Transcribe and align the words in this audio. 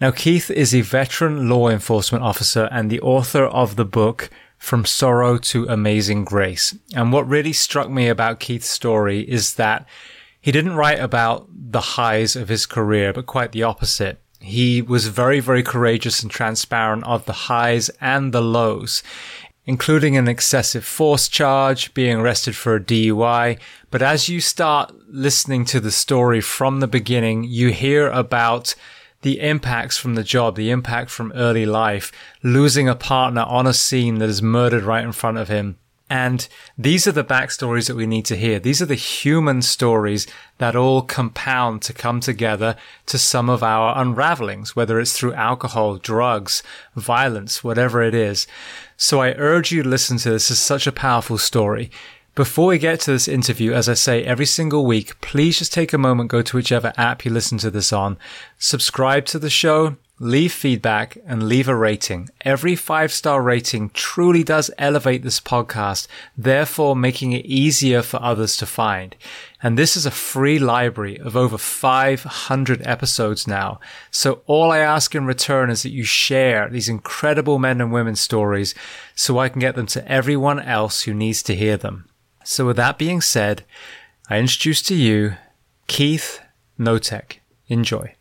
Now, 0.00 0.10
Keith 0.10 0.50
is 0.50 0.74
a 0.74 0.80
veteran 0.80 1.48
law 1.48 1.68
enforcement 1.68 2.24
officer 2.24 2.68
and 2.72 2.90
the 2.90 3.00
author 3.00 3.44
of 3.44 3.76
the 3.76 3.84
book 3.84 4.28
From 4.58 4.84
Sorrow 4.84 5.38
to 5.38 5.66
Amazing 5.68 6.24
Grace. 6.24 6.76
And 6.96 7.12
what 7.12 7.28
really 7.28 7.52
struck 7.52 7.88
me 7.88 8.08
about 8.08 8.40
Keith's 8.40 8.68
story 8.68 9.20
is 9.20 9.54
that 9.54 9.86
he 10.40 10.50
didn't 10.50 10.74
write 10.74 10.98
about 10.98 11.46
the 11.48 11.80
highs 11.80 12.34
of 12.34 12.48
his 12.48 12.66
career, 12.66 13.12
but 13.12 13.26
quite 13.26 13.52
the 13.52 13.62
opposite. 13.62 14.20
He 14.40 14.82
was 14.82 15.06
very, 15.06 15.38
very 15.38 15.62
courageous 15.62 16.22
and 16.22 16.30
transparent 16.30 17.04
of 17.04 17.24
the 17.24 17.32
highs 17.32 17.88
and 18.00 18.34
the 18.34 18.42
lows, 18.42 19.02
including 19.64 20.16
an 20.16 20.26
excessive 20.26 20.84
force 20.84 21.28
charge, 21.28 21.94
being 21.94 22.18
arrested 22.18 22.56
for 22.56 22.74
a 22.74 22.80
DUI. 22.80 23.58
But 23.92 24.02
as 24.02 24.28
you 24.28 24.40
start 24.40 24.92
listening 25.08 25.64
to 25.66 25.78
the 25.78 25.92
story 25.92 26.40
from 26.40 26.80
the 26.80 26.88
beginning, 26.88 27.44
you 27.44 27.68
hear 27.70 28.10
about 28.10 28.74
the 29.24 29.40
impacts 29.40 29.96
from 29.96 30.16
the 30.16 30.22
job, 30.22 30.54
the 30.54 30.70
impact 30.70 31.08
from 31.08 31.32
early 31.34 31.64
life, 31.64 32.12
losing 32.42 32.90
a 32.90 32.94
partner 32.94 33.40
on 33.40 33.66
a 33.66 33.72
scene 33.72 34.18
that 34.18 34.28
is 34.28 34.42
murdered 34.42 34.82
right 34.82 35.02
in 35.02 35.12
front 35.12 35.38
of 35.38 35.48
him. 35.48 35.78
And 36.10 36.46
these 36.76 37.06
are 37.06 37.12
the 37.12 37.24
backstories 37.24 37.86
that 37.86 37.96
we 37.96 38.06
need 38.06 38.26
to 38.26 38.36
hear. 38.36 38.60
These 38.60 38.82
are 38.82 38.86
the 38.86 38.94
human 38.94 39.62
stories 39.62 40.26
that 40.58 40.76
all 40.76 41.00
compound 41.00 41.80
to 41.82 41.94
come 41.94 42.20
together 42.20 42.76
to 43.06 43.16
some 43.16 43.48
of 43.48 43.62
our 43.62 43.96
unravelings, 43.96 44.76
whether 44.76 45.00
it's 45.00 45.16
through 45.18 45.32
alcohol, 45.32 45.96
drugs, 45.96 46.62
violence, 46.94 47.64
whatever 47.64 48.02
it 48.02 48.14
is. 48.14 48.46
So 48.98 49.22
I 49.22 49.32
urge 49.38 49.72
you 49.72 49.82
to 49.82 49.88
listen 49.88 50.18
to 50.18 50.30
this. 50.30 50.50
It's 50.50 50.60
such 50.60 50.86
a 50.86 50.92
powerful 50.92 51.38
story. 51.38 51.90
Before 52.34 52.66
we 52.66 52.78
get 52.78 52.98
to 53.02 53.12
this 53.12 53.28
interview, 53.28 53.74
as 53.74 53.88
I 53.88 53.94
say 53.94 54.24
every 54.24 54.46
single 54.46 54.84
week, 54.84 55.20
please 55.20 55.60
just 55.60 55.72
take 55.72 55.92
a 55.92 55.98
moment, 55.98 56.30
go 56.30 56.42
to 56.42 56.56
whichever 56.56 56.92
app 56.96 57.24
you 57.24 57.30
listen 57.30 57.58
to 57.58 57.70
this 57.70 57.92
on, 57.92 58.18
subscribe 58.58 59.24
to 59.26 59.38
the 59.38 59.48
show, 59.48 59.98
leave 60.18 60.52
feedback, 60.52 61.16
and 61.28 61.48
leave 61.48 61.68
a 61.68 61.76
rating. 61.76 62.28
Every 62.40 62.74
five 62.74 63.12
star 63.12 63.40
rating 63.40 63.90
truly 63.90 64.42
does 64.42 64.68
elevate 64.78 65.22
this 65.22 65.38
podcast, 65.38 66.08
therefore 66.36 66.96
making 66.96 67.30
it 67.30 67.46
easier 67.46 68.02
for 68.02 68.20
others 68.20 68.56
to 68.56 68.66
find. 68.66 69.14
And 69.62 69.78
this 69.78 69.96
is 69.96 70.04
a 70.04 70.10
free 70.10 70.58
library 70.58 71.20
of 71.20 71.36
over 71.36 71.56
500 71.56 72.84
episodes 72.84 73.46
now. 73.46 73.78
So 74.10 74.42
all 74.46 74.72
I 74.72 74.78
ask 74.78 75.14
in 75.14 75.24
return 75.24 75.70
is 75.70 75.84
that 75.84 75.92
you 75.92 76.02
share 76.02 76.68
these 76.68 76.88
incredible 76.88 77.60
men 77.60 77.80
and 77.80 77.92
women 77.92 78.16
stories 78.16 78.74
so 79.14 79.38
I 79.38 79.48
can 79.48 79.60
get 79.60 79.76
them 79.76 79.86
to 79.86 80.10
everyone 80.10 80.58
else 80.58 81.02
who 81.02 81.14
needs 81.14 81.40
to 81.44 81.54
hear 81.54 81.76
them. 81.76 82.08
So, 82.44 82.66
with 82.66 82.76
that 82.76 82.98
being 82.98 83.20
said, 83.20 83.64
I 84.28 84.38
introduce 84.38 84.82
to 84.82 84.94
you 84.94 85.34
Keith 85.86 86.40
Notek. 86.78 87.38
Enjoy. 87.68 88.14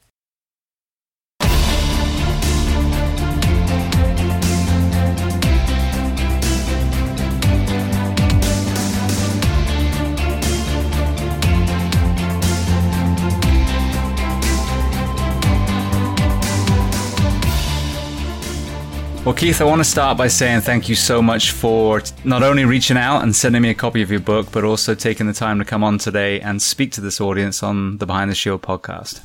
Well, 19.26 19.34
Keith, 19.34 19.62
I 19.62 19.64
want 19.64 19.80
to 19.80 19.86
start 19.86 20.18
by 20.18 20.28
saying 20.28 20.62
thank 20.62 20.90
you 20.90 20.96
so 20.96 21.22
much 21.22 21.52
for 21.52 22.02
not 22.25 22.44
only 22.44 22.66
reaching 22.66 22.98
out 22.98 23.24
and 23.24 23.34
sending 23.34 23.62
me 23.62 23.70
a 23.70 23.74
copy 23.74 24.02
of 24.02 24.12
your 24.12 24.20
book, 24.20 24.52
but 24.52 24.66
also 24.66 24.94
taking 24.96 25.28
the 25.28 25.34
time 25.34 25.60
to 25.60 25.66
come 25.66 25.81
on 25.81 25.98
today 25.98 26.42
and 26.42 26.62
speak 26.62 26.92
to 26.92 27.02
this 27.02 27.22
audience 27.22 27.64
on 27.64 28.00
the 28.00 28.06
Behind 28.06 28.30
the 28.30 28.36
Shield 28.36 28.62
podcast. 28.62 29.22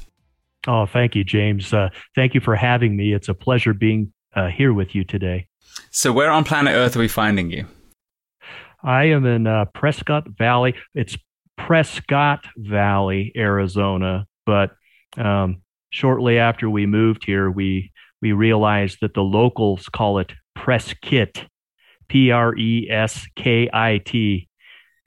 Oh, 0.68 0.86
thank 0.86 1.16
you, 1.16 1.24
James. 1.24 1.74
Uh, 1.74 1.88
thank 2.14 2.32
you 2.32 2.40
for 2.40 2.54
having 2.54 2.96
me. 2.96 3.12
It's 3.12 3.28
a 3.28 3.34
pleasure 3.34 3.74
being 3.74 4.12
uh, 4.36 4.46
here 4.46 4.72
with 4.72 4.94
you 4.94 5.02
today. 5.02 5.48
So, 5.90 6.12
where 6.12 6.30
on 6.30 6.44
planet 6.44 6.76
Earth 6.76 6.94
are 6.94 7.00
we 7.00 7.08
finding 7.08 7.50
you? 7.50 7.66
I 8.84 9.06
am 9.06 9.26
in 9.26 9.48
uh, 9.48 9.64
Prescott 9.74 10.28
Valley. 10.28 10.76
It's 10.94 11.16
Prescott 11.56 12.46
Valley, 12.56 13.32
Arizona. 13.34 14.28
But 14.46 14.76
um, 15.16 15.62
shortly 15.90 16.38
after 16.38 16.70
we 16.70 16.86
moved 16.86 17.24
here, 17.24 17.50
we 17.50 17.90
we 18.20 18.32
realized 18.32 18.98
that 19.00 19.14
the 19.14 19.22
locals 19.22 19.88
call 19.88 20.18
it 20.18 20.32
press 20.54 20.94
kit, 21.02 21.44
P 22.08 22.30
R 22.30 22.56
E 22.56 22.88
S 22.90 23.26
K 23.36 23.68
I 23.72 24.00
T. 24.04 24.48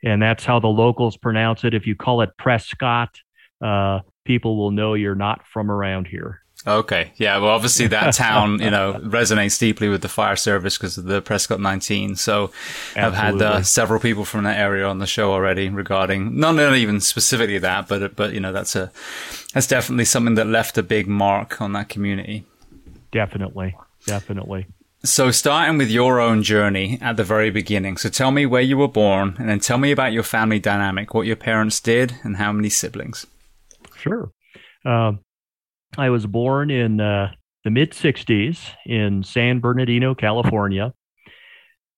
And 0.04 0.22
that's 0.22 0.46
how 0.46 0.60
the 0.60 0.68
locals 0.68 1.18
pronounce 1.18 1.63
it. 1.63 1.74
If 1.74 1.86
you 1.86 1.96
call 1.96 2.22
it 2.22 2.31
Prescott, 2.38 3.19
uh, 3.63 4.00
people 4.25 4.58
will 4.58 4.72
know 4.72 4.96
you're 4.96 5.16
not 5.16 5.46
from 5.46 5.69
around 5.69 6.08
here. 6.08 6.42
Okay. 6.66 7.12
Yeah. 7.16 7.38
Well, 7.40 7.50
obviously 7.50 7.88
that 7.88 8.13
town, 8.16 8.60
you 8.60 8.69
know, 8.69 8.94
resonates 9.04 9.58
deeply 9.60 9.90
with 9.90 10.02
the 10.02 10.10
fire 10.10 10.36
service 10.36 10.78
because 10.78 10.98
of 10.98 11.06
the 11.06 11.22
Prescott 11.22 11.60
19. 11.60 12.16
So 12.16 12.52
Absolutely. 12.96 13.02
I've 13.02 13.13
had 13.13 13.42
uh, 13.42 13.63
several 13.63 14.00
people 14.00 14.25
from 14.25 14.44
that 14.44 14.60
area 14.60 14.86
on 14.86 15.00
the 15.00 15.08
show 15.08 15.34
already 15.34 15.69
regarding 15.69 16.40
not 16.40 16.58
even 16.75 17.00
specifically 17.00 17.58
that, 17.58 17.88
but, 17.88 18.16
but, 18.16 18.34
you 18.34 18.40
know, 18.40 18.54
that's 18.54 18.75
a, 18.75 18.92
that's 19.54 19.68
definitely 19.68 20.06
something 20.06 20.36
that 20.36 20.46
left 20.46 20.78
a 20.78 20.84
big 20.84 21.08
mark 21.08 21.62
on 21.62 21.74
that 21.74 21.90
community. 21.90 22.46
Definitely. 23.12 23.75
Definitely. 24.06 24.68
So 25.04 25.31
starting 25.31 25.78
with 25.78 25.90
your 25.90 26.19
own 26.19 26.44
journey 26.44 27.00
at 27.02 27.18
the 27.18 27.24
very 27.24 27.50
beginning. 27.50 27.98
So 27.98 28.08
tell 28.10 28.30
me 28.30 28.46
where 28.46 28.62
you 28.62 28.78
were 28.78 28.88
born 28.88 29.36
and 29.40 29.50
then 29.50 29.60
tell 29.60 29.80
me 29.80 29.92
about 29.92 30.13
your 30.13 30.22
family 30.22 30.60
dynamic, 30.60 31.13
what 31.13 31.25
your 31.25 31.36
parents 31.36 31.80
did 31.80 32.13
and 32.24 32.38
how 32.38 32.52
many 32.52 32.69
siblings. 32.69 33.25
Sure. 33.96 34.31
Um, 34.86 35.19
I 35.98 36.10
was 36.10 36.28
born 36.28 36.69
in 36.69 37.02
uh, 37.02 37.31
the 37.63 37.72
mid 37.72 37.92
60s 37.92 38.60
in 38.86 39.24
San 39.24 39.60
Bernardino, 39.60 40.13
California. 40.13 40.94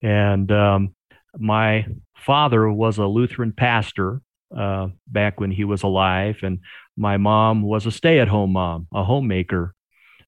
And 0.01 0.51
um, 0.51 0.95
my 1.37 1.85
father 2.15 2.69
was 2.71 2.97
a 2.97 3.05
Lutheran 3.05 3.51
pastor 3.51 4.21
uh, 4.55 4.87
back 5.07 5.39
when 5.39 5.51
he 5.51 5.65
was 5.65 5.83
alive. 5.83 6.37
And 6.41 6.59
my 6.95 7.17
mom 7.17 7.63
was 7.63 7.85
a 7.85 7.91
stay 7.91 8.19
at 8.19 8.27
home 8.27 8.53
mom, 8.53 8.87
a 8.93 9.03
homemaker. 9.03 9.73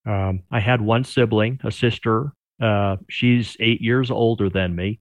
Um, 0.06 0.44
I 0.52 0.60
had 0.60 0.82
one 0.82 1.04
sibling, 1.04 1.60
a 1.64 1.72
sister. 1.72 2.34
Uh, 2.62 2.98
she's 3.10 3.58
eight 3.60 3.82
years 3.82 4.12
older 4.12 4.50
than 4.50 4.76
me. 4.76 5.00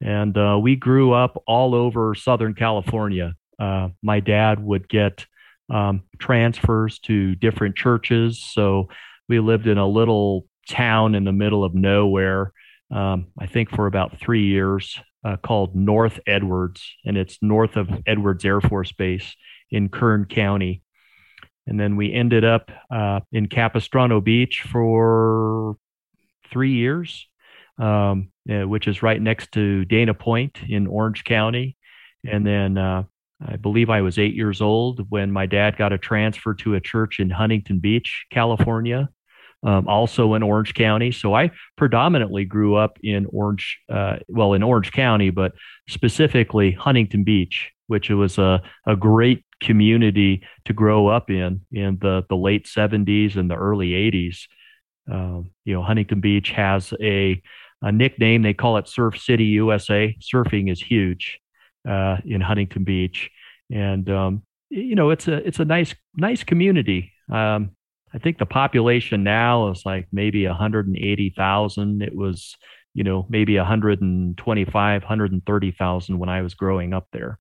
And 0.00 0.36
uh, 0.36 0.58
we 0.60 0.76
grew 0.76 1.12
up 1.12 1.42
all 1.46 1.74
over 1.74 2.14
Southern 2.14 2.54
California. 2.54 3.34
Uh, 3.58 3.88
my 4.02 4.20
dad 4.20 4.62
would 4.62 4.88
get 4.88 5.26
um, 5.68 6.02
transfers 6.18 6.98
to 7.00 7.34
different 7.34 7.76
churches. 7.76 8.42
So 8.42 8.88
we 9.28 9.40
lived 9.40 9.66
in 9.66 9.78
a 9.78 9.86
little 9.86 10.46
town 10.68 11.14
in 11.14 11.24
the 11.24 11.32
middle 11.32 11.64
of 11.64 11.74
nowhere, 11.74 12.52
um, 12.90 13.28
I 13.38 13.46
think 13.46 13.70
for 13.70 13.86
about 13.86 14.18
three 14.18 14.46
years, 14.46 14.98
uh, 15.24 15.36
called 15.36 15.76
North 15.76 16.18
Edwards, 16.26 16.82
and 17.04 17.16
it's 17.16 17.38
north 17.42 17.76
of 17.76 17.88
Edwards 18.06 18.44
Air 18.44 18.60
Force 18.60 18.92
Base 18.92 19.34
in 19.70 19.88
Kern 19.88 20.24
County. 20.24 20.82
And 21.70 21.78
then 21.78 21.94
we 21.94 22.12
ended 22.12 22.44
up 22.44 22.70
uh, 22.90 23.20
in 23.30 23.46
Capistrano 23.46 24.20
Beach 24.20 24.62
for 24.62 25.76
three 26.50 26.72
years, 26.72 27.28
um, 27.78 28.32
uh, 28.50 28.66
which 28.66 28.88
is 28.88 29.04
right 29.04 29.22
next 29.22 29.52
to 29.52 29.84
Dana 29.84 30.12
Point 30.12 30.58
in 30.68 30.88
Orange 30.88 31.22
County. 31.22 31.76
And 32.28 32.44
then 32.44 32.76
uh, 32.76 33.04
I 33.46 33.54
believe 33.54 33.88
I 33.88 34.02
was 34.02 34.18
eight 34.18 34.34
years 34.34 34.60
old 34.60 35.06
when 35.10 35.30
my 35.30 35.46
dad 35.46 35.76
got 35.76 35.92
a 35.92 35.98
transfer 35.98 36.54
to 36.54 36.74
a 36.74 36.80
church 36.80 37.20
in 37.20 37.30
Huntington 37.30 37.78
Beach, 37.78 38.26
California, 38.32 39.08
um, 39.62 39.88
also 39.88 40.34
in 40.34 40.42
Orange 40.42 40.74
County. 40.74 41.12
So 41.12 41.34
I 41.34 41.50
predominantly 41.76 42.44
grew 42.44 42.76
up 42.76 42.98
in 43.02 43.26
Orange, 43.26 43.78
uh, 43.92 44.16
well, 44.28 44.54
in 44.54 44.62
Orange 44.62 44.92
County, 44.92 45.30
but 45.30 45.52
specifically 45.88 46.72
Huntington 46.72 47.24
Beach, 47.24 47.70
which 47.86 48.10
was 48.10 48.38
a, 48.38 48.62
a 48.86 48.96
great 48.96 49.44
community 49.62 50.42
to 50.64 50.72
grow 50.72 51.08
up 51.08 51.30
in 51.30 51.60
in 51.72 51.98
the, 52.00 52.24
the 52.28 52.36
late 52.36 52.66
70s 52.66 53.36
and 53.36 53.50
the 53.50 53.56
early 53.56 53.90
80s. 53.90 54.46
Um, 55.10 55.50
you 55.64 55.74
know, 55.74 55.82
Huntington 55.82 56.20
Beach 56.20 56.50
has 56.50 56.94
a, 57.00 57.42
a 57.82 57.92
nickname. 57.92 58.42
They 58.42 58.54
call 58.54 58.78
it 58.78 58.88
Surf 58.88 59.18
City, 59.18 59.44
USA. 59.44 60.16
Surfing 60.20 60.70
is 60.70 60.80
huge 60.80 61.38
uh, 61.88 62.18
in 62.24 62.40
Huntington 62.40 62.84
Beach, 62.84 63.30
and 63.70 64.08
um, 64.08 64.42
you 64.70 64.94
know 64.94 65.10
it's 65.10 65.28
a 65.28 65.46
it's 65.46 65.58
a 65.58 65.64
nice 65.64 65.94
nice 66.14 66.44
community. 66.44 67.12
Um, 67.30 67.72
I 68.12 68.18
think 68.18 68.38
the 68.38 68.46
population 68.46 69.22
now 69.22 69.70
is 69.70 69.84
like 69.86 70.08
maybe 70.12 70.46
180,000. 70.46 72.02
It 72.02 72.14
was 72.14 72.56
you 72.94 73.04
know 73.04 73.26
maybe 73.28 73.56
125, 73.56 75.02
130,000 75.02 76.18
when 76.18 76.28
I 76.28 76.42
was 76.42 76.54
growing 76.54 76.92
up 76.92 77.08
there. 77.12 77.38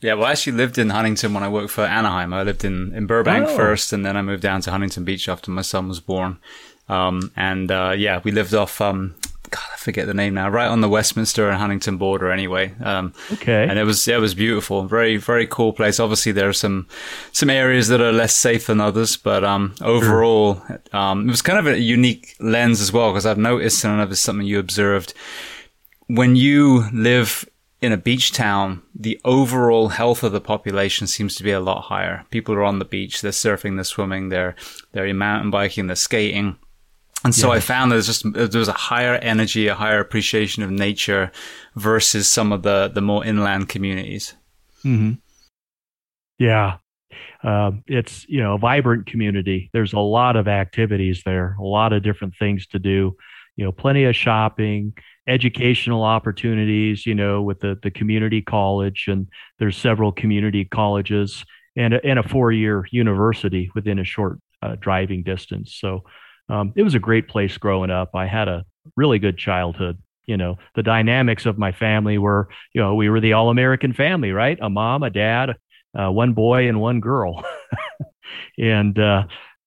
Yeah, 0.00 0.14
well, 0.14 0.26
I 0.26 0.32
actually 0.32 0.58
lived 0.58 0.76
in 0.76 0.90
Huntington 0.90 1.32
when 1.32 1.42
I 1.42 1.48
worked 1.48 1.70
for 1.70 1.84
Anaheim. 1.84 2.34
I 2.34 2.42
lived 2.42 2.64
in, 2.64 2.94
in 2.94 3.06
Burbank 3.06 3.48
oh. 3.48 3.56
first, 3.56 3.94
and 3.94 4.04
then 4.04 4.14
I 4.14 4.22
moved 4.22 4.42
down 4.42 4.60
to 4.62 4.70
Huntington 4.70 5.04
Beach 5.04 5.26
after 5.26 5.50
my 5.50 5.62
son 5.62 5.88
was 5.88 6.00
born. 6.00 6.38
Um, 6.88 7.32
and 7.34 7.70
uh, 7.70 7.94
yeah, 7.96 8.20
we 8.22 8.30
lived 8.30 8.52
off 8.52 8.80
um, 8.80 9.14
God, 9.50 9.64
I 9.72 9.76
forget 9.76 10.06
the 10.06 10.14
name 10.14 10.34
now. 10.34 10.48
Right 10.48 10.68
on 10.68 10.80
the 10.80 10.88
Westminster 10.88 11.48
and 11.48 11.58
Huntington 11.58 11.96
border, 11.96 12.30
anyway. 12.30 12.74
Um, 12.80 13.12
okay. 13.32 13.66
And 13.68 13.78
it 13.78 13.84
was 13.84 14.06
it 14.08 14.20
was 14.20 14.34
beautiful, 14.34 14.86
very 14.86 15.16
very 15.16 15.46
cool 15.46 15.72
place. 15.72 16.00
Obviously, 16.00 16.32
there 16.32 16.48
are 16.48 16.52
some 16.54 16.86
some 17.32 17.50
areas 17.50 17.88
that 17.88 18.00
are 18.00 18.12
less 18.12 18.34
safe 18.34 18.66
than 18.66 18.80
others, 18.80 19.16
but 19.16 19.44
um, 19.44 19.74
overall, 19.80 20.62
um, 20.92 21.28
it 21.28 21.30
was 21.30 21.42
kind 21.42 21.58
of 21.58 21.66
a 21.66 21.78
unique 21.78 22.34
lens 22.40 22.80
as 22.80 22.92
well 22.92 23.12
because 23.12 23.26
I've 23.26 23.38
noticed, 23.38 23.84
and 23.84 23.94
I 23.94 24.04
know 24.04 24.10
it's 24.10 24.20
something 24.20 24.46
you 24.46 24.58
observed 24.58 25.14
when 26.06 26.36
you 26.36 26.84
live 26.92 27.48
in 27.82 27.92
a 27.92 27.96
beach 27.96 28.32
town, 28.32 28.82
the 28.94 29.20
overall 29.24 29.88
health 29.88 30.22
of 30.22 30.32
the 30.32 30.40
population 30.40 31.06
seems 31.06 31.34
to 31.36 31.42
be 31.42 31.52
a 31.52 31.60
lot 31.60 31.82
higher. 31.82 32.24
People 32.30 32.54
are 32.54 32.64
on 32.64 32.78
the 32.78 32.84
beach, 32.84 33.20
they're 33.20 33.32
surfing, 33.32 33.76
they're 33.76 33.84
swimming, 33.84 34.28
they're 34.28 34.54
they're 34.92 35.12
mountain 35.12 35.50
biking, 35.50 35.86
they're 35.86 35.96
skating. 35.96 36.56
And 37.24 37.34
so 37.34 37.50
I 37.50 37.60
found 37.60 37.90
there's 37.90 38.06
just 38.06 38.24
there 38.32 38.48
was 38.58 38.68
a 38.68 38.72
higher 38.72 39.14
energy, 39.14 39.66
a 39.66 39.74
higher 39.74 40.00
appreciation 40.00 40.62
of 40.62 40.70
nature 40.70 41.32
versus 41.74 42.28
some 42.28 42.52
of 42.52 42.62
the 42.62 42.88
the 42.92 43.00
more 43.00 43.24
inland 43.24 43.68
communities. 43.68 44.34
Mm-hmm. 44.84 45.14
Yeah, 46.38 46.76
uh, 47.42 47.72
it's 47.86 48.28
you 48.28 48.40
know 48.40 48.54
a 48.54 48.58
vibrant 48.58 49.06
community. 49.06 49.70
There's 49.72 49.92
a 49.92 49.98
lot 49.98 50.36
of 50.36 50.46
activities 50.46 51.22
there, 51.24 51.56
a 51.58 51.64
lot 51.64 51.92
of 51.92 52.02
different 52.02 52.34
things 52.38 52.66
to 52.68 52.78
do. 52.78 53.16
You 53.56 53.64
know, 53.64 53.72
plenty 53.72 54.04
of 54.04 54.14
shopping, 54.14 54.92
educational 55.26 56.04
opportunities. 56.04 57.06
You 57.06 57.14
know, 57.14 57.42
with 57.42 57.60
the 57.60 57.78
the 57.82 57.90
community 57.90 58.42
college, 58.42 59.06
and 59.08 59.26
there's 59.58 59.76
several 59.76 60.12
community 60.12 60.64
colleges 60.64 61.44
and 61.76 61.94
a, 61.94 62.04
and 62.04 62.18
a 62.18 62.28
four 62.28 62.52
year 62.52 62.86
university 62.90 63.70
within 63.74 63.98
a 63.98 64.04
short 64.04 64.38
uh, 64.62 64.76
driving 64.78 65.22
distance. 65.22 65.74
So 65.80 66.04
um, 66.48 66.72
it 66.76 66.82
was 66.82 66.94
a 66.94 67.00
great 67.00 67.28
place 67.28 67.56
growing 67.58 67.90
up. 67.90 68.10
I 68.14 68.26
had 68.26 68.48
a 68.48 68.64
really 68.96 69.18
good 69.18 69.38
childhood. 69.38 69.98
You 70.26 70.36
know, 70.36 70.58
the 70.74 70.82
dynamics 70.82 71.46
of 71.46 71.58
my 71.58 71.72
family 71.72 72.18
were, 72.18 72.48
you 72.72 72.80
know, 72.80 72.94
we 72.94 73.08
were 73.08 73.20
the 73.20 73.34
all 73.34 73.50
American 73.50 73.92
family, 73.92 74.32
right? 74.32 74.58
A 74.60 74.68
mom, 74.68 75.02
a 75.02 75.10
dad, 75.10 75.56
uh, 75.98 76.10
one 76.10 76.32
boy, 76.32 76.68
and 76.68 76.80
one 76.80 77.00
girl. 77.00 77.44
and, 78.58 78.98
uh, 78.98 79.24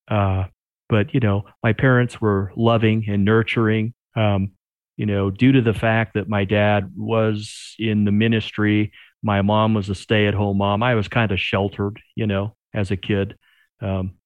uh, 0.10 0.46
but, 0.90 1.14
you 1.14 1.20
know, 1.20 1.46
my 1.64 1.74
parents 1.74 2.20
were 2.20 2.52
loving 2.58 3.06
and 3.08 3.24
nurturing. 3.24 3.94
Um, 4.16 4.52
you 4.98 5.06
know, 5.06 5.32
due 5.32 5.54
to 5.54 5.62
the 5.62 5.74
fact 5.74 6.16
that 6.16 6.28
my 6.28 6.44
dad 6.44 6.92
was 6.98 7.76
in 7.80 8.04
the 8.04 8.12
ministry, 8.12 8.92
my 9.24 9.42
mom 9.42 9.74
was 9.74 9.88
a 9.88 9.96
stay 9.96 10.28
at 10.28 10.34
home 10.34 10.58
mom. 10.58 10.84
I 10.84 10.96
was 10.96 11.08
kind 11.08 11.32
of 11.32 11.40
sheltered, 11.40 12.02
you 12.16 12.28
know, 12.28 12.56
as 12.74 12.92
a 12.92 12.98
kid. 12.98 13.38
Um, 13.82 14.19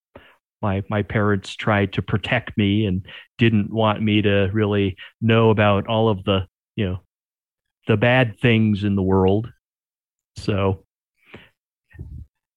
my 0.64 0.84
my 0.90 1.04
parents 1.04 1.56
tried 1.56 1.94
to 1.94 2.02
protect 2.02 2.58
me 2.58 2.86
and 2.86 3.06
didn't 3.38 3.72
want 3.72 4.02
me 4.02 4.22
to 4.22 4.50
really 4.54 4.96
know 5.22 5.50
about 5.50 5.88
all 5.88 6.10
of 6.10 6.24
the 6.24 6.48
you 6.76 6.86
know 6.86 7.00
the 7.88 7.98
bad 7.98 8.40
things 8.40 8.84
in 8.84 8.96
the 8.96 9.04
world. 9.04 9.52
So 10.38 10.84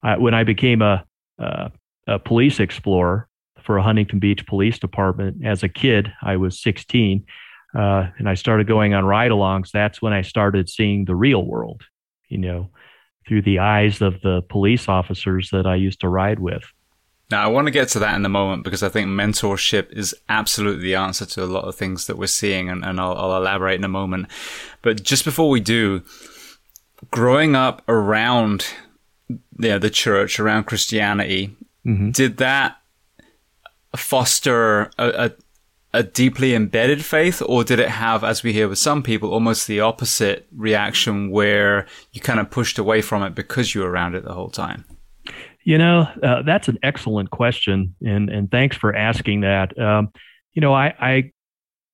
I, 0.06 0.16
when 0.16 0.34
i 0.34 0.44
became 0.44 0.82
a, 0.82 1.04
a, 1.38 1.72
a 2.06 2.18
police 2.18 2.60
explorer 2.60 3.28
for 3.62 3.76
a 3.76 3.82
huntington 3.82 4.20
beach 4.20 4.46
police 4.46 4.78
department 4.78 5.44
as 5.44 5.62
a 5.62 5.68
kid 5.68 6.12
i 6.22 6.36
was 6.36 6.62
16 6.62 7.24
uh, 7.76 8.06
and 8.18 8.28
i 8.28 8.34
started 8.34 8.66
going 8.66 8.94
on 8.94 9.04
ride-alongs 9.04 9.70
that's 9.70 10.00
when 10.00 10.12
i 10.12 10.22
started 10.22 10.68
seeing 10.68 11.04
the 11.04 11.16
real 11.16 11.44
world 11.44 11.82
you 12.28 12.38
know 12.38 12.70
through 13.26 13.42
the 13.42 13.58
eyes 13.58 14.00
of 14.00 14.20
the 14.22 14.42
police 14.48 14.88
officers 14.88 15.50
that 15.50 15.66
i 15.66 15.74
used 15.74 16.00
to 16.00 16.08
ride 16.08 16.38
with 16.38 16.64
now, 17.30 17.42
I 17.42 17.48
want 17.48 17.66
to 17.66 17.72
get 17.72 17.88
to 17.90 17.98
that 17.98 18.14
in 18.14 18.24
a 18.24 18.28
moment 18.28 18.62
because 18.62 18.84
I 18.84 18.88
think 18.88 19.08
mentorship 19.08 19.90
is 19.90 20.14
absolutely 20.28 20.84
the 20.84 20.94
answer 20.94 21.26
to 21.26 21.42
a 21.42 21.46
lot 21.46 21.64
of 21.64 21.74
things 21.74 22.06
that 22.06 22.16
we're 22.16 22.28
seeing, 22.28 22.68
and, 22.68 22.84
and 22.84 23.00
I'll, 23.00 23.16
I'll 23.16 23.36
elaborate 23.36 23.78
in 23.80 23.84
a 23.84 23.88
moment. 23.88 24.28
But 24.80 25.02
just 25.02 25.24
before 25.24 25.50
we 25.50 25.58
do, 25.58 26.02
growing 27.10 27.56
up 27.56 27.82
around 27.88 28.66
you 29.28 29.40
know, 29.58 29.78
the 29.78 29.90
church, 29.90 30.38
around 30.38 30.64
Christianity, 30.64 31.56
mm-hmm. 31.84 32.12
did 32.12 32.36
that 32.36 32.76
foster 33.96 34.90
a, 34.96 35.08
a, 35.08 35.30
a 35.94 36.02
deeply 36.04 36.54
embedded 36.54 37.04
faith, 37.04 37.42
or 37.44 37.64
did 37.64 37.80
it 37.80 37.88
have, 37.88 38.22
as 38.22 38.44
we 38.44 38.52
hear 38.52 38.68
with 38.68 38.78
some 38.78 39.02
people, 39.02 39.32
almost 39.32 39.66
the 39.66 39.80
opposite 39.80 40.46
reaction 40.54 41.32
where 41.32 41.88
you 42.12 42.20
kind 42.20 42.38
of 42.38 42.52
pushed 42.52 42.78
away 42.78 43.02
from 43.02 43.24
it 43.24 43.34
because 43.34 43.74
you 43.74 43.80
were 43.80 43.90
around 43.90 44.14
it 44.14 44.22
the 44.22 44.34
whole 44.34 44.50
time? 44.50 44.84
You 45.66 45.78
know, 45.78 46.08
uh, 46.22 46.42
that's 46.42 46.68
an 46.68 46.78
excellent 46.84 47.30
question, 47.30 47.96
and 48.00 48.30
and 48.30 48.48
thanks 48.48 48.76
for 48.76 48.94
asking 48.94 49.40
that. 49.40 49.76
Um, 49.76 50.12
you 50.52 50.60
know, 50.62 50.72
I, 50.72 50.94
I 51.00 51.32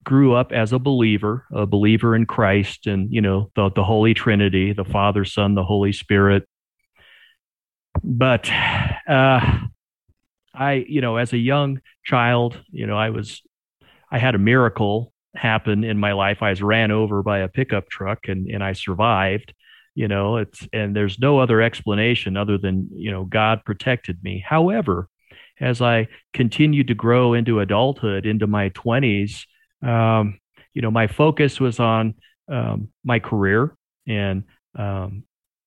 grew 0.04 0.34
up 0.34 0.52
as 0.52 0.74
a 0.74 0.78
believer, 0.78 1.46
a 1.50 1.64
believer 1.64 2.14
in 2.14 2.26
Christ, 2.26 2.86
and 2.86 3.10
you 3.10 3.22
know 3.22 3.50
the 3.56 3.70
the 3.74 3.82
Holy 3.82 4.12
Trinity, 4.12 4.74
the 4.74 4.84
Father, 4.84 5.24
Son, 5.24 5.54
the 5.54 5.64
Holy 5.64 5.92
Spirit. 5.92 6.46
But 8.04 8.50
uh, 9.08 9.40
I, 10.54 10.84
you 10.86 11.00
know, 11.00 11.16
as 11.16 11.32
a 11.32 11.38
young 11.38 11.80
child, 12.04 12.60
you 12.70 12.86
know, 12.86 12.96
I 12.96 13.10
was, 13.10 13.40
I 14.10 14.18
had 14.18 14.34
a 14.34 14.38
miracle 14.38 15.12
happen 15.34 15.84
in 15.84 15.98
my 15.98 16.12
life. 16.12 16.42
I 16.42 16.50
was 16.50 16.62
ran 16.62 16.90
over 16.90 17.22
by 17.22 17.38
a 17.38 17.48
pickup 17.48 17.88
truck 17.88 18.28
and, 18.28 18.48
and 18.48 18.62
I 18.62 18.74
survived, 18.74 19.54
you 19.94 20.08
know, 20.08 20.38
it's, 20.38 20.66
and 20.72 20.96
there's 20.96 21.18
no 21.18 21.38
other 21.38 21.61
explanation 21.61 22.37
other 22.37 22.58
than, 22.58 22.88
you 22.94 23.11
know, 23.11 23.25
God 23.25 23.64
protected 23.64 24.22
me. 24.22 24.42
However, 24.46 25.08
as 25.61 25.82
I 25.82 26.08
continued 26.32 26.88
to 26.88 26.94
grow 26.94 27.34
into 27.34 27.61
adulthood, 27.61 28.26
into 28.26 28.46
my 28.46 28.70
20s, 28.70 29.44
um, 29.82 30.38
you 30.75 30.82
know, 30.82 30.90
my 30.90 31.06
focus 31.06 31.61
was 31.61 31.78
on 31.78 32.14
um, 32.49 32.88
my 33.04 33.18
career 33.18 33.76
and 34.06 34.44
um, 34.76 35.25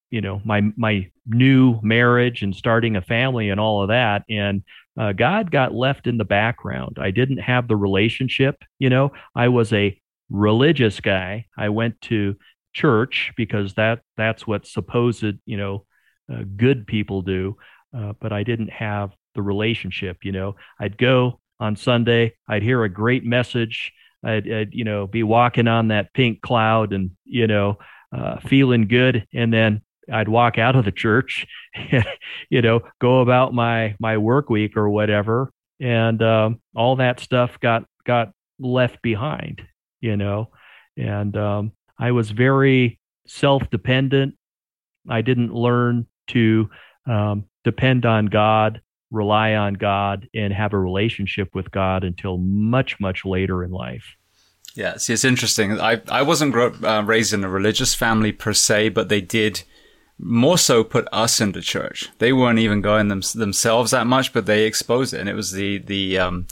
you 0.10 0.22
know 0.22 0.41
my 0.46 0.62
my 0.77 1.10
new 1.25 1.79
marriage 1.82 2.41
and 2.44 2.55
starting 2.55 2.96
a 2.96 3.01
family 3.01 3.50
and 3.50 3.60
all 3.60 3.82
of 3.82 3.89
that. 3.89 4.24
And 4.29 4.63
uh, 4.98 5.12
god 5.12 5.51
got 5.51 5.74
left 5.74 6.08
in 6.08 6.17
the 6.17 6.25
background. 6.25 6.98
I 7.00 7.12
didn't 7.12 7.39
have 7.39 7.67
the 7.67 7.75
relationship 7.75 8.63
you 8.79 8.89
know. 8.89 9.12
I 9.36 9.50
was 9.50 9.74
a 9.74 10.00
religious 10.29 11.00
guy. 11.00 11.46
I 11.58 11.70
went 11.70 12.00
to 12.01 12.36
church 12.75 13.32
because 13.38 13.74
that 13.75 14.01
that's 14.17 14.46
what 14.46 14.67
supposed 14.67 15.24
you 15.46 15.58
know 15.58 15.86
uh, 16.32 16.44
good 16.55 16.86
people 16.86 17.22
do. 17.22 17.58
Uh, 17.96 18.12
but 18.20 18.34
i 18.34 18.44
didn't 18.44 18.70
have 18.70 19.15
the 19.36 19.41
relationship 19.41 20.17
you 20.24 20.34
know. 20.34 20.55
I'd 20.79 20.98
go 20.98 21.39
on 21.58 21.77
sunday 21.77 22.34
i'd 22.50 22.63
hear 22.63 22.84
a 22.84 22.89
great 22.89 23.24
message 23.24 23.94
I'd, 24.22 24.51
I'd 24.51 24.74
you 24.74 24.84
know 24.84 25.08
be 25.08 25.24
walking 25.24 25.70
on 25.70 25.88
that 25.88 26.13
pink 26.13 26.41
cloud 26.41 26.91
and 26.91 27.12
you 27.24 27.48
know 27.48 27.77
uh, 28.13 28.39
feeling 28.41 28.89
good 28.89 29.25
and 29.34 29.53
then 29.53 29.82
I'd 30.12 30.27
walk 30.27 30.58
out 30.58 30.75
of 30.75 30.86
the 30.86 30.91
church, 30.91 31.48
you 32.50 32.62
know, 32.62 32.82
go 33.01 33.22
about 33.22 33.53
my 33.53 33.96
my 34.00 34.17
work 34.17 34.50
week 34.51 34.77
or 34.77 34.88
whatever, 34.88 35.51
and 35.79 36.22
um, 36.22 36.62
all 36.75 36.98
that 36.98 37.20
stuff 37.20 37.60
got 37.60 37.86
got 38.05 38.32
left 38.60 39.01
behind, 39.01 39.63
you 40.01 40.15
know, 40.15 40.51
and 40.96 41.36
um, 41.36 41.72
I 41.98 42.12
was 42.12 42.32
very 42.32 43.00
self 43.28 43.70
dependent. 43.70 44.36
I 45.10 45.22
didn't 45.22 45.54
learn 45.54 46.08
to 46.28 46.70
um, 47.06 47.46
depend 47.64 48.06
on 48.06 48.25
God, 48.28 48.82
rely 49.12 49.54
on 49.54 49.75
God, 49.75 50.28
and 50.34 50.52
have 50.54 50.74
a 50.74 50.80
relationship 50.80 51.50
with 51.54 51.72
God 51.72 52.04
until 52.04 52.38
much 52.38 53.00
much 53.00 53.25
later 53.25 53.64
in 53.64 53.72
life. 53.72 54.16
Yeah, 54.74 54.98
see, 54.98 55.14
it's 55.14 55.24
interesting. 55.24 55.80
I 55.80 56.02
I 56.10 56.22
wasn't 56.22 56.56
uh, 56.56 57.04
raised 57.06 57.34
in 57.34 57.44
a 57.44 57.50
religious 57.50 57.94
family 57.94 58.32
per 58.32 58.54
se, 58.54 58.90
but 58.90 59.10
they 59.10 59.22
did 59.22 59.64
more 60.18 60.58
so 60.58 60.84
put 60.84 61.08
us 61.12 61.42
into 61.42 61.62
church. 61.62 62.10
They 62.20 62.32
weren't 62.32 62.60
even 62.60 62.82
going 62.82 63.10
them, 63.10 63.22
themselves 63.34 63.92
that 63.92 64.08
much, 64.08 64.32
but 64.32 64.46
they 64.46 64.66
exposed 64.66 65.14
it. 65.14 65.20
And 65.20 65.30
it 65.30 65.34
was 65.34 65.52
the, 65.52 65.80
the, 65.80 66.18
um, 66.18 66.48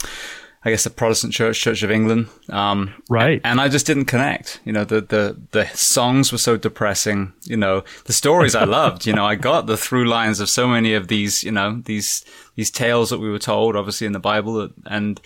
I 0.64 0.70
guess 0.70 0.84
the 0.84 0.90
Protestant 0.90 1.34
Church, 1.34 1.60
Church 1.60 1.82
of 1.82 1.90
England. 1.90 2.28
Um, 2.48 2.94
right. 3.10 3.40
And 3.44 3.60
I 3.60 3.68
just 3.68 3.86
didn't 3.86 4.06
connect. 4.06 4.60
You 4.64 4.72
know, 4.72 4.84
the, 4.84 5.02
the, 5.02 5.40
the 5.50 5.66
songs 5.68 6.32
were 6.32 6.38
so 6.38 6.56
depressing. 6.56 7.34
You 7.42 7.58
know, 7.58 7.84
the 8.06 8.14
stories 8.14 8.54
I 8.54 8.64
loved, 8.78 9.06
you 9.06 9.12
know, 9.12 9.26
I 9.26 9.34
got 9.34 9.66
the 9.66 9.76
through 9.76 10.08
lines 10.08 10.40
of 10.40 10.48
so 10.48 10.66
many 10.66 10.94
of 10.94 11.08
these, 11.08 11.44
you 11.44 11.52
know, 11.52 11.82
these, 11.84 12.24
these 12.54 12.70
tales 12.70 13.10
that 13.10 13.18
we 13.18 13.30
were 13.30 13.38
told, 13.38 13.76
obviously 13.76 14.06
in 14.06 14.14
the 14.14 14.18
Bible 14.20 14.70
and, 14.86 15.20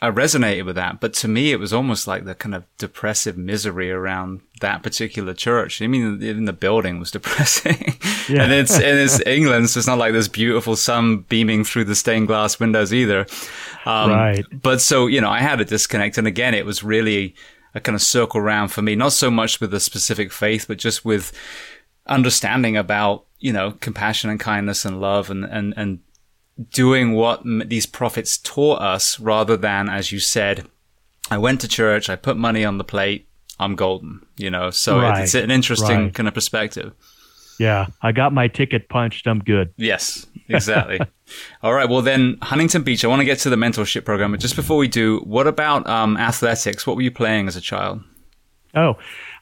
I 0.00 0.10
resonated 0.10 0.64
with 0.64 0.76
that, 0.76 1.00
but 1.00 1.12
to 1.14 1.28
me, 1.28 1.50
it 1.50 1.58
was 1.58 1.72
almost 1.72 2.06
like 2.06 2.24
the 2.24 2.36
kind 2.36 2.54
of 2.54 2.64
depressive 2.78 3.36
misery 3.36 3.90
around 3.90 4.42
that 4.60 4.82
particular 4.82 5.34
church. 5.34 5.80
I 5.82 5.86
mean, 5.86 6.22
even 6.22 6.44
the 6.44 6.52
building 6.52 6.98
was 6.98 7.10
depressing. 7.12 7.96
Yeah. 8.28 8.42
and 8.42 8.52
it's, 8.52 8.74
and 8.74 8.98
it's 8.98 9.20
England, 9.26 9.70
so 9.70 9.78
it's 9.78 9.86
not 9.86 9.98
like 9.98 10.12
this 10.12 10.28
beautiful 10.28 10.76
sun 10.76 11.18
beaming 11.28 11.64
through 11.64 11.84
the 11.84 11.94
stained 11.94 12.26
glass 12.26 12.60
windows 12.60 12.92
either. 12.92 13.26
Um, 13.86 14.10
right. 14.10 14.44
But 14.52 14.80
so, 14.80 15.06
you 15.06 15.20
know, 15.20 15.30
I 15.30 15.40
had 15.40 15.60
a 15.60 15.64
disconnect. 15.64 16.18
And 16.18 16.26
again, 16.26 16.54
it 16.54 16.66
was 16.66 16.82
really 16.82 17.34
a 17.74 17.80
kind 17.80 17.94
of 17.96 18.02
circle 18.02 18.40
round 18.40 18.72
for 18.72 18.82
me, 18.82 18.94
not 18.94 19.12
so 19.12 19.30
much 19.30 19.60
with 19.60 19.72
a 19.74 19.80
specific 19.80 20.32
faith, 20.32 20.66
but 20.68 20.78
just 20.78 21.04
with 21.04 21.32
understanding 22.06 22.76
about, 22.76 23.26
you 23.38 23.52
know, 23.52 23.72
compassion 23.72 24.30
and 24.30 24.40
kindness 24.40 24.84
and 24.84 25.00
love 25.00 25.30
and, 25.30 25.44
and, 25.44 25.74
and 25.76 26.00
doing 26.70 27.12
what 27.12 27.42
these 27.44 27.86
prophets 27.86 28.38
taught 28.38 28.80
us 28.80 29.20
rather 29.20 29.56
than, 29.56 29.88
as 29.88 30.10
you 30.12 30.18
said, 30.18 30.66
I 31.30 31.38
went 31.38 31.60
to 31.60 31.68
church, 31.68 32.08
I 32.08 32.16
put 32.16 32.36
money 32.36 32.64
on 32.64 32.78
the 32.78 32.84
plate, 32.84 33.27
I'm 33.58 33.74
golden, 33.74 34.24
you 34.36 34.50
know? 34.50 34.70
So 34.70 35.00
right. 35.00 35.22
it's 35.22 35.34
an 35.34 35.50
interesting 35.50 36.04
right. 36.04 36.14
kind 36.14 36.28
of 36.28 36.34
perspective. 36.34 36.92
Yeah. 37.58 37.86
I 38.02 38.12
got 38.12 38.32
my 38.32 38.48
ticket 38.48 38.88
punched. 38.88 39.26
I'm 39.26 39.40
good. 39.40 39.74
Yes, 39.76 40.26
exactly. 40.48 41.00
All 41.62 41.74
right. 41.74 41.88
Well, 41.88 42.02
then 42.02 42.38
Huntington 42.40 42.82
Beach, 42.82 43.04
I 43.04 43.08
want 43.08 43.20
to 43.20 43.24
get 43.24 43.38
to 43.40 43.50
the 43.50 43.56
mentorship 43.56 44.04
program. 44.04 44.30
But 44.30 44.40
just 44.40 44.56
before 44.56 44.76
we 44.76 44.88
do, 44.88 45.18
what 45.20 45.46
about 45.46 45.86
um, 45.88 46.16
athletics? 46.16 46.86
What 46.86 46.96
were 46.96 47.02
you 47.02 47.10
playing 47.10 47.48
as 47.48 47.56
a 47.56 47.60
child? 47.60 48.02
Oh, 48.74 48.96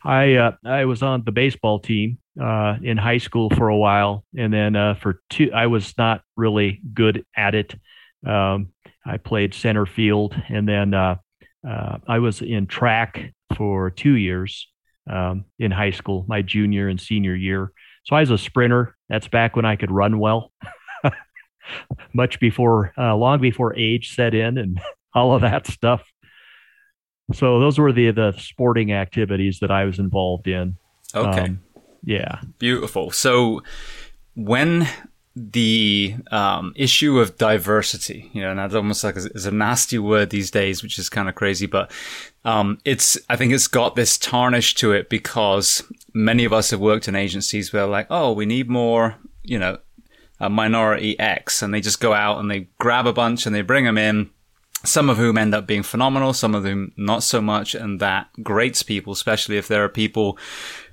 I 0.04 0.34
uh, 0.34 0.52
I 0.64 0.84
was 0.84 1.02
on 1.02 1.24
the 1.24 1.32
baseball 1.32 1.80
team 1.80 2.18
uh, 2.40 2.76
in 2.82 2.96
high 2.96 3.18
school 3.18 3.50
for 3.50 3.68
a 3.68 3.76
while, 3.76 4.24
and 4.36 4.52
then 4.52 4.76
uh, 4.76 4.94
for 4.94 5.20
two, 5.30 5.50
I 5.52 5.66
was 5.66 5.92
not 5.98 6.22
really 6.36 6.80
good 6.94 7.24
at 7.36 7.54
it. 7.54 7.74
Um, 8.24 8.68
I 9.04 9.18
played 9.18 9.52
center 9.52 9.84
field, 9.84 10.40
and 10.48 10.68
then 10.68 10.94
uh, 10.94 11.16
uh, 11.68 11.98
I 12.06 12.18
was 12.18 12.42
in 12.42 12.66
track 12.66 13.32
for 13.56 13.90
two 13.90 14.14
years 14.14 14.68
um, 15.10 15.44
in 15.58 15.70
high 15.70 15.90
school, 15.90 16.24
my 16.28 16.42
junior 16.42 16.88
and 16.88 17.00
senior 17.00 17.34
year. 17.34 17.72
So 18.04 18.16
I 18.16 18.20
was 18.20 18.30
a 18.30 18.38
sprinter. 18.38 18.96
That's 19.08 19.28
back 19.28 19.56
when 19.56 19.64
I 19.64 19.76
could 19.76 19.90
run 19.90 20.18
well, 20.18 20.52
much 22.12 22.38
before, 22.40 22.92
uh, 22.96 23.14
long 23.16 23.40
before 23.40 23.74
age 23.76 24.14
set 24.14 24.34
in, 24.34 24.58
and 24.58 24.80
all 25.14 25.34
of 25.34 25.42
that 25.42 25.66
stuff. 25.66 26.02
So 27.32 27.58
those 27.58 27.78
were 27.78 27.92
the 27.92 28.12
the 28.12 28.34
sporting 28.38 28.92
activities 28.92 29.58
that 29.60 29.70
I 29.70 29.84
was 29.84 29.98
involved 29.98 30.46
in. 30.46 30.76
Okay. 31.14 31.40
Um, 31.40 31.60
yeah. 32.04 32.40
Beautiful. 32.58 33.10
So 33.10 33.62
when 34.34 34.88
the 35.38 36.14
um, 36.30 36.72
issue 36.76 37.20
of 37.20 37.36
diversity, 37.36 38.30
you 38.32 38.40
know, 38.40 38.50
and 38.50 38.58
that's 38.58 38.74
almost 38.74 39.04
like 39.04 39.16
a, 39.16 39.24
it's 39.26 39.44
a 39.44 39.50
nasty 39.50 39.98
word 39.98 40.30
these 40.30 40.50
days, 40.50 40.82
which 40.82 40.98
is 40.98 41.10
kind 41.10 41.28
of 41.28 41.34
crazy, 41.34 41.66
but 41.66 41.92
um, 42.46 42.78
it's 42.86 43.18
I 43.28 43.36
think 43.36 43.52
it's 43.52 43.68
got 43.68 43.96
this 43.96 44.16
tarnish 44.16 44.74
to 44.76 44.92
it 44.92 45.10
because 45.10 45.82
many 46.14 46.46
of 46.46 46.54
us 46.54 46.70
have 46.70 46.80
worked 46.80 47.06
in 47.06 47.14
agencies 47.14 47.70
where 47.70 47.86
like, 47.86 48.06
oh, 48.08 48.32
we 48.32 48.46
need 48.46 48.70
more, 48.70 49.16
you 49.42 49.58
know, 49.58 49.76
a 50.40 50.48
minority 50.48 51.18
X, 51.20 51.60
and 51.60 51.72
they 51.72 51.82
just 51.82 52.00
go 52.00 52.14
out 52.14 52.38
and 52.38 52.50
they 52.50 52.68
grab 52.78 53.06
a 53.06 53.12
bunch 53.12 53.44
and 53.44 53.54
they 53.54 53.62
bring 53.62 53.84
them 53.84 53.98
in. 53.98 54.30
Some 54.84 55.10
of 55.10 55.16
whom 55.16 55.36
end 55.36 55.54
up 55.54 55.66
being 55.66 55.82
phenomenal, 55.82 56.32
some 56.32 56.54
of 56.54 56.62
them 56.62 56.92
not 56.96 57.22
so 57.22 57.42
much, 57.42 57.74
and 57.74 58.00
that 58.00 58.28
grates 58.42 58.82
people, 58.82 59.12
especially 59.12 59.58
if 59.58 59.68
there 59.68 59.84
are 59.84 59.88
people 59.88 60.38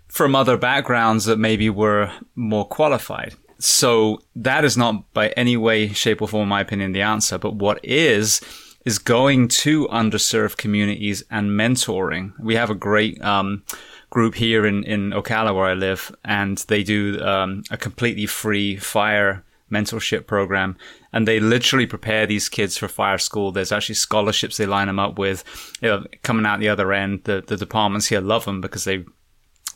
from 0.08 0.36
other 0.36 0.58
backgrounds 0.58 1.26
that 1.26 1.38
maybe 1.38 1.70
were 1.70 2.12
more 2.36 2.68
qualified. 2.68 3.36
So 3.64 4.22
that 4.36 4.66
is 4.66 4.76
not 4.76 5.14
by 5.14 5.30
any 5.30 5.56
way, 5.56 5.88
shape 5.88 6.22
or 6.22 6.28
form, 6.28 6.44
in 6.44 6.50
my 6.50 6.60
opinion, 6.60 6.92
the 6.92 7.02
answer. 7.02 7.38
But 7.38 7.56
what 7.56 7.80
is, 7.84 8.42
is 8.84 9.00
going 9.00 9.48
to 9.48 9.88
underserved 9.88 10.58
communities 10.58 11.24
and 11.32 11.52
mentoring. 11.52 12.38
We 12.38 12.56
have 12.56 12.70
a 12.70 12.76
great, 12.76 13.22
um, 13.24 13.64
group 14.10 14.36
here 14.36 14.66
in, 14.66 14.84
in 14.84 15.12
Ocala 15.12 15.56
where 15.56 15.66
I 15.66 15.76
live 15.76 16.14
and 16.26 16.58
they 16.68 16.84
do, 16.84 17.20
um, 17.22 17.64
a 17.72 17.78
completely 17.78 18.26
free 18.26 18.76
fire 18.76 19.46
mentorship 19.72 20.28
program 20.28 20.78
and 21.14 21.26
they 21.26 21.40
literally 21.40 21.88
prepare 21.88 22.28
these 22.28 22.50
kids 22.50 22.78
for 22.78 22.90
fire 22.90 23.18
school. 23.18 23.54
There's 23.54 23.72
actually 23.72 23.96
scholarships 23.96 24.58
they 24.58 24.66
line 24.66 24.88
them 24.88 25.00
up 25.00 25.18
with 25.18 25.44
you 25.82 25.88
know, 25.88 26.06
coming 26.22 26.46
out 26.46 26.60
the 26.60 26.70
other 26.70 26.92
end. 26.92 27.24
The, 27.24 27.44
the 27.48 27.56
departments 27.56 28.08
here 28.08 28.20
love 28.20 28.44
them 28.44 28.60
because 28.60 28.84
they 28.84 29.06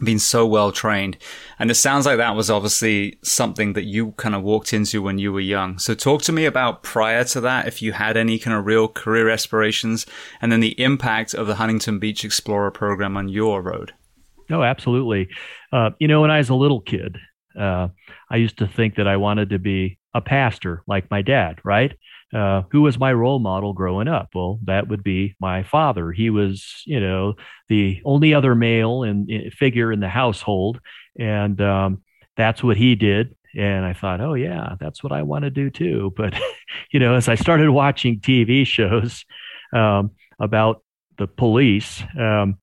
been 0.04 0.20
so 0.20 0.46
well 0.46 0.72
trained. 0.72 1.18
And 1.60 1.72
it 1.72 1.76
sounds 1.76 2.06
like 2.06 2.18
that 2.18 2.36
was 2.36 2.50
obviously 2.50 3.18
something 3.24 3.74
that 3.74 3.86
you 3.86 4.12
kind 4.14 4.36
of 4.36 4.44
walked 4.44 4.74
into 4.74 5.02
when 5.02 5.18
you 5.18 5.34
were 5.34 5.40
young. 5.40 5.80
So 5.80 5.96
talk 5.96 6.22
to 6.24 6.32
me 6.32 6.46
about 6.46 6.84
prior 6.84 7.24
to 7.26 7.42
that, 7.42 7.68
if 7.68 7.82
you 7.82 7.94
had 7.94 8.18
any 8.18 8.38
kind 8.40 8.56
of 8.56 8.66
real 8.66 8.88
career 8.88 9.30
aspirations 9.30 10.06
and 10.42 10.52
then 10.52 10.60
the 10.60 10.80
impact 10.80 11.34
of 11.34 11.48
the 11.48 11.56
Huntington 11.56 12.00
Beach 12.00 12.24
Explorer 12.24 12.72
program 12.72 13.18
on 13.18 13.28
your 13.28 13.62
road. 13.62 13.94
No, 14.50 14.64
absolutely. 14.64 15.30
Uh, 15.72 15.92
you 16.00 16.08
know, 16.08 16.22
when 16.22 16.32
I 16.32 16.38
was 16.38 16.50
a 16.50 16.56
little 16.56 16.82
kid, 16.82 17.18
uh, 17.60 17.90
I 18.30 18.38
used 18.38 18.60
to 18.60 18.68
think 18.68 18.96
that 18.96 19.08
I 19.08 19.18
wanted 19.18 19.50
to 19.50 19.60
be 19.60 19.98
a 20.14 20.22
pastor 20.22 20.84
like 20.88 21.12
my 21.12 21.22
dad, 21.22 21.60
right? 21.64 21.94
Uh, 22.34 22.64
who 22.72 22.82
was 22.82 23.00
my 23.00 23.14
role 23.14 23.40
model 23.40 23.72
growing 23.74 24.08
up? 24.08 24.30
Well, 24.36 24.60
that 24.66 24.90
would 24.90 25.04
be 25.04 25.36
my 25.40 25.64
father. 25.64 26.12
He 26.12 26.30
was, 26.30 26.84
you 26.86 27.00
know, 27.00 27.36
the 27.70 28.02
only 28.04 28.34
other 28.34 28.54
male 28.54 29.04
and 29.04 29.54
figure 29.54 29.92
in 29.92 30.02
the 30.02 30.10
household, 30.10 30.82
and 31.18 31.60
um, 31.62 32.04
that's 32.36 32.62
what 32.62 32.78
he 32.78 32.96
did. 32.96 33.36
And 33.56 33.86
I 33.86 33.94
thought, 33.94 34.20
oh 34.20 34.34
yeah, 34.34 34.76
that's 34.80 35.02
what 35.02 35.14
I 35.14 35.24
want 35.24 35.44
to 35.44 35.50
do 35.50 35.70
too. 35.70 36.14
But 36.18 36.34
you 36.92 37.00
know, 37.00 37.16
as 37.16 37.30
I 37.30 37.36
started 37.36 37.70
watching 37.70 38.20
TV 38.20 38.68
shows 38.68 39.26
um, 39.74 40.12
about 40.40 40.84
the 41.18 41.28
police, 41.28 42.04
um, 42.20 42.58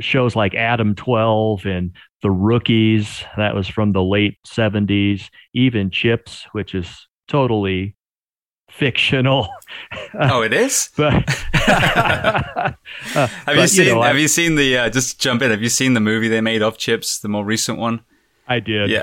shows 0.00 0.36
like 0.36 0.54
Adam 0.54 0.94
12 0.94 1.66
and 1.66 1.92
The 2.22 2.30
Rookies, 2.30 3.24
that 3.36 3.54
was 3.54 3.68
from 3.68 3.92
the 3.92 4.02
late 4.02 4.38
70s, 4.46 5.28
even 5.54 5.90
Chips, 5.90 6.46
which 6.52 6.74
is 6.74 7.08
totally 7.28 7.96
fictional. 8.72 9.48
oh, 10.20 10.42
it 10.42 10.52
is. 10.52 10.90
but 10.96 11.12
have 11.52 12.76
but, 13.46 13.56
you 13.56 13.66
seen? 13.66 13.88
know, 13.88 14.02
have 14.02 14.16
I, 14.16 14.18
you 14.18 14.28
seen 14.28 14.54
the? 14.56 14.78
Uh, 14.78 14.90
just 14.90 15.20
jump 15.20 15.42
in. 15.42 15.50
Have 15.50 15.62
you 15.62 15.68
seen 15.68 15.94
the 15.94 16.00
movie 16.00 16.28
they 16.28 16.40
made 16.40 16.62
of 16.62 16.78
Chips, 16.78 17.18
the 17.18 17.28
more 17.28 17.44
recent 17.44 17.78
one? 17.78 18.00
I 18.48 18.60
did. 18.60 18.90
Yeah, 18.90 19.02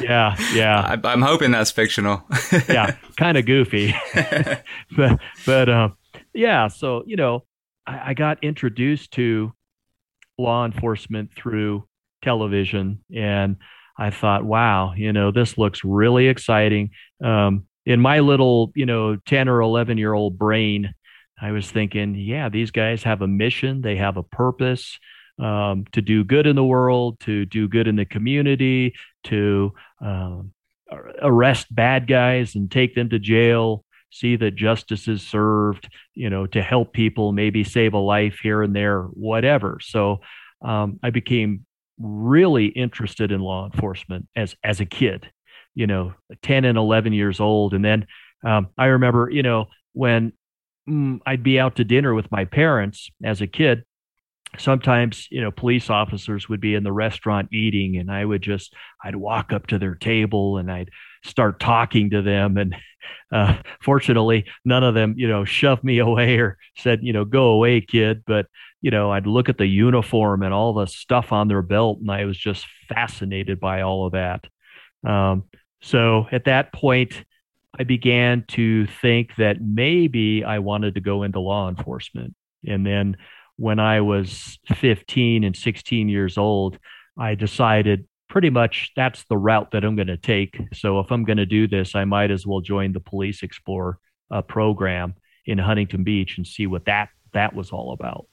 yeah, 0.00 0.36
yeah. 0.54 0.98
I, 1.04 1.12
am 1.12 1.22
hoping 1.22 1.50
that's 1.50 1.70
fictional. 1.70 2.22
yeah, 2.68 2.96
kind 3.16 3.36
of 3.36 3.44
goofy, 3.46 3.94
but 4.96 5.20
but 5.44 5.68
um, 5.68 5.96
yeah. 6.32 6.68
So 6.68 7.04
you 7.06 7.16
know, 7.16 7.44
I, 7.86 8.10
I 8.10 8.14
got 8.14 8.42
introduced 8.42 9.12
to 9.12 9.52
law 10.38 10.64
enforcement 10.64 11.32
through 11.34 11.86
television, 12.22 13.04
and 13.14 13.56
I 13.98 14.10
thought, 14.10 14.44
wow, 14.44 14.94
you 14.94 15.12
know, 15.12 15.30
this 15.30 15.58
looks 15.58 15.84
really 15.84 16.28
exciting. 16.28 16.90
Um, 17.22 17.66
in 17.86 18.00
my 18.00 18.20
little, 18.20 18.72
you 18.74 18.86
know, 18.86 19.16
10 19.16 19.48
or 19.48 19.60
11 19.60 19.98
year 19.98 20.12
old 20.12 20.38
brain, 20.38 20.94
I 21.40 21.52
was 21.52 21.70
thinking, 21.70 22.14
yeah, 22.14 22.48
these 22.48 22.70
guys 22.70 23.02
have 23.04 23.22
a 23.22 23.28
mission, 23.28 23.80
they 23.80 23.96
have 23.96 24.16
a 24.16 24.22
purpose 24.22 24.98
um, 25.38 25.86
to 25.92 26.02
do 26.02 26.22
good 26.22 26.46
in 26.46 26.56
the 26.56 26.64
world, 26.64 27.18
to 27.20 27.46
do 27.46 27.66
good 27.66 27.88
in 27.88 27.96
the 27.96 28.04
community, 28.04 28.94
to 29.24 29.72
um, 30.00 30.52
arrest 31.22 31.74
bad 31.74 32.06
guys 32.06 32.54
and 32.54 32.70
take 32.70 32.94
them 32.94 33.08
to 33.10 33.18
jail, 33.18 33.84
see 34.10 34.36
that 34.36 34.54
justice 34.54 35.08
is 35.08 35.22
served, 35.22 35.88
you 36.14 36.28
know, 36.28 36.46
to 36.46 36.60
help 36.60 36.92
people, 36.92 37.32
maybe 37.32 37.64
save 37.64 37.94
a 37.94 37.98
life 37.98 38.40
here 38.42 38.62
and 38.62 38.76
there, 38.76 39.04
whatever. 39.04 39.78
So 39.80 40.20
um, 40.60 40.98
I 41.02 41.08
became 41.10 41.64
really 41.98 42.66
interested 42.66 43.32
in 43.32 43.40
law 43.40 43.66
enforcement 43.66 44.26
as 44.34 44.56
as 44.64 44.80
a 44.80 44.86
kid 44.86 45.30
you 45.74 45.86
know 45.86 46.14
10 46.42 46.64
and 46.64 46.78
11 46.78 47.12
years 47.12 47.40
old. 47.40 47.74
And 47.74 47.84
then 47.84 48.06
um, 48.44 48.68
i 48.78 48.86
remember 48.86 49.28
you 49.30 49.42
know 49.42 49.66
when 49.92 50.32
mm, 50.88 51.20
i'd 51.26 51.42
be 51.42 51.60
out 51.60 51.76
to 51.76 51.84
dinner 51.84 52.14
with 52.14 52.30
my 52.32 52.46
parents 52.46 53.10
as 53.22 53.42
a 53.42 53.46
kid 53.46 53.84
sometimes 54.56 55.28
you 55.30 55.42
know 55.42 55.50
police 55.50 55.90
officers 55.90 56.48
would 56.48 56.58
be 56.58 56.74
in 56.74 56.82
the 56.82 56.90
restaurant 56.90 57.50
eating 57.52 57.98
and 57.98 58.10
i 58.10 58.24
would 58.24 58.40
just 58.40 58.72
i'd 59.04 59.14
walk 59.14 59.52
up 59.52 59.66
to 59.66 59.78
their 59.78 59.94
table 59.94 60.56
and 60.56 60.72
i'd 60.72 60.90
start 61.24 61.60
talking 61.60 62.10
to 62.10 62.22
them. 62.22 62.56
And 62.56 62.76
uh, 63.32 63.58
fortunately 63.82 64.46
none 64.64 64.84
of 64.84 64.94
them 64.94 65.14
you 65.16 65.28
know 65.28 65.44
shoved 65.44 65.84
me 65.84 65.98
away 66.00 66.38
or 66.38 66.58
said 66.76 67.00
you 67.02 67.12
know 67.12 67.24
go 67.24 67.50
away 67.50 67.80
kid. 67.80 68.22
But 68.26 68.46
you 68.80 68.90
know 68.90 69.10
i'd 69.12 69.26
look 69.26 69.48
at 69.48 69.58
the 69.58 69.66
uniform 69.66 70.42
and 70.42 70.54
all 70.54 70.72
the 70.72 70.86
stuff 70.86 71.32
on 71.32 71.48
their 71.48 71.60
belt 71.60 71.98
and 72.00 72.10
i 72.10 72.24
was 72.24 72.38
just 72.38 72.66
fascinated 72.88 73.60
by 73.60 73.82
all 73.82 74.06
of 74.06 74.12
that. 74.12 74.46
Um, 75.04 75.44
so 75.80 76.26
at 76.32 76.44
that 76.44 76.72
point 76.72 77.24
i 77.78 77.84
began 77.84 78.44
to 78.48 78.86
think 78.86 79.34
that 79.36 79.60
maybe 79.60 80.44
i 80.44 80.58
wanted 80.58 80.94
to 80.94 81.00
go 81.00 81.22
into 81.22 81.40
law 81.40 81.68
enforcement 81.68 82.34
and 82.66 82.86
then 82.86 83.16
when 83.60 83.78
I 83.78 84.00
was 84.00 84.58
15 84.74 85.44
and 85.44 85.54
16 85.54 86.08
years 86.08 86.38
old, 86.38 86.78
I 87.18 87.34
decided 87.34 88.06
pretty 88.26 88.48
much 88.48 88.90
that's 88.96 89.24
the 89.24 89.36
route 89.36 89.72
that 89.72 89.84
I'm 89.84 89.96
going 89.96 90.08
to 90.08 90.16
take. 90.16 90.58
So 90.72 90.98
if 91.00 91.10
I'm 91.10 91.24
going 91.24 91.36
to 91.36 91.44
do 91.44 91.68
this, 91.68 91.94
I 91.94 92.06
might 92.06 92.30
as 92.30 92.46
well 92.46 92.62
join 92.62 92.92
the 92.92 93.00
Police 93.00 93.42
Explorer 93.42 93.98
uh, 94.30 94.40
program 94.40 95.14
in 95.44 95.58
Huntington 95.58 96.04
Beach 96.04 96.38
and 96.38 96.46
see 96.46 96.66
what 96.66 96.86
that 96.86 97.10
that 97.34 97.54
was 97.54 97.70
all 97.70 97.92
about. 97.92 98.26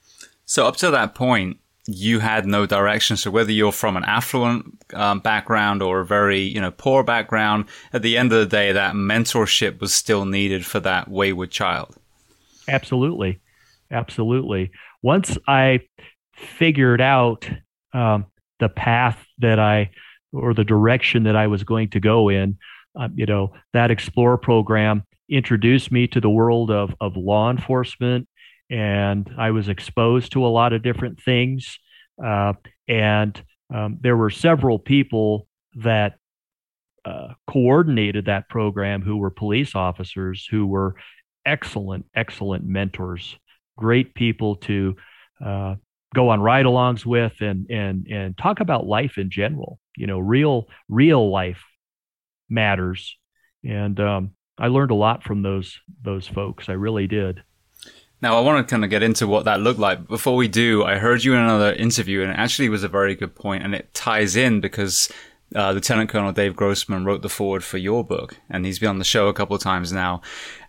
So 0.45 0.65
up 0.65 0.77
to 0.77 0.91
that 0.91 1.13
point, 1.13 1.57
you 1.87 2.19
had 2.19 2.45
no 2.45 2.65
direction. 2.65 3.17
So 3.17 3.31
whether 3.31 3.51
you're 3.51 3.71
from 3.71 3.97
an 3.97 4.03
affluent 4.03 4.77
um, 4.93 5.19
background 5.19 5.81
or 5.81 6.01
a 6.01 6.05
very 6.05 6.41
you 6.41 6.61
know 6.61 6.71
poor 6.71 7.03
background, 7.03 7.65
at 7.93 8.01
the 8.01 8.17
end 8.17 8.31
of 8.31 8.39
the 8.39 8.45
day, 8.45 8.71
that 8.71 8.93
mentorship 8.93 9.79
was 9.79 9.93
still 9.93 10.25
needed 10.25 10.65
for 10.65 10.79
that 10.81 11.09
wayward 11.09 11.51
child. 11.51 11.95
Absolutely, 12.67 13.39
absolutely 13.91 14.71
once 15.01 15.37
I 15.47 15.81
figured 16.35 17.01
out 17.01 17.49
um, 17.93 18.25
the 18.59 18.69
path 18.69 19.25
that 19.39 19.59
I 19.59 19.91
or 20.33 20.53
the 20.53 20.63
direction 20.63 21.23
that 21.23 21.35
I 21.35 21.47
was 21.47 21.63
going 21.63 21.89
to 21.91 21.99
go 21.99 22.29
in, 22.29 22.57
um, 22.95 23.13
you 23.15 23.25
know, 23.25 23.53
that 23.73 23.91
Explorer 23.91 24.37
program 24.37 25.03
introduced 25.29 25.91
me 25.91 26.07
to 26.07 26.21
the 26.21 26.29
world 26.29 26.71
of 26.71 26.93
of 26.99 27.15
law 27.15 27.49
enforcement, 27.49 28.27
and 28.69 29.29
I 29.37 29.51
was 29.51 29.69
exposed 29.69 30.33
to 30.33 30.45
a 30.45 30.49
lot 30.49 30.73
of 30.73 30.83
different 30.83 31.21
things. 31.21 31.79
Uh, 32.23 32.53
and 32.87 33.41
um, 33.73 33.97
there 34.01 34.17
were 34.17 34.29
several 34.29 34.79
people 34.79 35.47
that 35.75 36.15
uh, 37.05 37.29
coordinated 37.49 38.25
that 38.25 38.49
program 38.49 39.01
who 39.01 39.17
were 39.17 39.29
police 39.29 39.75
officers 39.75 40.47
who 40.49 40.65
were 40.65 40.95
excellent, 41.45 42.05
excellent 42.15 42.65
mentors 42.65 43.37
great 43.77 44.13
people 44.13 44.55
to 44.55 44.95
uh, 45.43 45.75
go 46.13 46.29
on 46.29 46.41
ride-alongs 46.41 47.05
with 47.05 47.39
and 47.39 47.67
and 47.69 48.07
and 48.07 48.37
talk 48.37 48.59
about 48.59 48.85
life 48.85 49.17
in 49.17 49.29
general. 49.29 49.79
You 49.95 50.07
know, 50.07 50.19
real 50.19 50.67
real 50.89 51.31
life 51.31 51.63
matters, 52.49 53.15
and 53.63 53.97
um, 53.99 54.31
I 54.57 54.67
learned 54.67 54.91
a 54.91 54.95
lot 54.95 55.23
from 55.23 55.43
those 55.43 55.79
those 56.01 56.27
folks. 56.27 56.67
I 56.67 56.73
really 56.73 57.07
did. 57.07 57.43
Now, 58.21 58.37
I 58.37 58.41
want 58.41 58.67
to 58.67 58.71
kind 58.71 58.83
of 58.83 58.89
get 58.89 59.03
into 59.03 59.27
what 59.27 59.45
that 59.45 59.61
looked 59.61 59.79
like. 59.79 60.07
Before 60.07 60.35
we 60.35 60.47
do, 60.47 60.83
I 60.83 60.97
heard 60.97 61.23
you 61.23 61.33
in 61.33 61.39
another 61.39 61.73
interview, 61.73 62.23
and 62.23 62.31
it 62.31 62.37
actually 62.39 62.69
was 62.69 62.83
a 62.83 62.87
very 62.87 63.15
good 63.15 63.35
point, 63.35 63.63
and 63.63 63.75
it 63.75 63.93
ties 63.93 64.35
in 64.35 64.59
because 64.59 65.11
uh, 65.55 65.71
Lieutenant 65.71 66.09
Colonel 66.09 66.31
Dave 66.31 66.55
Grossman 66.55 67.05
wrote 67.05 67.21
the 67.21 67.29
foreword 67.29 67.63
for 67.63 67.77
your 67.77 68.03
book, 68.03 68.37
and 68.49 68.65
he's 68.65 68.79
been 68.79 68.89
on 68.89 68.99
the 68.99 69.05
show 69.05 69.27
a 69.27 69.33
couple 69.33 69.55
of 69.55 69.61
times 69.61 69.93
now. 69.93 70.21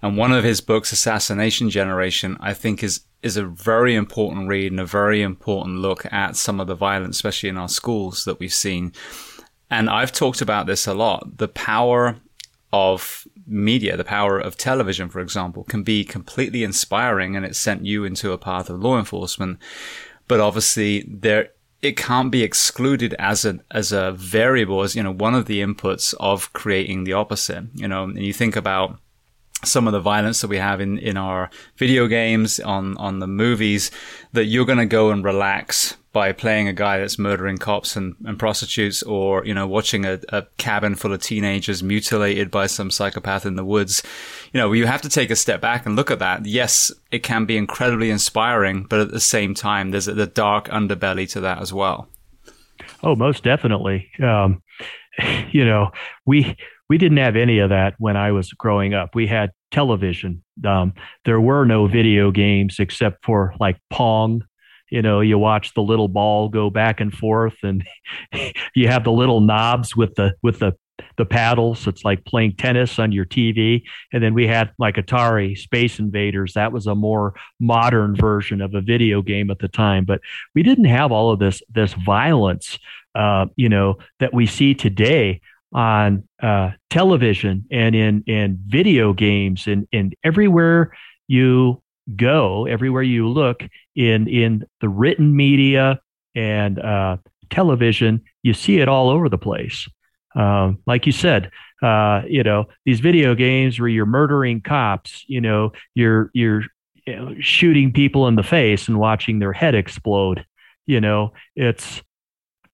And 0.02 0.16
one 0.16 0.32
of 0.32 0.44
his 0.44 0.60
books, 0.60 0.92
Assassination 0.92 1.70
Generation, 1.70 2.36
I 2.40 2.54
think 2.54 2.82
is 2.82 3.00
is 3.20 3.36
a 3.36 3.44
very 3.44 3.96
important 3.96 4.46
read 4.48 4.70
and 4.70 4.80
a 4.80 4.86
very 4.86 5.22
important 5.22 5.78
look 5.78 6.06
at 6.12 6.36
some 6.36 6.60
of 6.60 6.68
the 6.68 6.76
violence, 6.76 7.16
especially 7.16 7.48
in 7.48 7.56
our 7.56 7.68
schools, 7.68 8.24
that 8.24 8.38
we've 8.38 8.54
seen. 8.54 8.92
And 9.70 9.90
I've 9.90 10.12
talked 10.12 10.40
about 10.40 10.66
this 10.66 10.86
a 10.86 10.94
lot. 10.94 11.38
The 11.38 11.48
power 11.48 12.16
of 12.72 13.26
media, 13.48 13.96
the 13.96 14.04
power 14.04 14.38
of 14.38 14.56
television, 14.56 15.08
for 15.08 15.20
example, 15.20 15.64
can 15.64 15.82
be 15.82 16.04
completely 16.04 16.62
inspiring, 16.62 17.36
and 17.36 17.44
it 17.44 17.56
sent 17.56 17.84
you 17.84 18.04
into 18.04 18.32
a 18.32 18.38
path 18.38 18.70
of 18.70 18.80
law 18.80 18.98
enforcement. 18.98 19.58
But 20.26 20.40
obviously, 20.40 21.04
there 21.08 21.50
it 21.80 21.96
can't 21.96 22.32
be 22.32 22.42
excluded 22.42 23.14
as 23.18 23.44
a 23.44 23.60
as 23.70 23.92
a 23.92 24.12
variable 24.12 24.82
as 24.82 24.96
you 24.96 25.02
know 25.02 25.12
one 25.12 25.34
of 25.34 25.46
the 25.46 25.60
inputs 25.60 26.14
of 26.18 26.52
creating 26.52 27.04
the 27.04 27.12
opposite 27.12 27.64
you 27.74 27.86
know 27.86 28.04
and 28.04 28.18
you 28.18 28.32
think 28.32 28.56
about 28.56 28.98
some 29.64 29.86
of 29.86 29.92
the 29.92 30.00
violence 30.00 30.40
that 30.40 30.48
we 30.48 30.58
have 30.58 30.80
in, 30.80 30.98
in 30.98 31.16
our 31.16 31.50
video 31.76 32.06
games 32.06 32.60
on 32.60 32.96
on 32.98 33.18
the 33.18 33.26
movies 33.26 33.90
that 34.32 34.44
you're 34.44 34.64
going 34.64 34.78
to 34.78 34.86
go 34.86 35.10
and 35.10 35.24
relax 35.24 35.96
by 36.12 36.32
playing 36.32 36.66
a 36.66 36.72
guy 36.72 36.98
that's 36.98 37.18
murdering 37.18 37.58
cops 37.58 37.94
and, 37.94 38.16
and 38.24 38.38
prostitutes 38.38 39.02
or, 39.02 39.44
you 39.44 39.52
know, 39.52 39.66
watching 39.66 40.04
a, 40.04 40.18
a 40.30 40.44
cabin 40.56 40.94
full 40.94 41.12
of 41.12 41.22
teenagers 41.22 41.82
mutilated 41.82 42.50
by 42.50 42.66
some 42.66 42.90
psychopath 42.90 43.44
in 43.44 43.56
the 43.56 43.64
woods. 43.64 44.02
You 44.52 44.58
know, 44.58 44.72
you 44.72 44.86
have 44.86 45.02
to 45.02 45.08
take 45.08 45.30
a 45.30 45.36
step 45.36 45.60
back 45.60 45.86
and 45.86 45.96
look 45.96 46.10
at 46.10 46.18
that. 46.18 46.46
Yes, 46.46 46.90
it 47.10 47.22
can 47.22 47.44
be 47.44 47.56
incredibly 47.56 48.10
inspiring, 48.10 48.84
but 48.84 49.00
at 49.00 49.10
the 49.10 49.20
same 49.20 49.54
time, 49.54 49.90
there's 49.90 50.06
the 50.06 50.26
dark 50.26 50.66
underbelly 50.68 51.30
to 51.32 51.40
that 51.40 51.60
as 51.60 51.72
well. 51.72 52.08
Oh, 53.02 53.14
most 53.14 53.44
definitely. 53.44 54.10
Um, 54.20 54.62
you 55.50 55.64
know, 55.64 55.90
we 56.26 56.56
we 56.88 56.98
didn't 56.98 57.18
have 57.18 57.36
any 57.36 57.58
of 57.58 57.70
that 57.70 57.94
when 57.98 58.16
I 58.16 58.32
was 58.32 58.52
growing 58.52 58.94
up. 58.94 59.14
We 59.14 59.26
had 59.26 59.50
television. 59.70 60.42
Um, 60.66 60.94
there 61.24 61.40
were 61.40 61.64
no 61.64 61.86
video 61.86 62.30
games 62.30 62.76
except 62.78 63.24
for 63.24 63.54
like 63.60 63.78
Pong. 63.90 64.42
You 64.90 65.02
know 65.02 65.20
you 65.20 65.38
watch 65.38 65.74
the 65.74 65.82
little 65.82 66.08
ball 66.08 66.48
go 66.48 66.70
back 66.70 67.00
and 67.00 67.12
forth 67.12 67.56
and 67.62 67.86
you 68.74 68.88
have 68.88 69.04
the 69.04 69.12
little 69.12 69.40
knobs 69.40 69.94
with 69.94 70.14
the 70.14 70.34
with 70.42 70.60
the 70.60 70.72
the 71.18 71.26
paddles. 71.26 71.86
It's 71.86 72.04
like 72.04 72.24
playing 72.24 72.56
tennis 72.56 72.98
on 72.98 73.12
your 73.12 73.26
tv 73.26 73.82
and 74.14 74.22
then 74.22 74.32
we 74.32 74.46
had 74.46 74.72
like 74.78 74.96
atari 74.96 75.58
space 75.58 75.98
invaders. 75.98 76.54
That 76.54 76.72
was 76.72 76.86
a 76.86 76.94
more 76.94 77.34
modern 77.60 78.16
version 78.16 78.62
of 78.62 78.74
a 78.74 78.80
video 78.80 79.20
game 79.20 79.50
at 79.50 79.58
the 79.58 79.68
time. 79.68 80.06
But 80.06 80.22
we 80.54 80.62
didn't 80.62 80.86
have 80.86 81.12
all 81.12 81.32
of 81.32 81.38
this 81.38 81.62
this 81.68 81.92
violence 81.92 82.78
uh, 83.14 83.46
you 83.56 83.68
know 83.68 83.98
that 84.20 84.32
we 84.32 84.46
see 84.46 84.74
today 84.74 85.40
on 85.72 86.26
uh, 86.42 86.70
television 86.90 87.64
and 87.70 87.94
in 87.94 88.22
in 88.26 88.58
video 88.66 89.12
games 89.12 89.66
and 89.66 89.86
and 89.92 90.14
everywhere 90.24 90.92
you 91.26 91.82
go, 92.16 92.66
everywhere 92.66 93.02
you 93.02 93.28
look 93.28 93.62
in 93.94 94.28
in 94.28 94.64
the 94.80 94.88
written 94.88 95.36
media 95.36 96.00
and 96.34 96.78
uh, 96.78 97.16
television, 97.50 98.22
you 98.42 98.54
see 98.54 98.78
it 98.78 98.88
all 98.88 99.10
over 99.10 99.28
the 99.28 99.38
place. 99.38 99.88
Um, 100.34 100.78
like 100.86 101.06
you 101.06 101.12
said, 101.12 101.50
uh, 101.82 102.22
you 102.26 102.42
know 102.42 102.66
these 102.84 103.00
video 103.00 103.34
games 103.34 103.78
where 103.78 103.88
you're 103.88 104.06
murdering 104.06 104.60
cops, 104.60 105.24
you 105.26 105.40
know 105.40 105.72
you're 105.94 106.30
you're 106.32 106.62
you 107.06 107.16
know, 107.16 107.34
shooting 107.40 107.92
people 107.92 108.28
in 108.28 108.36
the 108.36 108.42
face 108.42 108.88
and 108.88 108.98
watching 108.98 109.38
their 109.38 109.52
head 109.52 109.74
explode. 109.74 110.44
You 110.86 111.00
know 111.00 111.32
it's 111.56 112.02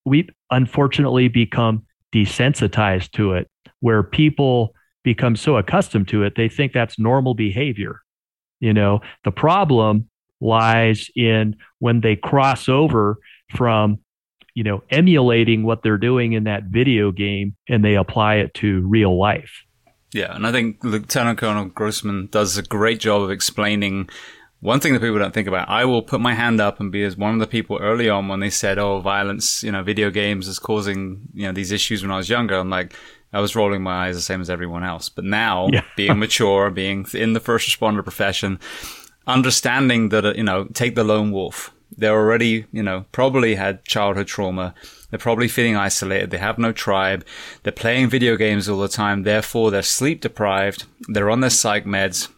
we 0.05 0.29
unfortunately 0.51 1.29
become 1.29 1.87
desensitized 2.15 3.11
to 3.13 3.33
it, 3.33 3.49
where 3.81 4.03
people 4.03 4.75
become 5.03 5.37
so 5.37 5.57
accustomed 5.57 6.09
to 6.09 6.23
it, 6.23 6.35
they 6.37 6.49
think 6.49 6.73
that's 6.73 6.99
normal 6.99 7.35
behavior. 7.35 8.01
You 8.61 8.73
know, 8.73 9.01
the 9.25 9.33
problem 9.33 10.09
lies 10.41 11.11
in 11.17 11.57
when 11.81 12.01
they 12.01 12.17
cross 12.17 12.69
over 12.69 13.19
from 13.55 13.99
you 14.55 14.63
know 14.63 14.83
emulating 14.91 15.65
what 15.65 15.83
they're 15.83 15.99
doing 15.99 16.33
in 16.33 16.45
that 16.45 16.65
video 16.65 17.11
game 17.11 17.57
and 17.69 17.85
they 17.85 17.95
apply 17.95 18.37
it 18.37 18.53
to 18.55 18.87
real 18.87 19.19
life 19.19 19.63
yeah 20.13 20.35
and 20.35 20.47
i 20.47 20.53
think 20.53 20.83
lieutenant 20.83 21.39
colonel 21.39 21.65
grossman 21.67 22.29
does 22.31 22.59
a 22.59 22.63
great 22.63 23.01
job 23.01 23.23
of 23.23 23.31
explaining 23.31 24.09
one 24.65 24.81
thing 24.81 24.95
that 24.95 25.01
people 25.01 25.19
don't 25.19 25.35
think 25.35 25.49
about 25.49 25.69
i 25.69 25.85
will 25.85 26.03
put 26.03 26.21
my 26.21 26.35
hand 26.35 26.61
up 26.61 26.81
and 26.81 26.91
be 26.91 27.05
as 27.05 27.17
one 27.17 27.35
of 27.35 27.41
the 27.41 27.47
people 27.47 27.79
early 27.81 28.09
on 28.09 28.29
when 28.29 28.41
they 28.41 28.51
said 28.51 28.79
oh 28.79 29.01
violence 29.01 29.63
you 29.63 29.71
know 29.71 29.83
video 29.83 30.11
games 30.11 30.49
is 30.49 30.59
causing 30.59 31.21
you 31.35 31.47
know 31.47 31.53
these 31.53 31.73
issues 31.73 32.03
when 32.03 32.11
i 32.11 32.17
was 32.17 32.29
younger 32.29 32.57
i'm 32.57 32.71
like 32.71 32.95
I 33.35 33.41
was 33.41 33.57
rolling 33.57 33.83
my 33.83 34.07
eyes 34.07 34.15
the 34.15 34.23
same 34.23 34.41
as 34.41 34.49
everyone 34.49 34.85
else. 34.85 35.09
But 35.09 35.25
now, 35.25 35.67
yeah. 35.67 35.83
being 35.97 36.19
mature, 36.21 36.71
being 36.71 37.05
in 37.13 37.33
the 37.33 37.41
first 37.41 37.69
responder 37.69 38.05
profession, 38.05 38.61
understanding 39.27 40.11
that, 40.11 40.25
uh, 40.25 40.35
you 40.35 40.45
know, 40.45 40.67
take 40.73 40.95
the 40.95 41.05
lone 41.05 41.33
wolf. 41.33 41.73
They're 41.97 42.15
already, 42.17 42.67
you 42.73 42.83
know, 42.83 43.05
probably 43.13 43.57
had 43.57 43.85
childhood 43.85 44.29
trauma. 44.29 44.75
They're 45.11 45.19
probably 45.19 45.49
feeling 45.49 45.77
isolated. 45.77 46.31
They 46.31 46.39
have 46.39 46.59
no 46.59 46.73
tribe. 46.73 47.25
They're 47.63 47.73
playing 47.73 48.09
video 48.09 48.37
games 48.37 48.69
all 48.69 48.81
the 48.81 48.89
time. 48.89 49.23
Therefore, 49.23 49.71
they're 49.71 49.83
sleep 49.83 50.21
deprived. 50.21 50.85
They're 51.09 51.31
on 51.31 51.41
their 51.41 51.51
psych 51.51 51.85
meds. 51.85 52.29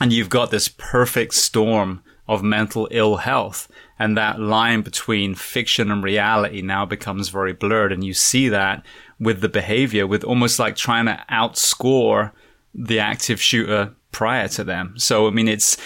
And 0.00 0.12
you've 0.12 0.30
got 0.30 0.50
this 0.50 0.68
perfect 0.68 1.34
storm 1.34 2.02
of 2.26 2.42
mental 2.42 2.88
ill 2.90 3.16
health. 3.16 3.68
And 3.98 4.16
that 4.16 4.40
line 4.40 4.82
between 4.82 5.34
fiction 5.34 5.90
and 5.90 6.02
reality 6.02 6.62
now 6.62 6.86
becomes 6.86 7.28
very 7.28 7.52
blurred. 7.52 7.92
And 7.92 8.02
you 8.02 8.14
see 8.14 8.48
that 8.48 8.84
with 9.18 9.40
the 9.40 9.48
behavior, 9.48 10.06
with 10.06 10.24
almost 10.24 10.58
like 10.58 10.74
trying 10.74 11.06
to 11.06 11.22
outscore 11.30 12.32
the 12.74 12.98
active 12.98 13.42
shooter 13.42 13.94
prior 14.12 14.48
to 14.48 14.64
them. 14.64 14.94
So, 14.96 15.26
I 15.26 15.30
mean, 15.30 15.48
it's 15.48 15.76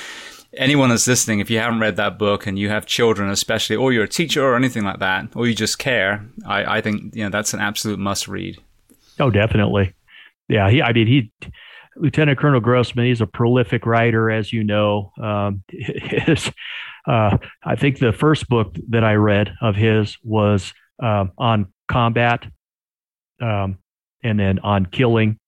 anyone 0.56 0.90
that's 0.90 1.08
listening, 1.08 1.40
if 1.40 1.50
you 1.50 1.58
haven't 1.58 1.80
read 1.80 1.96
that 1.96 2.18
book 2.18 2.46
and 2.46 2.58
you 2.58 2.68
have 2.68 2.86
children, 2.86 3.30
especially, 3.30 3.74
or 3.74 3.92
you're 3.92 4.04
a 4.04 4.08
teacher 4.08 4.44
or 4.44 4.54
anything 4.54 4.84
like 4.84 5.00
that, 5.00 5.28
or 5.34 5.48
you 5.48 5.54
just 5.54 5.78
care, 5.78 6.24
I, 6.46 6.76
I 6.76 6.80
think, 6.80 7.16
you 7.16 7.24
know, 7.24 7.30
that's 7.30 7.54
an 7.54 7.60
absolute 7.60 7.98
must 7.98 8.28
read. 8.28 8.62
Oh, 9.18 9.30
definitely. 9.30 9.94
Yeah. 10.48 10.70
He, 10.70 10.82
I 10.82 10.92
mean, 10.92 11.06
he, 11.06 11.32
Lieutenant 11.96 12.38
Colonel 12.38 12.60
Grossman, 12.60 13.06
he's 13.06 13.20
a 13.20 13.26
prolific 13.26 13.86
writer, 13.86 14.30
as 14.30 14.52
you 14.52 14.64
know. 14.64 15.12
Um, 15.20 15.62
his, 15.68 16.50
uh, 17.06 17.38
I 17.62 17.76
think 17.76 17.98
the 17.98 18.12
first 18.12 18.48
book 18.48 18.76
that 18.88 19.04
I 19.04 19.14
read 19.14 19.54
of 19.60 19.76
his 19.76 20.16
was 20.22 20.72
uh, 21.02 21.26
on 21.38 21.72
combat 21.88 22.44
um, 23.40 23.78
and 24.22 24.38
then 24.38 24.58
on 24.60 24.86
killing. 24.86 25.38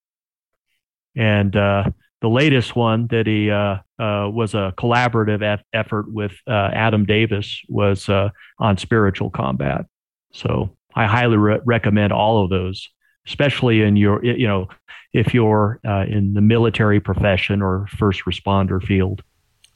And 1.17 1.57
uh, 1.57 1.85
the 2.21 2.29
latest 2.29 2.77
one 2.77 3.07
that 3.09 3.27
he 3.27 3.51
uh, 3.51 3.79
uh, 3.99 4.29
was 4.31 4.55
a 4.55 4.75
collaborative 4.77 5.61
effort 5.73 6.13
with 6.13 6.33
uh, 6.47 6.71
Adam 6.73 7.05
Davis 7.05 7.61
was 7.69 8.09
uh, 8.09 8.31
on 8.59 8.77
spiritual 8.79 9.31
combat. 9.31 9.87
So 10.33 10.77
I 10.95 11.07
highly 11.07 11.37
re- 11.37 11.61
recommend 11.65 12.13
all 12.13 12.45
of 12.45 12.51
those, 12.51 12.89
especially 13.27 13.83
in 13.83 13.97
your, 13.97 14.25
you 14.25 14.47
know, 14.47 14.69
if 15.17 15.35
you're 15.35 15.81
uh, 15.87 16.05
in 16.09 16.35
the 16.35 16.41
military 16.41 17.01
profession 17.01 17.63
or 17.63 17.87
first 17.97 18.25
responder 18.25 18.83
field. 18.83 19.23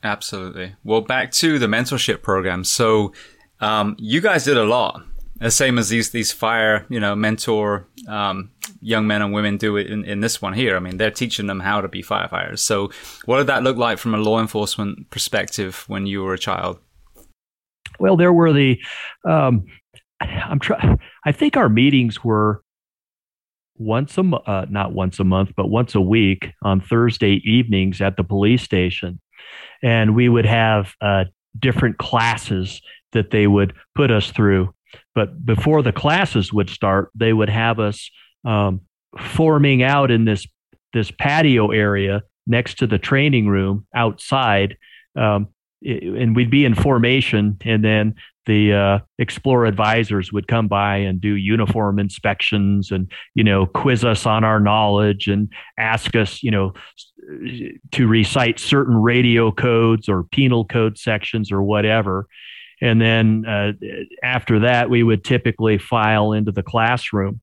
Absolutely. 0.02 0.74
Well, 0.84 1.00
back 1.00 1.32
to 1.32 1.58
the 1.58 1.66
mentorship 1.66 2.22
program. 2.22 2.64
So 2.64 3.12
um, 3.60 3.96
you 3.98 4.20
guys 4.20 4.44
did 4.44 4.56
a 4.56 4.64
lot 4.64 5.02
the 5.40 5.50
same 5.50 5.78
as 5.78 5.88
these 5.88 6.10
these 6.10 6.32
fire 6.32 6.86
you 6.88 7.00
know 7.00 7.16
mentor 7.16 7.86
um, 8.06 8.50
young 8.80 9.06
men 9.06 9.22
and 9.22 9.32
women 9.32 9.56
do 9.56 9.76
it 9.76 9.88
in, 9.88 10.04
in 10.04 10.20
this 10.20 10.40
one 10.40 10.52
here. 10.52 10.76
I 10.76 10.80
mean, 10.80 10.98
they're 10.98 11.10
teaching 11.10 11.46
them 11.46 11.60
how 11.60 11.80
to 11.80 11.88
be 11.88 12.02
firefighters. 12.02 12.60
So, 12.60 12.90
what 13.24 13.38
did 13.38 13.46
that 13.48 13.62
look 13.62 13.76
like 13.76 13.98
from 13.98 14.14
a 14.14 14.18
law 14.18 14.40
enforcement 14.40 15.10
perspective 15.10 15.84
when 15.88 16.06
you 16.06 16.22
were 16.22 16.34
a 16.34 16.38
child? 16.38 16.78
Well, 17.98 18.16
there 18.16 18.32
were 18.32 18.52
the 18.52 18.78
um, 19.24 19.66
I'm 20.20 20.60
trying. 20.60 20.98
I 21.24 21.32
think 21.32 21.56
our 21.56 21.68
meetings 21.68 22.22
were 22.22 22.62
once 23.80 24.18
a 24.18 24.22
uh, 24.22 24.66
not 24.68 24.92
once 24.92 25.18
a 25.18 25.24
month, 25.24 25.52
but 25.56 25.68
once 25.68 25.94
a 25.94 26.00
week 26.00 26.52
on 26.62 26.80
Thursday 26.80 27.40
evenings 27.44 28.00
at 28.00 28.16
the 28.16 28.22
police 28.22 28.62
station, 28.62 29.20
and 29.82 30.14
we 30.14 30.28
would 30.28 30.44
have 30.44 30.94
uh, 31.00 31.24
different 31.58 31.96
classes 31.96 32.82
that 33.12 33.30
they 33.30 33.46
would 33.46 33.72
put 33.94 34.10
us 34.10 34.30
through. 34.30 34.72
But 35.14 35.44
before 35.44 35.82
the 35.82 35.92
classes 35.92 36.52
would 36.52 36.68
start, 36.68 37.10
they 37.14 37.32
would 37.32 37.48
have 37.48 37.80
us 37.80 38.10
um, 38.44 38.82
forming 39.18 39.82
out 39.82 40.10
in 40.10 40.26
this 40.26 40.46
this 40.92 41.10
patio 41.10 41.70
area 41.70 42.22
next 42.46 42.78
to 42.78 42.86
the 42.86 42.98
training 42.98 43.48
room 43.48 43.86
outside, 43.94 44.76
um, 45.16 45.48
and 45.82 46.36
we'd 46.36 46.50
be 46.50 46.66
in 46.66 46.74
formation, 46.74 47.56
and 47.64 47.82
then 47.82 48.14
the 48.46 48.72
uh, 48.72 48.98
explore 49.18 49.66
advisors 49.66 50.32
would 50.32 50.48
come 50.48 50.66
by 50.66 50.96
and 50.96 51.20
do 51.20 51.34
uniform 51.34 51.98
inspections 51.98 52.90
and 52.90 53.10
you 53.34 53.44
know 53.44 53.66
quiz 53.66 54.04
us 54.04 54.26
on 54.26 54.44
our 54.44 54.60
knowledge 54.60 55.26
and 55.28 55.52
ask 55.78 56.16
us 56.16 56.42
you 56.42 56.50
know 56.50 56.72
to 57.92 58.08
recite 58.08 58.58
certain 58.58 58.96
radio 58.96 59.52
codes 59.52 60.08
or 60.08 60.24
penal 60.24 60.64
code 60.64 60.98
sections 60.98 61.52
or 61.52 61.62
whatever 61.62 62.26
and 62.80 63.00
then 63.00 63.44
uh, 63.46 63.72
after 64.22 64.60
that, 64.60 64.88
we 64.88 65.02
would 65.02 65.24
typically 65.24 65.78
file 65.78 66.32
into 66.32 66.52
the 66.52 66.62
classroom. 66.62 67.40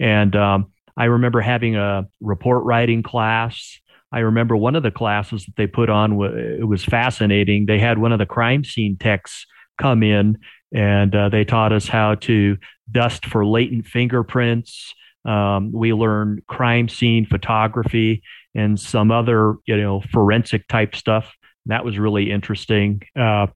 And 0.00 0.34
um, 0.34 0.72
I 0.96 1.04
remember 1.06 1.40
having 1.40 1.76
a 1.76 2.06
report 2.20 2.64
writing 2.64 3.02
class. 3.02 3.78
I 4.10 4.20
remember 4.20 4.56
one 4.56 4.76
of 4.76 4.82
the 4.82 4.90
classes 4.90 5.44
that 5.44 5.56
they 5.56 5.66
put 5.66 5.90
on, 5.90 6.20
it 6.22 6.66
was 6.66 6.84
fascinating. 6.84 7.66
They 7.66 7.78
had 7.78 7.98
one 7.98 8.12
of 8.12 8.18
the 8.18 8.26
crime 8.26 8.64
scene 8.64 8.96
techs 8.98 9.46
come 9.82 10.04
in 10.04 10.38
and 10.72 11.14
uh, 11.14 11.28
they 11.28 11.44
taught 11.44 11.72
us 11.72 11.88
how 11.88 12.14
to 12.14 12.56
dust 12.90 13.26
for 13.26 13.44
latent 13.44 13.86
fingerprints. 13.86 14.94
Um, 15.24 15.72
we 15.72 15.92
learned 15.92 16.46
crime 16.46 16.88
scene 16.88 17.26
photography 17.26 18.22
and 18.54 18.78
some 18.78 19.10
other, 19.10 19.56
you 19.66 19.76
know, 19.76 20.00
forensic 20.00 20.68
type 20.68 20.94
stuff. 20.94 21.34
That 21.66 21.84
was 21.84 21.98
really 21.98 22.30
interesting. 22.30 23.02
Uh, 23.18 23.48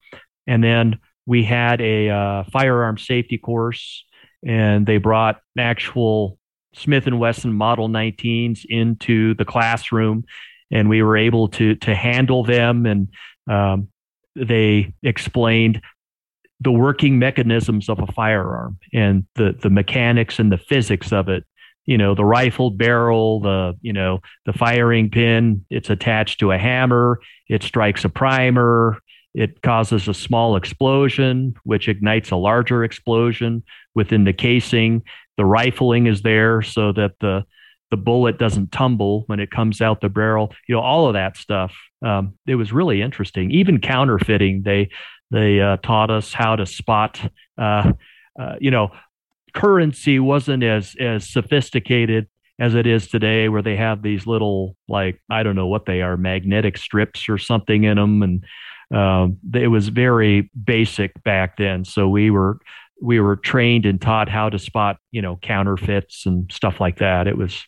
and 0.47 0.62
then 0.62 0.99
we 1.27 1.45
had 1.45 1.81
a 1.81 2.09
uh, 2.09 2.45
firearm 2.53 2.99
safety 2.99 3.39
course, 3.39 4.05
and 4.45 4.87
they 4.87 4.99
brought 4.99 5.41
actual 5.59 6.39
Smith 6.75 7.07
and 7.07 7.19
Wesson 7.19 7.53
Model 7.53 7.89
19s 7.89 8.65
into 8.69 9.35
the 9.35 9.45
classroom, 9.45 10.25
and 10.71 10.89
we 10.89 11.03
were 11.03 11.17
able 11.17 11.49
to 11.49 11.75
to 11.77 11.95
handle 11.95 12.45
them. 12.45 12.87
And 12.87 13.09
um, 13.49 13.89
they 14.37 14.93
explained 15.03 15.81
the 16.61 16.73
working 16.73 17.19
mechanisms 17.19 17.88
of 17.88 17.99
a 17.99 18.07
firearm 18.12 18.79
and 18.92 19.25
the 19.35 19.57
the 19.62 19.71
mechanics 19.71 20.38
and 20.38 20.51
the 20.51 20.59
physics 20.59 21.12
of 21.12 21.29
it 21.29 21.45
you 21.85 21.99
know 21.99 22.14
the 22.14 22.25
rifle 22.25 22.71
barrel 22.71 23.40
the 23.40 23.75
you 23.83 23.92
know 23.92 24.21
the 24.47 24.53
firing 24.53 25.11
pin 25.11 25.64
it's 25.71 25.90
attached 25.90 26.40
to 26.40 26.53
a 26.53 26.59
hammer 26.59 27.21
it 27.49 27.62
strikes 27.62 28.05
a 28.05 28.09
primer 28.09 28.99
it 29.37 29.61
causes 29.61 30.09
a 30.09 30.14
small 30.14 30.57
explosion, 30.57 31.55
which 31.62 31.88
ignites 31.88 32.31
a 32.31 32.37
larger 32.37 32.83
explosion 32.83 33.62
within 33.95 34.25
the 34.25 34.33
casing. 34.33 35.03
The 35.37 35.45
rifling 35.45 36.07
is 36.07 36.23
there 36.23 36.62
so 36.62 36.90
that 36.92 37.12
the 37.21 37.45
the 37.90 37.99
bullet 37.99 38.38
doesn't 38.38 38.73
tumble 38.73 39.23
when 39.27 39.38
it 39.38 39.51
comes 39.51 39.81
out 39.81 40.01
the 40.01 40.09
barrel. 40.09 40.53
You 40.66 40.75
know, 40.75 40.81
all 40.81 41.07
of 41.07 41.12
that 41.12 41.37
stuff. 41.37 41.77
Um, 42.05 42.35
it 42.47 42.57
was 42.57 42.73
really 42.73 43.03
interesting. 43.03 43.51
Even 43.51 43.79
counterfeiting, 43.79 44.62
they 44.64 44.88
they 45.31 45.61
uh, 45.61 45.77
taught 45.79 46.11
us 46.11 46.33
how 46.33 46.57
to 46.57 46.67
spot. 46.67 47.21
Uh, 47.59 47.93
uh, 48.39 48.57
you 48.61 48.71
know, 48.71 48.91
currency 49.55 50.19
wasn't 50.19 50.62
as 50.62 50.95
as 51.01 51.29
sophisticated 51.29 52.29
as 52.59 52.75
it 52.75 52.87
is 52.87 53.09
today, 53.09 53.49
where 53.49 53.62
they 53.62 53.77
have 53.77 54.03
these 54.03 54.27
little 54.27 54.77
like 54.89 55.21
I 55.31 55.43
don't 55.43 55.57
know 55.57 55.67
what 55.67 55.87
they 55.87 56.03
are, 56.03 56.17
magnetic 56.17 56.79
strips 56.79 57.29
or 57.29 57.39
something 57.39 57.85
in 57.85 57.97
them, 57.97 58.23
and 58.23 58.45
um, 58.95 59.39
it 59.55 59.69
was 59.69 59.89
very 59.89 60.51
basic 60.65 61.23
back 61.25 61.57
then. 61.57 61.85
So 61.85 62.09
we 62.09 62.31
were 62.31 62.59
we 63.03 63.21
were 63.21 63.37
trained 63.37 63.85
and 63.85 64.01
taught 64.01 64.29
how 64.29 64.49
to 64.49 64.59
spot 64.59 64.99
you 65.11 65.23
know 65.23 65.37
counterfeits 65.43 66.27
and 66.27 66.51
stuff 66.53 66.81
like 66.81 66.99
that. 66.99 67.27
It 67.27 67.37
was 67.37 67.65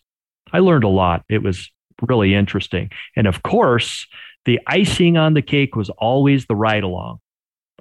I 0.52 0.60
learned 0.60 0.84
a 0.84 0.88
lot. 0.88 1.24
It 1.28 1.42
was 1.42 1.70
really 2.06 2.34
interesting, 2.34 2.90
and 3.16 3.26
of 3.26 3.42
course 3.42 4.06
the 4.44 4.60
icing 4.66 5.18
on 5.18 5.34
the 5.34 5.42
cake 5.42 5.76
was 5.76 5.90
always 5.90 6.46
the 6.46 6.56
ride 6.56 6.84
along, 6.84 7.18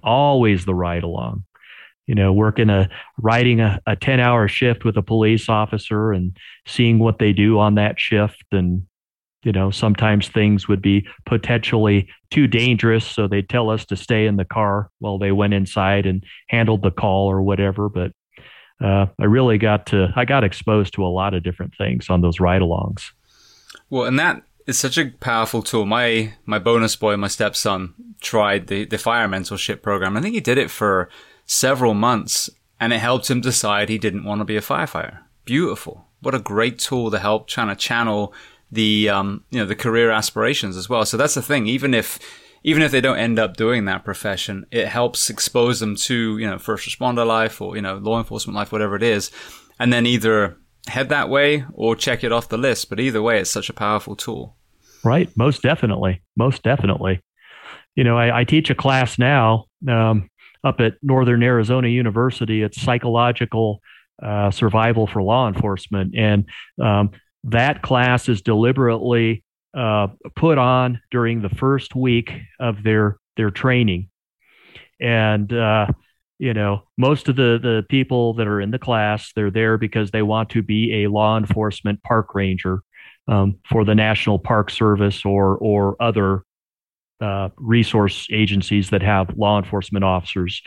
always 0.07 0.65
the 0.65 0.73
ride 0.73 1.03
along. 1.03 1.43
You 2.07 2.15
know, 2.15 2.31
working 2.31 2.69
a 2.69 2.89
riding 3.17 3.59
a, 3.59 3.81
a 3.85 3.97
10 3.97 4.21
hour 4.21 4.47
shift 4.47 4.85
with 4.85 4.95
a 4.95 5.01
police 5.01 5.49
officer 5.49 6.13
and 6.13 6.35
seeing 6.65 6.99
what 6.99 7.19
they 7.19 7.33
do 7.33 7.59
on 7.59 7.75
that 7.75 7.99
shift 7.99 8.45
and 8.53 8.83
you 9.43 9.51
know 9.51 9.69
sometimes 9.69 10.29
things 10.29 10.67
would 10.67 10.81
be 10.81 11.07
potentially 11.25 12.09
too 12.31 12.47
dangerous 12.47 13.05
so 13.05 13.27
they'd 13.27 13.49
tell 13.49 13.69
us 13.69 13.85
to 13.85 13.95
stay 13.95 14.25
in 14.25 14.35
the 14.35 14.45
car 14.45 14.89
while 14.99 15.19
they 15.19 15.31
went 15.31 15.53
inside 15.53 16.07
and 16.07 16.23
handled 16.49 16.81
the 16.81 16.89
call 16.89 17.29
or 17.29 17.41
whatever 17.41 17.87
but 17.87 18.11
uh, 18.83 19.05
i 19.19 19.25
really 19.25 19.59
got 19.59 19.85
to 19.85 20.11
i 20.15 20.25
got 20.25 20.43
exposed 20.43 20.95
to 20.95 21.05
a 21.05 21.07
lot 21.07 21.35
of 21.35 21.43
different 21.43 21.73
things 21.77 22.09
on 22.09 22.21
those 22.21 22.39
ride-alongs 22.39 23.11
Well, 23.89 24.05
and 24.05 24.19
that 24.19 24.43
is 24.67 24.77
such 24.77 24.97
a 24.97 25.09
powerful 25.09 25.63
tool. 25.63 25.85
My 25.85 26.33
my 26.45 26.59
bonus 26.59 26.95
boy, 26.95 27.17
my 27.17 27.29
stepson, 27.29 27.93
tried 28.21 28.67
the 28.67 28.85
the 28.85 28.97
fire 28.97 29.27
mentorship 29.27 29.81
program. 29.81 30.15
I 30.15 30.21
think 30.21 30.35
he 30.35 30.41
did 30.41 30.57
it 30.57 30.69
for 30.69 31.09
several 31.45 31.93
months, 31.93 32.49
and 32.79 32.93
it 32.93 32.99
helped 32.99 33.31
him 33.31 33.41
decide 33.41 33.89
he 33.89 33.97
didn't 33.97 34.25
want 34.25 34.41
to 34.41 34.45
be 34.45 34.57
a 34.57 34.61
firefighter. 34.61 35.19
Beautiful. 35.45 36.05
What 36.21 36.35
a 36.35 36.39
great 36.39 36.77
tool 36.77 37.09
to 37.11 37.19
help 37.19 37.47
trying 37.47 37.69
to 37.69 37.75
channel 37.75 38.33
the 38.71 39.09
um, 39.09 39.45
you 39.49 39.59
know 39.59 39.65
the 39.65 39.75
career 39.75 40.11
aspirations 40.11 40.75
as 40.75 40.89
well. 40.89 41.05
So 41.05 41.17
that's 41.17 41.35
the 41.35 41.41
thing. 41.41 41.67
Even 41.67 41.93
if 41.93 42.19
even 42.63 42.81
if 42.81 42.91
they 42.91 43.01
don't 43.01 43.17
end 43.17 43.39
up 43.39 43.55
doing 43.55 43.85
that 43.85 44.03
profession, 44.03 44.65
it 44.71 44.89
helps 44.89 45.29
expose 45.29 45.79
them 45.79 45.95
to 45.95 46.37
you 46.37 46.45
know 46.45 46.59
first 46.59 46.87
responder 46.87 47.25
life 47.25 47.61
or 47.61 47.77
you 47.77 47.81
know 47.81 47.95
law 47.95 48.17
enforcement 48.17 48.55
life, 48.55 48.73
whatever 48.73 48.97
it 48.97 49.03
is, 49.03 49.31
and 49.79 49.93
then 49.93 50.05
either 50.05 50.57
head 50.87 51.09
that 51.09 51.29
way 51.29 51.65
or 51.73 51.95
check 51.95 52.23
it 52.23 52.33
off 52.33 52.49
the 52.49 52.57
list. 52.57 52.89
But 52.89 52.99
either 52.99 53.21
way, 53.21 53.39
it's 53.39 53.49
such 53.49 53.69
a 53.69 53.73
powerful 53.73 54.17
tool. 54.17 54.56
Right. 55.03 55.29
Most 55.35 55.61
definitely. 55.61 56.21
Most 56.35 56.63
definitely. 56.63 57.21
You 57.95 58.03
know, 58.03 58.17
I, 58.17 58.39
I 58.39 58.43
teach 58.43 58.69
a 58.69 58.75
class 58.75 59.17
now 59.17 59.65
um, 59.87 60.29
up 60.63 60.79
at 60.79 60.95
Northern 61.01 61.43
Arizona 61.43 61.87
University. 61.87 62.61
It's 62.61 62.81
psychological 62.81 63.81
uh, 64.21 64.51
survival 64.51 65.07
for 65.07 65.21
law 65.21 65.47
enforcement. 65.47 66.15
And 66.15 66.45
um, 66.81 67.11
that 67.45 67.81
class 67.81 68.29
is 68.29 68.41
deliberately 68.41 69.43
uh, 69.75 70.07
put 70.35 70.57
on 70.57 71.01
during 71.11 71.41
the 71.41 71.49
first 71.49 71.95
week 71.95 72.31
of 72.59 72.83
their, 72.83 73.17
their 73.35 73.51
training. 73.51 74.09
And, 74.99 75.51
uh, 75.53 75.87
you 76.39 76.53
know 76.53 76.83
most 76.97 77.27
of 77.29 77.35
the 77.35 77.59
the 77.61 77.83
people 77.89 78.33
that 78.35 78.47
are 78.47 78.61
in 78.61 78.71
the 78.71 78.79
class 78.79 79.31
they're 79.35 79.51
there 79.51 79.77
because 79.77 80.11
they 80.11 80.21
want 80.21 80.49
to 80.49 80.61
be 80.61 81.03
a 81.03 81.09
law 81.09 81.37
enforcement 81.37 82.01
park 82.03 82.35
ranger 82.35 82.81
um, 83.27 83.59
for 83.69 83.83
the 83.83 83.95
national 83.95 84.39
park 84.39 84.69
service 84.69 85.25
or 85.25 85.57
or 85.57 85.95
other 86.01 86.43
uh, 87.21 87.49
resource 87.57 88.27
agencies 88.31 88.89
that 88.91 89.01
have 89.01 89.35
law 89.37 89.57
enforcement 89.57 90.05
officers. 90.05 90.61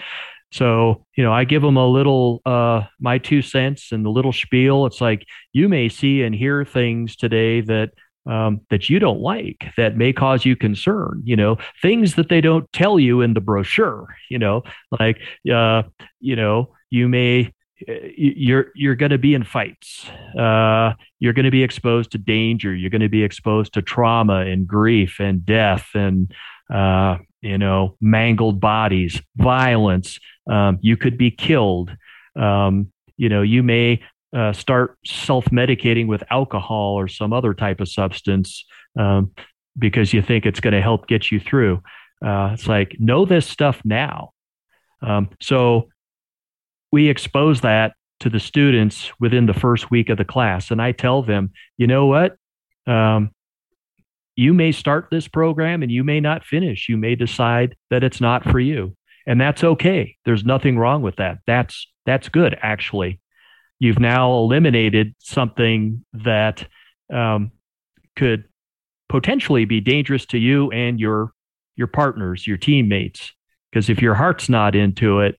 So 0.52 1.06
you 1.16 1.22
know 1.22 1.32
i 1.32 1.44
give 1.44 1.62
them 1.62 1.76
a 1.76 1.86
little 1.86 2.42
uh, 2.44 2.82
my 2.98 3.18
two 3.18 3.42
cents 3.42 3.92
and 3.92 4.04
the 4.04 4.10
little 4.10 4.32
spiel. 4.32 4.86
It's 4.86 5.00
like 5.00 5.24
you 5.52 5.68
may 5.68 5.88
see 5.88 6.22
and 6.22 6.34
hear 6.34 6.64
things 6.64 7.16
today 7.16 7.60
that 7.62 7.90
um, 8.26 8.60
that 8.70 8.90
you 8.90 8.98
don't 8.98 9.20
like 9.20 9.64
that 9.76 9.96
may 9.96 10.12
cause 10.12 10.44
you 10.44 10.54
concern 10.54 11.22
you 11.24 11.36
know 11.36 11.56
things 11.80 12.16
that 12.16 12.28
they 12.28 12.40
don't 12.40 12.70
tell 12.72 13.00
you 13.00 13.22
in 13.22 13.32
the 13.32 13.40
brochure 13.40 14.14
you 14.28 14.38
know 14.38 14.62
like 15.00 15.18
uh, 15.52 15.82
you 16.20 16.36
know 16.36 16.74
you 16.90 17.08
may 17.08 17.50
you're 17.86 18.66
you're 18.74 18.94
going 18.94 19.10
to 19.10 19.18
be 19.18 19.34
in 19.34 19.44
fights 19.44 20.06
uh, 20.38 20.92
you're 21.18 21.32
going 21.32 21.44
to 21.44 21.50
be 21.50 21.62
exposed 21.62 22.12
to 22.12 22.18
danger 22.18 22.74
you're 22.74 22.90
going 22.90 23.00
to 23.00 23.08
be 23.08 23.22
exposed 23.22 23.72
to 23.74 23.82
trauma 23.82 24.40
and 24.40 24.66
grief 24.66 25.18
and 25.18 25.44
death 25.46 25.88
and 25.94 26.32
uh, 26.72 27.16
you 27.40 27.58
know 27.58 27.96
mangled 28.00 28.60
bodies 28.60 29.20
violence 29.36 30.18
um, 30.50 30.78
you 30.82 30.96
could 30.96 31.16
be 31.16 31.30
killed 31.30 31.94
um, 32.36 32.92
you 33.16 33.28
know 33.28 33.42
you 33.42 33.62
may 33.62 34.00
uh, 34.36 34.52
start 34.52 34.96
self 35.04 35.46
medicating 35.46 36.06
with 36.06 36.22
alcohol 36.30 36.94
or 36.94 37.08
some 37.08 37.32
other 37.32 37.54
type 37.54 37.80
of 37.80 37.88
substance 37.88 38.64
um, 38.98 39.32
because 39.78 40.12
you 40.12 40.22
think 40.22 40.46
it's 40.46 40.60
going 40.60 40.74
to 40.74 40.82
help 40.82 41.06
get 41.06 41.30
you 41.30 41.40
through. 41.40 41.82
Uh, 42.24 42.50
it's 42.52 42.66
like, 42.66 42.96
know 42.98 43.24
this 43.24 43.46
stuff 43.46 43.80
now. 43.84 44.32
Um, 45.02 45.30
so 45.40 45.88
we 46.92 47.08
expose 47.08 47.60
that 47.62 47.92
to 48.20 48.28
the 48.28 48.40
students 48.40 49.10
within 49.18 49.46
the 49.46 49.54
first 49.54 49.90
week 49.90 50.10
of 50.10 50.18
the 50.18 50.24
class. 50.24 50.70
And 50.70 50.80
I 50.80 50.92
tell 50.92 51.22
them, 51.22 51.52
you 51.78 51.86
know 51.86 52.06
what? 52.06 52.36
Um, 52.86 53.30
you 54.36 54.52
may 54.52 54.72
start 54.72 55.08
this 55.10 55.28
program 55.28 55.82
and 55.82 55.90
you 55.90 56.04
may 56.04 56.20
not 56.20 56.44
finish. 56.44 56.88
You 56.88 56.96
may 56.96 57.14
decide 57.14 57.76
that 57.90 58.04
it's 58.04 58.20
not 58.20 58.44
for 58.44 58.60
you. 58.60 58.96
And 59.26 59.40
that's 59.40 59.62
okay. 59.62 60.16
There's 60.24 60.44
nothing 60.44 60.78
wrong 60.78 61.02
with 61.02 61.16
that. 61.16 61.38
That's 61.46 61.86
that's 62.06 62.28
good 62.28 62.58
actually 62.62 63.20
you've 63.80 63.98
now 63.98 64.32
eliminated 64.34 65.16
something 65.18 66.04
that 66.12 66.68
um, 67.12 67.50
could 68.14 68.44
potentially 69.08 69.64
be 69.64 69.80
dangerous 69.80 70.26
to 70.26 70.38
you 70.38 70.70
and 70.70 71.00
your 71.00 71.32
your 71.74 71.88
partners, 71.88 72.46
your 72.46 72.58
teammates. 72.58 73.32
Because 73.72 73.88
if 73.88 74.02
your 74.02 74.14
heart's 74.14 74.48
not 74.48 74.76
into 74.76 75.20
it, 75.20 75.36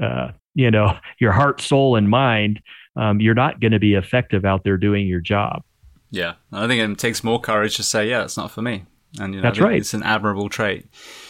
uh, 0.00 0.30
you 0.56 0.70
know, 0.70 0.96
your 1.20 1.32
heart, 1.32 1.60
soul, 1.60 1.94
and 1.94 2.10
mind, 2.10 2.60
um, 2.96 3.20
you're 3.20 3.34
not 3.34 3.60
going 3.60 3.72
to 3.72 3.78
be 3.78 3.94
effective 3.94 4.44
out 4.44 4.64
there 4.64 4.76
doing 4.76 5.06
your 5.06 5.20
job. 5.20 5.62
Yeah, 6.10 6.34
I 6.50 6.66
think 6.66 6.80
it 6.80 6.98
takes 6.98 7.22
more 7.22 7.40
courage 7.40 7.76
to 7.76 7.82
say, 7.82 8.08
"Yeah, 8.08 8.24
it's 8.24 8.36
not 8.36 8.50
for 8.50 8.62
me," 8.62 8.84
and 9.20 9.34
you 9.34 9.40
know, 9.40 9.42
that's 9.42 9.60
right. 9.60 9.78
It's 9.78 9.94
an 9.94 10.02
admirable 10.02 10.48
trait. 10.48 10.86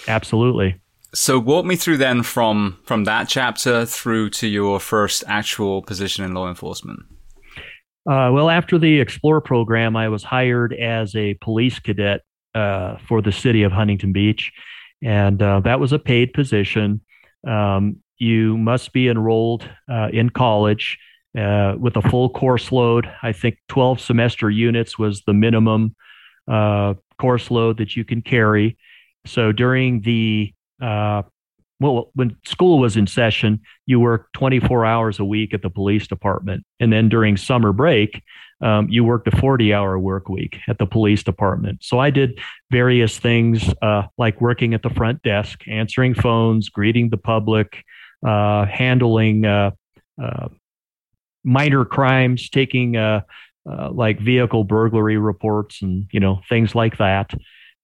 Absolutely. 0.07 0.81
So 1.13 1.39
walk 1.39 1.65
me 1.65 1.77
through 1.77 1.97
then 1.97 2.23
from 2.23 2.79
from 2.85 3.05
that 3.05 3.29
chapter 3.29 3.85
through 3.85 4.31
to 4.31 4.47
your 4.47 4.79
first 4.79 5.25
actual 5.27 5.83
position 5.83 6.25
in 6.25 6.35
law 6.35 6.49
enforcement. 6.49 7.01
Uh, 8.09 8.31
well, 8.33 8.51
after 8.51 8.79
the 8.79 9.01
Explore 9.01 9.41
program, 9.41 9.97
I 9.97 10.09
was 10.09 10.23
hired 10.23 10.73
as 10.73 11.17
a 11.17 11.35
police 11.35 11.81
cadet 11.81 12.21
uh, 12.55 12.99
for 13.09 13.21
the 13.21 13.33
city 13.33 13.65
of 13.65 13.73
Huntington 13.73 14.13
Beach, 14.13 14.53
and 15.03 15.43
uh, 15.43 15.61
that 15.61 15.81
was 15.81 15.93
a 15.93 15.99
paid 15.99 16.33
position. 16.33 17.01
Um, 17.49 17.97
you 18.19 18.57
must 18.57 18.93
be 18.93 19.09
enrolled 19.09 19.69
uh, 19.91 20.09
in 20.13 20.31
college 20.31 20.99
uh, 21.39 21.75
with 21.79 21.97
a 21.97 22.03
full 22.03 22.31
course 22.31 22.73
load. 22.73 23.11
I 23.23 23.33
think 23.33 23.59
12 23.69 24.01
semester 24.01 24.51
units 24.51 24.99
was 24.99 25.23
the 25.27 25.35
minimum 25.35 25.95
uh, 26.49 26.95
course 27.19 27.51
load 27.51 27.79
that 27.79 27.97
you 27.97 28.05
can 28.05 28.23
carry. 28.23 28.79
So 29.27 29.53
during 29.53 30.03
the 30.03 30.53
uh, 30.81 31.23
well, 31.79 32.11
when 32.15 32.37
school 32.47 32.79
was 32.79 32.97
in 32.97 33.07
session, 33.07 33.61
you 33.85 34.01
worked 34.01 34.33
24 34.33 34.87
hours 34.87 35.19
a 35.19 35.25
week 35.25 35.53
at 35.53 35.63
the 35.63 35.69
police 35.69 36.07
department. 36.07 36.65
And 36.81 36.93
then 36.93 37.09
during 37.09 37.37
summer 37.37 37.73
break, 37.73 38.23
um, 38.63 38.89
you 38.89 39.05
worked 39.05 39.29
a 39.29 39.37
40 39.37 39.75
hour 39.75 39.99
work 39.99 40.31
week 40.31 40.59
at 40.69 40.79
the 40.79 40.87
police 40.87 41.23
department. 41.23 41.85
So 41.85 41.99
I 41.99 42.09
did 42.09 42.41
various 42.71 43.19
things 43.19 43.73
uh, 43.83 44.05
like 44.17 44.41
working 44.41 44.73
at 44.73 44.83
the 44.83 44.91
front 44.91 45.23
desk, 45.23 45.61
answering 45.69 46.15
phones, 46.15 46.71
greeting 46.71 47.11
the 47.11 47.19
public, 47.19 47.85
handling 48.25 49.45
uh, 49.45 49.71
uh 50.23 50.49
minor 51.47 51.85
crimes, 51.85 52.51
taking 52.51 52.97
uh, 52.97 53.21
uh, 53.71 53.91
like 53.91 54.21
vehicle 54.21 54.65
burglary 54.65 55.17
reports 55.17 55.81
and, 55.81 56.07
you 56.11 56.21
know, 56.21 56.41
things 56.49 56.75
like 56.75 56.99
that. 56.99 57.33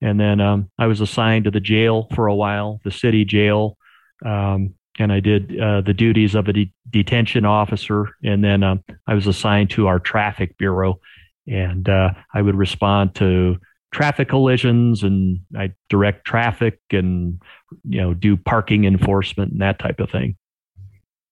And 0.02 0.18
then 0.18 0.40
um, 0.40 0.70
I 0.78 0.88
was 0.88 1.00
assigned 1.00 1.44
to 1.44 1.50
the 1.50 1.60
jail 1.60 2.08
for 2.14 2.26
a 2.26 2.34
while, 2.34 2.80
the 2.84 2.90
city 2.90 3.24
jail. 3.24 3.78
Um, 4.26 4.74
and 4.98 5.12
I 5.12 5.20
did 5.20 5.58
uh, 5.58 5.80
the 5.80 5.94
duties 5.94 6.34
of 6.34 6.48
a 6.48 6.52
de- 6.52 6.74
detention 6.90 7.46
officer. 7.46 8.08
And 8.22 8.44
then 8.44 8.62
um, 8.62 8.82
I 9.06 9.14
was 9.14 9.26
assigned 9.26 9.70
to 9.70 9.86
our 9.86 10.00
traffic 10.00 10.58
bureau. 10.58 11.00
And 11.46 11.88
uh, 11.88 12.10
I 12.34 12.42
would 12.42 12.56
respond 12.56 13.14
to 13.16 13.58
traffic 13.92 14.28
collisions 14.28 15.02
and 15.02 15.40
I 15.56 15.72
direct 15.88 16.24
traffic 16.24 16.80
and, 16.90 17.40
you 17.84 18.00
know, 18.00 18.14
do 18.14 18.36
parking 18.36 18.84
enforcement 18.84 19.52
and 19.52 19.60
that 19.60 19.78
type 19.78 20.00
of 20.00 20.10
thing. 20.10 20.36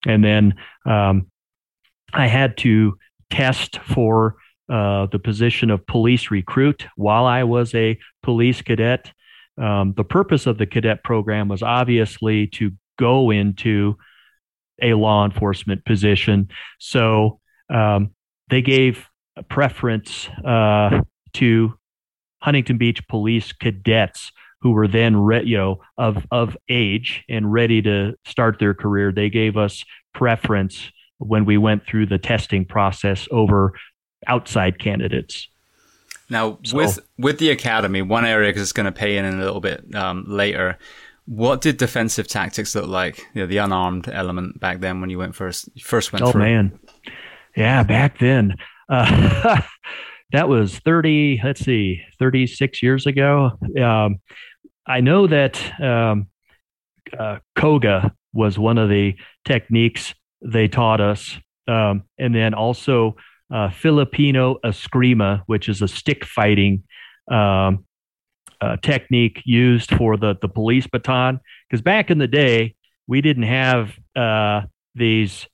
And 0.07 0.23
then 0.23 0.55
um, 0.87 1.31
I 2.13 2.27
had 2.27 2.57
to 2.59 2.99
test 3.31 3.79
for 3.79 4.37
uh, 4.69 5.07
the 5.07 5.19
position 5.19 5.71
of 5.71 5.87
police 5.87 6.31
recruit 6.31 6.87
while 6.97 7.25
I 7.25 7.45
was 7.45 7.75
a 7.75 7.99
police 8.23 8.63
cadet. 8.63 9.11
Um, 9.59 9.95
the 9.97 10.05
purpose 10.05 10.47
of 10.47 10.59
the 10.59 10.67
cadet 10.67 11.03
program 11.03 11.49
was 11.49 11.63
obviously 11.63 12.47
to 12.49 12.73
go 12.99 13.31
into 13.31 13.97
a 14.83 14.95
law 14.95 15.25
enforcement 15.25 15.85
position. 15.85 16.49
So 16.79 17.41
um, 17.69 18.15
they 18.49 18.63
gave 18.63 19.07
preference 19.49 20.29
uh, 20.45 21.03
to 21.35 21.75
Huntington 22.41 22.79
Beach 22.79 23.07
police 23.09 23.53
cadets 23.53 24.33
who 24.61 24.73
were 24.73 24.89
then 24.89 25.17
re- 25.17 25.45
you 25.45 25.57
know 25.57 25.81
of 25.99 26.27
of 26.31 26.57
age 26.69 27.25
and 27.29 27.53
ready 27.53 27.83
to 27.83 28.15
start 28.25 28.59
their 28.59 28.75
career. 28.75 29.13
They 29.13 29.31
gave 29.31 29.57
us 29.57 29.85
preference 30.13 30.91
when 31.19 31.45
we 31.45 31.59
went 31.59 31.87
through 31.87 32.07
the 32.07 32.19
testing 32.19 32.65
process 32.65 33.29
over 33.31 33.75
outside 34.27 34.79
candidates. 34.79 35.49
Now, 36.29 36.59
so, 36.65 36.77
with 36.77 37.01
with 37.19 37.39
the 37.39 37.51
academy, 37.51 38.03
one 38.03 38.25
area 38.25 38.51
because 38.51 38.63
it's 38.63 38.73
going 38.73 38.87
to 38.87 38.93
pay 38.93 39.17
in 39.17 39.25
a 39.25 39.33
little 39.33 39.61
bit 39.61 39.95
um, 39.95 40.25
later. 40.27 40.79
What 41.27 41.61
did 41.61 41.77
defensive 41.77 42.27
tactics 42.27 42.75
look 42.75 42.87
like? 42.87 43.19
You 43.35 43.43
know, 43.43 43.47
the 43.47 43.59
unarmed 43.59 44.09
element 44.09 44.59
back 44.59 44.81
then 44.81 45.01
when 45.01 45.11
you 45.11 45.19
went 45.19 45.35
first 45.35 45.69
first 45.81 46.13
went 46.13 46.25
oh, 46.25 46.33
through. 46.33 46.43
Oh 46.43 46.45
man, 46.45 46.79
yeah, 47.57 47.83
back 47.83 48.19
then. 48.19 48.57
Uh, 48.89 49.61
that 50.33 50.49
was 50.49 50.79
30 50.81 51.41
let's 51.45 51.65
see 51.65 52.03
36 52.19 52.83
years 52.83 53.07
ago 53.07 53.53
um, 53.83 54.19
i 54.87 55.01
know 55.01 55.27
that 55.27 55.61
um, 55.81 56.29
uh, 57.19 57.39
koga 57.57 58.13
was 58.33 58.59
one 58.59 58.79
of 58.79 58.89
the 58.89 59.15
techniques 59.45 60.15
they 60.43 60.69
taught 60.69 61.01
us 61.01 61.39
um, 61.69 62.05
and 62.19 62.35
then 62.35 62.55
also 62.55 63.17
uh, 63.51 63.71
Filipino 63.71 64.57
eskrima, 64.65 65.43
which 65.47 65.69
is 65.69 65.83
a 65.83 65.89
stick 65.89 66.25
fighting 66.25 66.85
um, 67.31 67.85
uh, 68.61 68.77
technique 68.77 69.43
used 69.45 69.91
for 69.95 70.17
the, 70.17 70.37
the 70.41 70.49
police 70.49 70.87
baton. 70.87 71.41
Because 71.69 71.83
back 71.83 72.11
in 72.11 72.19
the 72.19 72.29
day, 72.29 72.75
we 73.07 73.21
didn't 73.21 73.45
have 73.45 73.93
uh, 74.15 74.63
these 74.95 75.47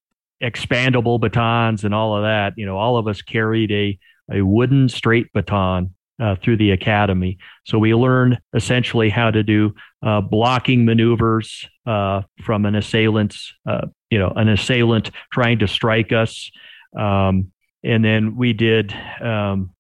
expandable 0.43 1.21
batons 1.21 1.85
and 1.85 1.95
all 1.95 2.17
of 2.17 2.25
that. 2.25 2.55
You 2.57 2.67
know, 2.67 2.77
all 2.77 2.97
of 2.97 3.09
us 3.09 3.23
carried 3.23 3.73
a, 3.73 3.99
a 4.33 4.43
wooden 4.43 4.89
straight 4.89 5.33
baton 5.33 5.95
uh, 6.21 6.37
through 6.37 6.57
the 6.57 6.71
academy. 6.71 7.39
So 7.65 7.79
we 7.79 7.95
learned 7.95 8.39
essentially 8.55 9.11
how 9.11 9.31
to 9.31 9.43
do 9.43 9.75
uh, 10.03 10.21
blocking 10.21 10.85
maneuvers 10.85 11.69
uh, 11.85 12.23
from 12.43 12.65
an 12.65 12.75
assailant's, 12.75 13.53
uh, 13.69 13.87
you 14.11 14.19
know, 14.19 14.33
an 14.35 14.49
assailant 14.49 15.11
trying 15.33 15.59
to 15.61 15.69
strike 15.69 16.13
us. 16.13 16.51
Um, 16.99 17.53
and 17.85 18.05
then 18.05 18.37
we 18.37 18.53
did, 18.53 18.95
um, 19.21 19.71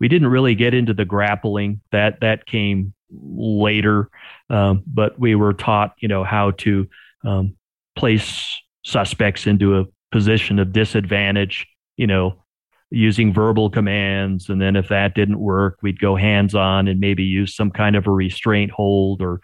we 0.00 0.08
didn't 0.08 0.28
really 0.28 0.54
get 0.54 0.74
into 0.74 0.94
the 0.94 1.04
grappling 1.04 1.80
that 1.92 2.20
that 2.20 2.46
came 2.46 2.94
later, 3.10 4.08
um, 4.50 4.82
but 4.86 5.18
we 5.18 5.34
were 5.34 5.52
taught, 5.52 5.94
you 6.00 6.08
know, 6.08 6.24
how 6.24 6.50
to 6.52 6.88
um, 7.24 7.56
place 7.94 8.60
suspects 8.84 9.46
into 9.46 9.78
a 9.78 9.84
position 10.10 10.58
of 10.58 10.72
disadvantage, 10.72 11.66
you 11.96 12.06
know, 12.06 12.43
using 12.90 13.32
verbal 13.32 13.70
commands. 13.70 14.48
And 14.48 14.60
then 14.60 14.76
if 14.76 14.88
that 14.88 15.14
didn't 15.14 15.38
work, 15.38 15.78
we'd 15.82 16.00
go 16.00 16.16
hands 16.16 16.54
on 16.54 16.88
and 16.88 17.00
maybe 17.00 17.24
use 17.24 17.54
some 17.54 17.70
kind 17.70 17.96
of 17.96 18.06
a 18.06 18.10
restraint 18.10 18.70
hold 18.70 19.22
or, 19.22 19.40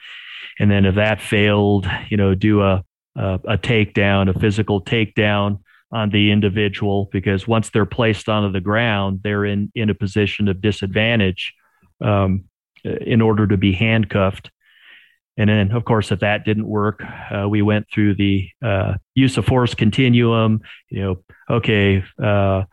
and 0.58 0.70
then 0.70 0.84
if 0.84 0.94
that 0.96 1.20
failed, 1.20 1.88
you 2.08 2.16
know, 2.16 2.34
do 2.34 2.62
a, 2.62 2.84
a, 3.16 3.40
a 3.44 3.58
takedown, 3.58 4.34
a 4.34 4.38
physical 4.38 4.82
takedown 4.82 5.60
on 5.92 6.10
the 6.10 6.30
individual 6.30 7.08
because 7.12 7.48
once 7.48 7.70
they're 7.70 7.86
placed 7.86 8.28
onto 8.28 8.52
the 8.52 8.60
ground, 8.60 9.20
they're 9.24 9.44
in, 9.44 9.72
in 9.74 9.90
a 9.90 9.94
position 9.94 10.48
of 10.48 10.60
disadvantage 10.60 11.54
um, 12.00 12.44
in 12.84 13.20
order 13.20 13.46
to 13.46 13.56
be 13.56 13.72
handcuffed. 13.72 14.50
And 15.36 15.48
then, 15.48 15.72
of 15.72 15.84
course, 15.84 16.12
if 16.12 16.20
that 16.20 16.44
didn't 16.44 16.66
work, 16.66 17.02
uh, 17.02 17.48
we 17.48 17.62
went 17.62 17.86
through 17.90 18.14
the 18.16 18.48
uh, 18.62 18.94
use 19.14 19.38
of 19.38 19.46
force 19.46 19.74
continuum. 19.74 20.60
You 20.90 21.02
know, 21.02 21.24
okay, 21.48 22.04
uh, 22.22 22.64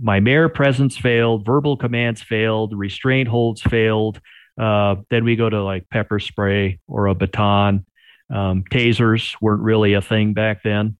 my 0.00 0.20
mere 0.20 0.48
presence 0.48 0.96
failed, 0.96 1.44
verbal 1.44 1.76
commands 1.76 2.22
failed, 2.22 2.76
restraint 2.76 3.28
holds 3.28 3.62
failed. 3.62 4.20
Uh, 4.60 4.96
then 5.10 5.24
we 5.24 5.36
go 5.36 5.48
to 5.48 5.62
like 5.62 5.88
pepper 5.88 6.18
spray 6.18 6.80
or 6.86 7.06
a 7.06 7.14
baton. 7.14 7.86
Um, 8.30 8.64
tasers 8.70 9.36
weren't 9.40 9.62
really 9.62 9.94
a 9.94 10.02
thing 10.02 10.34
back 10.34 10.62
then, 10.62 10.98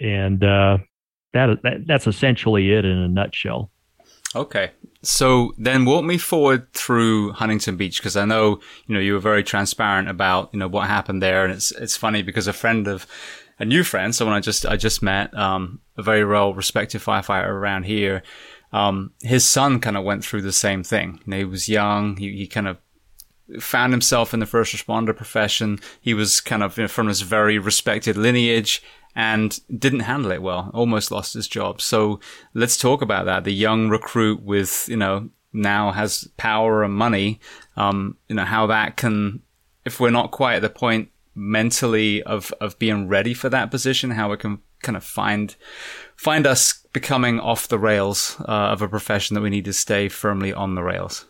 and 0.00 0.42
uh, 0.42 0.78
that, 1.32 1.62
that 1.62 1.86
that's 1.86 2.06
essentially 2.06 2.72
it 2.72 2.84
in 2.84 2.98
a 2.98 3.08
nutshell. 3.08 3.70
Okay. 4.34 4.70
So 5.02 5.52
then 5.58 5.84
walk 5.84 6.04
me 6.04 6.16
forward 6.16 6.72
through 6.72 7.32
Huntington 7.32 7.76
Beach 7.76 7.98
because 7.98 8.16
I 8.16 8.24
know, 8.24 8.60
you 8.86 8.94
know, 8.94 9.00
you 9.00 9.14
were 9.14 9.18
very 9.18 9.42
transparent 9.42 10.08
about, 10.08 10.50
you 10.52 10.58
know, 10.58 10.68
what 10.68 10.86
happened 10.86 11.22
there. 11.22 11.44
And 11.44 11.52
it's, 11.52 11.72
it's 11.72 11.96
funny 11.96 12.22
because 12.22 12.46
a 12.46 12.52
friend 12.52 12.86
of 12.88 13.06
a 13.62 13.64
new 13.64 13.84
friend, 13.84 14.12
someone 14.12 14.36
I 14.36 14.40
just, 14.40 14.66
I 14.66 14.76
just 14.76 15.04
met, 15.04 15.32
um, 15.38 15.78
a 15.96 16.02
very 16.02 16.24
well 16.24 16.52
respected 16.52 17.00
firefighter 17.00 17.46
around 17.46 17.84
here. 17.84 18.24
Um, 18.72 19.12
his 19.20 19.44
son 19.44 19.78
kind 19.78 19.96
of 19.96 20.02
went 20.02 20.24
through 20.24 20.42
the 20.42 20.52
same 20.52 20.82
thing. 20.82 21.20
You 21.24 21.30
know, 21.30 21.36
he 21.36 21.44
was 21.44 21.68
young. 21.68 22.16
He, 22.16 22.36
he 22.36 22.48
kind 22.48 22.66
of 22.66 22.78
found 23.60 23.92
himself 23.92 24.34
in 24.34 24.40
the 24.40 24.46
first 24.46 24.74
responder 24.74 25.14
profession. 25.16 25.78
He 26.00 26.12
was 26.12 26.40
kind 26.40 26.64
of 26.64 26.76
you 26.76 26.84
know, 26.84 26.88
from 26.88 27.06
this 27.06 27.20
very 27.20 27.56
respected 27.56 28.16
lineage 28.16 28.82
and 29.14 29.60
didn't 29.78 30.00
handle 30.00 30.32
it 30.32 30.42
well, 30.42 30.72
almost 30.74 31.12
lost 31.12 31.34
his 31.34 31.46
job. 31.46 31.80
So 31.80 32.18
let's 32.54 32.76
talk 32.76 33.00
about 33.00 33.26
that. 33.26 33.44
The 33.44 33.54
young 33.54 33.90
recruit 33.90 34.42
with, 34.42 34.88
you 34.88 34.96
know, 34.96 35.28
now 35.52 35.92
has 35.92 36.26
power 36.36 36.82
and 36.82 36.94
money, 36.94 37.38
um, 37.76 38.16
you 38.28 38.34
know, 38.34 38.44
how 38.44 38.66
that 38.66 38.96
can, 38.96 39.42
if 39.84 40.00
we're 40.00 40.10
not 40.10 40.32
quite 40.32 40.56
at 40.56 40.62
the 40.62 40.70
point 40.70 41.11
mentally 41.34 42.22
of, 42.22 42.52
of 42.60 42.78
being 42.78 43.08
ready 43.08 43.34
for 43.34 43.48
that 43.48 43.70
position, 43.70 44.10
how 44.10 44.32
it 44.32 44.40
can 44.40 44.58
kind 44.82 44.96
of 44.96 45.04
find, 45.04 45.56
find 46.16 46.46
us 46.46 46.84
becoming 46.92 47.40
off 47.40 47.68
the 47.68 47.78
rails 47.78 48.36
uh, 48.40 48.72
of 48.72 48.82
a 48.82 48.88
profession 48.88 49.34
that 49.34 49.40
we 49.40 49.50
need 49.50 49.64
to 49.64 49.72
stay 49.72 50.08
firmly 50.08 50.52
on 50.52 50.74
the 50.74 50.82
rails. 50.82 51.26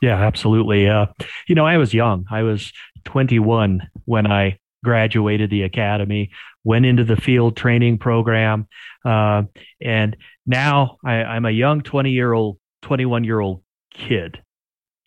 Yeah, 0.00 0.24
absolutely. 0.24 0.88
Uh, 0.88 1.06
you 1.48 1.54
know, 1.54 1.66
I 1.66 1.76
was 1.76 1.92
young. 1.92 2.24
I 2.30 2.42
was 2.42 2.72
21 3.04 3.88
when 4.04 4.26
I 4.26 4.58
graduated 4.84 5.50
the 5.50 5.62
academy, 5.62 6.30
went 6.64 6.86
into 6.86 7.04
the 7.04 7.16
field 7.16 7.56
training 7.56 7.98
program, 7.98 8.68
uh, 9.04 9.42
and 9.82 10.16
now 10.46 10.98
I, 11.04 11.14
I'm 11.24 11.44
a 11.44 11.50
young 11.50 11.82
20 11.82 12.10
year 12.10 12.32
old, 12.32 12.58
21 12.82 13.24
year 13.24 13.40
old 13.40 13.62
kid. 13.92 14.40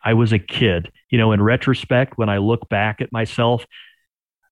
I 0.03 0.13
was 0.13 0.33
a 0.33 0.39
kid. 0.39 0.91
You 1.09 1.17
know, 1.17 1.31
in 1.31 1.41
retrospect, 1.41 2.17
when 2.17 2.29
I 2.29 2.37
look 2.37 2.67
back 2.69 3.01
at 3.01 3.11
myself, 3.11 3.65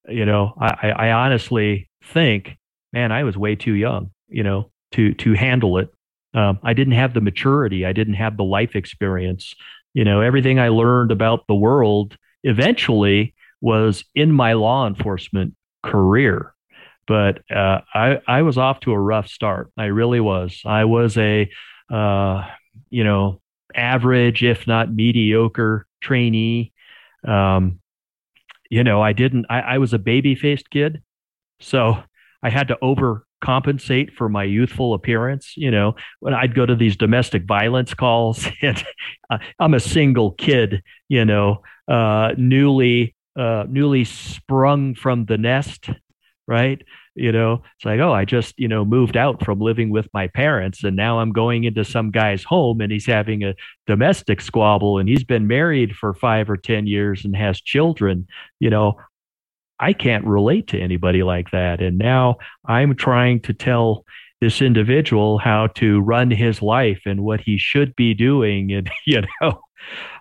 you 0.09 0.25
know, 0.25 0.53
I, 0.59 0.91
I 0.91 1.11
honestly 1.11 1.89
think, 2.03 2.57
man, 2.93 3.11
I 3.11 3.23
was 3.23 3.37
way 3.37 3.55
too 3.55 3.73
young, 3.73 4.11
you 4.27 4.43
know, 4.43 4.71
to 4.93 5.13
to 5.15 5.33
handle 5.33 5.77
it. 5.77 5.93
Um, 6.33 6.59
I 6.63 6.73
didn't 6.73 6.93
have 6.93 7.13
the 7.13 7.21
maturity. 7.21 7.85
I 7.85 7.93
didn't 7.93 8.15
have 8.15 8.37
the 8.37 8.43
life 8.43 8.75
experience. 8.75 9.55
You 9.93 10.03
know, 10.03 10.21
everything 10.21 10.59
I 10.59 10.69
learned 10.69 11.11
about 11.11 11.47
the 11.47 11.55
world 11.55 12.15
eventually 12.43 13.33
was 13.61 14.03
in 14.15 14.31
my 14.31 14.53
law 14.53 14.87
enforcement 14.87 15.55
career. 15.83 16.53
But 17.07 17.41
uh, 17.51 17.81
I, 17.93 18.21
I 18.27 18.43
was 18.43 18.57
off 18.57 18.81
to 18.81 18.91
a 18.91 18.99
rough 18.99 19.27
start. 19.27 19.71
I 19.77 19.85
really 19.85 20.19
was. 20.19 20.61
I 20.63 20.85
was 20.85 21.17
a, 21.17 21.49
uh, 21.91 22.47
you 22.91 23.03
know, 23.03 23.41
average, 23.73 24.43
if 24.43 24.67
not 24.67 24.93
mediocre 24.93 25.87
trainee. 26.01 26.71
Um, 27.27 27.79
you 28.69 28.83
know, 28.83 29.01
I 29.01 29.13
didn't, 29.13 29.45
I, 29.49 29.61
I 29.61 29.77
was 29.77 29.93
a 29.93 29.99
baby 29.99 30.35
faced 30.35 30.69
kid. 30.69 31.01
So 31.59 32.01
I 32.41 32.49
had 32.49 32.69
to 32.69 32.77
overcompensate 32.81 34.13
for 34.13 34.29
my 34.29 34.43
youthful 34.43 34.93
appearance. 34.93 35.53
You 35.57 35.71
know, 35.71 35.95
when 36.19 36.33
I'd 36.33 36.55
go 36.55 36.65
to 36.65 36.75
these 36.75 36.95
domestic 36.95 37.45
violence 37.45 37.93
calls, 37.93 38.47
and 38.61 38.83
uh, 39.29 39.39
I'm 39.59 39.73
a 39.73 39.79
single 39.79 40.31
kid, 40.31 40.83
you 41.07 41.25
know, 41.25 41.63
uh, 41.87 42.33
newly 42.37 43.15
uh, 43.35 43.65
newly 43.69 44.03
sprung 44.03 44.95
from 44.95 45.25
the 45.25 45.37
nest, 45.37 45.89
right? 46.47 46.81
You 47.15 47.31
know, 47.31 47.63
it's 47.75 47.85
like, 47.85 47.99
oh, 47.99 48.13
I 48.13 48.25
just, 48.25 48.53
you 48.57 48.67
know, 48.67 48.85
moved 48.85 49.17
out 49.17 49.43
from 49.43 49.59
living 49.59 49.89
with 49.89 50.07
my 50.13 50.27
parents 50.27 50.83
and 50.83 50.95
now 50.95 51.19
I'm 51.19 51.31
going 51.31 51.63
into 51.63 51.83
some 51.83 52.11
guy's 52.11 52.43
home 52.43 52.81
and 52.81 52.91
he's 52.91 53.05
having 53.05 53.43
a 53.43 53.55
domestic 53.87 54.41
squabble 54.41 54.99
and 54.99 55.09
he's 55.09 55.23
been 55.23 55.47
married 55.47 55.95
for 55.95 56.13
five 56.13 56.49
or 56.49 56.57
10 56.57 56.87
years 56.87 57.25
and 57.25 57.35
has 57.35 57.59
children. 57.59 58.27
You 58.59 58.69
know, 58.69 58.97
I 59.79 59.93
can't 59.93 60.25
relate 60.25 60.67
to 60.67 60.79
anybody 60.79 61.23
like 61.23 61.51
that. 61.51 61.81
And 61.81 61.97
now 61.97 62.37
I'm 62.65 62.95
trying 62.95 63.41
to 63.41 63.53
tell 63.53 64.05
this 64.41 64.61
individual 64.61 65.37
how 65.37 65.67
to 65.67 65.99
run 65.99 66.31
his 66.31 66.61
life 66.61 67.01
and 67.05 67.23
what 67.23 67.41
he 67.41 67.57
should 67.57 67.95
be 67.95 68.13
doing. 68.13 68.71
And, 68.71 68.89
you 69.05 69.23
know, 69.41 69.61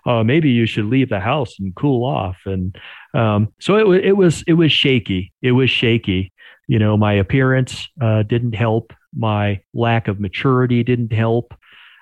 uh, 0.05 0.23
maybe 0.23 0.49
you 0.49 0.65
should 0.65 0.85
leave 0.85 1.09
the 1.09 1.19
house 1.19 1.59
and 1.59 1.75
cool 1.75 2.05
off. 2.05 2.37
And 2.45 2.77
um, 3.13 3.53
so 3.59 3.93
it, 3.93 4.05
it 4.05 4.17
was 4.17 4.43
it 4.47 4.53
was 4.53 4.71
shaky. 4.71 5.33
It 5.41 5.51
was 5.51 5.69
shaky. 5.69 6.31
You 6.69 6.77
know, 6.77 6.95
my 6.97 7.13
appearance 7.13 7.89
uh, 7.99 8.21
didn't 8.21 8.53
help. 8.53 8.93
My 9.11 9.61
lack 9.73 10.07
of 10.07 10.19
maturity 10.19 10.83
didn't 10.83 11.11
help. 11.11 11.55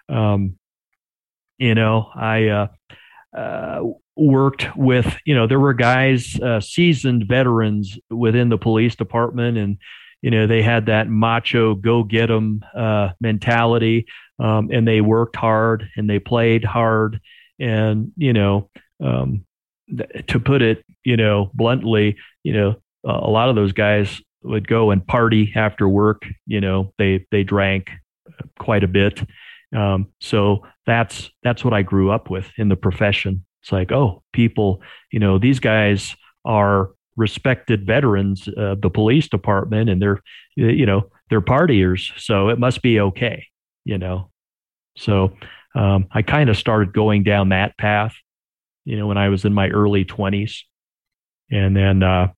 Um, 0.09 0.57
you 1.57 1.73
know, 1.73 2.09
I 2.13 2.47
uh, 2.49 2.67
uh, 3.33 3.83
worked 4.17 4.75
with. 4.75 5.17
You 5.25 5.35
know, 5.35 5.47
there 5.47 5.61
were 5.61 5.73
guys, 5.73 6.37
uh, 6.41 6.59
seasoned 6.59 7.29
veterans 7.29 7.97
within 8.09 8.49
the 8.49 8.57
police 8.57 8.97
department, 8.97 9.57
and 9.57 9.77
you 10.21 10.31
know 10.31 10.47
they 10.47 10.61
had 10.61 10.87
that 10.87 11.07
macho 11.07 11.73
go 11.73 12.03
get 12.03 12.29
uh, 12.29 13.11
mentality, 13.21 14.05
um, 14.37 14.69
and 14.69 14.85
they 14.85 14.99
worked 14.99 15.37
hard 15.37 15.89
and 15.95 16.09
they 16.09 16.19
played 16.19 16.65
hard, 16.65 17.21
and 17.57 18.11
you 18.17 18.33
know. 18.33 18.69
Um, 19.01 19.45
to 20.27 20.37
put 20.37 20.61
it, 20.61 20.83
you 21.05 21.15
know, 21.15 21.49
bluntly, 21.53 22.17
you 22.43 22.51
know, 22.51 22.75
a 23.05 23.29
lot 23.29 23.47
of 23.47 23.55
those 23.55 23.71
guys 23.71 24.21
would 24.47 24.67
go 24.67 24.91
and 24.91 25.05
party 25.05 25.51
after 25.55 25.87
work. 25.87 26.23
You 26.45 26.61
know, 26.61 26.93
they 26.97 27.25
they 27.31 27.43
drank 27.43 27.89
quite 28.59 28.83
a 28.83 28.87
bit. 28.87 29.21
Um, 29.75 30.07
so 30.21 30.65
that's 30.85 31.29
that's 31.43 31.63
what 31.63 31.73
I 31.73 31.81
grew 31.81 32.11
up 32.11 32.29
with 32.29 32.49
in 32.57 32.69
the 32.69 32.75
profession. 32.75 33.45
It's 33.61 33.71
like, 33.71 33.91
oh, 33.91 34.23
people, 34.33 34.81
you 35.11 35.19
know, 35.19 35.37
these 35.37 35.59
guys 35.59 36.15
are 36.45 36.91
respected 37.15 37.85
veterans 37.85 38.47
of 38.55 38.81
the 38.81 38.89
police 38.89 39.27
department, 39.27 39.89
and 39.89 40.01
they're, 40.01 40.21
you 40.55 40.85
know, 40.85 41.09
they're 41.29 41.41
partiers, 41.41 42.11
so 42.17 42.49
it 42.49 42.59
must 42.59 42.81
be 42.81 42.99
okay, 42.99 43.47
you 43.83 43.97
know. 43.97 44.31
So 44.95 45.33
um, 45.75 46.07
I 46.11 46.21
kind 46.21 46.49
of 46.49 46.57
started 46.57 46.93
going 46.93 47.23
down 47.23 47.49
that 47.49 47.77
path 47.77 48.15
you 48.87 48.95
know, 48.95 49.05
when 49.05 49.17
I 49.17 49.27
was 49.27 49.43
in 49.43 49.53
my 49.53 49.67
early 49.67 50.05
20s. 50.05 50.61
And 51.51 51.75
then 51.75 52.03
uh, 52.03 52.29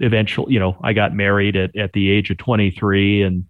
eventually, 0.00 0.52
you 0.52 0.60
know, 0.60 0.76
I 0.82 0.92
got 0.92 1.14
married 1.14 1.56
at, 1.56 1.76
at 1.76 1.92
the 1.92 2.10
age 2.10 2.30
of 2.30 2.38
23 2.38 3.22
and 3.22 3.44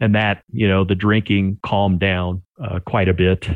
and 0.00 0.14
that 0.14 0.44
you 0.52 0.68
know 0.68 0.84
the 0.84 0.94
drinking 0.94 1.58
calmed 1.64 2.00
down 2.00 2.42
uh, 2.62 2.80
quite 2.80 3.08
a 3.08 3.14
bit. 3.14 3.48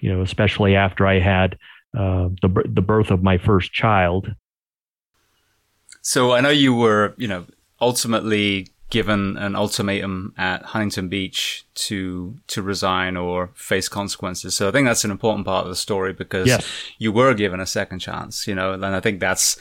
You 0.00 0.12
know, 0.12 0.22
especially 0.22 0.76
after 0.76 1.06
I 1.06 1.18
had 1.18 1.58
uh, 1.96 2.28
the 2.42 2.64
the 2.66 2.82
birth 2.82 3.10
of 3.10 3.22
my 3.22 3.38
first 3.38 3.72
child. 3.72 4.34
So 6.02 6.32
I 6.32 6.40
know 6.40 6.50
you 6.50 6.74
were, 6.74 7.14
you 7.16 7.26
know, 7.26 7.46
ultimately 7.80 8.68
given 8.90 9.36
an 9.36 9.56
ultimatum 9.56 10.32
at 10.38 10.62
Huntington 10.62 11.08
Beach 11.08 11.66
to 11.74 12.36
to 12.46 12.62
resign 12.62 13.16
or 13.16 13.50
face 13.54 13.88
consequences. 13.88 14.54
So 14.54 14.68
I 14.68 14.72
think 14.72 14.86
that's 14.86 15.04
an 15.04 15.10
important 15.10 15.46
part 15.46 15.64
of 15.64 15.70
the 15.70 15.76
story 15.76 16.12
because 16.12 16.46
yes. 16.46 16.66
you 16.98 17.10
were 17.10 17.34
given 17.34 17.60
a 17.60 17.66
second 17.66 17.98
chance, 17.98 18.46
you 18.46 18.54
know, 18.54 18.72
and 18.72 18.84
I 18.84 19.00
think 19.00 19.18
that's 19.18 19.58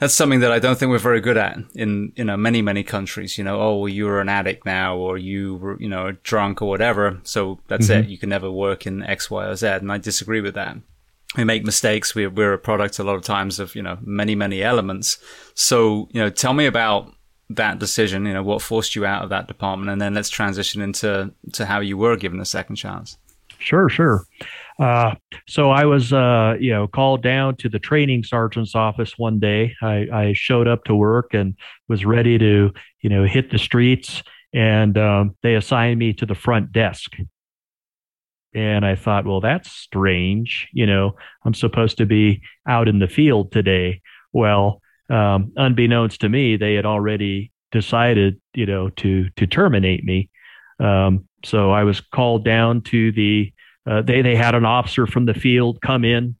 that's 0.00 0.14
something 0.14 0.40
that 0.40 0.50
I 0.50 0.58
don't 0.58 0.78
think 0.78 0.88
we're 0.88 0.98
very 0.98 1.20
good 1.20 1.36
at 1.36 1.58
in 1.74 2.12
you 2.16 2.24
know 2.24 2.36
many 2.36 2.62
many 2.62 2.82
countries. 2.82 3.36
You 3.36 3.44
know, 3.44 3.60
oh, 3.60 3.76
well, 3.76 3.88
you're 3.88 4.20
an 4.20 4.30
addict 4.30 4.64
now, 4.64 4.96
or 4.96 5.18
you 5.18 5.56
were 5.56 5.80
you 5.80 5.88
know 5.88 6.12
drunk 6.22 6.62
or 6.62 6.68
whatever. 6.68 7.20
So 7.22 7.60
that's 7.68 7.88
mm-hmm. 7.88 8.04
it. 8.04 8.08
You 8.08 8.18
can 8.18 8.30
never 8.30 8.50
work 8.50 8.86
in 8.86 9.02
X, 9.02 9.30
Y, 9.30 9.44
or 9.44 9.54
Z. 9.54 9.66
And 9.66 9.92
I 9.92 9.98
disagree 9.98 10.40
with 10.40 10.54
that. 10.54 10.76
We 11.36 11.44
make 11.44 11.64
mistakes. 11.64 12.14
We're 12.14 12.30
we're 12.30 12.54
a 12.54 12.58
product 12.58 12.98
a 12.98 13.04
lot 13.04 13.16
of 13.16 13.22
times 13.22 13.60
of 13.60 13.74
you 13.74 13.82
know 13.82 13.98
many 14.00 14.34
many 14.34 14.62
elements. 14.62 15.18
So 15.54 16.08
you 16.12 16.20
know, 16.20 16.30
tell 16.30 16.54
me 16.54 16.64
about 16.64 17.12
that 17.50 17.78
decision. 17.78 18.24
You 18.24 18.32
know, 18.32 18.42
what 18.42 18.62
forced 18.62 18.96
you 18.96 19.04
out 19.04 19.22
of 19.22 19.28
that 19.28 19.48
department, 19.48 19.90
and 19.90 20.00
then 20.00 20.14
let's 20.14 20.30
transition 20.30 20.80
into 20.80 21.30
to 21.52 21.66
how 21.66 21.80
you 21.80 21.98
were 21.98 22.16
given 22.16 22.40
a 22.40 22.46
second 22.46 22.76
chance. 22.76 23.18
Sure, 23.58 23.90
sure. 23.90 24.24
Uh, 24.80 25.14
so 25.46 25.70
I 25.70 25.84
was, 25.84 26.10
uh, 26.10 26.56
you 26.58 26.70
know, 26.70 26.88
called 26.88 27.22
down 27.22 27.56
to 27.56 27.68
the 27.68 27.78
training 27.78 28.24
sergeant's 28.24 28.74
office 28.74 29.18
one 29.18 29.38
day. 29.38 29.74
I, 29.82 30.08
I, 30.10 30.32
showed 30.32 30.66
up 30.66 30.84
to 30.84 30.94
work 30.94 31.34
and 31.34 31.54
was 31.88 32.06
ready 32.06 32.38
to, 32.38 32.72
you 33.02 33.10
know, 33.10 33.24
hit 33.24 33.50
the 33.50 33.58
streets. 33.58 34.22
And 34.54 34.96
um, 34.96 35.36
they 35.42 35.54
assigned 35.54 35.98
me 35.98 36.14
to 36.14 36.24
the 36.24 36.34
front 36.34 36.72
desk. 36.72 37.12
And 38.54 38.86
I 38.86 38.96
thought, 38.96 39.26
well, 39.26 39.42
that's 39.42 39.70
strange. 39.70 40.68
You 40.72 40.86
know, 40.86 41.14
I'm 41.44 41.54
supposed 41.54 41.98
to 41.98 42.06
be 42.06 42.40
out 42.66 42.88
in 42.88 43.00
the 43.00 43.06
field 43.06 43.52
today. 43.52 44.00
Well, 44.32 44.80
um, 45.10 45.52
unbeknownst 45.56 46.22
to 46.22 46.30
me, 46.30 46.56
they 46.56 46.74
had 46.74 46.86
already 46.86 47.52
decided, 47.70 48.40
you 48.54 48.66
know, 48.66 48.88
to 48.90 49.28
to 49.36 49.46
terminate 49.46 50.04
me. 50.04 50.30
Um, 50.80 51.28
so 51.44 51.70
I 51.70 51.84
was 51.84 52.00
called 52.00 52.44
down 52.44 52.80
to 52.82 53.12
the 53.12 53.52
uh, 53.88 54.02
they 54.02 54.22
they 54.22 54.36
had 54.36 54.54
an 54.54 54.64
officer 54.64 55.06
from 55.06 55.26
the 55.26 55.34
field 55.34 55.80
come 55.80 56.04
in 56.04 56.36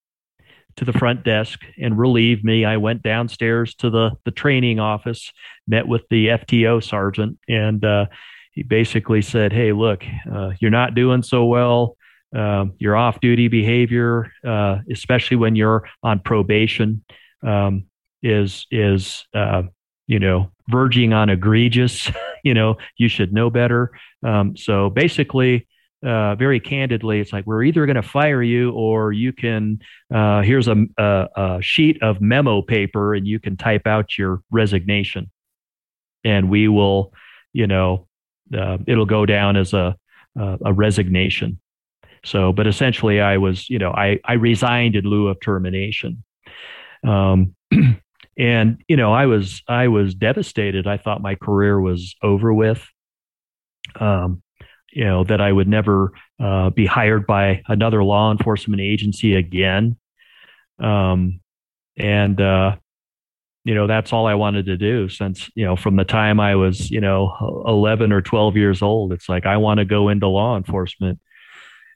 to 0.76 0.84
the 0.84 0.92
front 0.92 1.24
desk 1.24 1.60
and 1.80 1.98
relieve 1.98 2.44
me. 2.44 2.64
I 2.64 2.76
went 2.76 3.02
downstairs 3.02 3.74
to 3.76 3.90
the 3.90 4.12
the 4.24 4.30
training 4.30 4.80
office, 4.80 5.32
met 5.66 5.86
with 5.86 6.02
the 6.10 6.28
FTO 6.28 6.82
sergeant, 6.82 7.38
and 7.48 7.84
uh, 7.84 8.06
he 8.52 8.62
basically 8.62 9.22
said, 9.22 9.52
"Hey, 9.52 9.72
look, 9.72 10.04
uh, 10.30 10.50
you're 10.60 10.70
not 10.70 10.94
doing 10.94 11.22
so 11.22 11.44
well. 11.46 11.96
Um, 12.34 12.74
your 12.78 12.96
off-duty 12.96 13.48
behavior, 13.48 14.32
uh, 14.46 14.78
especially 14.90 15.36
when 15.36 15.56
you're 15.56 15.88
on 16.02 16.20
probation, 16.20 17.04
um, 17.42 17.86
is 18.22 18.66
is 18.70 19.26
uh, 19.34 19.62
you 20.06 20.18
know 20.18 20.50
verging 20.68 21.12
on 21.12 21.30
egregious. 21.30 22.10
you 22.44 22.54
know, 22.54 22.76
you 22.96 23.08
should 23.08 23.32
know 23.32 23.50
better. 23.50 23.90
Um, 24.22 24.56
so 24.56 24.90
basically." 24.90 25.66
Uh, 26.02 26.34
very 26.34 26.60
candidly, 26.60 27.20
it's 27.20 27.32
like 27.32 27.46
we're 27.46 27.62
either 27.62 27.84
going 27.86 27.96
to 27.96 28.02
fire 28.02 28.42
you 28.42 28.72
or 28.72 29.12
you 29.12 29.32
can. 29.32 29.80
Uh, 30.12 30.40
here's 30.42 30.68
a, 30.68 30.86
a, 30.96 31.28
a, 31.36 31.62
sheet 31.62 32.02
of 32.02 32.20
memo 32.20 32.62
paper, 32.62 33.14
and 33.14 33.26
you 33.26 33.38
can 33.38 33.56
type 33.56 33.86
out 33.86 34.16
your 34.16 34.42
resignation, 34.50 35.30
and 36.24 36.48
we 36.48 36.68
will, 36.68 37.12
you 37.52 37.66
know, 37.66 38.06
uh, 38.56 38.78
it'll 38.86 39.06
go 39.06 39.26
down 39.26 39.56
as 39.56 39.74
a 39.74 39.96
a 40.36 40.72
resignation. 40.72 41.60
So, 42.24 42.52
but 42.52 42.66
essentially, 42.66 43.20
I 43.20 43.36
was, 43.38 43.68
you 43.68 43.78
know, 43.78 43.90
I 43.90 44.20
I 44.24 44.34
resigned 44.34 44.96
in 44.96 45.04
lieu 45.04 45.28
of 45.28 45.40
termination. 45.40 46.22
Um, 47.06 47.54
and 48.38 48.82
you 48.88 48.96
know, 48.96 49.12
I 49.12 49.26
was 49.26 49.62
I 49.68 49.88
was 49.88 50.14
devastated. 50.14 50.86
I 50.86 50.96
thought 50.96 51.22
my 51.22 51.34
career 51.34 51.80
was 51.80 52.14
over 52.22 52.52
with. 52.52 52.86
Um, 53.98 54.42
you 54.92 55.04
know 55.04 55.24
that 55.24 55.40
I 55.40 55.52
would 55.52 55.68
never 55.68 56.12
uh, 56.38 56.70
be 56.70 56.86
hired 56.86 57.26
by 57.26 57.62
another 57.68 58.02
law 58.02 58.32
enforcement 58.32 58.80
agency 58.80 59.34
again. 59.34 59.96
Um, 60.78 61.40
and 61.96 62.40
uh, 62.40 62.76
you 63.64 63.74
know 63.74 63.86
that's 63.86 64.12
all 64.12 64.26
I 64.26 64.34
wanted 64.34 64.66
to 64.66 64.76
do 64.76 65.08
since 65.08 65.50
you 65.54 65.64
know 65.64 65.76
from 65.76 65.96
the 65.96 66.04
time 66.04 66.40
I 66.40 66.56
was 66.56 66.90
you 66.90 67.00
know 67.00 67.62
11 67.66 68.12
or 68.12 68.22
12 68.22 68.56
years 68.56 68.82
old. 68.82 69.12
It's 69.12 69.28
like 69.28 69.46
I 69.46 69.56
want 69.58 69.78
to 69.78 69.84
go 69.84 70.08
into 70.08 70.26
law 70.26 70.56
enforcement. 70.56 71.20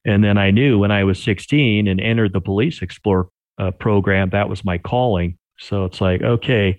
And 0.06 0.22
then 0.22 0.36
I 0.36 0.50
knew 0.50 0.78
when 0.78 0.90
I 0.90 1.04
was 1.04 1.22
16 1.22 1.88
and 1.88 1.98
entered 1.98 2.34
the 2.34 2.40
Police 2.40 2.82
Explorer 2.82 3.28
uh, 3.56 3.70
program 3.70 4.30
that 4.30 4.48
was 4.48 4.64
my 4.64 4.78
calling. 4.78 5.38
So 5.58 5.84
it's 5.84 6.00
like 6.00 6.22
okay, 6.22 6.78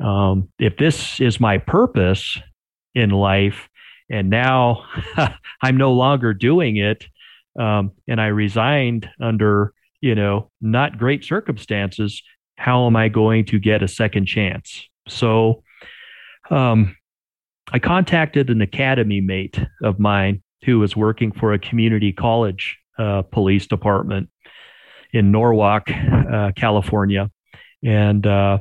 um, 0.00 0.50
if 0.58 0.76
this 0.76 1.20
is 1.20 1.38
my 1.38 1.58
purpose 1.58 2.38
in 2.94 3.10
life 3.10 3.68
and 4.10 4.30
now 4.30 4.84
I'm 5.62 5.76
no 5.76 5.92
longer 5.92 6.34
doing 6.34 6.76
it. 6.76 7.06
Um, 7.58 7.92
and 8.08 8.20
I 8.20 8.26
resigned 8.26 9.08
under, 9.20 9.72
you 10.00 10.14
know, 10.14 10.50
not 10.60 10.98
great 10.98 11.24
circumstances. 11.24 12.22
How 12.56 12.86
am 12.86 12.96
I 12.96 13.08
going 13.08 13.44
to 13.46 13.58
get 13.58 13.82
a 13.82 13.88
second 13.88 14.26
chance? 14.26 14.88
So, 15.08 15.62
um, 16.50 16.96
I 17.72 17.78
contacted 17.78 18.50
an 18.50 18.60
academy 18.60 19.20
mate 19.20 19.58
of 19.82 19.98
mine 19.98 20.42
who 20.64 20.78
was 20.78 20.96
working 20.96 21.32
for 21.32 21.52
a 21.52 21.58
community 21.58 22.12
college 22.12 22.78
uh, 22.98 23.22
police 23.22 23.66
department 23.66 24.28
in 25.12 25.30
Norwalk, 25.30 25.90
uh, 25.90 26.52
California, 26.56 27.30
and 27.82 28.26
uh, 28.26 28.58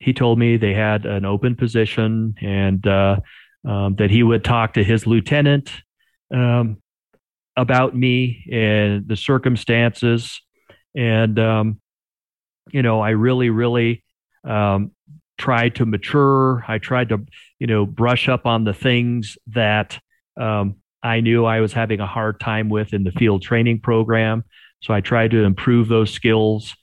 he 0.00 0.12
told 0.12 0.38
me 0.38 0.56
they 0.56 0.74
had 0.74 1.06
an 1.06 1.24
open 1.24 1.56
position 1.56 2.34
and 2.40 2.86
uh, 2.86 3.16
um, 3.68 3.96
that 3.96 4.10
he 4.10 4.22
would 4.22 4.44
talk 4.44 4.74
to 4.74 4.82
his 4.82 5.06
lieutenant 5.06 5.70
um, 6.34 6.78
about 7.54 7.94
me 7.94 8.46
and 8.50 9.06
the 9.06 9.16
circumstances. 9.16 10.40
And, 10.96 11.38
um, 11.38 11.80
you 12.70 12.82
know, 12.82 13.00
I 13.00 13.10
really, 13.10 13.50
really 13.50 14.02
um, 14.42 14.92
tried 15.36 15.74
to 15.76 15.86
mature. 15.86 16.64
I 16.66 16.78
tried 16.78 17.10
to, 17.10 17.26
you 17.58 17.66
know, 17.66 17.84
brush 17.84 18.28
up 18.28 18.46
on 18.46 18.64
the 18.64 18.72
things 18.72 19.36
that 19.48 20.00
um, 20.40 20.76
I 21.02 21.20
knew 21.20 21.44
I 21.44 21.60
was 21.60 21.74
having 21.74 22.00
a 22.00 22.06
hard 22.06 22.40
time 22.40 22.70
with 22.70 22.94
in 22.94 23.04
the 23.04 23.12
field 23.12 23.42
training 23.42 23.80
program. 23.80 24.44
So 24.80 24.94
I 24.94 25.02
tried 25.02 25.32
to 25.32 25.44
improve 25.44 25.88
those 25.88 26.10
skills. 26.10 26.74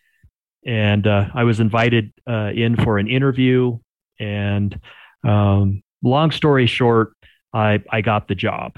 And 0.68 1.08
uh, 1.08 1.30
I 1.34 1.46
was 1.46 1.60
invited 1.60 2.14
uh, 2.30 2.52
in 2.54 2.76
for 2.76 3.00
an 3.00 3.08
interview. 3.08 3.80
And 4.20 4.80
um, 5.24 5.82
long 6.06 6.32
story 6.32 6.68
short, 6.68 7.14
I 7.54 7.82
I 7.90 8.02
got 8.02 8.28
the 8.28 8.36
job. 8.36 8.78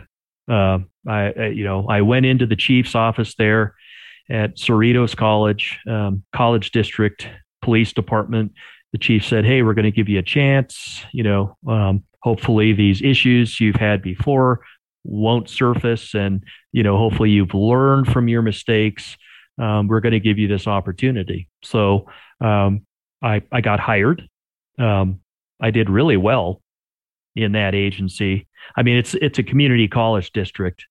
Uh, 0.50 0.80
I, 1.08 1.34
I, 1.38 1.48
you 1.48 1.64
know 1.64 1.88
I 1.88 2.02
went 2.02 2.26
into 2.26 2.46
the 2.46 2.56
chief's 2.56 2.96
office 2.96 3.36
there 3.36 3.76
at 4.30 4.58
Cerritos 4.58 5.16
College, 5.16 5.80
um, 5.88 6.24
College 6.34 6.72
District 6.72 7.28
Police 7.62 7.94
Department. 7.94 8.54
The 8.94 8.98
chief 8.98 9.26
said, 9.26 9.46
"Hey, 9.46 9.62
we're 9.62 9.74
going 9.74 9.86
to 9.86 9.92
give 9.92 10.10
you 10.10 10.20
a 10.20 10.24
chance. 10.24 11.04
You 11.12 11.24
know, 11.24 11.58
um, 11.68 12.04
hopefully 12.22 12.74
these 12.74 13.02
issues 13.02 13.60
you've 13.60 13.76
had 13.76 14.02
before 14.02 14.62
won't 15.04 15.50
surface, 15.50 16.14
and 16.14 16.44
you 16.72 16.84
know, 16.84 16.98
hopefully 16.98 17.30
you've 17.30 17.54
learned 17.54 18.08
from 18.08 18.28
your 18.28 18.42
mistakes. 18.42 19.18
Um, 19.60 19.88
we're 19.88 20.02
going 20.02 20.14
to 20.14 20.20
give 20.20 20.38
you 20.38 20.48
this 20.48 20.68
opportunity." 20.68 21.50
So 21.64 22.08
um, 22.40 22.86
I 23.22 23.42
I 23.52 23.62
got 23.62 23.80
hired. 23.80 24.28
Um, 24.80 25.20
I 25.60 25.72
did 25.72 25.90
really 25.90 26.18
well 26.18 26.62
in 27.38 27.54
that 27.54 27.76
agency. 27.76 28.48
I 28.76 28.84
mean, 28.84 28.98
it's 28.98 29.14
it's 29.16 29.40
a 29.40 29.44
community 29.44 29.88
college 29.88 30.32
district. 30.32 30.86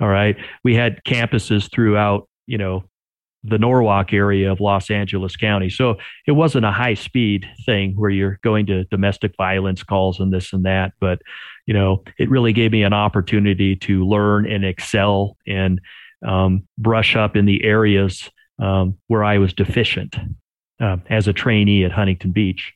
All 0.00 0.08
right, 0.08 0.36
we 0.64 0.74
had 0.74 1.02
campuses 1.04 1.70
throughout, 1.70 2.28
you 2.46 2.58
know, 2.58 2.84
the 3.44 3.58
Norwalk 3.58 4.12
area 4.12 4.50
of 4.52 4.60
Los 4.60 4.90
Angeles 4.90 5.36
County. 5.36 5.68
So 5.68 5.96
it 6.26 6.32
wasn't 6.32 6.64
a 6.64 6.70
high 6.70 6.94
speed 6.94 7.46
thing 7.66 7.94
where 7.96 8.10
you're 8.10 8.38
going 8.42 8.66
to 8.66 8.84
domestic 8.84 9.34
violence 9.36 9.82
calls 9.82 10.20
and 10.20 10.32
this 10.32 10.52
and 10.52 10.64
that. 10.64 10.92
But, 11.00 11.20
you 11.66 11.74
know, 11.74 12.04
it 12.18 12.30
really 12.30 12.52
gave 12.52 12.72
me 12.72 12.84
an 12.84 12.92
opportunity 12.92 13.76
to 13.76 14.06
learn 14.06 14.50
and 14.50 14.64
excel 14.64 15.36
and 15.46 15.80
um, 16.26 16.66
brush 16.78 17.16
up 17.16 17.36
in 17.36 17.46
the 17.46 17.64
areas 17.64 18.30
um, 18.60 18.96
where 19.08 19.24
I 19.24 19.38
was 19.38 19.52
deficient 19.52 20.16
uh, 20.80 20.98
as 21.10 21.26
a 21.26 21.32
trainee 21.32 21.84
at 21.84 21.92
Huntington 21.92 22.30
Beach. 22.30 22.72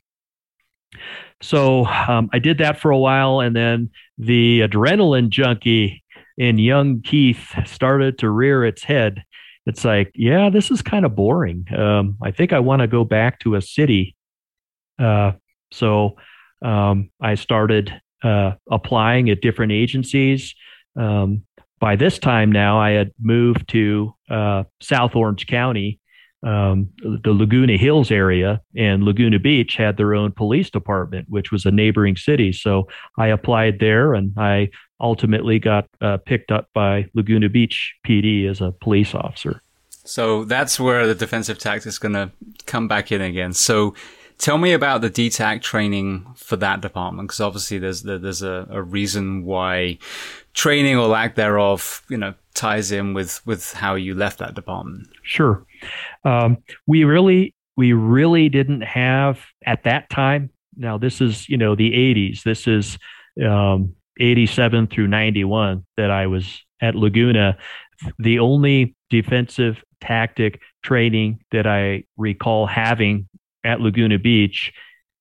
So 1.43 1.85
um, 1.87 2.31
I 2.33 2.39
did 2.39 2.59
that 2.59 2.79
for 2.81 2.91
a 2.91 2.99
while, 2.99 3.41
and 3.41 3.55
then 3.55 3.91
the 4.19 4.61
adrenaline 4.61 5.29
junkie 5.29 6.03
in 6.39 6.59
young 6.59 7.03
Keith 7.03 7.55
started 7.67 8.19
to 8.19 8.31
rear 8.31 8.65
its 8.65 8.83
head. 8.83 9.23
It's 9.67 9.85
like, 9.85 10.13
yeah, 10.15 10.49
this 10.51 10.71
is 10.71 10.81
kind 10.83 11.05
of 11.05 11.17
boring. 11.17 11.67
Um, 11.77 12.19
I 12.23 12.31
think 12.31 12.53
I 12.53 12.61
want 12.61 12.83
to 12.83 12.87
go 12.87 13.05
back 13.05 13.41
to 13.41 13.57
a 13.57 13.63
city. 13.63 14.15
Uh, 14.99 15.33
so 15.73 16.17
um, 16.63 17.11
I 17.21 17.35
started 17.35 17.93
uh, 18.23 18.53
applying 18.71 19.29
at 19.31 19.41
different 19.41 19.73
agencies. 19.73 20.55
Um, 20.99 21.43
by 21.81 21.97
this 21.97 22.19
time 22.19 22.51
now, 22.51 22.79
I 22.79 22.91
had 22.91 23.13
moved 23.21 23.69
to 23.69 24.15
uh, 24.31 24.65
South 24.81 25.15
Orange 25.15 25.47
County, 25.47 26.01
um, 26.47 26.89
the 27.03 27.33
Laguna 27.33 27.77
Hills 27.77 28.11
area, 28.11 28.61
and 28.77 29.03
Laguna 29.03 29.39
Beach 29.39 29.75
had 29.77 29.97
their 29.97 30.15
own 30.15 30.31
police 30.33 30.71
department, 30.71 31.27
which 31.29 31.51
was 31.51 31.67
a 31.67 31.71
neighboring 31.71 32.17
city. 32.17 32.53
So 32.53 32.89
I 33.19 33.27
applied 33.29 33.81
there, 33.81 34.15
and 34.15 34.33
I 34.37 34.71
ultimately 35.01 35.59
got 35.59 35.89
uh, 36.01 36.19
picked 36.19 36.51
up 36.53 36.69
by 36.73 37.07
Laguna 37.15 37.49
Beach 37.49 37.95
PD 38.07 38.49
as 38.49 38.61
a 38.61 38.71
police 38.71 39.15
officer. 39.15 39.61
So 40.05 40.45
that's 40.45 40.79
where 40.79 41.07
the 41.07 41.15
defensive 41.15 41.59
tactics 41.59 41.87
is 41.87 41.99
going 41.99 42.15
to 42.15 42.31
come 42.65 42.87
back 42.87 43.11
in 43.11 43.21
again. 43.21 43.53
So 43.53 43.95
tell 44.39 44.57
me 44.57 44.73
about 44.73 45.01
the 45.01 45.11
DTAC 45.11 45.63
training 45.63 46.27
for 46.37 46.57
that 46.57 46.81
department, 46.81 47.29
because 47.29 47.41
obviously 47.41 47.79
there's 47.79 48.03
there's 48.03 48.43
a, 48.43 48.69
a 48.71 48.83
reason 48.83 49.45
why 49.45 49.99
training 50.57 50.97
or 50.97 51.07
lack 51.07 51.37
thereof, 51.37 52.03
you 52.09 52.17
know, 52.17 52.35
ties 52.55 52.91
in 52.91 53.15
with 53.15 53.47
with 53.47 53.73
how 53.73 53.95
you 53.95 54.15
left 54.15 54.39
that 54.41 54.55
department. 54.55 55.07
Sure, 55.23 55.65
um, 56.25 56.59
we 56.87 57.05
really 57.05 57.55
we 57.77 57.93
really 57.93 58.49
didn't 58.49 58.81
have 58.81 59.39
at 59.65 59.85
that 59.85 60.11
time. 60.11 60.51
Now 60.77 60.99
this 60.99 61.21
is 61.21 61.49
you 61.49 61.57
know 61.57 61.77
the 61.77 61.93
80s. 61.93 62.43
This 62.43 62.67
is 62.67 62.99
um, 63.47 63.95
87 64.19 64.89
through 64.89 65.07
91 65.09 65.85
that 65.97 66.11
I 66.11 66.27
was 66.27 66.61
at 66.81 66.95
Laguna. 66.95 67.57
The 68.19 68.41
only 68.41 68.97
defensive 69.11 69.83
tactic 70.01 70.61
training 70.83 71.41
that 71.53 71.67
I 71.67 72.05
recall 72.17 72.67
having 72.67 73.29
at 73.65 73.81
Laguna 73.81 74.19
Beach, 74.19 74.73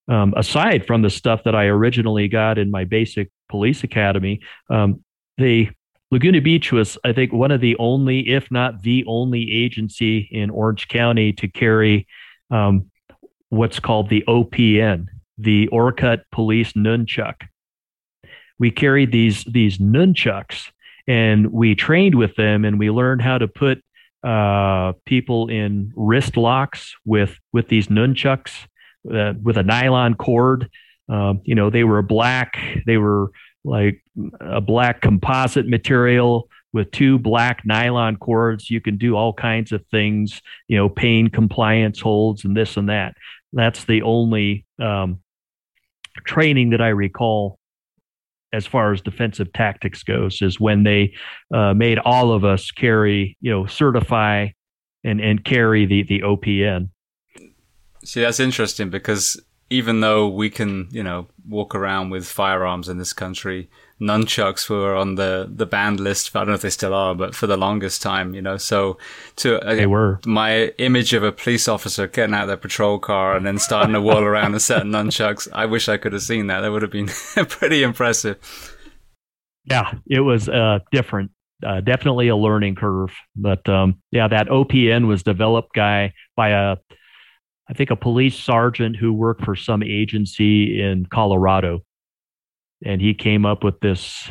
um, 0.08 0.34
aside 0.36 0.86
from 0.86 1.02
the 1.02 1.10
stuff 1.10 1.44
that 1.46 1.56
I 1.56 1.66
originally 1.66 2.28
got 2.28 2.58
in 2.58 2.70
my 2.70 2.84
basic 2.84 3.32
police 3.50 3.84
academy, 3.84 4.42
um, 4.70 5.04
the 5.38 5.70
Laguna 6.12 6.42
Beach 6.42 6.72
was, 6.72 6.98
I 7.04 7.14
think, 7.14 7.34
one 7.34 7.52
of 7.52 7.62
the 7.62 7.76
only, 7.78 8.30
if 8.30 8.50
not 8.52 8.84
the 8.84 9.04
only 9.08 9.52
agency 9.52 10.30
in 10.32 10.50
Orange 10.50 10.88
County 10.88 11.34
to 11.34 11.48
carry 11.48 12.08
um, 12.52 12.90
what's 13.50 13.80
called 13.80 14.10
the 14.10 14.24
OPN, 14.28 15.08
the 15.38 15.68
Orcutt 15.70 16.24
Police 16.32 16.74
Nunchuck. 16.74 17.48
We 18.60 18.72
carried 18.72 19.12
these 19.12 19.44
these 19.44 19.80
nunchucks 19.80 20.72
and 21.08 21.52
we 21.52 21.76
trained 21.76 22.16
with 22.16 22.36
them 22.36 22.64
and 22.64 22.80
we 22.80 22.90
learned 22.90 23.22
how 23.22 23.38
to 23.38 23.48
put 23.48 23.84
uh, 24.24 24.94
people 25.06 25.50
in 25.50 25.92
wrist 25.96 26.38
locks 26.38 26.96
with 27.06 27.38
with 27.52 27.68
these 27.68 27.88
nunchucks 27.88 28.52
uh, 29.14 29.34
with 29.42 29.58
a 29.58 29.64
nylon 29.64 30.16
cord. 30.16 30.70
Um, 31.10 31.42
you 31.44 31.54
know, 31.54 31.70
they 31.70 31.84
were 31.84 32.02
black. 32.02 32.58
They 32.86 32.98
were 32.98 33.32
like 33.66 34.02
a 34.40 34.62
black 34.62 35.02
composite 35.02 35.68
material 35.68 36.48
with 36.72 36.92
two 36.92 37.18
black 37.18 37.64
nylon 37.66 38.18
cords. 38.18 38.70
You 38.70 38.82
can 38.82 38.98
do 38.98 39.16
all 39.16 39.34
kinds 39.34 39.72
of 39.72 39.84
things. 39.92 40.42
You 40.68 40.78
know, 40.78 40.90
pain 40.90 41.30
compliance 41.30 42.00
holds 42.00 42.46
and 42.46 42.56
this 42.56 42.78
and 42.78 42.90
that. 42.90 43.16
That's 43.54 43.86
the 43.86 44.02
only 44.04 44.66
um, 44.80 45.20
training 46.26 46.72
that 46.72 46.82
I 46.82 46.90
recall 46.90 47.60
as 48.54 48.66
far 48.66 48.94
as 48.94 49.02
defensive 49.02 49.52
tactics 49.54 50.04
goes 50.04 50.42
is 50.42 50.60
when 50.60 50.84
they 50.84 51.14
uh, 51.54 51.74
made 51.74 52.00
all 52.00 52.32
of 52.32 52.46
us 52.46 52.72
carry, 52.72 53.38
you 53.42 53.52
know, 53.52 53.66
certify 53.66 54.48
and 55.04 55.20
and 55.20 55.44
carry 55.44 55.86
the 55.86 56.04
the 56.04 56.22
OPN. 56.22 56.90
See, 58.04 58.22
that's 58.22 58.40
interesting 58.40 58.90
because 58.90 59.42
even 59.70 60.02
though 60.02 60.28
we 60.28 60.50
can, 60.50 60.88
you 60.92 61.02
know, 61.02 61.28
walk 61.48 61.74
around 61.74 62.10
with 62.10 62.28
firearms 62.28 62.88
in 62.88 62.98
this 62.98 63.14
country, 63.14 63.70
nunchucks 64.00 64.70
were 64.70 64.96
on 64.96 65.16
the, 65.16 65.50
the 65.52 65.66
banned 65.66 66.00
list. 66.00 66.36
I 66.36 66.40
don't 66.40 66.50
know 66.50 66.54
if 66.54 66.62
they 66.62 66.70
still 66.70 66.94
are, 66.94 67.16
but 67.16 67.34
for 67.34 67.48
the 67.48 67.58
longest 67.58 68.02
time, 68.02 68.36
you 68.36 68.42
know, 68.42 68.58
so 68.58 68.98
to, 69.38 69.60
uh, 69.66 69.76
they 69.76 69.88
were 69.88 70.20
my 70.26 70.68
image 70.78 71.14
of 71.14 71.24
a 71.24 71.32
police 71.32 71.68
officer 71.68 72.08
getting 72.08 72.36
out 72.36 72.46
their 72.46 72.58
patrol 72.58 73.00
car 73.00 73.36
and 73.36 73.46
then 73.46 73.58
starting 73.58 73.94
to 73.94 74.02
whirl 74.02 74.20
around 74.20 74.54
and 74.54 74.62
set 74.62 74.84
nunchucks. 74.84 75.48
I 75.52 75.66
wish 75.66 75.90
I 75.90 75.98
could 75.98 76.14
have 76.14 76.22
seen 76.22 76.48
that. 76.48 76.62
That 76.62 76.72
would 76.72 76.84
have 76.84 76.92
been 76.92 77.08
pretty 77.48 77.82
impressive. 77.84 78.38
Yeah, 79.66 79.94
it 80.08 80.20
was, 80.20 80.48
uh, 80.48 80.80
different. 80.92 81.32
Uh, 81.66 81.80
definitely 81.80 82.28
a 82.28 82.36
learning 82.36 82.76
curve, 82.76 83.12
but 83.34 83.68
um, 83.70 83.96
yeah, 84.12 84.28
that 84.28 84.48
OPN 84.48 85.08
was 85.08 85.24
developed 85.24 85.74
guy 85.74 86.14
by 86.36 86.50
a 86.50 86.76
I 87.70 87.74
think 87.74 87.90
a 87.90 87.96
police 87.96 88.38
sergeant 88.38 88.96
who 88.96 89.14
worked 89.14 89.44
for 89.44 89.56
some 89.56 89.82
agency 89.82 90.82
in 90.82 91.06
Colorado. 91.08 91.84
And 92.84 93.02
he 93.02 93.14
came 93.14 93.46
up 93.46 93.64
with 93.64 93.80
this 93.80 94.30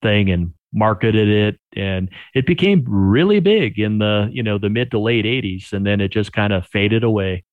thing 0.00 0.30
and 0.30 0.54
marketed 0.72 1.28
it 1.28 1.60
and 1.76 2.08
it 2.34 2.46
became 2.46 2.82
really 2.86 3.40
big 3.40 3.78
in 3.78 3.98
the, 3.98 4.30
you 4.32 4.42
know, 4.42 4.56
the 4.56 4.70
mid 4.70 4.90
to 4.90 4.98
late 4.98 5.26
80s 5.26 5.72
and 5.72 5.86
then 5.86 6.00
it 6.00 6.08
just 6.08 6.32
kind 6.32 6.52
of 6.52 6.66
faded 6.66 7.04
away. 7.04 7.44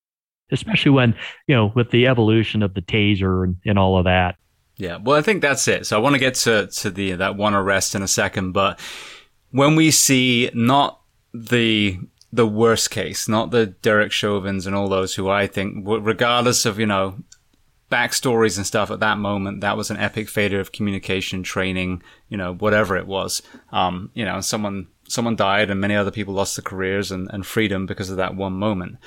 Especially 0.52 0.92
when, 0.92 1.14
you 1.48 1.56
know, 1.56 1.72
with 1.76 1.92
the 1.92 2.08
evolution 2.08 2.64
of 2.64 2.74
the 2.74 2.82
taser 2.82 3.44
and, 3.44 3.58
and 3.66 3.78
all 3.78 3.98
of 3.98 4.06
that. 4.06 4.36
Yeah, 4.78 4.98
well, 4.98 5.18
I 5.18 5.22
think 5.22 5.42
that's 5.42 5.68
it. 5.68 5.86
So 5.86 5.98
I 5.98 6.00
want 6.00 6.14
to 6.14 6.20
get 6.20 6.36
to 6.36 6.68
to 6.68 6.90
the 6.90 7.12
that 7.14 7.36
one 7.36 7.54
arrest 7.54 7.94
in 7.96 8.02
a 8.02 8.08
second, 8.08 8.54
but 8.54 8.80
when 9.52 9.76
we 9.76 9.92
see 9.92 10.50
not 10.54 11.02
the 11.34 12.00
the 12.32 12.48
worst 12.48 12.92
case, 12.92 13.28
not 13.28 13.52
the 13.52 13.68
Derek 13.68 14.12
Chauvins 14.12 14.68
and 14.68 14.76
all 14.76 14.88
those 14.88 15.16
who 15.16 15.30
I 15.30 15.48
think, 15.48 15.84
regardless 15.86 16.66
of, 16.66 16.80
you 16.80 16.86
know, 16.86 17.18
backstories 17.92 18.58
and 18.58 18.68
stuff 18.68 18.92
at 18.92 19.00
that 19.00 19.18
moment, 19.18 19.62
that 19.62 19.76
was 19.76 19.90
an 19.90 19.98
epic 19.98 20.30
failure 20.30 20.60
of 20.60 20.72
communication, 20.72 21.42
training, 21.42 22.04
you 22.28 22.38
know, 22.38 22.54
whatever 22.54 22.96
it 22.96 23.08
was. 23.08 23.42
Um, 23.72 24.12
you 24.14 24.24
know, 24.24 24.42
someone, 24.42 24.88
someone 25.08 25.36
died 25.36 25.72
and 25.72 25.82
many 25.82 25.96
other 25.96 26.12
people 26.12 26.36
lost 26.36 26.56
their 26.56 26.64
careers 26.64 27.12
and, 27.12 27.28
and 27.34 27.46
freedom 27.46 27.88
because 27.88 28.12
of 28.12 28.18
that 28.18 28.36
one 28.36 28.54
moment. 28.54 28.98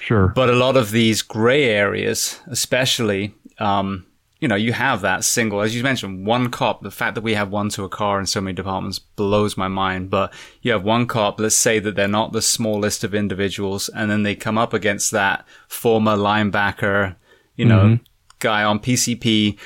Sure. 0.00 0.28
But 0.28 0.50
a 0.50 0.54
lot 0.54 0.76
of 0.76 0.92
these 0.92 1.22
gray 1.22 1.64
areas, 1.64 2.38
especially, 2.46 3.34
um, 3.58 4.06
you 4.40 4.46
know, 4.46 4.54
you 4.54 4.72
have 4.72 5.00
that 5.00 5.24
single, 5.24 5.60
as 5.60 5.74
you 5.74 5.82
mentioned, 5.82 6.24
one 6.24 6.50
cop. 6.50 6.82
The 6.82 6.90
fact 6.90 7.16
that 7.16 7.24
we 7.24 7.34
have 7.34 7.50
one 7.50 7.70
to 7.70 7.84
a 7.84 7.88
car 7.88 8.20
in 8.20 8.26
so 8.26 8.40
many 8.40 8.54
departments 8.54 8.98
blows 8.98 9.56
my 9.56 9.66
mind. 9.66 10.10
But 10.10 10.32
you 10.62 10.70
have 10.72 10.84
one 10.84 11.06
cop, 11.06 11.40
let's 11.40 11.56
say 11.56 11.80
that 11.80 11.96
they're 11.96 12.06
not 12.06 12.32
the 12.32 12.42
small 12.42 12.78
list 12.78 13.02
of 13.02 13.14
individuals, 13.14 13.88
and 13.88 14.10
then 14.10 14.22
they 14.22 14.36
come 14.36 14.56
up 14.56 14.72
against 14.72 15.10
that 15.10 15.44
former 15.66 16.16
linebacker, 16.16 17.16
you 17.56 17.64
know, 17.64 17.80
mm-hmm. 17.80 18.04
guy 18.38 18.62
on 18.62 18.78
PCP 18.78 19.58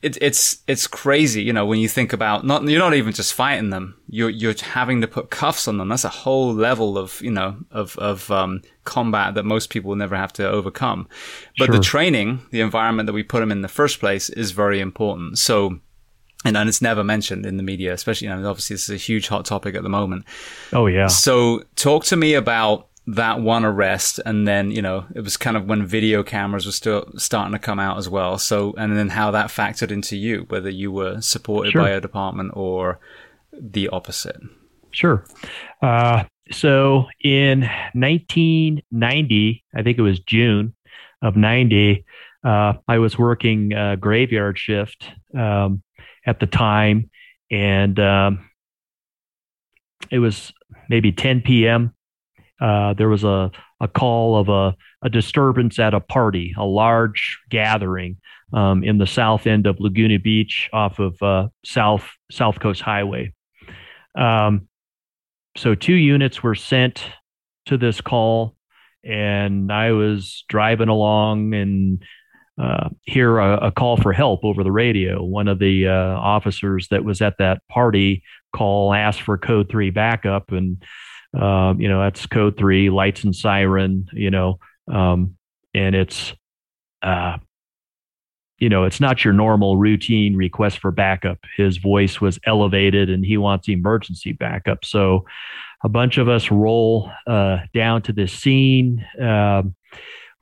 it, 0.00 0.16
it's 0.20 0.58
it's 0.68 0.86
crazy, 0.86 1.42
you 1.42 1.52
know, 1.52 1.66
when 1.66 1.80
you 1.80 1.88
think 1.88 2.12
about 2.12 2.44
not 2.44 2.62
you're 2.64 2.78
not 2.78 2.94
even 2.94 3.12
just 3.12 3.34
fighting 3.34 3.70
them, 3.70 4.00
you're 4.08 4.30
you're 4.30 4.54
having 4.54 5.00
to 5.00 5.08
put 5.08 5.30
cuffs 5.30 5.66
on 5.66 5.78
them. 5.78 5.88
That's 5.88 6.04
a 6.04 6.08
whole 6.08 6.54
level 6.54 6.96
of 6.96 7.20
you 7.20 7.32
know 7.32 7.56
of 7.72 7.98
of 7.98 8.30
um, 8.30 8.62
combat 8.84 9.34
that 9.34 9.44
most 9.44 9.70
people 9.70 9.88
will 9.88 9.96
never 9.96 10.16
have 10.16 10.32
to 10.34 10.48
overcome. 10.48 11.08
But 11.58 11.66
sure. 11.66 11.76
the 11.76 11.80
training, 11.80 12.42
the 12.52 12.60
environment 12.60 13.08
that 13.08 13.12
we 13.12 13.24
put 13.24 13.40
them 13.40 13.50
in 13.50 13.62
the 13.62 13.68
first 13.68 13.98
place, 13.98 14.30
is 14.30 14.52
very 14.52 14.80
important. 14.80 15.38
So. 15.38 15.80
And, 16.44 16.56
and 16.56 16.68
it's 16.68 16.80
never 16.80 17.02
mentioned 17.02 17.44
in 17.44 17.56
the 17.56 17.64
media, 17.64 17.92
especially, 17.92 18.28
you 18.28 18.36
know, 18.36 18.48
obviously 18.48 18.74
this 18.74 18.84
is 18.84 18.94
a 18.94 18.96
huge 18.96 19.26
hot 19.26 19.44
topic 19.44 19.74
at 19.74 19.82
the 19.82 19.88
moment. 19.88 20.24
Oh, 20.72 20.86
yeah. 20.86 21.08
So 21.08 21.64
talk 21.74 22.04
to 22.04 22.16
me 22.16 22.34
about 22.34 22.86
that 23.14 23.40
one 23.40 23.64
arrest 23.64 24.20
and 24.26 24.46
then 24.46 24.70
you 24.70 24.82
know 24.82 25.06
it 25.14 25.22
was 25.22 25.36
kind 25.36 25.56
of 25.56 25.64
when 25.64 25.86
video 25.86 26.22
cameras 26.22 26.66
were 26.66 26.72
still 26.72 27.10
starting 27.16 27.52
to 27.52 27.58
come 27.58 27.78
out 27.78 27.98
as 27.98 28.08
well. 28.08 28.38
So 28.38 28.74
and 28.76 28.96
then 28.96 29.10
how 29.10 29.30
that 29.30 29.48
factored 29.48 29.90
into 29.90 30.16
you 30.16 30.46
whether 30.48 30.70
you 30.70 30.92
were 30.92 31.20
supported 31.20 31.72
sure. 31.72 31.82
by 31.82 31.90
a 31.90 32.00
department 32.00 32.52
or 32.54 33.00
the 33.52 33.88
opposite? 33.88 34.40
Sure. 34.90 35.24
Uh, 35.82 36.24
so 36.50 37.06
in 37.22 37.60
1990 37.92 39.64
i 39.74 39.82
think 39.82 39.98
it 39.98 40.02
was 40.02 40.20
june 40.20 40.74
of 41.22 41.36
90 41.36 42.04
uh, 42.44 42.72
i 42.86 42.98
was 42.98 43.18
working 43.18 43.72
uh, 43.74 43.96
graveyard 43.96 44.58
shift 44.58 45.10
um, 45.36 45.82
at 46.26 46.40
the 46.40 46.46
time 46.46 47.10
and 47.50 47.98
um, 47.98 48.48
it 50.10 50.18
was 50.18 50.52
maybe 50.88 51.12
10 51.12 51.42
p.m 51.42 51.94
uh, 52.60 52.94
there 52.94 53.08
was 53.08 53.24
a, 53.24 53.50
a 53.80 53.88
call 53.88 54.36
of 54.36 54.48
a, 54.48 54.76
a 55.02 55.10
disturbance 55.10 55.78
at 55.78 55.94
a 55.94 56.00
party, 56.00 56.54
a 56.58 56.64
large 56.64 57.38
gathering 57.50 58.16
um, 58.52 58.82
in 58.82 58.98
the 58.98 59.06
south 59.06 59.46
end 59.46 59.66
of 59.66 59.78
Laguna 59.78 60.18
Beach 60.18 60.68
off 60.72 60.98
of 60.98 61.20
uh, 61.22 61.48
South 61.64 62.08
South 62.30 62.60
Coast 62.60 62.80
Highway. 62.80 63.32
Um, 64.16 64.68
so 65.56 65.74
two 65.74 65.94
units 65.94 66.42
were 66.42 66.54
sent 66.54 67.04
to 67.66 67.76
this 67.76 68.00
call, 68.00 68.56
and 69.04 69.72
I 69.72 69.92
was 69.92 70.44
driving 70.48 70.88
along 70.88 71.54
and 71.54 72.02
uh, 72.60 72.88
hear 73.02 73.38
a, 73.38 73.68
a, 73.68 73.72
call 73.72 73.96
for 73.96 74.12
help 74.12 74.44
over 74.44 74.64
the 74.64 74.72
radio. 74.72 75.22
One 75.22 75.46
of 75.46 75.60
the 75.60 75.86
uh, 75.86 75.92
officers 75.92 76.88
that 76.88 77.04
was 77.04 77.22
at 77.22 77.38
that 77.38 77.62
party 77.68 78.24
call 78.52 78.92
asked 78.92 79.22
for 79.22 79.38
code 79.38 79.68
three 79.70 79.90
backup, 79.90 80.50
and 80.50 80.82
um, 81.34 81.80
you 81.80 81.88
know, 81.88 82.00
that's 82.02 82.26
code 82.26 82.56
three, 82.56 82.90
lights 82.90 83.24
and 83.24 83.34
siren, 83.34 84.08
you 84.12 84.30
know, 84.30 84.58
um, 84.90 85.36
and 85.74 85.94
it's, 85.94 86.32
uh, 87.02 87.38
you 88.58 88.68
know, 88.68 88.84
it's 88.84 89.00
not 89.00 89.24
your 89.24 89.34
normal 89.34 89.76
routine 89.76 90.34
request 90.34 90.78
for 90.78 90.90
backup. 90.90 91.38
His 91.56 91.76
voice 91.76 92.20
was 92.20 92.40
elevated 92.44 93.08
and 93.08 93.24
he 93.24 93.36
wants 93.36 93.68
emergency 93.68 94.32
backup. 94.32 94.84
So 94.84 95.26
a 95.84 95.88
bunch 95.88 96.18
of 96.18 96.28
us 96.28 96.50
roll 96.50 97.10
uh, 97.26 97.58
down 97.72 98.02
to 98.02 98.12
this 98.12 98.32
scene. 98.32 99.04
Um, 99.20 99.76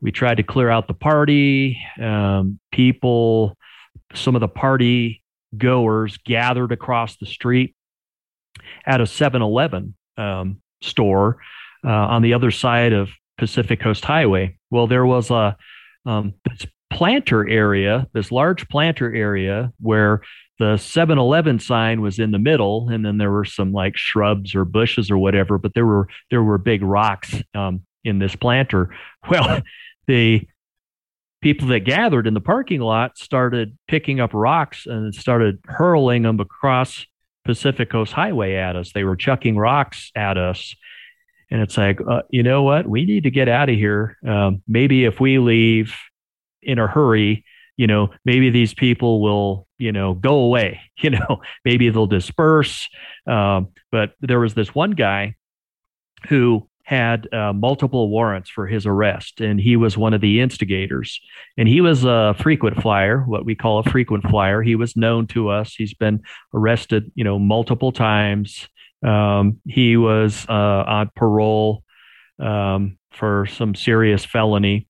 we 0.01 0.13
tried 0.13 0.37
to 0.37 0.43
clear 0.43 0.71
out 0.71 0.89
the 0.89 0.95
party. 0.95 1.79
Um, 2.01 2.59
people, 2.73 3.57
some 4.15 4.35
of 4.35 4.41
the 4.41 4.49
party 4.49 5.23
goers 5.57 6.17
gathered 6.19 6.73
across 6.73 7.17
the 7.17 7.27
street 7.27 7.75
at 8.87 9.01
a 9.01 9.07
7 9.07 9.43
Eleven 9.43 9.95
um, 10.17 10.63
store 10.83 11.39
uh, 11.85 11.91
on 11.91 12.23
the 12.23 12.35
other 12.35 12.51
side 12.51 12.93
of 12.93 13.11
Pacific 13.39 13.81
Coast 13.81 14.05
Highway. 14.05 14.57
Well, 14.71 14.87
there 14.87 15.07
was 15.07 15.31
a 15.31 15.57
um, 16.05 16.35
this 16.49 16.67
planter 16.91 17.49
area, 17.49 18.07
this 18.13 18.31
large 18.31 18.69
planter 18.69 19.15
area 19.15 19.73
where 19.81 20.23
the 20.59 20.77
7-Eleven 20.77 21.59
sign 21.59 22.01
was 22.01 22.19
in 22.19 22.31
the 22.31 22.39
middle, 22.39 22.89
and 22.89 23.05
then 23.05 23.19
there 23.19 23.31
were 23.31 23.45
some 23.45 23.73
like 23.73 23.97
shrubs 23.97 24.55
or 24.55 24.65
bushes 24.65 25.11
or 25.11 25.19
whatever, 25.19 25.59
but 25.59 25.75
there 25.75 25.85
were 25.85 26.09
there 26.31 26.43
were 26.43 26.59
big 26.59 26.83
rocks 26.83 27.35
um, 27.55 27.83
in 28.05 28.19
this 28.19 28.37
planter. 28.37 28.91
Well, 29.29 29.61
the 30.07 30.47
people 31.43 31.69
that 31.69 31.81
gathered 31.81 32.29
in 32.29 32.35
the 32.35 32.41
parking 32.41 32.81
lot 32.81 33.19
started 33.19 33.77
picking 33.89 34.21
up 34.21 34.31
rocks 34.33 34.87
and 34.87 35.13
started 35.13 35.59
hurling 35.65 36.23
them 36.23 36.39
across 36.39 37.05
Pacific 37.47 37.91
Coast 37.91 38.13
Highway 38.13 38.55
at 38.55 38.77
us. 38.77 38.93
They 38.93 39.05
were 39.05 39.17
chucking 39.17 39.57
rocks 39.57 40.11
at 40.15 40.37
us. 40.37 40.75
And 41.51 41.63
it's 41.63 41.79
like, 41.79 42.01
uh, 42.01 42.23
you 42.31 42.43
know 42.43 42.63
what? 42.63 42.87
We 42.87 43.05
need 43.05 43.23
to 43.23 43.31
get 43.31 43.49
out 43.49 43.69
of 43.69 43.77
here. 43.77 44.17
Um, 44.27 44.63
maybe 44.67 45.05
if 45.05 45.21
we 45.21 45.39
leave 45.39 45.95
in 46.63 46.79
a 46.79 46.87
hurry, 46.87 47.45
you 47.77 47.87
know, 47.87 48.11
maybe 48.25 48.51
these 48.51 48.75
people 48.75 49.21
will, 49.23 49.67
you 49.79 49.93
know, 49.93 50.15
go 50.15 50.41
away. 50.41 50.81
You 50.99 51.11
know, 51.11 51.43
maybe 51.63 51.91
they'll 51.91 52.07
disperse. 52.07 52.89
Um, 53.27 53.69
but 53.93 54.15
there 54.23 54.41
was 54.41 54.55
this 54.55 54.75
one 54.75 54.93
guy 54.93 55.37
who 56.29 56.67
had 56.87 57.27
uh, 57.35 57.53
multiple 57.53 58.09
warrants 58.09 58.49
for 58.49 58.69
his 58.69 58.87
arrest, 58.87 59.41
and 59.41 59.61
he 59.61 59.75
was 59.75 59.99
one 59.99 60.15
of 60.15 60.21
the 60.21 60.41
instigators. 60.41 61.21
And 61.59 61.67
he 61.67 61.81
was 61.81 62.05
a 62.05 62.37
frequent 62.39 62.81
flyer, 62.81 63.25
what 63.27 63.45
we 63.45 63.57
call 63.57 63.81
a 63.81 63.91
frequent 63.91 64.23
flyer. 64.31 64.63
He 64.63 64.77
was 64.77 64.97
known 64.97 65.27
to 65.29 65.49
us. 65.49 65.75
He's 65.75 65.95
been 65.95 66.23
arrested, 66.55 67.11
you 67.17 67.25
know, 67.25 67.41
multiple 67.41 67.91
times. 67.91 68.69
Um, 69.05 69.61
he 69.67 69.97
was 69.97 70.47
uh, 70.49 70.53
on 70.87 71.11
parole 71.17 71.83
um, 72.39 72.99
for 73.11 73.47
some 73.47 73.75
serious 73.75 74.25
felony. 74.25 74.87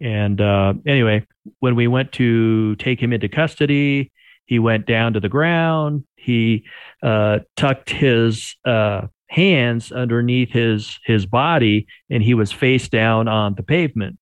And 0.00 0.40
uh, 0.40 0.74
anyway, 0.84 1.28
when 1.60 1.76
we 1.76 1.86
went 1.86 2.10
to 2.14 2.74
take 2.74 3.00
him 3.00 3.12
into 3.12 3.28
custody, 3.28 4.10
he 4.46 4.58
went 4.58 4.84
down 4.84 5.12
to 5.12 5.20
the 5.20 5.28
ground. 5.28 6.06
He 6.16 6.64
uh, 7.04 7.38
tucked 7.56 7.90
his 7.90 8.56
uh, 8.64 9.06
hands 9.28 9.92
underneath 9.92 10.50
his 10.50 10.98
his 11.04 11.26
body, 11.26 11.86
and 12.10 12.22
he 12.22 12.34
was 12.34 12.52
face 12.52 12.88
down 12.88 13.28
on 13.28 13.54
the 13.54 13.62
pavement. 13.62 14.18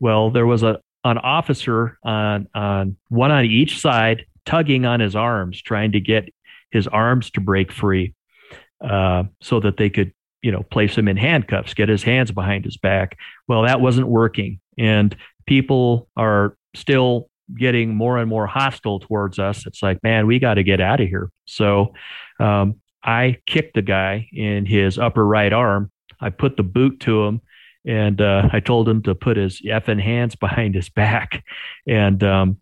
Well, 0.00 0.30
there 0.30 0.46
was 0.46 0.62
a 0.62 0.80
an 1.04 1.18
officer 1.18 1.98
on 2.04 2.48
on 2.54 2.96
one 3.08 3.30
on 3.30 3.44
each 3.44 3.80
side, 3.80 4.26
tugging 4.44 4.84
on 4.86 5.00
his 5.00 5.16
arms, 5.16 5.60
trying 5.60 5.92
to 5.92 6.00
get 6.00 6.28
his 6.70 6.86
arms 6.88 7.30
to 7.32 7.40
break 7.40 7.72
free, 7.72 8.14
uh, 8.80 9.24
so 9.40 9.60
that 9.60 9.76
they 9.76 9.90
could 9.90 10.12
you 10.42 10.52
know 10.52 10.62
place 10.62 10.96
him 10.96 11.08
in 11.08 11.16
handcuffs, 11.16 11.74
get 11.74 11.88
his 11.88 12.02
hands 12.02 12.30
behind 12.30 12.64
his 12.64 12.76
back. 12.76 13.18
Well, 13.48 13.62
that 13.62 13.80
wasn't 13.80 14.08
working 14.08 14.60
and 14.78 15.16
people 15.46 16.08
are 16.16 16.56
still 16.74 17.28
getting 17.58 17.94
more 17.94 18.18
and 18.18 18.28
more 18.28 18.46
hostile 18.46 19.00
towards 19.00 19.38
us. 19.38 19.66
It's 19.66 19.82
like, 19.82 20.02
man, 20.02 20.26
we 20.26 20.38
got 20.38 20.54
to 20.54 20.62
get 20.62 20.80
out 20.80 21.00
of 21.00 21.08
here. 21.08 21.30
So 21.46 21.94
um, 22.40 22.80
I 23.04 23.38
kicked 23.46 23.74
the 23.74 23.82
guy 23.82 24.28
in 24.32 24.66
his 24.66 24.98
upper 24.98 25.24
right 25.26 25.52
arm. 25.52 25.90
I 26.20 26.30
put 26.30 26.56
the 26.56 26.62
boot 26.62 27.00
to 27.00 27.24
him 27.24 27.40
and 27.84 28.20
uh, 28.20 28.48
I 28.52 28.60
told 28.60 28.88
him 28.88 29.02
to 29.02 29.14
put 29.14 29.36
his 29.36 29.60
effing 29.60 30.00
hands 30.00 30.36
behind 30.36 30.74
his 30.74 30.88
back. 30.88 31.44
And 31.86 32.22
um, 32.24 32.58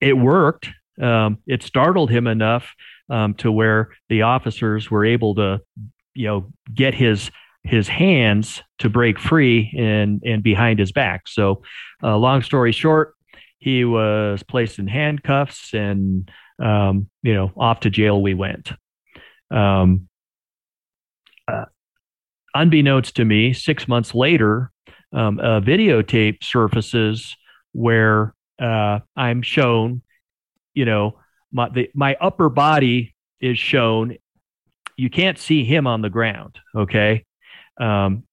it 0.00 0.16
worked. 0.16 0.68
Um, 1.00 1.38
it 1.46 1.62
startled 1.62 2.10
him 2.10 2.26
enough 2.26 2.74
um, 3.10 3.34
to 3.34 3.50
where 3.50 3.90
the 4.08 4.22
officers 4.22 4.90
were 4.90 5.04
able 5.04 5.34
to, 5.36 5.60
you 6.14 6.26
know, 6.26 6.52
get 6.72 6.94
his 6.94 7.30
his 7.64 7.88
hands 7.88 8.62
to 8.78 8.88
break 8.88 9.18
free 9.18 9.74
and 9.76 10.22
and 10.24 10.42
behind 10.42 10.78
his 10.78 10.92
back. 10.92 11.28
So, 11.28 11.62
uh, 12.02 12.16
long 12.16 12.42
story 12.42 12.72
short, 12.72 13.14
he 13.58 13.84
was 13.84 14.42
placed 14.42 14.78
in 14.78 14.86
handcuffs 14.86 15.74
and 15.74 16.30
um, 16.60 17.08
you 17.22 17.34
know 17.34 17.52
off 17.56 17.80
to 17.80 17.90
jail 17.90 18.20
we 18.20 18.34
went. 18.34 18.72
Um, 19.50 20.08
uh, 21.46 21.64
unbeknownst 22.54 23.16
to 23.16 23.24
me, 23.24 23.52
six 23.52 23.88
months 23.88 24.14
later, 24.14 24.70
um, 25.12 25.38
a 25.38 25.60
videotape 25.60 26.44
surfaces 26.44 27.36
where 27.72 28.34
uh, 28.60 29.00
I'm 29.16 29.42
shown, 29.42 30.02
you 30.74 30.84
know, 30.84 31.18
my 31.52 31.68
the, 31.70 31.90
my 31.94 32.16
upper 32.20 32.48
body 32.48 33.14
is 33.40 33.58
shown. 33.58 34.16
You 34.96 35.08
can't 35.08 35.38
see 35.38 35.64
him 35.64 35.86
on 35.86 36.02
the 36.02 36.10
ground, 36.10 36.58
okay? 36.76 37.24
Um, 37.80 38.24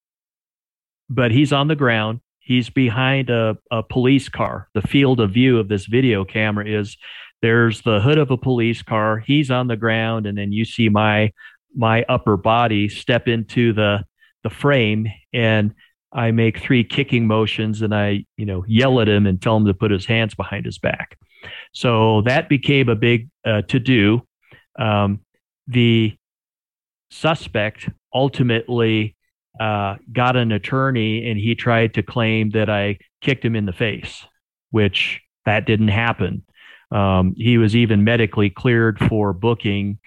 but 1.09 1.31
he's 1.31 1.53
on 1.53 1.67
the 1.67 1.75
ground. 1.75 2.21
He's 2.39 2.69
behind 2.69 3.29
a, 3.29 3.57
a 3.71 3.83
police 3.83 4.29
car. 4.29 4.67
The 4.73 4.81
field 4.81 5.19
of 5.19 5.31
view 5.31 5.59
of 5.59 5.67
this 5.67 5.85
video 5.85 6.25
camera 6.25 6.65
is 6.67 6.97
there's 7.45 7.83
the 7.83 8.01
hood 8.01 8.17
of 8.17 8.31
a 8.31 8.37
police 8.37 8.81
car. 8.81 9.19
He's 9.19 9.51
on 9.51 9.67
the 9.67 9.77
ground, 9.77 10.25
and 10.25 10.35
then 10.35 10.51
you 10.51 10.65
see 10.65 10.89
my 10.89 11.31
my 11.75 12.03
upper 12.09 12.37
body 12.37 12.89
step 12.89 13.27
into 13.27 13.71
the 13.71 14.03
the 14.43 14.49
frame, 14.49 15.05
and 15.31 15.75
I 16.11 16.31
make 16.31 16.59
three 16.59 16.83
kicking 16.83 17.27
motions, 17.27 17.83
and 17.83 17.93
I 17.93 18.25
you 18.35 18.47
know 18.47 18.65
yell 18.67 18.99
at 18.99 19.07
him 19.07 19.27
and 19.27 19.39
tell 19.39 19.57
him 19.57 19.65
to 19.67 19.75
put 19.75 19.91
his 19.91 20.07
hands 20.07 20.33
behind 20.33 20.65
his 20.65 20.79
back. 20.79 21.19
So 21.71 22.23
that 22.23 22.49
became 22.49 22.89
a 22.89 22.95
big 22.95 23.29
uh, 23.45 23.61
to 23.67 23.79
do. 23.79 24.23
Um, 24.79 25.19
the 25.67 26.17
suspect 27.11 27.87
ultimately 28.11 29.15
uh, 29.59 29.97
got 30.11 30.35
an 30.35 30.51
attorney 30.51 31.29
and 31.29 31.39
he 31.39 31.53
tried 31.53 31.93
to 31.93 32.01
claim 32.01 32.49
that 32.51 32.71
I 32.71 32.97
kicked 33.21 33.45
him 33.45 33.55
in 33.55 33.67
the 33.67 33.71
face, 33.71 34.25
which 34.71 35.21
that 35.45 35.67
didn't 35.67 35.89
happen. 35.89 36.43
Um, 36.95 37.33
he 37.35 37.57
was 37.57 37.75
even 37.75 38.03
medically 38.03 38.49
cleared 38.49 38.99
for 38.99 39.33
booking. 39.33 39.99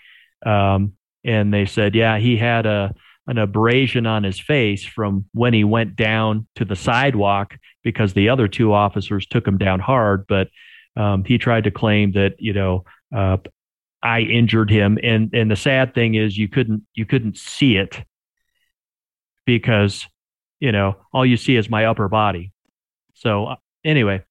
Um, 0.44 0.94
and 1.24 1.52
they 1.52 1.66
said, 1.66 1.94
yeah, 1.94 2.18
he 2.18 2.36
had 2.36 2.66
a, 2.66 2.94
an 3.26 3.38
abrasion 3.38 4.06
on 4.06 4.22
his 4.22 4.40
face 4.40 4.84
from 4.84 5.26
when 5.32 5.52
he 5.52 5.64
went 5.64 5.96
down 5.96 6.46
to 6.54 6.64
the 6.64 6.76
sidewalk 6.76 7.56
because 7.82 8.12
the 8.14 8.30
other 8.30 8.48
two 8.48 8.72
officers 8.72 9.26
took 9.26 9.46
him 9.46 9.58
down 9.58 9.80
hard. 9.80 10.26
But 10.26 10.48
um, 10.96 11.24
he 11.24 11.38
tried 11.38 11.64
to 11.64 11.70
claim 11.70 12.12
that, 12.12 12.36
you 12.38 12.52
know, 12.52 12.84
uh, 13.14 13.38
I 14.02 14.20
injured 14.20 14.70
him. 14.70 14.98
And, 15.02 15.30
and 15.34 15.50
the 15.50 15.56
sad 15.56 15.94
thing 15.94 16.14
is 16.14 16.38
you 16.38 16.48
couldn't, 16.48 16.86
you 16.94 17.04
couldn't 17.04 17.36
see 17.36 17.76
it 17.76 18.02
because 19.48 20.06
you 20.60 20.72
know 20.72 20.94
all 21.10 21.24
you 21.24 21.38
see 21.38 21.56
is 21.56 21.70
my 21.70 21.86
upper 21.86 22.06
body 22.06 22.52
so 23.14 23.46
uh, 23.46 23.56
anyway 23.82 24.22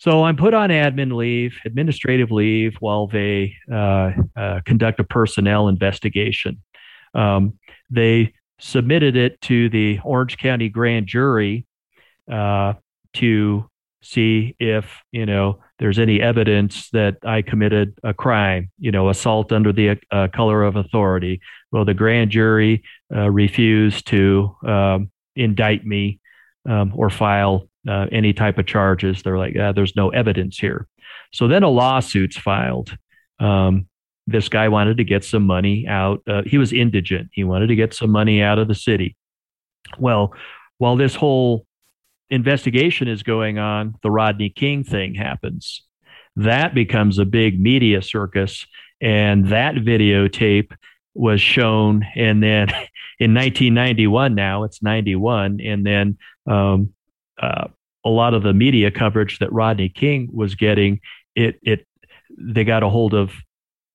so 0.00 0.24
i'm 0.24 0.36
put 0.36 0.54
on 0.54 0.70
admin 0.70 1.12
leave 1.12 1.56
administrative 1.64 2.30
leave 2.32 2.74
while 2.80 3.06
they 3.06 3.54
uh, 3.72 4.10
uh, 4.36 4.60
conduct 4.64 4.98
a 4.98 5.04
personnel 5.04 5.68
investigation 5.68 6.60
um, 7.14 7.58
they 7.90 8.32
submitted 8.58 9.16
it 9.16 9.40
to 9.40 9.68
the 9.68 9.98
orange 10.04 10.36
county 10.36 10.68
grand 10.68 11.06
jury 11.06 11.66
uh, 12.30 12.74
to 13.12 13.68
see 14.02 14.56
if 14.58 15.00
you 15.12 15.26
know 15.26 15.60
there's 15.80 15.98
any 15.98 16.20
evidence 16.20 16.90
that 16.90 17.16
I 17.24 17.40
committed 17.40 17.98
a 18.04 18.12
crime, 18.12 18.70
you 18.78 18.92
know, 18.92 19.08
assault 19.08 19.50
under 19.50 19.72
the 19.72 19.98
uh, 20.10 20.28
color 20.28 20.62
of 20.62 20.76
authority. 20.76 21.40
Well, 21.72 21.86
the 21.86 21.94
grand 21.94 22.30
jury 22.30 22.84
uh, 23.12 23.30
refused 23.30 24.06
to 24.08 24.54
um, 24.62 25.10
indict 25.34 25.86
me 25.86 26.20
um, 26.68 26.92
or 26.94 27.08
file 27.08 27.66
uh, 27.88 28.06
any 28.12 28.32
type 28.32 28.58
of 28.58 28.66
charges. 28.66 29.22
They're 29.22 29.38
like, 29.38 29.56
ah, 29.58 29.72
there's 29.72 29.96
no 29.96 30.10
evidence 30.10 30.58
here. 30.58 30.86
So 31.32 31.48
then 31.48 31.62
a 31.62 31.68
lawsuit's 31.68 32.36
filed. 32.36 32.96
Um, 33.38 33.86
this 34.26 34.48
guy 34.48 34.68
wanted 34.68 34.98
to 34.98 35.04
get 35.04 35.24
some 35.24 35.44
money 35.44 35.86
out. 35.88 36.22
Uh, 36.26 36.42
he 36.44 36.58
was 36.58 36.72
indigent. 36.72 37.30
He 37.32 37.44
wanted 37.44 37.68
to 37.68 37.76
get 37.76 37.94
some 37.94 38.10
money 38.10 38.42
out 38.42 38.58
of 38.58 38.68
the 38.68 38.74
city. 38.74 39.16
Well, 39.98 40.34
while 40.78 40.96
this 40.96 41.14
whole 41.14 41.66
investigation 42.28 43.08
is 43.08 43.22
going 43.22 43.58
on, 43.58 43.94
the 44.02 44.10
Rodney 44.10 44.50
King 44.50 44.84
thing 44.84 45.14
happens. 45.14 45.82
That 46.36 46.74
becomes 46.74 47.18
a 47.18 47.24
big 47.24 47.60
media 47.60 48.02
circus. 48.02 48.66
And 49.00 49.48
that 49.48 49.74
videotape 49.74 50.72
was 51.14 51.40
shown. 51.40 52.06
And 52.14 52.42
then 52.42 52.68
in 53.18 53.34
1991, 53.34 54.34
now 54.34 54.64
it's 54.64 54.82
91. 54.82 55.60
And 55.60 55.84
then 55.84 56.18
um, 56.46 56.92
uh, 57.40 57.68
a 58.04 58.08
lot 58.08 58.34
of 58.34 58.42
the 58.42 58.52
media 58.52 58.90
coverage 58.90 59.38
that 59.38 59.52
Rodney 59.52 59.88
King 59.88 60.28
was 60.32 60.54
getting, 60.54 61.00
it 61.34 61.58
it 61.62 61.86
they 62.38 62.64
got 62.64 62.82
a 62.82 62.88
hold 62.88 63.14
of 63.14 63.32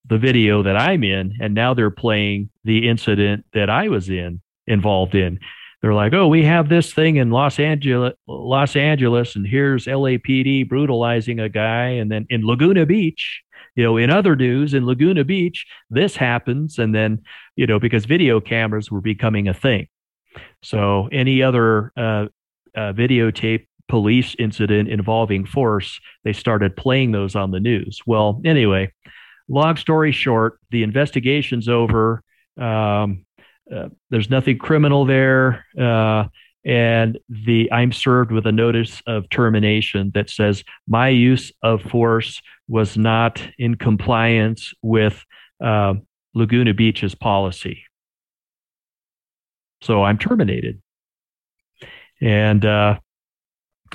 the 0.07 0.17
video 0.17 0.63
that 0.63 0.77
I'm 0.77 1.03
in, 1.03 1.33
and 1.41 1.53
now 1.53 1.73
they're 1.73 1.89
playing 1.89 2.49
the 2.63 2.87
incident 2.87 3.45
that 3.53 3.69
I 3.69 3.89
was 3.89 4.09
in 4.09 4.41
involved 4.67 5.15
in. 5.15 5.39
They're 5.81 5.93
like, 5.93 6.13
"Oh, 6.13 6.27
we 6.27 6.43
have 6.43 6.69
this 6.69 6.93
thing 6.93 7.17
in 7.17 7.31
Los 7.31 7.59
Angeles, 7.59 8.13
Los 8.27 8.75
Angeles, 8.75 9.35
and 9.35 9.45
here's 9.45 9.85
LAPD 9.85 10.67
brutalizing 10.67 11.39
a 11.39 11.49
guy, 11.49 11.89
and 11.89 12.11
then 12.11 12.25
in 12.29 12.45
Laguna 12.45 12.85
Beach, 12.85 13.41
you 13.75 13.83
know, 13.83 13.97
in 13.97 14.09
other 14.09 14.35
news, 14.35 14.73
in 14.73 14.85
Laguna 14.85 15.23
Beach, 15.23 15.65
this 15.89 16.15
happens, 16.15 16.79
and 16.79 16.93
then, 16.95 17.21
you 17.55 17.67
know, 17.67 17.79
because 17.79 18.05
video 18.05 18.39
cameras 18.39 18.89
were 18.89 19.01
becoming 19.01 19.47
a 19.47 19.53
thing, 19.53 19.87
so 20.63 21.09
any 21.11 21.43
other 21.43 21.91
uh, 21.97 22.27
uh, 22.75 22.93
videotape 22.93 23.67
police 23.87 24.35
incident 24.39 24.89
involving 24.89 25.45
force, 25.45 25.99
they 26.23 26.33
started 26.33 26.75
playing 26.75 27.11
those 27.11 27.35
on 27.35 27.51
the 27.51 27.59
news. 27.59 27.99
Well, 28.05 28.41
anyway, 28.43 28.91
long 29.47 29.77
story 29.77 30.11
short, 30.11 30.59
the 30.71 30.83
investigation's 30.83 31.69
over. 31.69 32.23
Um, 32.57 33.25
uh, 33.73 33.89
there's 34.09 34.29
nothing 34.29 34.57
criminal 34.57 35.05
there. 35.05 35.65
Uh, 35.79 36.25
and 36.65 37.19
the 37.29 37.71
I'm 37.71 37.91
served 37.91 38.31
with 38.31 38.47
a 38.47 38.51
notice 38.51 39.01
of 39.05 39.29
termination 39.29 40.11
that 40.15 40.31
says 40.31 40.63
my 40.87 41.09
use 41.09 41.51
of 41.61 41.83
force 41.83 42.41
was 42.67 42.97
not 42.97 43.41
in 43.59 43.75
compliance 43.75 44.73
with 44.81 45.23
uh, 45.63 45.93
Laguna 46.33 46.73
Beach's 46.73 47.13
policy. 47.13 47.83
So 49.81 50.03
I'm 50.03 50.17
terminated. 50.17 50.81
And 52.21 52.65
uh, 52.65 52.99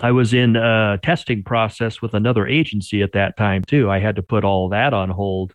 I 0.01 0.13
was 0.13 0.33
in 0.33 0.57
a 0.57 0.99
testing 1.03 1.43
process 1.43 2.01
with 2.01 2.15
another 2.15 2.47
agency 2.47 3.03
at 3.03 3.13
that 3.13 3.37
time 3.37 3.65
too. 3.65 3.91
I 3.91 3.99
had 3.99 4.17
to 4.17 4.23
put 4.23 4.45
all 4.45 4.69
that 4.71 4.95
on 4.95 5.11
hold 5.11 5.55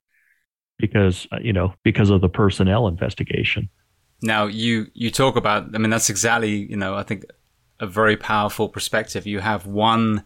because 0.78 1.28
uh, 1.32 1.38
you 1.42 1.54
know 1.54 1.74
because 1.84 2.10
of 2.10 2.22
the 2.22 2.30
personnel 2.30 2.88
investigation. 2.88 3.70
Now 4.22 4.46
you 4.46 4.88
you 4.94 5.12
talk 5.12 5.36
about 5.36 5.74
I 5.74 5.78
mean 5.78 5.90
that's 5.90 6.10
exactly 6.10 6.70
you 6.70 6.78
know 6.78 6.96
I 6.96 7.04
think 7.04 7.26
a 7.80 7.88
very 7.88 8.18
powerful 8.18 8.70
perspective. 8.70 9.26
You 9.26 9.40
have 9.40 9.66
one 9.66 10.24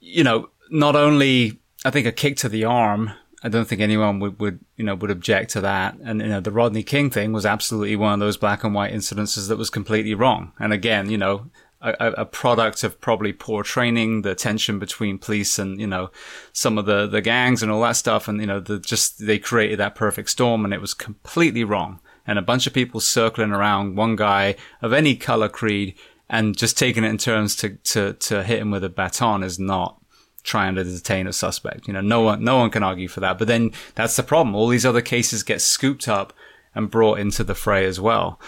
you 0.00 0.24
know 0.24 0.50
not 0.70 0.96
only 0.96 1.60
I 1.84 1.90
think 1.90 2.06
a 2.06 2.12
kick 2.12 2.36
to 2.38 2.48
the 2.48 2.64
arm. 2.64 3.12
I 3.44 3.48
don't 3.48 3.66
think 3.66 3.80
anyone 3.80 4.20
would, 4.20 4.38
would 4.40 4.60
you 4.76 4.84
know 4.84 4.94
would 4.94 5.10
object 5.10 5.50
to 5.52 5.60
that. 5.62 5.96
And 6.04 6.20
you 6.20 6.28
know 6.28 6.40
the 6.40 6.52
Rodney 6.52 6.82
King 6.82 7.10
thing 7.10 7.32
was 7.32 7.46
absolutely 7.46 7.96
one 7.96 8.14
of 8.14 8.20
those 8.20 8.36
black 8.36 8.64
and 8.64 8.74
white 8.74 8.92
incidences 8.92 9.48
that 9.48 9.58
was 9.58 9.70
completely 9.70 10.14
wrong. 10.14 10.52
And 10.58 10.72
again, 10.72 11.10
you 11.10 11.18
know 11.18 11.50
a, 11.82 12.12
a, 12.18 12.24
product 12.24 12.84
of 12.84 13.00
probably 13.00 13.32
poor 13.32 13.62
training, 13.62 14.22
the 14.22 14.34
tension 14.34 14.78
between 14.78 15.18
police 15.18 15.58
and, 15.58 15.80
you 15.80 15.86
know, 15.86 16.10
some 16.52 16.78
of 16.78 16.86
the, 16.86 17.06
the 17.06 17.20
gangs 17.20 17.62
and 17.62 17.72
all 17.72 17.82
that 17.82 17.96
stuff. 17.96 18.28
And, 18.28 18.40
you 18.40 18.46
know, 18.46 18.60
the, 18.60 18.78
just, 18.78 19.26
they 19.26 19.38
created 19.38 19.78
that 19.80 19.94
perfect 19.94 20.30
storm 20.30 20.64
and 20.64 20.72
it 20.72 20.80
was 20.80 20.94
completely 20.94 21.64
wrong. 21.64 22.00
And 22.26 22.38
a 22.38 22.42
bunch 22.42 22.66
of 22.66 22.72
people 22.72 23.00
circling 23.00 23.50
around 23.50 23.96
one 23.96 24.14
guy 24.14 24.54
of 24.80 24.92
any 24.92 25.16
color 25.16 25.48
creed 25.48 25.94
and 26.30 26.56
just 26.56 26.78
taking 26.78 27.04
it 27.04 27.08
in 27.08 27.18
turns 27.18 27.56
to, 27.56 27.70
to, 27.70 28.12
to 28.14 28.44
hit 28.44 28.60
him 28.60 28.70
with 28.70 28.84
a 28.84 28.88
baton 28.88 29.42
is 29.42 29.58
not 29.58 30.00
trying 30.42 30.74
to 30.74 30.84
detain 30.84 31.26
a 31.26 31.32
suspect. 31.32 31.86
You 31.86 31.94
know, 31.94 32.00
no 32.00 32.20
one, 32.22 32.44
no 32.44 32.58
one 32.58 32.70
can 32.70 32.82
argue 32.82 33.08
for 33.08 33.20
that. 33.20 33.38
But 33.38 33.48
then 33.48 33.70
that's 33.94 34.16
the 34.16 34.22
problem. 34.22 34.54
All 34.54 34.68
these 34.68 34.86
other 34.86 35.02
cases 35.02 35.42
get 35.42 35.60
scooped 35.60 36.08
up 36.08 36.32
and 36.74 36.90
brought 36.90 37.18
into 37.18 37.44
the 37.44 37.54
fray 37.54 37.84
as 37.84 38.00
well. 38.00 38.40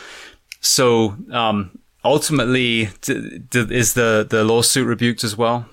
So, 0.61 1.17
um, 1.31 1.79
ultimately, 2.05 2.89
d- 3.03 3.39
d- 3.39 3.67
is 3.71 3.95
the, 3.95 4.27
the 4.29 4.45
lawsuit 4.45 4.87
rebuked 4.87 5.25
as 5.25 5.37
well? 5.37 5.67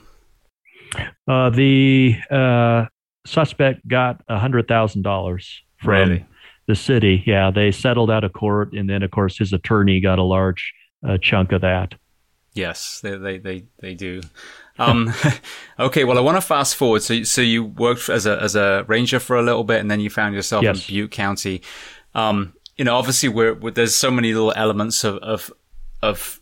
Uh, 1.27 1.49
the 1.49 2.17
uh, 2.29 2.85
suspect 3.25 3.87
got 3.87 4.25
$100,000 4.27 5.47
from 5.77 5.89
really? 5.89 6.25
the 6.67 6.75
city. 6.75 7.23
Yeah, 7.25 7.51
they 7.51 7.71
settled 7.71 8.11
out 8.11 8.23
of 8.23 8.33
court. 8.33 8.73
And 8.73 8.89
then, 8.89 9.01
of 9.01 9.11
course, 9.11 9.37
his 9.37 9.53
attorney 9.53 10.01
got 10.01 10.19
a 10.19 10.23
large 10.23 10.73
uh, 11.07 11.17
chunk 11.21 11.51
of 11.51 11.61
that. 11.61 11.95
Yes, 12.53 12.99
they, 13.01 13.15
they, 13.15 13.37
they, 13.37 13.63
they 13.79 13.93
do. 13.93 14.21
Um, 14.81 15.13
okay, 15.79 16.03
well, 16.03 16.17
I 16.17 16.21
want 16.21 16.37
to 16.37 16.41
fast 16.41 16.75
forward. 16.75 17.03
So, 17.03 17.23
so 17.23 17.41
you 17.41 17.63
worked 17.63 18.09
as 18.09 18.25
a 18.25 18.41
as 18.41 18.55
a 18.55 18.83
ranger 18.87 19.19
for 19.19 19.37
a 19.37 19.41
little 19.41 19.63
bit, 19.63 19.79
and 19.79 19.89
then 19.89 19.99
you 19.99 20.09
found 20.09 20.35
yourself 20.35 20.63
yes. 20.63 20.89
in 20.89 20.93
Butte 20.93 21.11
County. 21.11 21.61
Um, 22.13 22.53
you 22.77 22.85
know, 22.85 22.95
obviously, 22.95 23.29
we're, 23.29 23.53
we're, 23.53 23.71
there's 23.71 23.93
so 23.93 24.09
many 24.09 24.33
little 24.33 24.53
elements 24.55 25.03
of, 25.03 25.17
of 25.17 25.51
of 26.01 26.39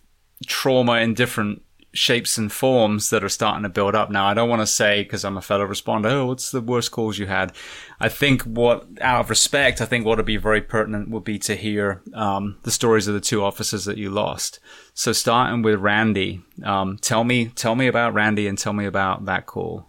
trauma 0.47 0.93
in 0.93 1.13
different 1.13 1.61
shapes 1.99 2.37
and 2.37 2.49
forms 2.49 3.09
that 3.09 3.25
are 3.25 3.29
starting 3.29 3.63
to 3.63 3.69
build 3.69 3.93
up 3.93 4.09
now. 4.09 4.25
I 4.25 4.33
don't 4.33 4.47
want 4.47 4.61
to 4.61 4.67
say 4.67 5.03
because 5.03 5.25
I'm 5.25 5.35
a 5.35 5.41
fellow 5.41 5.67
responder, 5.67 6.09
oh, 6.11 6.27
what's 6.27 6.49
the 6.49 6.61
worst 6.61 6.91
calls 6.91 7.17
you 7.17 7.25
had? 7.25 7.51
I 7.99 8.07
think 8.07 8.43
what, 8.43 8.87
out 9.01 9.19
of 9.19 9.29
respect, 9.29 9.81
I 9.81 9.85
think 9.85 10.05
what 10.05 10.17
would 10.17 10.25
be 10.25 10.37
very 10.37 10.61
pertinent 10.61 11.09
would 11.09 11.25
be 11.25 11.37
to 11.39 11.57
hear 11.57 12.01
um, 12.13 12.57
the 12.63 12.71
stories 12.71 13.09
of 13.09 13.15
the 13.15 13.19
two 13.19 13.43
officers 13.43 13.83
that 13.83 13.97
you 13.97 14.09
lost. 14.09 14.61
So 14.93 15.11
starting 15.11 15.61
with 15.61 15.81
Randy, 15.81 16.41
um, 16.63 16.97
tell 17.01 17.25
me, 17.25 17.47
tell 17.47 17.75
me 17.75 17.87
about 17.87 18.13
Randy 18.13 18.47
and 18.47 18.57
tell 18.57 18.73
me 18.73 18.85
about 18.85 19.25
that 19.25 19.45
call. 19.45 19.85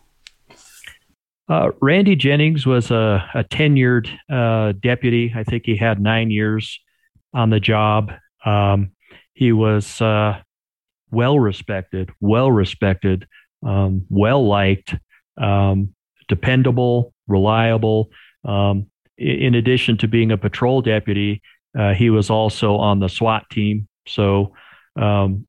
Uh, 1.49 1.71
Randy 1.81 2.17
Jennings 2.17 2.67
was 2.67 2.91
a, 2.91 3.25
a 3.35 3.45
tenured 3.45 4.09
uh, 4.29 4.73
deputy. 4.81 5.33
I 5.35 5.45
think 5.45 5.63
he 5.65 5.77
had 5.77 6.01
nine 6.01 6.33
years 6.33 6.81
on 7.33 7.51
the 7.51 7.61
job. 7.61 8.11
Um, 8.45 8.91
he 9.33 9.53
was 9.53 10.01
uh, 10.01 10.41
well 11.11 11.39
respected, 11.39 12.11
well 12.21 12.51
respected, 12.51 13.27
um, 13.65 14.07
well 14.09 14.47
liked, 14.47 14.95
um, 15.41 15.95
dependable, 16.29 17.13
reliable. 17.27 18.11
Um, 18.45 18.87
in 19.19 19.55
addition 19.55 19.99
to 19.99 20.09
being 20.09 20.33
a 20.33 20.39
patrol 20.39 20.81
deputy, 20.81 21.43
uh, 21.79 21.95
he 21.95 22.11
was 22.11 22.31
also 22.31 22.77
on 22.77 23.01
the 23.01 23.09
SWAT 23.09 23.49
team. 23.51 23.87
So 24.07 24.55
um, 25.01 25.47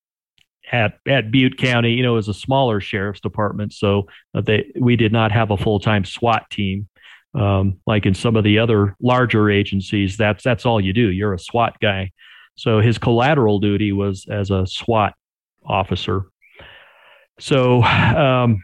at 0.72 0.99
at 1.07 1.32
Butte 1.32 1.57
County, 1.57 1.93
you 1.93 2.03
know, 2.03 2.14
was 2.14 2.28
a 2.28 2.34
smaller 2.34 2.80
sheriff's 2.80 3.22
department, 3.22 3.74
so 3.74 4.07
they 4.34 4.72
we 4.80 4.95
did 4.95 5.12
not 5.12 5.32
have 5.32 5.51
a 5.51 5.57
full 5.57 5.80
time 5.80 6.05
SWAT 6.05 6.49
team. 6.49 6.88
Um, 7.34 7.80
like 7.88 8.05
in 8.05 8.14
some 8.14 8.36
of 8.36 8.43
the 8.43 8.59
other 8.59 8.95
larger 9.01 9.49
agencies, 9.49 10.18
that's 10.18 10.43
that's 10.43 10.66
all 10.66 10.82
you 10.82 10.93
do. 10.93 11.09
You're 11.09 11.34
a 11.34 11.39
SWAT 11.39 11.78
guy. 11.82 12.12
So 12.55 12.80
his 12.82 12.97
collateral 12.97 13.59
duty 13.59 13.93
was 13.93 14.28
as 14.30 14.51
a 14.51 14.68
SWAT 14.68 15.14
officer. 15.66 16.26
So 17.39 17.84
um, 17.84 18.62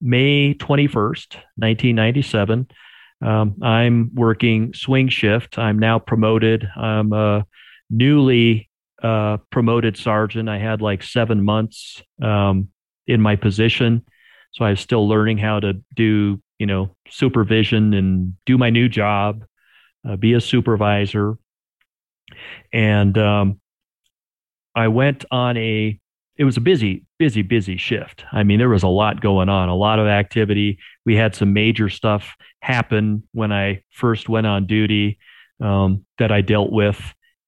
May 0.00 0.54
21st, 0.54 1.36
1997, 1.56 2.68
um, 3.22 3.56
I'm 3.62 4.10
working 4.14 4.72
swing 4.74 5.08
shift. 5.08 5.58
I'm 5.58 5.78
now 5.78 5.98
promoted. 5.98 6.66
I'm 6.76 7.12
a 7.12 7.46
newly 7.90 8.70
uh, 9.02 9.38
promoted 9.50 9.96
sergeant. 9.96 10.48
I 10.48 10.58
had 10.58 10.80
like 10.80 11.02
seven 11.02 11.42
months 11.44 12.02
um, 12.22 12.68
in 13.06 13.20
my 13.20 13.36
position. 13.36 14.04
So 14.52 14.64
I 14.64 14.70
was 14.70 14.80
still 14.80 15.08
learning 15.08 15.38
how 15.38 15.60
to 15.60 15.74
do, 15.94 16.40
you 16.58 16.66
know, 16.66 16.96
supervision 17.08 17.94
and 17.94 18.34
do 18.46 18.58
my 18.58 18.70
new 18.70 18.88
job, 18.88 19.44
uh, 20.08 20.16
be 20.16 20.34
a 20.34 20.40
supervisor. 20.40 21.36
And 22.72 23.16
um, 23.18 23.60
I 24.74 24.88
went 24.88 25.24
on 25.30 25.56
a, 25.56 25.99
it 26.40 26.44
was 26.44 26.56
a 26.56 26.62
busy, 26.62 27.04
busy, 27.18 27.42
busy 27.42 27.76
shift. 27.76 28.24
I 28.32 28.44
mean, 28.44 28.58
there 28.58 28.70
was 28.70 28.82
a 28.82 28.88
lot 28.88 29.20
going 29.20 29.50
on, 29.50 29.68
a 29.68 29.76
lot 29.76 29.98
of 29.98 30.06
activity. 30.06 30.78
We 31.04 31.14
had 31.14 31.34
some 31.34 31.52
major 31.52 31.90
stuff 31.90 32.34
happen 32.62 33.24
when 33.32 33.52
I 33.52 33.82
first 33.90 34.26
went 34.26 34.46
on 34.46 34.66
duty 34.66 35.18
um, 35.62 36.06
that 36.16 36.32
I 36.32 36.40
dealt 36.40 36.72
with. 36.72 36.98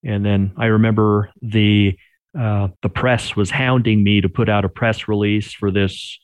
And 0.05 0.23
then 0.23 0.53
I 0.59 0.67
remember 0.67 1.31
the 1.41 1.97
uh, 2.39 2.69
the 2.83 2.91
press 2.91 3.35
was 3.35 3.51
hounding 3.51 4.05
me 4.05 4.21
to 4.21 4.29
put 4.29 4.51
out 4.51 4.67
a 4.67 4.69
press 4.69 5.09
release 5.09 5.55
for 5.55 5.71
this. 5.71 6.19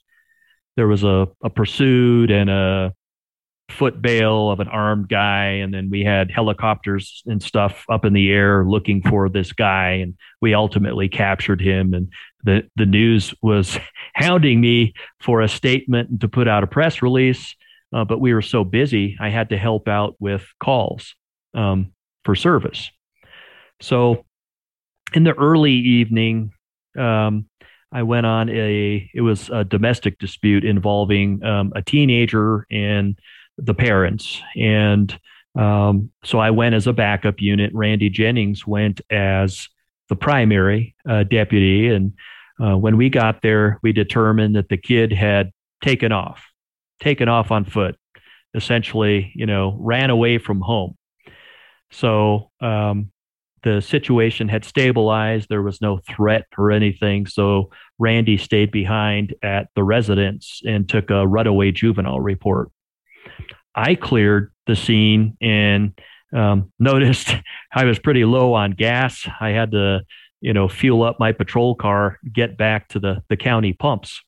There 0.77 0.89
was 0.89 1.05
a, 1.05 1.27
a 1.43 1.49
pursuit 1.49 2.31
and 2.31 2.51
a 2.51 2.93
foot 3.71 4.01
bail 4.01 4.51
of 4.51 4.61
an 4.61 4.69
armed 4.69 5.09
guy 5.09 5.45
and 5.45 5.73
then 5.73 5.91
we 5.91 6.03
had 6.03 6.31
helicopters 6.31 7.23
and 7.27 7.43
stuff 7.43 7.85
up 7.91 8.05
in 8.05 8.15
the 8.15 8.31
air 8.31 8.65
looking 8.65 9.03
for 9.03 9.29
this 9.29 9.53
guy 9.53 9.91
and 10.03 10.15
we 10.41 10.55
ultimately 10.55 11.09
captured 11.09 11.61
him 11.61 11.93
and 11.93 12.11
the 12.45 12.69
the 12.77 12.87
news 12.87 13.35
was 13.43 13.79
hounding 14.15 14.61
me 14.61 14.95
for 15.21 15.41
a 15.41 15.49
statement 15.49 16.21
to 16.21 16.29
put 16.29 16.49
out 16.49 16.65
a 16.65 16.67
press 16.67 17.03
release 17.03 17.55
uh, 17.93 18.05
but 18.05 18.21
we 18.21 18.35
were 18.35 18.43
so 18.43 18.65
busy 18.65 19.17
i 19.21 19.29
had 19.29 19.51
to 19.51 19.57
help 19.57 19.89
out 19.89 20.15
with 20.19 20.47
calls 20.61 21.15
um, 21.55 21.93
for 22.25 22.35
service 22.35 22.91
so 23.81 24.25
in 25.15 25.25
the 25.25 25.35
early 25.35 25.73
evening 25.73 26.53
um, 26.99 27.47
I 27.93 28.03
went 28.03 28.27
on 28.27 28.51
a 28.51 29.11
it 29.15 29.21
was 29.21 29.49
a 29.51 29.65
domestic 29.65 30.19
dispute 30.19 30.65
involving 30.65 31.43
um, 31.43 31.73
a 31.75 31.83
teenager 31.83 32.67
and 32.71 33.19
the 33.57 33.75
parents. 33.75 34.41
And 34.57 35.19
um, 35.59 36.11
so 36.23 36.39
I 36.39 36.51
went 36.51 36.75
as 36.75 36.87
a 36.87 36.93
backup 36.93 37.41
unit. 37.41 37.71
Randy 37.75 38.11
Jennings 38.11 38.67
went 38.67 39.01
as 39.11 39.69
the 40.09 40.17
primary 40.17 40.95
uh, 41.09 41.25
deputy. 41.25 41.89
And 41.89 42.13
uh, 42.63 42.77
when 42.77 42.97
we 42.97 43.09
got 43.11 43.43
there, 43.43 43.79
we 43.83 43.93
determined 43.93 44.57
that 44.57 44.69
the 44.69 44.77
kid 44.77 45.13
had 45.13 45.53
taken 45.83 46.13
off, 46.13 46.45
taken 47.01 47.29
off 47.29 47.51
on 47.51 47.65
foot, 47.65 47.97
essentially, 48.55 49.33
you 49.35 49.47
know, 49.47 49.77
ran 49.79 50.11
away 50.11 50.39
from 50.39 50.61
home. 50.61 50.97
So 51.91 52.51
um, 52.61 53.11
the 53.63 53.81
situation 53.81 54.49
had 54.49 54.65
stabilized. 54.65 55.49
There 55.49 55.63
was 55.63 55.81
no 55.81 55.99
threat 55.99 56.47
or 56.57 56.71
anything. 56.71 57.27
So 57.27 57.71
Randy 57.99 58.37
stayed 58.37 58.71
behind 58.71 59.35
at 59.43 59.69
the 59.75 59.85
residence 59.85 60.61
and 60.67 60.89
took 60.89 61.11
a 61.11 61.27
runaway 61.27 61.73
juvenile 61.73 62.21
report. 62.21 62.71
I 63.75 63.95
cleared 63.95 64.53
the 64.67 64.77
scene 64.77 65.37
and 65.41 65.99
um, 66.33 66.73
noticed 66.79 67.35
I 67.73 67.85
was 67.85 67.99
pretty 67.99 68.25
low 68.25 68.55
on 68.55 68.73
gas. 68.73 69.27
I 69.41 69.51
had 69.51 69.73
to, 69.73 70.03
you 70.41 70.53
know, 70.53 70.69
fuel 70.69 71.03
up 71.03 71.19
my 71.19 71.33
patrol 71.33 71.75
car, 71.75 72.19
get 72.33 72.57
back 72.57 72.89
to 72.89 73.01
the 73.01 73.23
the 73.29 73.37
county 73.37 73.73
pumps. 73.73 74.23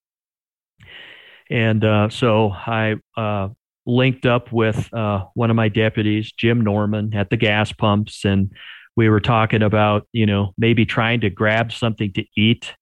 And 1.50 1.84
uh, 1.84 2.08
so 2.10 2.50
I 2.50 2.96
uh, 3.16 3.48
linked 3.84 4.24
up 4.24 4.52
with 4.52 4.92
uh, 4.94 5.24
one 5.34 5.50
of 5.50 5.56
my 5.56 5.68
deputies, 5.68 6.32
Jim 6.32 6.60
Norman, 6.60 7.14
at 7.14 7.28
the 7.30 7.36
gas 7.36 7.72
pumps, 7.72 8.24
and 8.24 8.52
we 8.96 9.08
were 9.08 9.20
talking 9.20 9.62
about, 9.62 10.06
you 10.12 10.26
know, 10.26 10.54
maybe 10.56 10.86
trying 10.86 11.20
to 11.22 11.30
grab 11.30 11.72
something 11.72 12.12
to 12.12 12.24
eat. 12.36 12.74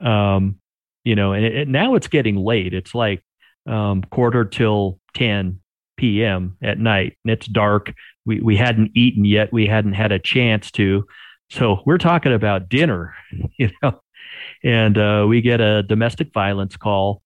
Um, 0.00 0.60
you 1.04 1.14
know, 1.14 1.32
and 1.32 1.44
it, 1.44 1.68
now 1.68 1.94
it's 1.94 2.08
getting 2.08 2.36
late. 2.36 2.74
It's 2.74 2.94
like 2.94 3.22
um, 3.66 4.02
quarter 4.02 4.44
till 4.44 4.98
10 5.14 5.60
p.m. 5.96 6.56
at 6.62 6.78
night, 6.78 7.16
and 7.24 7.32
it's 7.32 7.46
dark. 7.46 7.92
We 8.26 8.40
we 8.40 8.56
hadn't 8.56 8.90
eaten 8.94 9.24
yet. 9.24 9.52
We 9.52 9.66
hadn't 9.66 9.94
had 9.94 10.12
a 10.12 10.18
chance 10.18 10.70
to. 10.72 11.06
So 11.50 11.80
we're 11.86 11.98
talking 11.98 12.34
about 12.34 12.68
dinner, 12.68 13.14
you 13.58 13.70
know, 13.82 14.00
and 14.64 14.98
uh, 14.98 15.26
we 15.28 15.40
get 15.40 15.60
a 15.60 15.82
domestic 15.82 16.32
violence 16.32 16.76
call. 16.76 17.22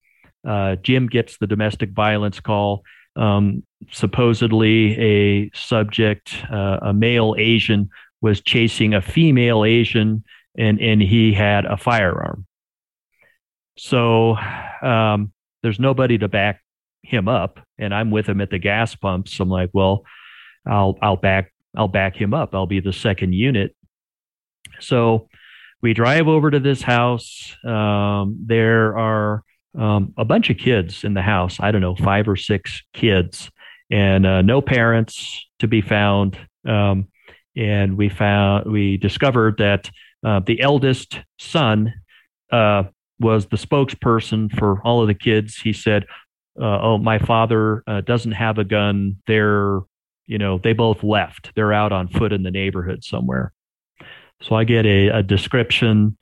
Uh, 0.46 0.76
Jim 0.76 1.06
gets 1.06 1.38
the 1.38 1.46
domestic 1.46 1.90
violence 1.90 2.40
call. 2.40 2.82
Um, 3.16 3.64
supposedly, 3.90 4.98
a 4.98 5.50
subject, 5.54 6.34
uh, 6.50 6.78
a 6.82 6.92
male 6.92 7.34
Asian, 7.38 7.90
was 8.20 8.40
chasing 8.40 8.94
a 8.94 9.02
female 9.02 9.64
Asian, 9.64 10.24
and 10.56 10.80
and 10.80 11.02
he 11.02 11.32
had 11.32 11.64
a 11.64 11.76
firearm. 11.76 12.46
So 13.76 14.36
um, 14.82 15.32
there's 15.62 15.80
nobody 15.80 16.18
to 16.18 16.28
back 16.28 16.60
him 17.02 17.28
up, 17.28 17.60
and 17.78 17.94
I'm 17.94 18.10
with 18.10 18.28
him 18.28 18.40
at 18.40 18.50
the 18.50 18.58
gas 18.58 18.94
pumps. 18.94 19.40
I'm 19.40 19.48
like, 19.48 19.70
well, 19.72 20.04
I'll 20.66 20.98
I'll 21.02 21.16
back 21.16 21.52
I'll 21.76 21.88
back 21.88 22.16
him 22.16 22.34
up. 22.34 22.54
I'll 22.54 22.66
be 22.66 22.80
the 22.80 22.92
second 22.92 23.34
unit. 23.34 23.74
So 24.80 25.28
we 25.82 25.94
drive 25.94 26.28
over 26.28 26.50
to 26.50 26.60
this 26.60 26.82
house. 26.82 27.54
Um, 27.64 28.44
there 28.46 28.96
are 28.98 29.42
um, 29.78 30.14
a 30.16 30.24
bunch 30.24 30.50
of 30.50 30.58
kids 30.58 31.04
in 31.04 31.14
the 31.14 31.22
house. 31.22 31.58
I 31.60 31.70
don't 31.70 31.80
know, 31.80 31.96
five 31.96 32.28
or 32.28 32.36
six 32.36 32.82
kids, 32.92 33.50
and 33.90 34.26
uh, 34.26 34.42
no 34.42 34.60
parents 34.60 35.46
to 35.60 35.68
be 35.68 35.80
found. 35.80 36.36
Um, 36.66 37.08
and 37.56 37.96
we 37.96 38.08
found 38.08 38.70
we 38.70 38.96
discovered 38.96 39.58
that 39.58 39.90
uh, 40.24 40.40
the 40.44 40.60
eldest 40.60 41.18
son 41.38 41.94
uh, 42.52 42.84
was 43.18 43.46
the 43.46 43.56
spokesperson 43.56 44.50
for 44.58 44.80
all 44.82 45.02
of 45.02 45.08
the 45.08 45.14
kids. 45.14 45.56
He 45.56 45.72
said, 45.72 46.06
uh, 46.60 46.80
"Oh, 46.80 46.98
my 46.98 47.18
father 47.18 47.82
uh, 47.86 48.00
doesn't 48.02 48.32
have 48.32 48.58
a 48.58 48.64
gun. 48.64 49.16
They're, 49.26 49.80
you 50.30 50.38
know, 50.38 50.58
they 50.58 50.72
both 50.72 51.02
left. 51.02 51.50
They're 51.54 51.72
out 51.72 51.92
on 51.92 52.08
foot 52.08 52.32
in 52.32 52.42
the 52.42 52.50
neighborhood 52.50 53.04
somewhere." 53.04 53.52
So 54.42 54.54
I 54.54 54.64
get 54.64 54.86
a, 54.86 55.08
a 55.08 55.22
description. 55.22 56.16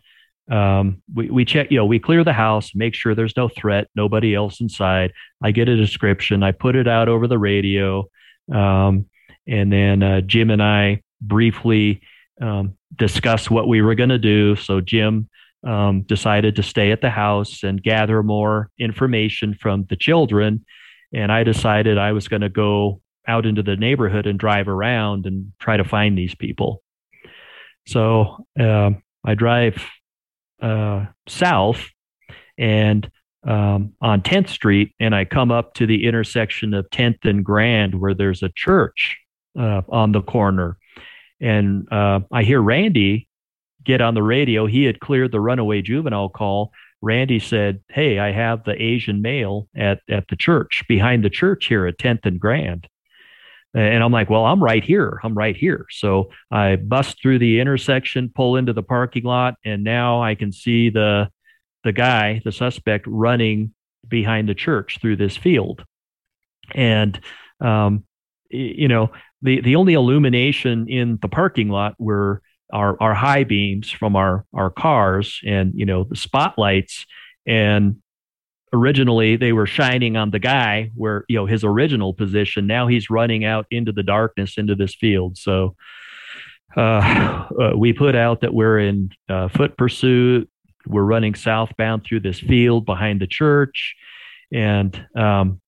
Um, 0.51 1.03
we, 1.15 1.31
we 1.31 1.45
check, 1.45 1.71
you 1.71 1.77
know, 1.77 1.85
we 1.85 1.99
clear 1.99 2.25
the 2.25 2.33
house, 2.33 2.75
make 2.75 2.95
sure 2.95 3.15
there's 3.15 3.37
no 3.37 3.49
threat, 3.49 3.89
nobody 3.95 4.35
else 4.35 4.61
inside. 4.61 5.13
I 5.43 5.51
get 5.51 5.69
a 5.69 5.77
description. 5.77 6.43
I 6.43 6.53
put 6.53 6.75
it 6.75 6.89
out 6.89 7.09
over 7.09 7.27
the 7.27 7.39
radio. 7.39 8.09
Um, 8.53 9.07
and 9.47 9.73
then 9.73 10.03
uh, 10.03 10.21
Jim 10.23 10.51
and 10.51 10.63
I 10.63 11.03
briefly 11.21 12.01
um, 12.41 12.77
discuss 12.97 13.51
what 13.51 13.69
we 13.69 13.83
were 13.83 13.95
going 13.95 14.09
to 14.09 14.19
do. 14.19 14.57
So 14.57 14.81
Jim 14.81 15.29
um, 15.65 16.03
decided 16.03 16.57
to 16.57 16.63
stay 16.63 16.93
at 16.93 17.03
the 17.03 17.11
house 17.11 17.63
and 17.63 17.83
gather 17.83 18.23
more 18.23 18.71
information 18.79 19.55
from 19.55 19.85
the 19.91 19.97
children. 19.97 20.65
And 21.13 21.31
I 21.31 21.45
decided 21.45 21.99
I 21.99 22.13
was 22.13 22.29
going 22.29 22.43
to 22.43 22.49
go 22.49 23.01
out 23.29 23.47
into 23.47 23.63
the 23.63 23.77
neighborhood 23.77 24.27
and 24.27 24.39
drive 24.39 24.67
around 24.67 25.27
and 25.27 25.53
try 25.61 25.77
to 25.77 25.85
find 25.85 26.17
these 26.17 26.35
people. 26.35 26.83
So 27.87 28.45
uh, 28.59 28.91
I 29.25 29.35
drive 29.35 29.85
uh, 30.61 31.07
south 31.29 31.87
and 32.57 33.09
um, 33.47 33.95
on 34.01 34.21
10th 34.23 34.49
Street, 34.49 34.95
and 34.99 35.15
I 35.15 35.25
come 35.25 35.51
up 35.51 35.75
to 35.75 35.87
the 35.87 36.07
intersection 36.07 36.75
of 36.75 36.91
10th 36.91 37.25
and 37.25 37.45
Grand 37.45 37.95
where 37.95 38.15
there's 38.15 38.43
a 38.43 38.51
church 38.55 39.19
uh, 39.59 39.83
on 39.89 40.13
the 40.13 40.23
corner. 40.23 40.77
And 41.41 41.91
uh, 41.93 42.21
I 42.33 42.43
hear 42.43 42.61
Randy 42.61 43.29
get 43.85 44.01
on 44.01 44.15
the 44.15 44.23
radio. 44.23 44.67
He 44.67 44.85
had 44.85 45.01
cleared 45.01 45.33
the 45.33 45.41
runaway 45.41 45.83
juvenile 45.83 46.29
call. 46.29 46.73
Randy 47.01 47.39
said, 47.39 47.81
Hey, 47.89 48.19
I 48.19 48.33
have 48.33 48.65
the 48.65 48.81
Asian 48.81 49.23
male 49.23 49.69
at, 49.77 50.01
at 50.11 50.27
the 50.29 50.37
church, 50.37 50.85
behind 50.89 51.25
the 51.25 51.31
church 51.31 51.67
here 51.67 51.87
at 51.87 51.99
10th 51.99 52.27
and 52.27 52.41
Grand. 52.41 52.89
And 53.75 54.03
I'm 54.03 54.13
like, 54.13 54.31
Well, 54.31 54.47
I'm 54.47 54.63
right 54.63 54.83
here. 54.83 55.21
I'm 55.23 55.35
right 55.35 55.57
here. 55.57 55.87
So 55.91 56.31
I 56.51 56.77
bust 56.77 57.21
through 57.21 57.39
the 57.39 57.61
intersection, 57.61 58.33
pull 58.35 58.57
into 58.57 58.73
the 58.73 58.83
parking 58.83 59.25
lot, 59.25 59.55
and 59.65 59.85
now 59.85 60.23
I 60.23 60.35
can 60.35 60.53
see 60.53 60.91
the 60.91 61.29
the 61.85 61.93
guy, 61.93 62.41
the 62.45 62.53
suspect, 62.53 63.07
running 63.07 63.75
behind 64.07 64.49
the 64.49 64.55
church 64.55 64.99
through 65.01 65.17
this 65.17 65.37
field. 65.37 65.85
And 66.75 67.21
um, 67.61 68.05
you 68.51 68.89
know, 68.89 69.11
the 69.43 69.61
the 69.61 69.77
only 69.77 69.95
illumination 69.95 70.89
in 70.89 71.19
the 71.21 71.29
parking 71.29 71.69
lot 71.69 71.95
were 71.99 72.43
our 72.73 73.01
our 73.01 73.15
high 73.15 73.45
beams 73.45 73.91
from 73.91 74.17
our 74.17 74.45
our 74.53 74.71
cars 74.71 75.41
and 75.47 75.73
you 75.75 75.87
know 75.87 76.05
the 76.05 76.17
spotlights 76.17 77.07
and 77.47 77.97
originally 78.73 79.37
they 79.37 79.53
were 79.53 79.67
shining 79.67 80.17
on 80.17 80.31
the 80.31 80.39
guy 80.39 80.91
where 80.95 81.25
you 81.29 81.37
know 81.37 81.47
his 81.47 81.65
original 81.65 82.15
position. 82.15 82.67
Now 82.67 82.87
he's 82.87 83.11
running 83.11 83.45
out 83.45 83.67
into 83.71 83.93
the 83.93 84.03
darkness 84.03 84.59
into 84.59 84.75
this 84.75 84.95
field. 84.95 85.39
So 85.39 85.77
uh, 86.77 87.49
uh, 87.61 87.73
we 87.77 87.93
put 87.93 88.15
out 88.15 88.43
that 88.43 88.55
we're 88.55 88.79
in 88.79 89.11
uh, 89.29 89.49
foot 89.49 89.77
pursuit. 89.77 90.49
We're 90.87 91.03
running 91.03 91.35
southbound 91.35 92.05
through 92.05 92.21
this 92.21 92.41
field 92.41 92.87
behind 92.87 93.21
the 93.21 93.27
church. 93.27 93.95
And 94.53 95.07
um, 95.17 95.61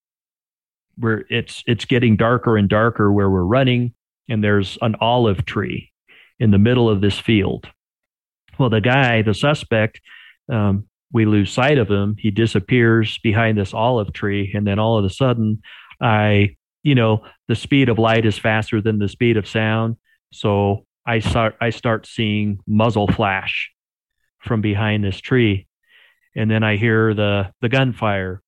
where 0.97 1.25
it's 1.31 1.63
it's 1.67 1.85
getting 1.85 2.17
darker 2.17 2.57
and 2.57 2.69
darker 2.69 3.11
where 3.11 3.31
we're 3.31 3.43
running, 3.43 3.95
and 4.29 4.45
there's 4.45 4.79
an 4.83 4.97
olive 5.01 5.45
tree 5.45 5.91
in 6.39 6.51
the 6.51 6.59
middle 6.59 6.89
of 6.89 7.01
this 7.01 7.19
field. 7.19 7.67
Well, 8.59 8.71
the 8.71 8.81
guy, 8.81 9.23
the 9.23 9.35
suspect, 9.35 10.01
um, 10.53 10.87
we 11.13 11.27
lose 11.27 11.53
sight 11.53 11.79
of 11.79 11.91
him. 11.91 12.17
He 12.19 12.31
disappears 12.31 13.19
behind 13.19 13.59
this 13.59 13.75
olive 13.75 14.13
tree, 14.13 14.53
and 14.55 14.67
then 14.67 14.79
all 14.79 14.99
of 14.99 15.05
a 15.05 15.11
sudden, 15.11 15.63
I, 16.01 16.57
you 16.83 16.95
know, 16.95 17.25
the 17.49 17.57
speed 17.57 17.89
of 17.89 17.99
light 17.99 18.25
is 18.25 18.39
faster 18.39 18.81
than 18.81 18.99
the 18.99 19.09
speed 19.09 19.37
of 19.37 19.49
sound, 19.49 19.97
so 20.33 20.87
I 21.07 21.19
start 21.19 21.57
I 21.61 21.71
start 21.71 22.07
seeing 22.07 22.61
muzzle 22.67 23.09
flash 23.09 23.71
from 24.39 24.61
behind 24.61 25.05
this 25.05 25.21
tree, 25.21 25.67
and 26.37 26.51
then 26.51 26.63
I 26.63 26.77
hear 26.77 27.15
the 27.15 27.53
the 27.61 27.69
gunfire, 27.69 28.43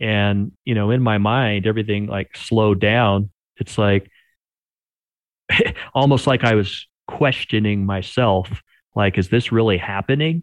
and 0.00 0.52
you 0.64 0.74
know 0.74 0.90
in 0.90 1.02
my 1.02 1.18
mind 1.18 1.66
everything 1.66 2.06
like 2.06 2.36
slowed 2.36 2.80
down. 2.80 3.30
It's 3.58 3.78
like 3.78 4.10
almost 5.94 6.26
like 6.26 6.44
i 6.44 6.54
was 6.54 6.86
questioning 7.06 7.84
myself 7.84 8.62
like 8.94 9.18
is 9.18 9.28
this 9.28 9.52
really 9.52 9.78
happening 9.78 10.42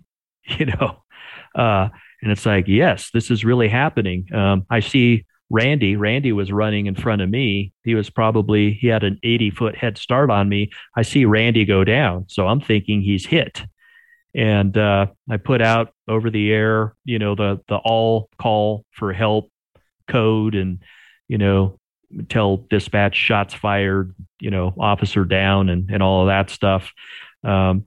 you 0.57 0.67
know? 0.67 1.03
Uh, 1.55 1.89
and 2.21 2.31
it's 2.31 2.45
like 2.45 2.67
yes 2.67 3.09
this 3.13 3.31
is 3.31 3.45
really 3.45 3.67
happening. 3.67 4.33
Um, 4.33 4.65
i 4.69 4.79
see 4.79 5.25
randy 5.49 5.95
randy 5.95 6.31
was 6.31 6.51
running 6.51 6.85
in 6.85 6.95
front 6.95 7.21
of 7.21 7.29
me. 7.29 7.73
He 7.83 7.95
was 7.95 8.09
probably 8.09 8.73
he 8.73 8.87
had 8.87 9.03
an 9.03 9.19
80 9.23 9.51
foot 9.51 9.75
head 9.75 9.97
start 9.97 10.29
on 10.29 10.47
me. 10.49 10.71
I 10.95 11.01
see 11.01 11.25
randy 11.25 11.65
go 11.65 11.83
down 11.83 12.25
so 12.27 12.47
i'm 12.47 12.61
thinking 12.61 13.01
he's 13.01 13.25
hit. 13.25 13.63
And 14.35 14.77
uh, 14.77 15.07
I 15.29 15.37
put 15.37 15.61
out 15.61 15.93
over 16.07 16.29
the 16.29 16.51
air, 16.51 16.95
you 17.03 17.17
know, 17.17 17.33
the 17.33 17.61
the 17.67 17.77
all 17.77 18.29
call 18.37 18.85
for 18.91 19.11
help 19.11 19.51
code, 20.07 20.55
and 20.55 20.83
you 21.27 21.37
know, 21.37 21.79
tell 22.27 22.57
dispatch 22.57 23.15
shots 23.15 23.53
fired, 23.53 24.13
you 24.39 24.51
know, 24.51 24.73
officer 24.77 25.25
down, 25.25 25.69
and 25.69 25.89
and 25.89 26.03
all 26.03 26.21
of 26.21 26.27
that 26.27 26.49
stuff. 26.51 26.91
Um, 27.43 27.85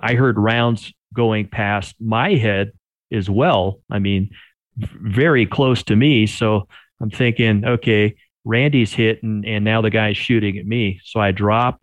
I 0.00 0.14
heard 0.14 0.38
rounds 0.38 0.92
going 1.14 1.48
past 1.48 1.94
my 2.00 2.34
head 2.34 2.72
as 3.12 3.28
well. 3.28 3.80
I 3.90 3.98
mean, 3.98 4.30
very 4.76 5.46
close 5.46 5.82
to 5.84 5.96
me. 5.96 6.26
So 6.26 6.68
I'm 7.00 7.10
thinking, 7.10 7.64
okay, 7.64 8.16
Randy's 8.44 8.92
hit, 8.92 9.22
and 9.22 9.44
and 9.44 9.64
now 9.64 9.82
the 9.82 9.90
guy's 9.90 10.16
shooting 10.16 10.58
at 10.58 10.66
me. 10.66 11.00
So 11.04 11.20
I 11.20 11.32
drop 11.32 11.80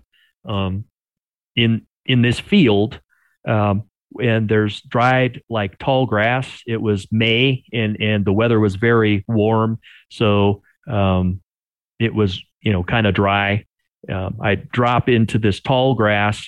um, 0.48 0.86
in 1.56 1.86
in 2.06 2.22
this 2.22 2.40
field 2.40 3.00
um, 3.48 3.84
and 4.20 4.50
there's 4.50 4.82
dried 4.82 5.42
like 5.50 5.78
tall 5.78 6.06
grass. 6.06 6.62
It 6.66 6.82
was 6.82 7.08
May 7.12 7.64
and 7.74 7.98
and 8.02 8.26
the 8.26 8.34
weather 8.34 8.60
was 8.60 8.76
very 8.76 9.24
warm, 9.28 9.80
so 10.10 10.62
um, 10.90 11.42
it 12.00 12.14
was 12.14 12.42
you 12.62 12.72
know 12.72 12.84
kind 12.84 13.08
of 13.08 13.14
dry. 13.14 13.66
Um, 14.12 14.38
I 14.42 14.56
drop 14.56 15.10
into 15.10 15.40
this 15.40 15.60
tall 15.60 15.96
grass, 15.96 16.48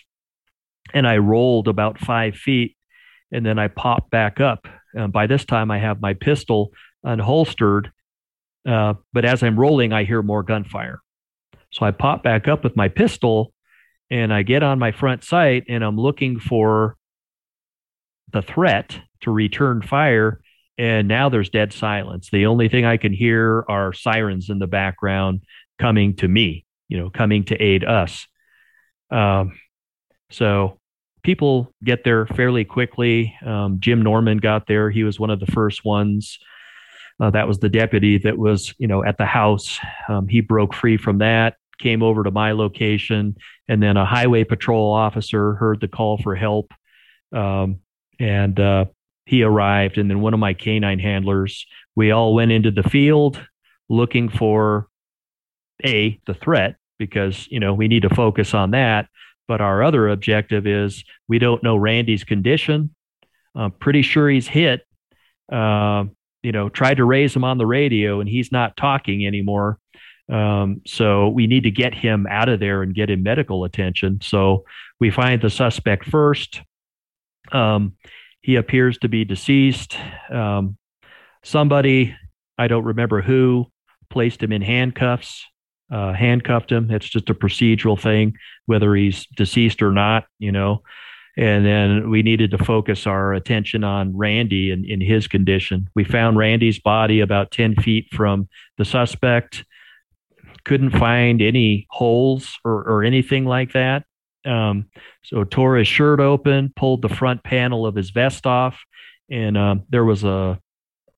and 0.94 1.08
I 1.08 1.18
rolled 1.18 1.68
about 1.68 2.00
five 2.00 2.36
feet, 2.36 2.76
and 3.32 3.46
then 3.46 3.60
I 3.60 3.68
popped 3.68 4.10
back 4.12 4.40
up. 4.40 4.68
By 5.10 5.28
this 5.28 5.46
time, 5.46 5.70
I 5.70 5.80
have 5.80 6.02
my 6.02 6.14
pistol 6.14 6.72
unholstered, 7.06 7.92
uh, 8.68 8.96
but 9.14 9.26
as 9.26 9.44
I'm 9.44 9.60
rolling, 9.60 9.94
I 9.94 10.04
hear 10.04 10.22
more 10.22 10.44
gunfire. 10.44 11.00
So 11.72 11.86
I 11.86 11.92
pop 11.92 12.24
back 12.24 12.48
up 12.48 12.64
with 12.64 12.76
my 12.76 12.88
pistol, 12.88 13.54
and 14.10 14.34
I 14.34 14.44
get 14.44 14.64
on 14.64 14.80
my 14.80 14.92
front 14.92 15.24
sight, 15.24 15.66
and 15.70 15.84
I'm 15.84 15.98
looking 15.98 16.40
for 16.40 16.96
the 18.32 18.42
threat 18.42 19.00
to 19.22 19.32
return 19.32 19.82
fire. 19.82 20.42
And 20.78 21.08
now 21.08 21.30
there's 21.30 21.50
dead 21.50 21.74
silence. 21.74 22.30
The 22.32 22.46
only 22.46 22.70
thing 22.70 22.86
I 22.86 22.98
can 22.98 23.12
hear 23.12 23.66
are 23.68 23.94
sirens 23.94 24.50
in 24.50 24.60
the 24.60 24.68
background 24.68 25.42
coming 25.80 26.16
to 26.18 26.28
me, 26.28 26.66
you 26.88 26.98
know, 26.98 27.10
coming 27.10 27.44
to 27.46 27.56
aid 27.56 27.84
us. 27.84 28.28
Um, 29.12 29.60
so 30.32 30.80
people 31.24 31.74
get 31.84 32.04
there 32.04 32.26
fairly 32.26 32.64
quickly. 32.64 33.36
Um, 33.46 33.80
Jim 33.80 34.02
Norman 34.02 34.38
got 34.38 34.68
there. 34.68 34.90
He 34.90 35.04
was 35.04 35.20
one 35.20 35.30
of 35.30 35.40
the 35.40 35.48
first 35.48 35.84
ones. 35.84 36.40
Uh, 37.20 37.32
that 37.32 37.48
was 37.48 37.60
the 37.60 37.70
deputy 37.70 38.18
that 38.20 38.38
was, 38.38 38.74
you 38.78 38.88
know, 38.88 39.04
at 39.04 39.18
the 39.18 39.26
house. 39.26 39.80
Um, 40.08 40.28
he 40.28 40.42
broke 40.42 40.74
free 40.74 40.98
from 40.98 41.18
that, 41.18 41.56
came 41.80 42.04
over 42.04 42.24
to 42.24 42.32
my 42.32 42.52
location, 42.52 43.36
and 43.68 43.82
then 43.82 43.98
a 43.98 44.06
highway 44.06 44.44
patrol 44.44 44.94
officer 44.94 45.56
heard 45.56 45.82
the 45.82 45.88
call 45.88 46.18
for 46.18 46.36
help. 46.36 46.72
Um, 47.34 47.80
and 48.20 48.60
uh, 48.60 48.86
he 49.26 49.44
arrived, 49.44 49.98
and 49.98 50.10
then 50.10 50.22
one 50.22 50.34
of 50.34 50.40
my 50.40 50.54
canine 50.54 51.00
handlers. 51.00 51.66
We 51.96 52.12
all 52.12 52.36
went 52.36 52.52
into 52.52 52.72
the 52.72 52.84
field 52.84 53.46
looking 53.90 54.30
for 54.30 54.88
a 55.86 56.20
the 56.26 56.34
threat 56.34 56.76
because 56.98 57.48
you 57.50 57.60
know 57.60 57.74
we 57.74 57.88
need 57.88 58.04
to 58.04 58.10
focus 58.10 58.54
on 58.54 58.72
that. 58.72 59.08
But 59.48 59.62
our 59.62 59.84
other 59.84 60.10
objective 60.10 60.68
is 60.68 61.04
we 61.28 61.40
don't 61.40 61.64
know 61.64 61.78
Randy's 61.78 62.24
condition. 62.24 62.94
I'm 63.56 63.72
pretty 63.72 64.02
sure 64.02 64.30
he's 64.30 64.48
hit. 64.48 64.82
Uh, 65.52 66.06
you 66.44 66.52
know, 66.52 66.70
tried 66.70 66.98
to 66.98 67.06
raise 67.06 67.36
him 67.36 67.44
on 67.44 67.58
the 67.58 67.66
radio, 67.66 68.20
and 68.20 68.30
he's 68.30 68.52
not 68.52 68.78
talking 68.78 69.26
anymore. 69.26 69.80
Um, 70.30 70.82
so 70.86 71.30
we 71.30 71.48
need 71.48 71.64
to 71.64 71.72
get 71.72 71.94
him 71.94 72.28
out 72.30 72.50
of 72.50 72.60
there 72.60 72.84
and 72.84 72.94
get 72.94 73.10
him 73.10 73.24
medical 73.24 73.64
attention. 73.64 74.20
So 74.22 74.66
we 75.00 75.10
find 75.10 75.42
the 75.42 75.50
suspect 75.50 76.06
first. 76.06 76.62
Um, 77.52 77.94
he 78.42 78.56
appears 78.56 78.98
to 79.00 79.10
be 79.10 79.26
deceased. 79.26 79.98
Um, 80.30 80.78
somebody, 81.44 82.16
I 82.58 82.68
don't 82.68 82.84
remember 82.86 83.22
who, 83.22 83.68
placed 84.10 84.44
him 84.44 84.52
in 84.52 84.62
handcuffs, 84.62 85.46
uh, 85.92 86.14
handcuffed 86.14 86.72
him. 86.72 86.92
It's 86.92 87.10
just 87.10 87.30
a 87.30 87.34
procedural 87.34 88.00
thing, 88.00 88.36
whether 88.66 88.96
he's 88.96 89.26
deceased 89.36 89.82
or 89.82 89.92
not, 89.92 90.26
you 90.40 90.52
know. 90.52 90.84
And 91.38 91.66
then 91.66 92.10
we 92.10 92.24
needed 92.24 92.52
to 92.52 92.58
focus 92.58 93.06
our 93.06 93.34
attention 93.34 93.84
on 93.84 94.18
Randy 94.18 94.72
and 94.72 94.84
in 94.84 95.00
his 95.00 95.28
condition. 95.28 95.88
We 95.96 96.04
found 96.04 96.38
Randy's 96.38 96.80
body 96.80 97.20
about 97.20 97.52
10 97.52 97.76
feet 97.76 98.08
from 98.12 98.50
the 98.78 98.86
suspect. 98.86 99.64
Couldn't 100.66 100.98
find 100.98 101.42
any 101.42 101.86
holes 101.92 102.58
or, 102.66 102.84
or 102.84 103.04
anything 103.04 103.46
like 103.46 103.74
that. 103.74 104.04
Um, 104.46 104.86
so 105.24 105.44
tore 105.44 105.78
his 105.78 105.88
shirt 105.88 106.20
open, 106.20 106.74
pulled 106.76 107.04
the 107.04 107.10
front 107.10 107.44
panel 107.44 107.86
of 107.86 107.96
his 107.96 108.10
vest 108.10 108.48
off, 108.48 108.80
and 109.30 109.58
um, 109.58 109.84
there 109.90 110.06
was 110.06 110.24
a 110.24 110.60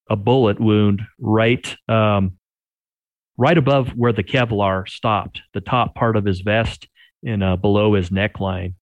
a 0.09 0.15
bullet 0.15 0.59
wound 0.59 1.03
right 1.19 1.75
um, 1.87 2.37
right 3.39 3.57
above 3.57 3.87
where 3.95 4.11
the 4.11 4.23
Kevlar 4.23 4.87
stopped, 4.87 5.41
the 5.53 5.61
top 5.61 5.95
part 5.95 6.17
of 6.17 6.25
his 6.25 6.41
vest 6.41 6.87
and 7.25 7.41
uh, 7.41 7.55
below 7.55 7.93
his 7.93 8.09
neckline, 8.09 8.73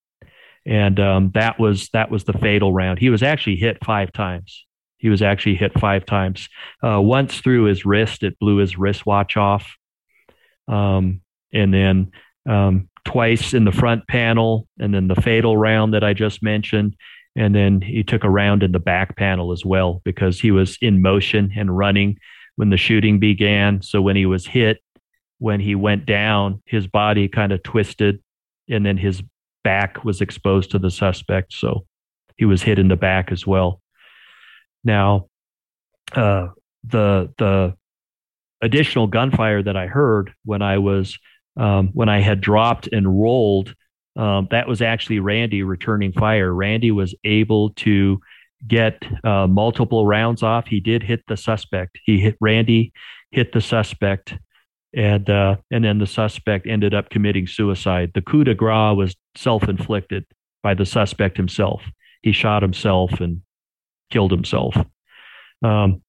and 0.66 1.00
um, 1.00 1.32
that 1.36 1.60
was 1.60 1.90
that 1.90 2.10
was 2.10 2.24
the 2.24 2.34
fatal 2.34 2.74
round. 2.74 3.00
He 3.00 3.12
was 3.12 3.24
actually 3.24 3.58
hit 3.58 3.78
five 3.86 4.12
times. 4.12 4.66
He 4.98 5.10
was 5.10 5.22
actually 5.22 5.56
hit 5.56 5.80
five 5.80 6.08
times. 6.08 6.50
Uh, 6.84 7.00
once 7.00 7.40
through 7.40 7.66
his 7.66 7.86
wrist, 7.86 8.24
it 8.24 8.40
blew 8.40 8.58
his 8.58 8.78
wristwatch 8.78 9.38
off, 9.38 9.78
um, 10.68 11.22
and 11.54 11.72
then 11.72 12.12
um, 12.50 12.90
twice 13.06 13.54
in 13.54 13.64
the 13.64 13.72
front 13.72 14.08
panel, 14.08 14.68
and 14.80 14.92
then 14.92 15.08
the 15.08 15.22
fatal 15.22 15.56
round 15.56 15.94
that 15.94 16.04
I 16.04 16.14
just 16.14 16.42
mentioned. 16.42 16.96
And 17.36 17.54
then 17.54 17.82
he 17.82 18.04
took 18.04 18.24
a 18.24 18.30
round 18.32 18.64
in 18.64 18.72
the 18.72 18.80
back 18.80 19.16
panel 19.16 19.52
as 19.52 19.64
well 19.64 20.02
because 20.04 20.40
he 20.40 20.50
was 20.50 20.80
in 20.82 21.04
motion 21.04 21.52
and 21.56 21.78
running 21.78 22.18
when 22.58 22.70
the 22.70 22.78
shooting 22.78 23.20
began. 23.20 23.82
So 23.82 24.02
when 24.02 24.18
he 24.18 24.26
was 24.26 24.46
hit, 24.46 24.84
when 25.40 25.60
he 25.60 25.76
went 25.76 26.06
down, 26.06 26.62
his 26.66 26.88
body 26.88 27.30
kind 27.30 27.54
of 27.54 27.64
twisted 27.64 28.22
and 28.70 28.86
then 28.86 28.98
his 28.98 29.24
back 29.64 30.04
was 30.04 30.22
exposed 30.22 30.72
to 30.72 30.80
the 30.80 30.92
suspect. 30.92 31.54
So 31.54 31.86
he 32.36 32.46
was 32.46 32.62
hit 32.62 32.80
in 32.80 32.88
the 32.88 32.96
back 32.96 33.32
as 33.32 33.48
well. 33.48 33.82
Now, 34.84 35.28
uh, 36.14 36.50
the 36.84 37.34
the 37.38 37.76
additional 38.62 39.08
gunfire 39.08 39.62
that 39.64 39.78
I 39.78 39.88
heard 39.88 40.34
when 40.46 40.62
I 40.62 40.78
was 40.78 41.18
um, 41.58 41.90
when 41.94 42.10
I 42.10 42.22
had 42.22 42.42
dropped 42.42 42.88
and 42.92 43.22
rolled, 43.22 43.76
um, 44.16 44.48
that 44.52 44.68
was 44.68 44.82
actually 44.82 45.20
Randy 45.20 45.64
returning 45.64 46.14
fire. 46.14 46.54
Randy 46.54 46.92
was 46.92 47.16
able 47.24 47.72
to 47.72 48.20
get 48.66 49.04
uh, 49.24 49.48
multiple 49.48 50.06
rounds 50.06 50.44
off. 50.44 50.68
He 50.68 50.80
did 50.80 51.04
hit 51.04 51.24
the 51.28 51.38
suspect. 51.38 52.00
He 52.04 52.20
hit 52.20 52.38
Randy, 52.42 52.94
hit 53.32 53.52
the 53.52 53.62
suspect, 53.62 54.34
and 54.96 55.30
uh, 55.30 55.58
and 55.70 55.84
then 55.84 56.00
the 56.00 56.08
suspect 56.08 56.66
ended 56.68 56.94
up 56.94 57.10
committing 57.10 57.48
suicide. 57.48 58.12
The 58.14 58.22
coup 58.22 58.44
de 58.44 58.56
grace 58.56 58.96
was 58.96 59.16
self 59.36 59.68
inflicted 59.68 60.26
by 60.64 60.74
the 60.74 60.86
suspect 60.86 61.38
himself. 61.38 61.84
He 62.22 62.32
shot 62.32 62.64
himself 62.64 63.20
and 63.20 63.42
killed 64.10 64.32
himself. 64.32 64.76
Um, 65.64 66.02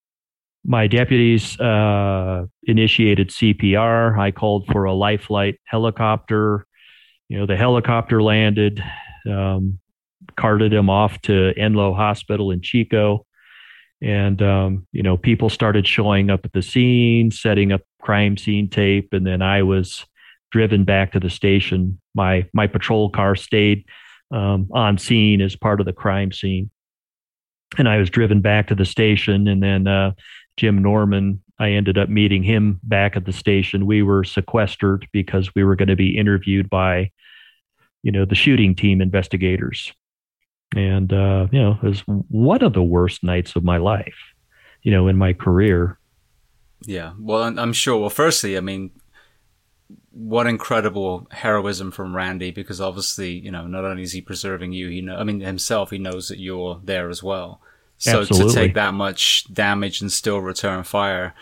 my 0.65 0.87
deputies 0.87 1.59
uh, 1.61 2.47
initiated 2.65 3.31
CPR. 3.31 4.19
I 4.19 4.31
called 4.31 4.67
for 4.67 4.85
a 4.85 4.93
life 4.93 5.23
flight 5.23 5.61
helicopter. 5.65 6.67
You 7.29 7.39
know, 7.39 7.47
the 7.47 7.57
helicopter 7.57 8.23
landed, 8.23 8.83
um, 9.27 9.79
carted 10.37 10.73
him 10.73 10.91
off 10.91 11.21
to 11.23 11.53
Enloe 11.57 11.97
Hospital 11.97 12.51
in 12.51 12.61
Chico. 12.61 13.25
And, 14.01 14.41
um, 14.43 14.87
you 14.93 15.03
know, 15.03 15.17
people 15.17 15.51
started 15.51 15.87
showing 15.87 16.31
up 16.31 16.45
at 16.45 16.53
the 16.53 16.63
scene, 16.63 17.31
setting 17.31 17.73
up 17.73 17.83
crime 18.01 18.37
scene 18.37 18.69
tape. 18.71 19.13
And 19.13 19.27
then 19.27 19.43
I 19.43 19.63
was 19.63 20.05
driven 20.51 20.85
back 20.85 21.13
to 21.13 21.21
the 21.21 21.31
station. 21.31 22.01
My, 22.15 22.47
my 22.53 22.67
patrol 22.67 23.11
car 23.11 23.35
stayed 23.35 23.85
um, 24.31 24.69
on 24.73 24.99
scene 24.99 25.41
as 25.41 25.57
part 25.57 25.81
of 25.81 25.87
the 25.87 25.93
crime 25.93 26.33
scene. 26.33 26.71
And 27.77 27.89
I 27.89 27.99
was 27.99 28.09
driven 28.09 28.41
back 28.41 28.69
to 28.69 28.75
the 28.75 28.85
station. 28.85 29.49
And 29.49 29.63
then 29.63 29.87
uh, 29.87 30.13
Jim 30.57 30.81
Norman, 30.81 31.43
I 31.59 31.71
ended 31.71 31.99
up 31.99 32.09
meeting 32.09 32.43
him 32.43 32.79
back 32.83 33.17
at 33.17 33.25
the 33.25 33.33
station. 33.33 33.85
We 33.85 34.03
were 34.03 34.25
sequestered 34.25 35.09
because 35.13 35.55
we 35.55 35.65
were 35.65 35.77
going 35.77 35.89
to 35.89 35.97
be 35.97 36.17
interviewed 36.17 36.71
by, 36.71 37.11
you 38.03 38.13
know, 38.13 38.25
the 38.25 38.37
shooting 38.37 38.77
team 38.77 39.01
investigators. 39.01 39.93
And, 40.77 41.13
uh, 41.13 41.49
you 41.51 41.61
know, 41.61 41.79
it 41.83 41.87
was 41.87 42.01
one 42.07 42.63
of 42.63 42.73
the 42.73 42.83
worst 42.83 43.25
nights 43.25 43.57
of 43.57 43.65
my 43.65 43.79
life, 43.79 44.15
you 44.83 44.93
know, 44.93 45.09
in 45.09 45.17
my 45.17 45.33
career. 45.33 45.99
Yeah. 46.85 47.13
Well, 47.19 47.43
I'm 47.43 47.73
sure. 47.73 47.99
Well, 47.99 48.11
firstly, 48.11 48.57
I 48.57 48.61
mean, 48.61 48.91
what 50.11 50.47
incredible 50.47 51.27
heroism 51.31 51.91
from 51.91 52.15
Randy, 52.15 52.51
because 52.51 52.81
obviously, 52.81 53.33
you 53.33 53.51
know, 53.51 53.67
not 53.67 53.85
only 53.85 54.03
is 54.03 54.13
he 54.13 54.21
preserving 54.21 54.73
you, 54.73 54.89
he 54.89 55.01
know, 55.01 55.17
I 55.17 55.25
mean, 55.25 55.41
himself, 55.41 55.91
he 55.91 55.99
knows 55.99 56.29
that 56.29 56.39
you're 56.39 56.81
there 56.85 57.09
as 57.09 57.23
well. 57.23 57.61
So 57.97 58.21
Absolutely. 58.21 58.49
to 58.49 58.55
take 58.55 58.75
that 58.75 58.95
much 58.95 59.53
damage 59.53 60.01
and 60.01 60.13
still 60.13 60.39
return 60.39 60.85
fire 60.85 61.35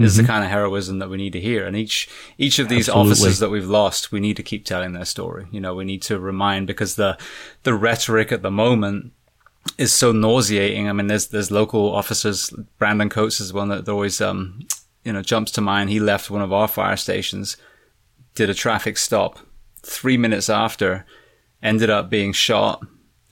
is 0.00 0.14
mm-hmm. 0.14 0.22
the 0.22 0.26
kind 0.26 0.44
of 0.44 0.50
heroism 0.50 0.98
that 0.98 1.10
we 1.10 1.16
need 1.16 1.32
to 1.32 1.40
hear. 1.40 1.66
And 1.66 1.76
each 1.76 2.08
each 2.38 2.58
of 2.58 2.68
these 2.68 2.88
Absolutely. 2.88 3.12
officers 3.12 3.38
that 3.38 3.50
we've 3.50 3.68
lost, 3.68 4.12
we 4.12 4.20
need 4.20 4.36
to 4.36 4.42
keep 4.42 4.64
telling 4.64 4.92
their 4.92 5.04
story. 5.04 5.46
You 5.50 5.60
know, 5.60 5.74
we 5.74 5.84
need 5.84 6.02
to 6.02 6.18
remind 6.18 6.66
because 6.66 6.94
the 6.96 7.18
the 7.62 7.74
rhetoric 7.74 8.32
at 8.32 8.42
the 8.42 8.50
moment 8.50 9.12
is 9.78 9.92
so 9.92 10.12
nauseating. 10.12 10.88
I 10.88 10.92
mean, 10.92 11.06
there's 11.06 11.28
there's 11.28 11.50
local 11.50 11.94
officers. 11.94 12.52
Brandon 12.78 13.08
Coates 13.08 13.40
is 13.40 13.52
one 13.52 13.68
that 13.68 13.88
always 13.88 14.20
um 14.20 14.60
you 15.04 15.12
know 15.12 15.22
jumps 15.22 15.50
to 15.52 15.60
mind. 15.60 15.90
He 15.90 16.00
left 16.00 16.30
one 16.30 16.42
of 16.42 16.52
our 16.52 16.68
fire 16.68 16.96
stations, 16.96 17.56
did 18.34 18.50
a 18.50 18.54
traffic 18.54 18.98
stop. 18.98 19.38
Three 19.82 20.18
minutes 20.18 20.50
after, 20.50 21.06
ended 21.62 21.88
up 21.88 22.10
being 22.10 22.32
shot 22.32 22.82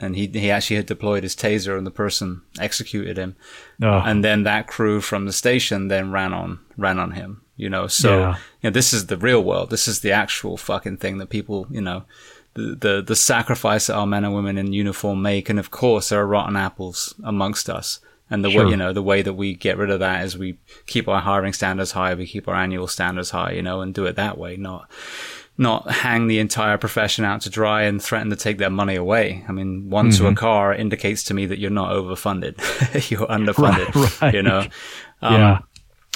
and 0.01 0.17
he 0.17 0.27
he 0.29 0.51
actually 0.51 0.77
had 0.77 0.87
deployed 0.87 1.23
his 1.23 1.35
taser 1.35 1.77
and 1.77 1.87
the 1.87 1.91
person 1.91 2.43
executed 2.61 3.17
him 3.17 3.37
oh. 3.83 4.03
and 4.05 4.25
then 4.25 4.43
that 4.45 4.67
crew 4.67 5.01
from 5.01 5.27
the 5.27 5.33
station 5.33 5.89
then 5.89 6.13
ran 6.13 6.33
on 6.33 6.61
ran 6.77 6.99
on 6.99 7.13
him 7.13 7.43
you 7.57 7.69
know 7.69 7.87
so 7.87 8.19
yeah. 8.19 8.35
you 8.63 8.71
know 8.71 8.71
this 8.71 8.93
is 8.93 9.07
the 9.07 9.17
real 9.17 9.43
world 9.43 9.71
this 9.71 9.89
is 9.89 10.01
the 10.01 10.13
actual 10.13 10.57
fucking 10.57 10.97
thing 10.97 11.19
that 11.19 11.29
people 11.29 11.67
you 11.71 11.81
know 11.81 12.05
the 12.59 13.03
the 13.07 13.17
sacrifice 13.17 13.87
that 13.87 13.95
our 13.95 14.07
men 14.07 14.25
and 14.25 14.35
women 14.35 14.59
in 14.59 14.73
uniform 14.73 15.23
make, 15.23 15.49
and 15.49 15.59
of 15.59 15.71
course 15.71 16.09
there 16.09 16.21
are 16.21 16.27
rotten 16.27 16.57
apples 16.57 17.15
amongst 17.23 17.71
us. 17.71 18.01
And 18.31 18.45
the 18.45 18.51
sure. 18.51 18.65
way 18.65 18.71
you 18.71 18.77
know 18.77 18.93
the 18.93 19.03
way 19.03 19.23
that 19.23 19.35
we 19.35 19.55
get 19.55 19.79
rid 19.79 19.91
of 19.91 20.01
that 20.01 20.25
is 20.25 20.37
we 20.37 20.59
keep 20.87 21.09
our 21.09 21.21
hiring 21.21 21.53
standards 21.53 21.93
high, 21.93 22.15
we 22.15 22.27
keep 22.27 22.47
our 22.47 22.55
annual 22.55 22.87
standards 22.87 23.31
high, 23.31 23.53
you 23.53 23.63
know, 23.63 23.81
and 23.81 23.95
do 23.95 24.05
it 24.07 24.17
that 24.17 24.37
way, 24.37 24.57
not 24.57 24.91
not 25.59 25.91
hang 25.91 26.29
the 26.29 26.39
entire 26.39 26.79
profession 26.79 27.25
out 27.25 27.41
to 27.43 27.51
dry 27.51 27.83
and 27.83 28.03
threaten 28.03 28.31
to 28.31 28.37
take 28.37 28.59
their 28.59 28.71
money 28.71 28.95
away. 28.95 29.45
I 29.49 29.53
mean, 29.53 29.91
one 29.91 30.11
mm-hmm. 30.11 30.25
to 30.25 30.31
a 30.31 30.35
car 30.35 30.73
indicates 30.73 31.25
to 31.25 31.35
me 31.35 31.47
that 31.47 31.59
you're 31.59 31.71
not 31.71 31.91
overfunded, 31.91 32.57
you're 33.11 33.27
underfunded. 33.27 33.95
Right, 33.95 34.23
right. 34.23 34.35
You 34.35 34.43
know. 34.43 34.67
Um, 35.21 35.35
yeah. 35.35 35.59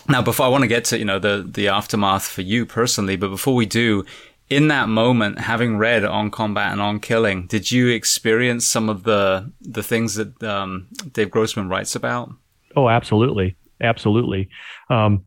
Now, 0.09 0.23
before 0.23 0.47
I 0.47 0.49
want 0.49 0.63
to 0.63 0.69
get 0.69 0.85
to 0.87 0.99
you 0.99 1.05
know 1.05 1.19
the 1.19 1.47
the 1.47 1.69
aftermath 1.69 2.27
for 2.27 2.43
you 2.43 2.65
personally, 2.67 3.17
but 3.17 3.29
before 3.29 3.55
we 3.55 3.67
do, 3.67 4.05
in 4.49 4.69
that 4.69 4.89
moment, 4.89 5.39
having 5.41 5.79
read 5.79 6.05
on 6.05 6.31
combat 6.31 6.73
and 6.73 6.81
on 6.81 7.01
killing, 7.01 7.47
did 7.47 7.71
you 7.71 7.89
experience 7.89 8.67
some 8.67 8.89
of 8.89 9.05
the 9.05 9.51
the 9.61 9.83
things 9.83 10.15
that 10.15 10.43
um, 10.43 10.89
Dave 11.13 11.31
Grossman 11.31 11.69
writes 11.69 11.95
about? 11.95 12.33
Oh, 12.77 12.89
absolutely, 12.89 13.57
absolutely. 13.81 14.49
Um, 14.89 15.27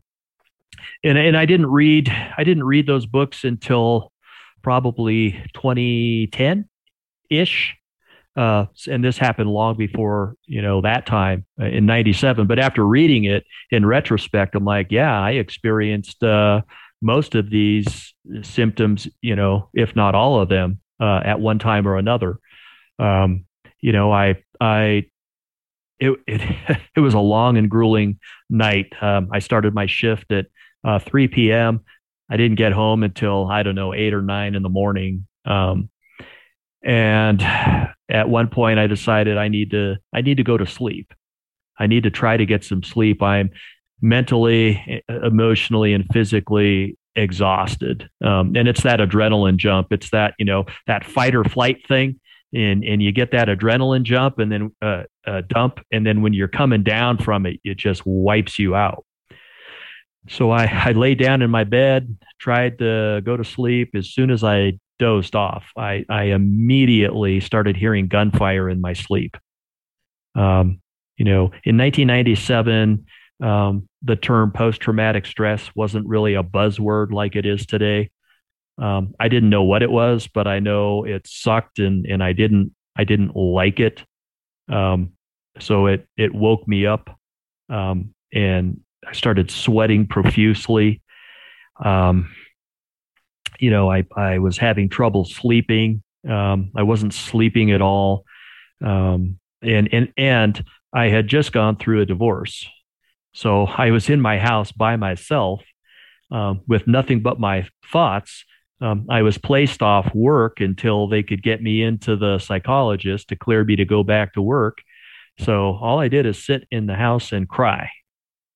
and 1.04 1.18
and 1.18 1.36
I 1.36 1.46
didn't 1.46 1.66
read 1.66 2.10
I 2.36 2.44
didn't 2.44 2.64
read 2.64 2.86
those 2.86 3.06
books 3.06 3.44
until 3.44 4.12
probably 4.62 5.32
2010 5.54 6.68
ish. 7.30 7.74
Uh, 8.36 8.66
and 8.86 9.02
this 9.02 9.16
happened 9.16 9.48
long 9.48 9.78
before 9.78 10.34
you 10.44 10.60
know 10.60 10.82
that 10.82 11.06
time 11.06 11.46
uh, 11.58 11.64
in 11.64 11.86
'97. 11.86 12.46
But 12.46 12.58
after 12.58 12.86
reading 12.86 13.24
it 13.24 13.46
in 13.70 13.86
retrospect, 13.86 14.54
I'm 14.54 14.64
like, 14.64 14.88
yeah, 14.90 15.18
I 15.18 15.32
experienced 15.32 16.22
uh, 16.22 16.60
most 17.00 17.34
of 17.34 17.50
these 17.50 18.14
symptoms, 18.42 19.08
you 19.20 19.36
know, 19.36 19.70
if 19.74 19.96
not 19.96 20.14
all 20.14 20.40
of 20.40 20.48
them, 20.48 20.80
uh, 21.00 21.20
at 21.24 21.40
one 21.40 21.58
time 21.58 21.86
or 21.86 21.96
another. 21.96 22.38
Um, 22.98 23.46
you 23.80 23.92
know, 23.92 24.12
I, 24.12 24.42
I, 24.60 25.06
it, 25.98 26.18
it, 26.26 26.40
it 26.96 27.00
was 27.00 27.14
a 27.14 27.20
long 27.20 27.56
and 27.56 27.70
grueling 27.70 28.18
night. 28.48 28.92
Um, 29.00 29.28
I 29.32 29.38
started 29.40 29.74
my 29.74 29.86
shift 29.86 30.32
at 30.32 30.46
uh, 30.86 30.98
3 31.00 31.28
p.m. 31.28 31.80
I 32.30 32.36
didn't 32.36 32.56
get 32.56 32.72
home 32.72 33.02
until 33.02 33.46
I 33.46 33.62
don't 33.62 33.74
know 33.74 33.92
eight 33.92 34.14
or 34.14 34.22
nine 34.22 34.54
in 34.54 34.62
the 34.62 34.68
morning. 34.68 35.26
Um, 35.44 35.90
and 36.82 37.42
at 38.08 38.28
one 38.28 38.48
point, 38.48 38.78
I 38.78 38.86
decided 38.86 39.36
I 39.36 39.48
need 39.48 39.72
to 39.72 39.96
I 40.14 40.20
need 40.20 40.36
to 40.36 40.44
go 40.44 40.56
to 40.56 40.66
sleep. 40.66 41.12
I 41.78 41.86
need 41.86 42.04
to 42.04 42.10
try 42.10 42.36
to 42.36 42.46
get 42.46 42.64
some 42.64 42.82
sleep. 42.82 43.22
I'm 43.22 43.50
mentally, 44.00 45.02
emotionally, 45.08 45.92
and 45.92 46.04
physically 46.12 46.96
exhausted. 47.16 48.08
Um, 48.24 48.54
and 48.54 48.68
it's 48.68 48.82
that 48.82 49.00
adrenaline 49.00 49.56
jump. 49.56 49.88
It's 49.90 50.10
that, 50.10 50.34
you 50.38 50.44
know, 50.44 50.66
that 50.86 51.04
fight 51.04 51.34
or 51.34 51.44
flight 51.44 51.86
thing. 51.88 52.20
And, 52.54 52.84
and 52.84 53.02
you 53.02 53.10
get 53.12 53.32
that 53.32 53.48
adrenaline 53.48 54.04
jump 54.04 54.38
and 54.38 54.52
then 54.52 54.70
uh, 54.80 55.04
uh, 55.26 55.42
dump. 55.48 55.80
And 55.90 56.06
then 56.06 56.22
when 56.22 56.32
you're 56.32 56.48
coming 56.48 56.82
down 56.82 57.18
from 57.18 57.46
it, 57.46 57.60
it 57.64 57.76
just 57.76 58.02
wipes 58.04 58.58
you 58.58 58.74
out. 58.74 59.05
So 60.28 60.50
I, 60.50 60.64
I 60.86 60.92
lay 60.92 61.14
down 61.14 61.42
in 61.42 61.50
my 61.50 61.64
bed, 61.64 62.16
tried 62.38 62.78
to 62.78 63.20
go 63.24 63.36
to 63.36 63.44
sleep. 63.44 63.90
As 63.94 64.10
soon 64.10 64.30
as 64.30 64.44
I 64.44 64.78
dozed 64.98 65.36
off, 65.36 65.66
I, 65.76 66.04
I 66.08 66.24
immediately 66.24 67.40
started 67.40 67.76
hearing 67.76 68.08
gunfire 68.08 68.68
in 68.68 68.80
my 68.80 68.94
sleep. 68.94 69.36
Um, 70.34 70.80
you 71.16 71.24
know, 71.24 71.44
in 71.64 71.76
1997, 71.78 73.06
um, 73.42 73.88
the 74.02 74.16
term 74.16 74.52
post 74.52 74.80
traumatic 74.80 75.26
stress 75.26 75.70
wasn't 75.74 76.06
really 76.06 76.34
a 76.34 76.42
buzzword 76.42 77.12
like 77.12 77.36
it 77.36 77.46
is 77.46 77.66
today. 77.66 78.10
Um, 78.78 79.14
I 79.18 79.28
didn't 79.28 79.50
know 79.50 79.62
what 79.62 79.82
it 79.82 79.90
was, 79.90 80.26
but 80.26 80.46
I 80.46 80.58
know 80.60 81.04
it 81.04 81.26
sucked 81.26 81.78
and, 81.78 82.06
and 82.06 82.22
I 82.22 82.32
didn't, 82.32 82.74
I 82.96 83.04
didn't 83.04 83.34
like 83.34 83.80
it. 83.80 84.04
Um, 84.70 85.12
so 85.58 85.86
it, 85.86 86.06
it 86.16 86.34
woke 86.34 86.68
me 86.68 86.86
up. 86.86 87.18
Um, 87.68 88.14
and 88.32 88.80
I 89.06 89.12
started 89.12 89.50
sweating 89.50 90.06
profusely. 90.06 91.00
Um, 91.82 92.32
you 93.60 93.70
know, 93.70 93.90
I, 93.90 94.04
I 94.16 94.38
was 94.38 94.58
having 94.58 94.88
trouble 94.88 95.24
sleeping. 95.24 96.02
Um, 96.28 96.72
I 96.76 96.82
wasn't 96.82 97.14
sleeping 97.14 97.70
at 97.70 97.80
all. 97.80 98.24
and, 99.62 99.88
and, 99.92 100.12
and 100.16 100.64
I 100.92 101.08
had 101.08 101.28
just 101.28 101.52
gone 101.52 101.76
through 101.76 102.00
a 102.00 102.06
divorce. 102.06 102.66
So 103.32 103.66
I 103.66 103.90
was 103.90 104.08
in 104.08 104.20
my 104.20 104.38
house 104.38 104.72
by 104.72 104.96
myself 104.96 105.62
um, 106.30 106.62
with 106.66 106.86
nothing 106.86 107.20
but 107.20 107.38
my 107.38 107.68
thoughts. 107.92 108.44
Um, 108.80 109.06
I 109.08 109.22
was 109.22 109.38
placed 109.38 109.82
off 109.82 110.14
work 110.14 110.60
until 110.60 111.08
they 111.08 111.22
could 111.22 111.42
get 111.42 111.62
me 111.62 111.82
into 111.82 112.16
the 112.16 112.38
psychologist 112.38 113.28
to 113.28 113.36
clear 113.36 113.64
me 113.64 113.76
to 113.76 113.84
go 113.84 114.02
back 114.02 114.34
to 114.34 114.42
work. 114.42 114.78
So 115.38 115.76
all 115.76 115.98
I 115.98 116.08
did 116.08 116.26
is 116.26 116.44
sit 116.44 116.66
in 116.70 116.86
the 116.86 116.94
house 116.94 117.32
and 117.32 117.48
cry. 117.48 117.90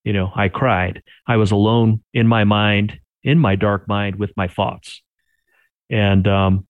You 0.05 0.13
know, 0.13 0.33
I 0.35 0.49
cried. 0.49 1.03
I 1.27 1.37
was 1.37 1.51
alone 1.51 2.03
in 2.15 2.27
my 2.27 2.45
mind, 2.45 2.99
in 3.23 3.39
my 3.39 3.57
dark 3.57 3.87
mind 3.87 4.17
with 4.17 4.33
my 4.37 4.49
thoughts. 4.49 5.03
And, 5.91 6.27
um, 6.27 6.67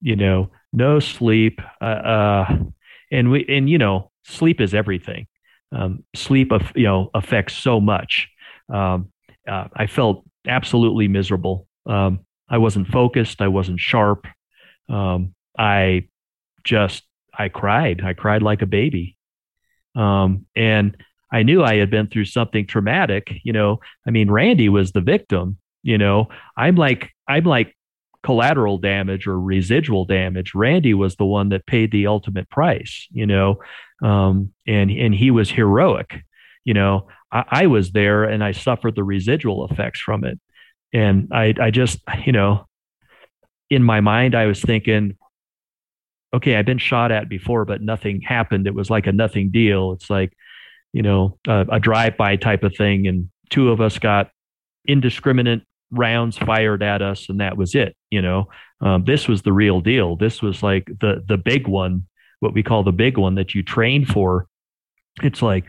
you 0.00 0.16
know, 0.16 0.50
no 0.72 0.98
sleep. 0.98 1.60
Uh, 1.80 1.84
uh, 1.84 2.58
and 3.12 3.30
we, 3.30 3.46
and, 3.48 3.70
you 3.70 3.78
know, 3.78 4.10
sleep 4.24 4.60
is 4.60 4.74
everything 4.74 5.26
um, 5.72 6.04
sleep, 6.14 6.52
you 6.74 6.84
know, 6.84 7.10
affects 7.14 7.54
so 7.54 7.80
much. 7.80 8.28
Um, 8.68 9.12
uh, 9.46 9.68
I 9.74 9.86
felt 9.86 10.24
absolutely 10.46 11.08
miserable. 11.08 11.66
Um, 11.86 12.20
I 12.48 12.58
wasn't 12.58 12.88
focused. 12.88 13.40
I 13.40 13.48
wasn't 13.48 13.80
sharp. 13.80 14.26
Um, 14.88 15.34
I 15.58 16.08
just, 16.64 17.04
I 17.36 17.48
cried. 17.48 18.02
I 18.04 18.12
cried 18.12 18.42
like 18.42 18.62
a 18.62 18.66
baby. 18.66 19.16
Um, 19.94 20.46
and 20.54 20.96
I 21.32 21.42
knew 21.42 21.62
I 21.62 21.76
had 21.76 21.90
been 21.90 22.08
through 22.08 22.26
something 22.26 22.66
traumatic. 22.66 23.32
You 23.42 23.52
know, 23.52 23.80
I 24.06 24.10
mean, 24.10 24.30
Randy 24.30 24.68
was 24.68 24.92
the 24.92 25.00
victim. 25.00 25.58
You 25.82 25.98
know, 25.98 26.28
I'm 26.56 26.76
like, 26.76 27.10
I'm 27.28 27.44
like 27.44 27.76
collateral 28.22 28.78
damage 28.78 29.26
or 29.26 29.40
residual 29.40 30.04
damage. 30.04 30.54
Randy 30.54 30.94
was 30.94 31.16
the 31.16 31.24
one 31.24 31.50
that 31.50 31.66
paid 31.66 31.92
the 31.92 32.06
ultimate 32.06 32.50
price. 32.50 33.06
You 33.10 33.26
know, 33.26 33.60
um, 34.02 34.52
and 34.66 34.90
and 34.90 35.14
he 35.14 35.30
was 35.30 35.50
heroic. 35.50 36.22
You 36.64 36.74
know, 36.74 37.08
I, 37.30 37.44
I, 37.48 37.66
was 37.66 37.92
there 37.92 38.24
and 38.24 38.42
I 38.42 38.50
suffered 38.50 38.96
the 38.96 39.04
residual 39.04 39.68
effects 39.68 40.00
from 40.00 40.24
it, 40.24 40.40
and 40.92 41.28
I 41.32 41.54
I 41.60 41.70
just 41.70 42.00
you 42.24 42.32
know, 42.32 42.66
in 43.70 43.82
my 43.82 44.00
mind 44.00 44.34
I 44.34 44.46
was 44.46 44.60
thinking, 44.60 45.16
okay, 46.34 46.56
I've 46.56 46.66
been 46.66 46.78
shot 46.78 47.12
at 47.12 47.28
before, 47.28 47.64
but 47.64 47.80
nothing 47.80 48.20
happened. 48.20 48.66
It 48.66 48.74
was 48.74 48.90
like 48.90 49.06
a 49.06 49.12
nothing 49.12 49.50
deal. 49.50 49.92
It's 49.92 50.10
like 50.10 50.32
you 50.96 51.02
know 51.02 51.38
a, 51.46 51.66
a 51.72 51.80
drive 51.80 52.16
by 52.16 52.36
type 52.36 52.64
of 52.64 52.74
thing, 52.74 53.06
and 53.06 53.28
two 53.50 53.70
of 53.70 53.80
us 53.80 53.98
got 53.98 54.30
indiscriminate 54.88 55.62
rounds 55.90 56.36
fired 56.36 56.82
at 56.82 57.00
us 57.00 57.28
and 57.28 57.40
that 57.40 57.56
was 57.56 57.74
it 57.74 57.96
you 58.10 58.22
know. 58.22 58.48
Um, 58.80 59.04
this 59.04 59.26
was 59.26 59.42
the 59.42 59.52
real 59.52 59.80
deal. 59.80 60.16
This 60.16 60.42
was 60.42 60.62
like 60.62 60.86
the 60.86 61.22
the 61.26 61.36
big 61.36 61.68
one 61.68 62.06
what 62.40 62.54
we 62.54 62.62
call 62.62 62.82
the 62.82 62.92
big 62.92 63.18
one 63.18 63.34
that 63.36 63.54
you 63.54 63.62
train 63.62 64.04
for. 64.04 64.46
It's 65.22 65.42
like 65.42 65.64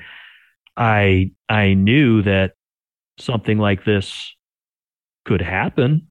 i 0.80 1.32
i 1.50 1.74
knew 1.74 2.22
that 2.22 2.54
something 3.18 3.58
like 3.58 3.84
this 3.84 4.34
could 5.26 5.42
happen. 5.42 6.08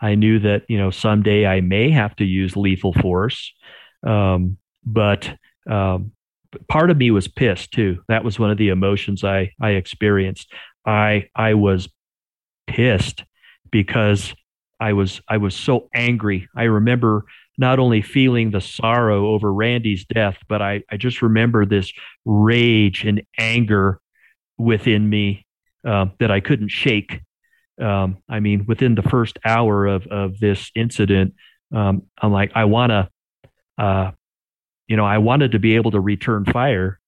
I 0.00 0.14
knew 0.14 0.38
that 0.40 0.62
you 0.68 0.78
know 0.78 0.90
someday 0.90 1.46
i 1.46 1.60
may 1.60 1.90
have 1.90 2.16
to 2.16 2.24
use 2.24 2.56
lethal 2.56 2.92
force. 2.92 3.52
Um, 4.06 4.58
but 4.84 5.32
um, 5.68 6.12
part 6.68 6.90
of 6.90 6.96
me 6.96 7.10
was 7.10 7.28
pissed 7.28 7.72
too 7.72 8.02
that 8.08 8.24
was 8.24 8.38
one 8.38 8.50
of 8.50 8.58
the 8.58 8.68
emotions 8.68 9.22
i 9.24 9.50
i 9.60 9.70
experienced 9.70 10.50
i 10.86 11.24
i 11.34 11.54
was 11.54 11.88
pissed 12.66 13.24
because 13.70 14.34
I 14.80 14.92
was 14.92 15.20
I 15.28 15.38
was 15.38 15.54
so 15.54 15.88
angry. 15.94 16.48
I 16.56 16.64
remember 16.64 17.24
not 17.56 17.78
only 17.78 18.02
feeling 18.02 18.50
the 18.50 18.60
sorrow 18.60 19.28
over 19.28 19.52
Randy's 19.52 20.04
death, 20.04 20.38
but 20.48 20.62
I, 20.62 20.82
I 20.90 20.96
just 20.96 21.22
remember 21.22 21.66
this 21.66 21.92
rage 22.24 23.04
and 23.04 23.22
anger 23.36 24.00
within 24.56 25.08
me 25.08 25.44
uh, 25.84 26.06
that 26.20 26.30
I 26.30 26.40
couldn't 26.40 26.68
shake. 26.68 27.20
Um, 27.80 28.18
I 28.28 28.40
mean, 28.40 28.66
within 28.66 28.94
the 28.94 29.02
first 29.02 29.38
hour 29.44 29.86
of 29.86 30.06
of 30.06 30.38
this 30.38 30.70
incident, 30.74 31.34
um, 31.74 32.02
I'm 32.20 32.32
like, 32.32 32.52
I 32.54 32.64
want 32.66 32.90
to, 32.90 33.08
uh, 33.76 34.10
you 34.88 34.96
know, 34.96 35.04
I 35.04 35.18
wanted 35.18 35.52
to 35.52 35.58
be 35.58 35.76
able 35.76 35.90
to 35.92 36.00
return 36.00 36.44
fire, 36.46 36.98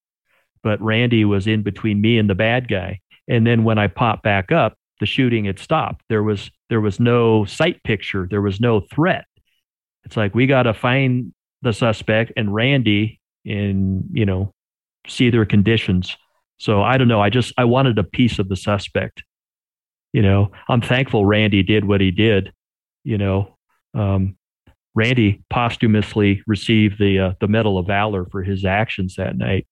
but 0.62 0.80
Randy 0.80 1.24
was 1.24 1.46
in 1.46 1.62
between 1.62 2.00
me 2.00 2.18
and 2.18 2.28
the 2.28 2.34
bad 2.34 2.68
guy. 2.68 3.00
And 3.26 3.46
then 3.46 3.64
when 3.64 3.78
I 3.78 3.88
popped 3.88 4.22
back 4.22 4.52
up, 4.52 4.74
the 5.00 5.06
shooting 5.06 5.46
had 5.46 5.58
stopped. 5.58 6.04
There 6.08 6.22
was 6.22 6.50
there 6.68 6.80
was 6.80 7.00
no 7.00 7.46
sight 7.46 7.82
picture. 7.82 8.28
There 8.30 8.42
was 8.42 8.60
no 8.60 8.80
threat. 8.80 9.24
It's 10.04 10.16
like 10.16 10.34
we 10.34 10.46
got 10.46 10.64
to 10.64 10.74
find 10.74 11.32
the 11.62 11.72
suspect 11.72 12.32
and 12.36 12.54
Randy 12.54 13.20
and 13.46 14.04
you 14.12 14.26
know 14.26 14.52
see 15.06 15.30
their 15.30 15.46
conditions. 15.46 16.16
So 16.58 16.82
I 16.82 16.98
don't 16.98 17.08
know. 17.08 17.22
I 17.22 17.30
just 17.30 17.54
I 17.56 17.64
wanted 17.64 17.98
a 17.98 18.04
piece 18.04 18.38
of 18.38 18.48
the 18.48 18.56
suspect. 18.56 19.24
You 20.12 20.22
know, 20.22 20.52
I'm 20.68 20.82
thankful 20.82 21.24
Randy 21.24 21.62
did 21.62 21.84
what 21.86 22.02
he 22.02 22.10
did. 22.10 22.52
You 23.04 23.16
know, 23.16 23.56
um, 23.94 24.36
Randy 24.94 25.42
posthumously 25.50 26.42
received 26.46 26.98
the 26.98 27.18
uh, 27.18 27.32
the 27.40 27.48
Medal 27.48 27.78
of 27.78 27.86
Valor 27.86 28.26
for 28.26 28.42
his 28.42 28.64
actions 28.64 29.16
that 29.16 29.36
night. 29.36 29.66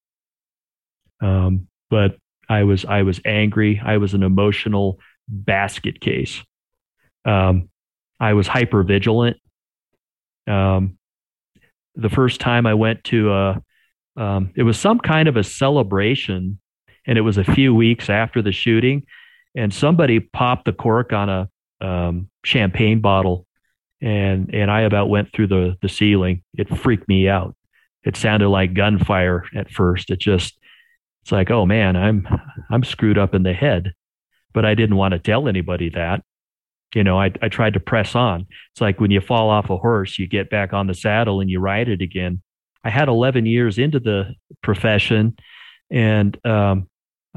Um, 1.20 1.68
but 1.90 2.16
I 2.48 2.64
was 2.64 2.84
I 2.84 3.02
was 3.02 3.20
angry. 3.24 3.80
I 3.84 3.96
was 3.98 4.14
an 4.14 4.22
emotional 4.22 4.98
basket 5.28 6.00
case. 6.00 6.42
Um, 7.24 7.68
I 8.20 8.32
was 8.34 8.46
hyper 8.46 8.82
vigilant. 8.82 9.36
Um, 10.46 10.98
the 11.94 12.08
first 12.08 12.40
time 12.40 12.64
I 12.64 12.74
went 12.74 13.04
to 13.04 13.32
a, 13.32 13.62
um, 14.16 14.52
it 14.54 14.62
was 14.62 14.78
some 14.78 14.98
kind 14.98 15.28
of 15.28 15.36
a 15.36 15.44
celebration, 15.44 16.58
and 17.06 17.18
it 17.18 17.22
was 17.22 17.38
a 17.38 17.44
few 17.44 17.74
weeks 17.74 18.08
after 18.08 18.40
the 18.40 18.52
shooting, 18.52 19.02
and 19.54 19.74
somebody 19.74 20.20
popped 20.20 20.64
the 20.64 20.72
cork 20.72 21.12
on 21.12 21.28
a 21.28 21.48
um, 21.80 22.30
champagne 22.44 23.00
bottle, 23.00 23.46
and 24.00 24.54
and 24.54 24.70
I 24.70 24.82
about 24.82 25.08
went 25.08 25.32
through 25.32 25.48
the 25.48 25.76
the 25.82 25.88
ceiling. 25.88 26.42
It 26.54 26.76
freaked 26.76 27.08
me 27.08 27.28
out. 27.28 27.56
It 28.04 28.16
sounded 28.16 28.48
like 28.48 28.74
gunfire 28.74 29.44
at 29.54 29.70
first. 29.70 30.10
It 30.10 30.20
just 30.20 30.56
it's 31.22 31.32
like, 31.32 31.50
oh 31.50 31.66
man, 31.66 31.96
I'm 31.96 32.26
I'm 32.70 32.84
screwed 32.84 33.18
up 33.18 33.34
in 33.34 33.42
the 33.42 33.52
head, 33.52 33.92
but 34.52 34.64
I 34.64 34.74
didn't 34.74 34.96
want 34.96 35.12
to 35.12 35.18
tell 35.18 35.48
anybody 35.48 35.90
that. 35.90 36.22
You 36.94 37.04
know, 37.04 37.20
I 37.20 37.32
I 37.42 37.48
tried 37.48 37.74
to 37.74 37.80
press 37.80 38.14
on. 38.14 38.46
It's 38.72 38.80
like 38.80 39.00
when 39.00 39.10
you 39.10 39.20
fall 39.20 39.50
off 39.50 39.70
a 39.70 39.76
horse, 39.76 40.18
you 40.18 40.26
get 40.26 40.50
back 40.50 40.72
on 40.72 40.86
the 40.86 40.94
saddle 40.94 41.40
and 41.40 41.50
you 41.50 41.60
ride 41.60 41.88
it 41.88 42.00
again. 42.00 42.42
I 42.84 42.90
had 42.90 43.08
11 43.08 43.44
years 43.44 43.78
into 43.78 44.00
the 44.00 44.34
profession, 44.62 45.36
and 45.90 46.38
um, 46.46 46.88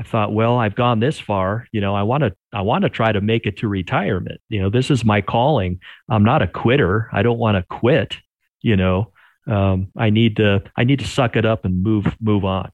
I 0.02 0.03
thought, 0.03 0.34
well, 0.34 0.57
I've 0.57 0.73
gone 0.73 0.99
this 0.99 1.19
far. 1.19 1.68
You 1.72 1.80
know, 1.80 1.94
I 1.94 2.02
want 2.02 2.23
to 2.23 2.36
I 2.52 2.61
want 2.61 2.82
to 2.86 2.90
try 2.90 3.11
to 3.11 3.22
make 3.22 3.45
it 3.45 3.57
to 3.57 3.68
retirement. 3.68 4.41
You 4.49 4.60
know, 4.60 4.69
this 4.72 4.90
is 4.90 5.06
my 5.06 5.22
calling. 5.22 5.80
I'm 6.10 6.23
not 6.23 6.41
a 6.41 6.48
quitter. 6.48 7.07
I 7.14 7.22
don't 7.22 7.38
want 7.38 7.57
to 7.57 7.64
quit. 7.69 8.18
You 8.64 8.78
know, 8.78 9.14
um, 9.48 9.90
I 9.95 10.10
need 10.10 10.38
to 10.38 10.64
I 10.76 10.86
need 10.86 10.99
to 10.99 11.07
suck 11.07 11.36
it 11.36 11.45
up 11.45 11.65
and 11.65 11.84
move 11.84 12.15
move 12.19 12.45
on. 12.45 12.72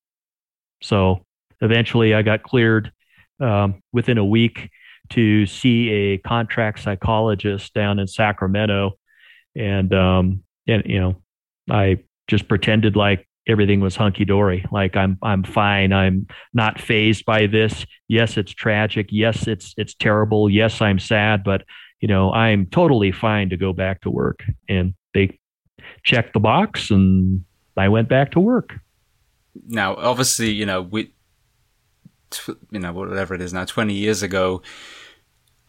So 0.81 1.25
eventually, 1.59 2.13
I 2.13 2.21
got 2.21 2.43
cleared 2.43 2.93
um, 3.41 3.83
within 3.91 4.17
a 4.17 4.25
week 4.25 4.69
to 5.09 5.45
see 5.47 5.89
a 5.89 6.17
contract 6.19 6.79
psychologist 6.79 7.73
down 7.73 7.99
in 7.99 8.07
Sacramento, 8.07 8.93
and 9.53 9.93
um, 9.93 10.43
and 10.65 10.83
you 10.85 11.01
know, 11.01 11.21
I 11.69 11.97
just 12.27 12.47
pretended 12.47 12.95
like 12.95 13.26
everything 13.47 13.79
was 13.79 13.95
hunky 13.95 14.25
dory, 14.25 14.65
like 14.71 14.95
I'm 14.95 15.17
I'm 15.21 15.43
fine, 15.43 15.93
I'm 15.93 16.27
not 16.53 16.79
fazed 16.79 17.25
by 17.25 17.47
this. 17.47 17.85
Yes, 18.07 18.37
it's 18.37 18.51
tragic. 18.53 19.07
Yes, 19.09 19.47
it's 19.47 19.73
it's 19.77 19.93
terrible. 19.93 20.49
Yes, 20.49 20.81
I'm 20.81 20.99
sad, 20.99 21.43
but 21.43 21.63
you 21.99 22.07
know, 22.07 22.31
I'm 22.31 22.67
totally 22.67 23.11
fine 23.11 23.49
to 23.49 23.57
go 23.57 23.73
back 23.73 24.01
to 24.01 24.09
work. 24.09 24.43
And 24.69 24.93
they 25.13 25.39
checked 26.03 26.33
the 26.33 26.39
box, 26.39 26.91
and 26.91 27.43
I 27.75 27.89
went 27.89 28.09
back 28.09 28.31
to 28.31 28.39
work. 28.39 28.73
Now, 29.67 29.95
obviously, 29.95 30.51
you 30.51 30.65
know, 30.65 30.81
we, 30.81 31.11
you 32.71 32.79
know, 32.79 32.93
whatever 32.93 33.33
it 33.33 33.41
is 33.41 33.53
now, 33.53 33.65
20 33.65 33.93
years 33.93 34.21
ago, 34.21 34.61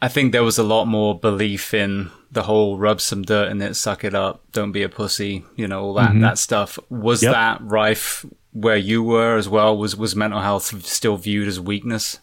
I 0.01 0.09
think 0.09 0.33
there 0.33 0.45
was 0.45 0.59
a 0.59 0.63
lot 0.63 0.85
more 0.85 1.19
belief 1.19 1.75
in 1.75 2.11
the 2.31 2.45
whole 2.45 2.79
rub 2.79 3.01
some 3.01 3.23
dirt 3.23 3.51
in 3.51 3.61
it, 3.61 3.75
suck 3.75 4.05
it 4.05 4.15
up, 4.15 4.45
don't 4.53 4.73
be 4.73 4.83
a 4.83 4.89
pussy, 4.89 5.45
you 5.57 5.67
know, 5.67 5.83
all 5.83 5.95
that, 5.95 6.11
mm-hmm. 6.11 6.21
that 6.21 6.39
stuff. 6.39 6.79
Was 6.89 7.23
yep. 7.23 7.33
that 7.33 7.61
rife 7.63 8.25
where 8.53 8.77
you 8.77 9.03
were 9.03 9.37
as 9.37 9.49
well? 9.49 9.77
Was, 9.77 9.97
was 9.97 10.15
mental 10.15 10.41
health 10.41 10.85
still 10.85 11.17
viewed 11.17 11.49
as 11.49 11.59
weakness? 11.59 12.21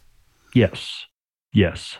Yes. 0.54 1.06
Yes. 1.54 1.98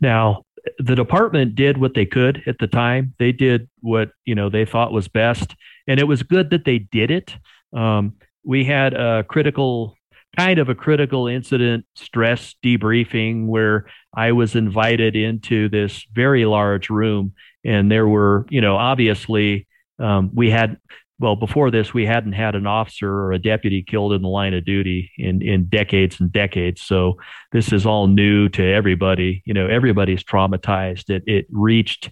Now, 0.00 0.44
the 0.78 0.94
department 0.94 1.54
did 1.54 1.78
what 1.78 1.94
they 1.94 2.06
could 2.06 2.42
at 2.46 2.58
the 2.58 2.66
time. 2.66 3.14
They 3.18 3.32
did 3.32 3.68
what, 3.80 4.10
you 4.24 4.34
know, 4.34 4.48
they 4.48 4.64
thought 4.64 4.92
was 4.92 5.08
best. 5.08 5.54
And 5.86 6.00
it 6.00 6.04
was 6.04 6.22
good 6.22 6.50
that 6.50 6.64
they 6.64 6.78
did 6.78 7.10
it. 7.10 7.34
Um, 7.72 8.14
we 8.44 8.64
had 8.64 8.94
a 8.94 9.24
critical 9.24 9.96
kind 10.36 10.58
of 10.58 10.68
a 10.68 10.74
critical 10.74 11.26
incident 11.26 11.84
stress 11.94 12.54
debriefing 12.64 13.46
where 13.46 13.86
I 14.14 14.32
was 14.32 14.54
invited 14.54 15.16
into 15.16 15.68
this 15.68 16.04
very 16.12 16.44
large 16.44 16.90
room 16.90 17.32
and 17.64 17.90
there 17.90 18.08
were, 18.08 18.46
you 18.48 18.60
know, 18.60 18.76
obviously 18.76 19.66
um, 19.98 20.30
we 20.34 20.50
had 20.50 20.78
well 21.18 21.36
before 21.36 21.70
this 21.70 21.92
we 21.92 22.06
hadn't 22.06 22.32
had 22.32 22.54
an 22.54 22.66
officer 22.66 23.12
or 23.12 23.32
a 23.32 23.38
deputy 23.38 23.82
killed 23.82 24.14
in 24.14 24.22
the 24.22 24.28
line 24.28 24.54
of 24.54 24.64
duty 24.64 25.12
in 25.18 25.42
in 25.42 25.66
decades 25.66 26.18
and 26.20 26.32
decades. 26.32 26.80
So 26.80 27.18
this 27.52 27.72
is 27.72 27.84
all 27.84 28.06
new 28.06 28.48
to 28.50 28.62
everybody. 28.62 29.42
You 29.44 29.52
know 29.52 29.66
everybody's 29.66 30.24
traumatized. 30.24 31.10
It 31.10 31.24
it 31.26 31.46
reached 31.50 32.10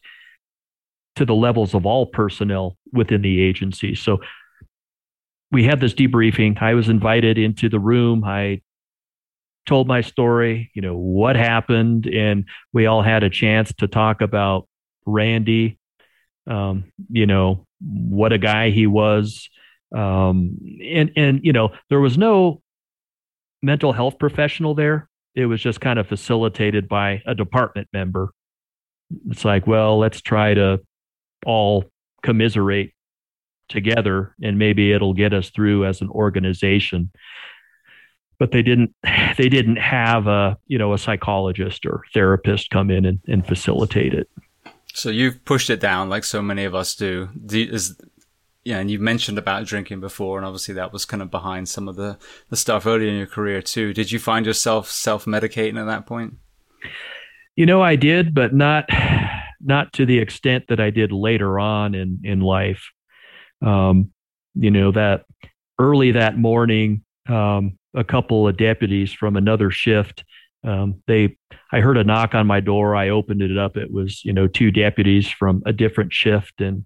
to 1.17 1.25
the 1.25 1.35
levels 1.35 1.75
of 1.75 1.87
all 1.87 2.07
personnel 2.07 2.77
within 2.93 3.23
the 3.23 3.41
agency. 3.41 3.95
So 3.95 4.21
we 5.51 5.65
had 5.65 5.81
this 5.81 5.95
debriefing. 5.95 6.61
I 6.61 6.75
was 6.75 6.89
invited 6.89 7.39
into 7.39 7.69
the 7.69 7.81
room. 7.81 8.25
I 8.25 8.61
told 9.67 9.87
my 9.87 10.01
story, 10.01 10.71
you 10.75 10.83
know, 10.83 10.97
what 10.97 11.37
happened, 11.37 12.07
and 12.07 12.45
we 12.73 12.87
all 12.87 13.03
had 13.03 13.23
a 13.23 13.31
chance 13.31 13.73
to 13.75 13.87
talk 13.87 14.21
about 14.21 14.67
Randy, 15.07 15.79
um, 16.47 16.93
you 17.11 17.27
know, 17.27 17.67
what 17.81 18.33
a 18.33 18.39
guy 18.39 18.71
he 18.71 18.87
was. 18.87 19.49
Um, 19.95 20.59
and, 20.85 21.13
and, 21.17 21.41
you 21.43 21.53
know, 21.53 21.73
there 21.89 22.01
was 22.01 22.19
no 22.19 22.63
mental 23.63 23.93
health 23.93 24.19
professional 24.19 24.75
there. 24.75 25.09
It 25.35 25.47
was 25.47 25.61
just 25.61 25.81
kind 25.81 25.99
of 25.99 26.07
facilitated 26.07 26.89
by 26.89 27.23
a 27.27 27.35
department 27.35 27.89
member. 27.93 28.31
It's 29.31 29.45
like, 29.45 29.67
well, 29.67 29.99
let's 29.99 30.21
try 30.21 30.55
to 30.55 30.81
all 31.47 31.85
commiserate 32.23 32.93
together 33.69 34.35
and 34.43 34.59
maybe 34.59 34.93
it'll 34.93 35.15
get 35.15 35.33
us 35.33 35.51
through 35.51 35.85
as 35.85 36.01
an 36.01 36.09
organization. 36.11 37.11
But 38.39 38.53
they 38.53 38.63
didn't 38.63 38.95
they 39.37 39.49
didn't 39.49 39.77
have 39.77 40.27
a 40.27 40.59
you 40.67 40.79
know 40.79 40.93
a 40.93 40.99
psychologist 40.99 41.87
or 41.87 42.03
therapist 42.13 42.71
come 42.71 42.91
in 42.91 43.05
and, 43.05 43.21
and 43.29 43.47
facilitate 43.47 44.15
it. 44.15 44.29
So 44.95 45.11
you've 45.11 45.45
pushed 45.45 45.71
it 45.71 45.81
down 45.81 46.09
like 46.09 46.25
so 46.25 46.43
many 46.43 46.65
of 46.65 46.75
us 46.75 46.95
do, 46.95 47.29
do 47.47 47.69
is 47.71 48.01
yeah 48.65 48.79
and 48.79 48.91
you 48.91 48.99
mentioned 48.99 49.39
about 49.39 49.67
drinking 49.67 50.01
before 50.01 50.39
and 50.39 50.47
obviously 50.47 50.75
that 50.75 50.93
was 50.93 51.05
kind 51.05 51.23
of 51.23 51.31
behind 51.31 51.69
some 51.69 51.89
of 51.89 51.97
the 51.97 52.19
the 52.51 52.57
stuff 52.57 52.87
early 52.87 53.09
in 53.09 53.17
your 53.17 53.27
career 53.27 53.63
too. 53.63 53.93
Did 53.93 54.11
you 54.11 54.19
find 54.19 54.47
yourself 54.47 54.91
self-medicating 54.91 55.81
at 55.81 55.87
that 55.87 56.07
point? 56.07 56.35
You 57.57 57.67
know 57.67 57.83
i 57.83 57.97
did 57.97 58.35
but 58.35 58.55
not 58.55 58.89
not 59.61 59.93
to 59.95 60.07
the 60.07 60.19
extent 60.19 60.65
that 60.69 60.79
i 60.79 60.91
did 60.91 61.11
later 61.11 61.59
on 61.59 61.95
in 61.95 62.21
in 62.23 62.41
life 62.41 62.93
um, 63.63 64.13
you 64.55 64.71
know, 64.71 64.93
that 64.93 65.25
early 65.79 66.13
that 66.13 66.39
morning, 66.39 67.05
um, 67.29 67.79
a 67.95 68.05
couple 68.05 68.47
of 68.47 68.57
deputies 68.57 69.13
from 69.13 69.37
another 69.37 69.71
shift, 69.71 70.25
um, 70.65 71.03
they, 71.07 71.37
I 71.73 71.81
heard 71.81 71.97
a 71.97 72.05
knock 72.05 72.35
on 72.35 72.47
my 72.47 72.61
door. 72.61 72.97
I 72.97 73.11
opened 73.11 73.43
it 73.43 73.57
up. 73.57 73.77
It 73.77 73.93
was, 73.93 74.25
you 74.25 74.33
know, 74.33 74.49
two 74.49 74.71
deputies 74.71 75.29
from 75.29 75.63
a 75.67 75.73
different 75.73 76.13
shift. 76.13 76.61
And 76.61 76.85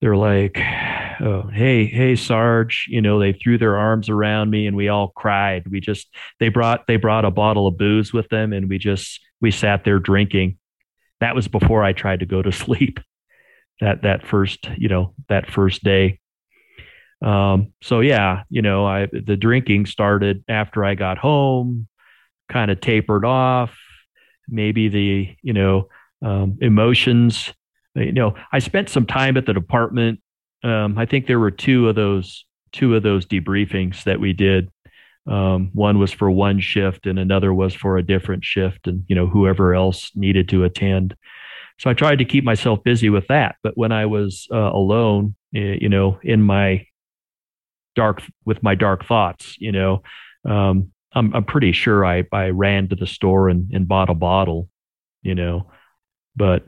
they're 0.00 0.16
like, 0.16 0.58
oh, 1.20 1.48
hey, 1.52 1.86
hey, 1.86 2.14
Sarge, 2.14 2.86
you 2.88 3.00
know, 3.00 3.18
they 3.18 3.32
threw 3.32 3.58
their 3.58 3.76
arms 3.76 4.08
around 4.08 4.50
me 4.50 4.66
and 4.66 4.76
we 4.76 4.88
all 4.88 5.08
cried. 5.08 5.66
We 5.68 5.80
just, 5.80 6.08
they 6.40 6.48
brought, 6.48 6.86
they 6.86 6.96
brought 6.96 7.24
a 7.24 7.30
bottle 7.30 7.66
of 7.66 7.78
booze 7.78 8.12
with 8.12 8.28
them 8.28 8.52
and 8.52 8.68
we 8.68 8.78
just, 8.78 9.20
we 9.40 9.50
sat 9.50 9.84
there 9.84 9.98
drinking. 9.98 10.58
That 11.20 11.34
was 11.34 11.48
before 11.48 11.82
I 11.82 11.92
tried 11.92 12.20
to 12.20 12.26
go 12.26 12.42
to 12.42 12.52
sleep 12.52 13.00
that 13.80 14.02
that 14.02 14.26
first 14.26 14.68
you 14.76 14.88
know 14.88 15.14
that 15.28 15.50
first 15.50 15.82
day. 15.82 16.20
Um, 17.22 17.72
so 17.80 18.00
yeah 18.00 18.42
you 18.50 18.60
know 18.60 18.84
i 18.84 19.06
the 19.06 19.36
drinking 19.36 19.86
started 19.86 20.44
after 20.46 20.84
i 20.84 20.94
got 20.94 21.16
home 21.16 21.88
kind 22.48 22.70
of 22.70 22.80
tapered 22.80 23.24
off. 23.24 23.76
Maybe 24.48 24.88
the 24.88 25.36
you 25.42 25.52
know 25.52 25.88
um, 26.22 26.58
emotions 26.60 27.52
you 27.94 28.12
know 28.12 28.34
i 28.52 28.58
spent 28.58 28.88
some 28.88 29.06
time 29.06 29.36
at 29.36 29.46
the 29.46 29.54
department. 29.54 30.20
Um, 30.62 30.98
i 30.98 31.06
think 31.06 31.26
there 31.26 31.40
were 31.40 31.50
two 31.50 31.88
of 31.88 31.94
those 31.94 32.44
two 32.72 32.94
of 32.94 33.02
those 33.02 33.24
debriefings 33.24 34.02
that 34.04 34.20
we 34.20 34.32
did. 34.32 34.70
Um, 35.26 35.70
one 35.72 35.98
was 35.98 36.12
for 36.12 36.30
one 36.30 36.60
shift 36.60 37.06
and 37.06 37.18
another 37.18 37.54
was 37.54 37.72
for 37.72 37.96
a 37.96 38.02
different 38.02 38.44
shift 38.44 38.86
and 38.86 39.04
you 39.08 39.16
know 39.16 39.26
whoever 39.26 39.74
else 39.74 40.10
needed 40.14 40.50
to 40.50 40.64
attend 40.64 41.16
so 41.78 41.90
I 41.90 41.94
tried 41.94 42.18
to 42.18 42.24
keep 42.24 42.44
myself 42.44 42.82
busy 42.84 43.10
with 43.10 43.26
that. 43.28 43.56
But 43.62 43.76
when 43.76 43.92
I 43.92 44.06
was 44.06 44.46
uh, 44.52 44.56
alone, 44.56 45.34
you 45.52 45.88
know, 45.88 46.18
in 46.22 46.42
my 46.42 46.86
dark 47.94 48.22
with 48.44 48.62
my 48.62 48.74
dark 48.74 49.04
thoughts, 49.04 49.56
you 49.58 49.72
know, 49.72 50.02
um, 50.48 50.92
I'm 51.12 51.34
I'm 51.34 51.44
pretty 51.44 51.72
sure 51.72 52.04
I 52.04 52.24
I 52.32 52.50
ran 52.50 52.88
to 52.88 52.96
the 52.96 53.06
store 53.06 53.48
and, 53.48 53.70
and 53.72 53.88
bought 53.88 54.10
a 54.10 54.14
bottle, 54.14 54.68
you 55.22 55.34
know, 55.34 55.70
but 56.36 56.64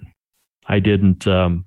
I 0.66 0.80
didn't. 0.80 1.26
Um, 1.26 1.66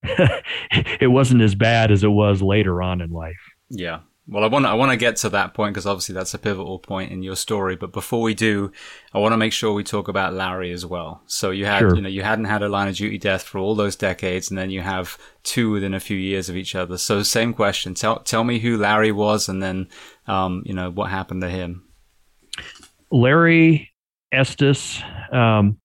it 0.02 1.10
wasn't 1.10 1.42
as 1.42 1.54
bad 1.54 1.90
as 1.90 2.04
it 2.04 2.08
was 2.08 2.40
later 2.40 2.82
on 2.82 3.00
in 3.00 3.10
life. 3.10 3.34
Yeah, 3.68 4.00
Well, 4.30 4.44
I 4.44 4.48
want 4.48 4.66
to, 4.66 4.68
I 4.68 4.74
want 4.74 4.90
to 4.90 4.98
get 4.98 5.16
to 5.16 5.30
that 5.30 5.54
point 5.54 5.72
because 5.72 5.86
obviously 5.86 6.14
that's 6.14 6.34
a 6.34 6.38
pivotal 6.38 6.78
point 6.78 7.10
in 7.10 7.22
your 7.22 7.34
story. 7.34 7.76
But 7.76 7.92
before 7.92 8.20
we 8.20 8.34
do, 8.34 8.70
I 9.14 9.18
want 9.18 9.32
to 9.32 9.38
make 9.38 9.54
sure 9.54 9.72
we 9.72 9.84
talk 9.84 10.06
about 10.06 10.34
Larry 10.34 10.70
as 10.70 10.84
well. 10.84 11.22
So 11.26 11.50
you 11.50 11.64
had, 11.64 11.78
sure. 11.78 11.96
you 11.96 12.02
know, 12.02 12.10
you 12.10 12.22
hadn't 12.22 12.44
had 12.44 12.62
a 12.62 12.68
line 12.68 12.88
of 12.88 12.96
duty 12.96 13.16
death 13.16 13.42
for 13.42 13.56
all 13.56 13.74
those 13.74 13.96
decades, 13.96 14.50
and 14.50 14.58
then 14.58 14.70
you 14.70 14.82
have 14.82 15.16
two 15.44 15.70
within 15.70 15.94
a 15.94 16.00
few 16.00 16.18
years 16.18 16.50
of 16.50 16.56
each 16.56 16.74
other. 16.74 16.98
So 16.98 17.22
same 17.22 17.54
question. 17.54 17.94
Tell 17.94 18.18
tell 18.18 18.44
me 18.44 18.58
who 18.58 18.76
Larry 18.76 19.12
was, 19.12 19.48
and 19.48 19.62
then, 19.62 19.88
um, 20.26 20.62
you 20.66 20.74
know, 20.74 20.90
what 20.90 21.08
happened 21.08 21.40
to 21.40 21.48
him. 21.48 21.88
Larry 23.10 23.90
Estes, 24.30 25.02
um, 25.32 25.78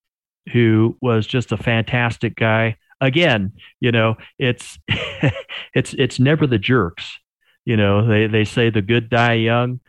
who 0.52 0.98
was 1.02 1.26
just 1.26 1.54
a 1.54 1.58
fantastic 1.58 2.36
guy. 2.36 2.76
Again, 3.00 3.54
you 3.80 3.94
know, 3.94 4.16
it's 4.38 4.78
it's 5.74 5.94
it's 5.94 6.20
never 6.20 6.46
the 6.46 6.60
jerks 6.60 7.20
you 7.66 7.78
know, 7.78 8.08
they, 8.08 8.28
they 8.28 8.46
say 8.46 8.70
the 8.70 8.82
good 8.82 9.10
die 9.10 9.34
young. 9.34 9.80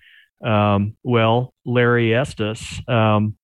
Um, 0.44 0.96
well, 1.02 1.54
Larry 1.64 2.14
Estes, 2.14 2.80
um, 2.88 3.36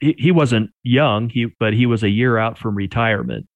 he, 0.00 0.14
he 0.18 0.30
wasn't 0.30 0.70
young, 0.82 1.28
he, 1.28 1.46
but 1.58 1.74
he 1.74 1.86
was 1.86 2.02
a 2.02 2.08
year 2.08 2.38
out 2.38 2.58
from 2.58 2.74
retirement 2.74 3.46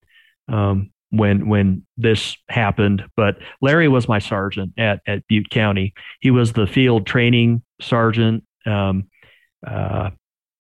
um, 0.48 0.90
when 1.10 1.48
when 1.48 1.86
this 1.96 2.36
happened. 2.48 3.04
But 3.16 3.38
Larry 3.60 3.88
was 3.88 4.08
my 4.08 4.18
sergeant 4.18 4.74
at, 4.78 5.00
at 5.06 5.26
Butte 5.28 5.50
County. 5.50 5.94
He 6.20 6.30
was 6.30 6.52
the 6.52 6.66
field 6.66 7.06
training 7.06 7.62
sergeant. 7.80 8.44
Um, 8.66 9.08
uh, 9.66 10.10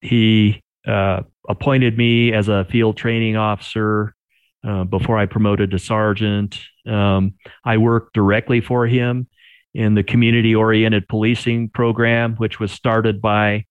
he 0.00 0.62
uh, 0.86 1.22
appointed 1.48 1.98
me 1.98 2.32
as 2.32 2.48
a 2.48 2.64
field 2.64 2.96
training 2.96 3.36
officer 3.36 4.14
uh, 4.66 4.84
before 4.84 5.18
I 5.18 5.26
promoted 5.26 5.70
to 5.70 5.78
sergeant. 5.78 6.60
Um, 6.86 7.34
I 7.64 7.78
worked 7.78 8.14
directly 8.14 8.60
for 8.60 8.86
him 8.86 9.28
in 9.74 9.94
the 9.94 10.02
community 10.02 10.54
oriented 10.54 11.08
policing 11.08 11.68
program, 11.68 12.34
which 12.36 12.58
was 12.58 12.72
started 12.72 13.20
by 13.20 13.64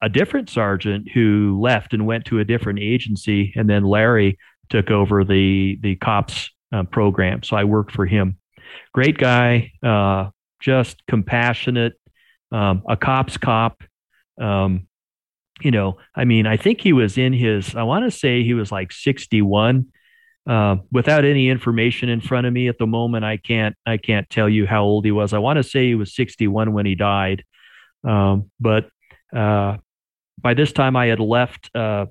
a 0.00 0.08
different 0.08 0.48
sergeant 0.48 1.08
who 1.12 1.58
left 1.60 1.92
and 1.92 2.06
went 2.06 2.26
to 2.26 2.38
a 2.38 2.44
different 2.44 2.78
agency. 2.78 3.52
And 3.56 3.68
then 3.68 3.84
Larry 3.84 4.38
took 4.68 4.90
over 4.90 5.24
the, 5.24 5.78
the 5.82 5.96
cops 5.96 6.50
uh, 6.72 6.84
program. 6.84 7.42
So 7.42 7.56
I 7.56 7.64
worked 7.64 7.92
for 7.92 8.06
him. 8.06 8.38
Great 8.92 9.18
guy, 9.18 9.72
uh, 9.82 10.30
just 10.60 11.04
compassionate, 11.06 11.94
um, 12.52 12.82
a 12.88 12.96
cop's 12.96 13.36
cop. 13.36 13.82
Um, 14.40 14.86
you 15.60 15.70
know, 15.72 15.98
I 16.14 16.24
mean, 16.24 16.46
I 16.46 16.56
think 16.56 16.80
he 16.80 16.92
was 16.92 17.18
in 17.18 17.32
his, 17.32 17.74
I 17.74 17.82
want 17.82 18.04
to 18.04 18.16
say 18.16 18.44
he 18.44 18.54
was 18.54 18.70
like 18.70 18.92
61 18.92 19.86
uh, 20.48 20.76
without 20.90 21.26
any 21.26 21.50
information 21.50 22.08
in 22.08 22.22
front 22.22 22.46
of 22.46 22.52
me 22.52 22.68
at 22.68 22.78
the 22.78 22.86
moment, 22.86 23.24
I 23.24 23.36
can't 23.36 23.76
I 23.84 23.98
can't 23.98 24.28
tell 24.30 24.48
you 24.48 24.66
how 24.66 24.82
old 24.82 25.04
he 25.04 25.12
was. 25.12 25.34
I 25.34 25.38
want 25.38 25.58
to 25.58 25.62
say 25.62 25.86
he 25.86 25.94
was 25.94 26.14
61 26.14 26.72
when 26.72 26.86
he 26.86 26.94
died, 26.94 27.44
um, 28.02 28.50
but 28.58 28.88
uh, 29.34 29.76
by 30.40 30.54
this 30.54 30.72
time 30.72 30.96
I 30.96 31.06
had 31.06 31.20
left 31.20 31.70
uh, 31.74 32.06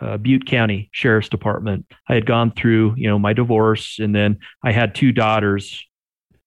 uh, 0.00 0.16
Butte 0.16 0.46
County 0.46 0.88
Sheriff's 0.92 1.28
Department. 1.28 1.86
I 2.08 2.14
had 2.14 2.26
gone 2.26 2.50
through 2.50 2.94
you 2.96 3.08
know 3.08 3.18
my 3.18 3.34
divorce, 3.34 3.98
and 4.00 4.14
then 4.14 4.38
I 4.64 4.72
had 4.72 4.94
two 4.94 5.12
daughters 5.12 5.84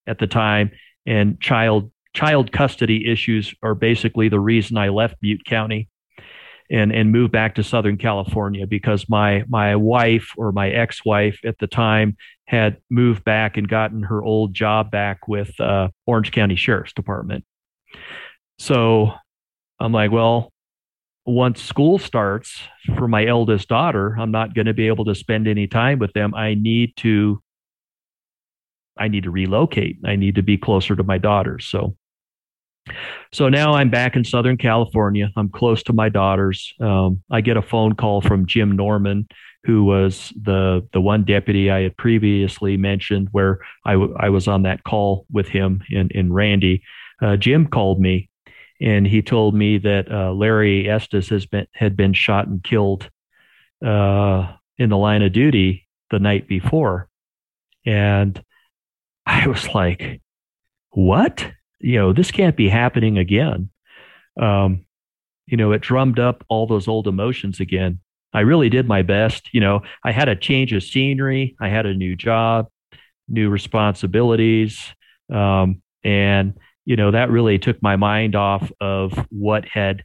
at 0.05 0.19
the 0.19 0.27
time, 0.27 0.71
and 1.05 1.39
child 1.39 1.89
child 2.13 2.51
custody 2.51 3.09
issues 3.09 3.55
are 3.63 3.75
basically 3.75 4.27
the 4.27 4.39
reason 4.39 4.77
I 4.77 4.89
left 4.89 5.21
Butte 5.21 5.45
County 5.45 5.87
and 6.73 6.91
and 6.91 7.11
move 7.11 7.31
back 7.31 7.55
to 7.55 7.63
Southern 7.63 7.97
California 7.97 8.65
because 8.67 9.07
my 9.07 9.43
my 9.47 9.75
wife 9.75 10.33
or 10.35 10.51
my 10.51 10.69
ex-wife 10.69 11.39
at 11.45 11.57
the 11.59 11.67
time 11.67 12.17
had 12.47 12.77
moved 12.89 13.23
back 13.23 13.55
and 13.55 13.69
gotten 13.69 14.03
her 14.03 14.21
old 14.21 14.53
job 14.53 14.91
back 14.91 15.27
with 15.27 15.57
uh, 15.61 15.87
Orange 16.07 16.31
County 16.31 16.55
Sheriff's 16.55 16.93
Department. 16.93 17.45
So 18.57 19.13
I'm 19.79 19.93
like, 19.93 20.11
well, 20.11 20.51
once 21.25 21.61
school 21.61 21.99
starts 21.99 22.61
for 22.97 23.07
my 23.07 23.25
eldest 23.25 23.69
daughter, 23.69 24.15
I'm 24.19 24.31
not 24.31 24.53
going 24.55 24.65
to 24.65 24.73
be 24.73 24.87
able 24.87 25.05
to 25.05 25.15
spend 25.15 25.47
any 25.47 25.67
time 25.67 25.99
with 25.99 26.11
them. 26.13 26.33
I 26.33 26.55
need 26.55 26.97
to 26.97 27.39
I 28.97 29.07
need 29.07 29.23
to 29.23 29.31
relocate. 29.31 29.97
I 30.05 30.15
need 30.15 30.35
to 30.35 30.43
be 30.43 30.57
closer 30.57 30.95
to 30.95 31.03
my 31.03 31.17
daughters. 31.19 31.65
So 31.65 31.95
so 33.31 33.49
now 33.49 33.73
I'm 33.73 33.89
back 33.89 34.15
in 34.15 34.23
Southern 34.23 34.57
California. 34.57 35.31
I'm 35.35 35.49
close 35.49 35.83
to 35.83 35.93
my 35.93 36.09
daughters. 36.09 36.73
Um, 36.79 37.23
I 37.31 37.41
get 37.41 37.57
a 37.57 37.61
phone 37.61 37.95
call 37.95 38.21
from 38.21 38.45
Jim 38.45 38.75
Norman, 38.75 39.27
who 39.63 39.85
was 39.85 40.33
the 40.41 40.87
the 40.91 41.01
one 41.01 41.23
deputy 41.23 41.71
I 41.71 41.81
had 41.81 41.97
previously 41.97 42.77
mentioned, 42.77 43.29
where 43.31 43.59
I, 43.85 43.93
w- 43.93 44.15
I 44.19 44.29
was 44.29 44.47
on 44.47 44.63
that 44.63 44.83
call 44.83 45.25
with 45.31 45.47
him 45.47 45.81
and, 45.91 46.11
and 46.13 46.33
Randy. 46.33 46.83
Uh, 47.21 47.37
Jim 47.37 47.67
called 47.67 48.01
me, 48.01 48.29
and 48.81 49.07
he 49.07 49.21
told 49.21 49.55
me 49.55 49.77
that 49.77 50.11
uh, 50.11 50.33
Larry 50.33 50.89
Estes 50.89 51.29
has 51.29 51.45
been 51.45 51.67
had 51.73 51.95
been 51.95 52.13
shot 52.13 52.47
and 52.47 52.63
killed 52.63 53.09
uh, 53.85 54.51
in 54.77 54.89
the 54.89 54.97
line 54.97 55.21
of 55.21 55.31
duty 55.31 55.87
the 56.11 56.19
night 56.19 56.47
before, 56.47 57.07
and 57.85 58.43
I 59.25 59.47
was 59.47 59.73
like, 59.73 60.21
"What?" 60.91 61.49
You 61.83 61.99
know, 61.99 62.13
this 62.13 62.31
can't 62.31 62.55
be 62.55 62.69
happening 62.69 63.17
again. 63.17 63.69
Um, 64.39 64.85
you 65.45 65.57
know, 65.57 65.73
it 65.73 65.81
drummed 65.81 66.17
up 66.17 66.43
all 66.47 66.65
those 66.65 66.87
old 66.87 67.07
emotions 67.07 67.59
again. 67.59 67.99
I 68.33 68.39
really 68.39 68.69
did 68.69 68.87
my 68.87 69.01
best. 69.01 69.49
You 69.53 69.59
know, 69.59 69.81
I 70.03 70.11
had 70.13 70.29
a 70.29 70.35
change 70.35 70.71
of 70.71 70.81
scenery. 70.81 71.55
I 71.59 71.67
had 71.67 71.85
a 71.85 71.93
new 71.93 72.15
job, 72.15 72.69
new 73.27 73.49
responsibilities. 73.49 74.81
Um, 75.31 75.81
and, 76.03 76.57
you 76.85 76.95
know, 76.95 77.11
that 77.11 77.29
really 77.29 77.59
took 77.59 77.83
my 77.83 77.97
mind 77.97 78.35
off 78.35 78.71
of 78.79 79.13
what 79.29 79.65
had, 79.65 80.03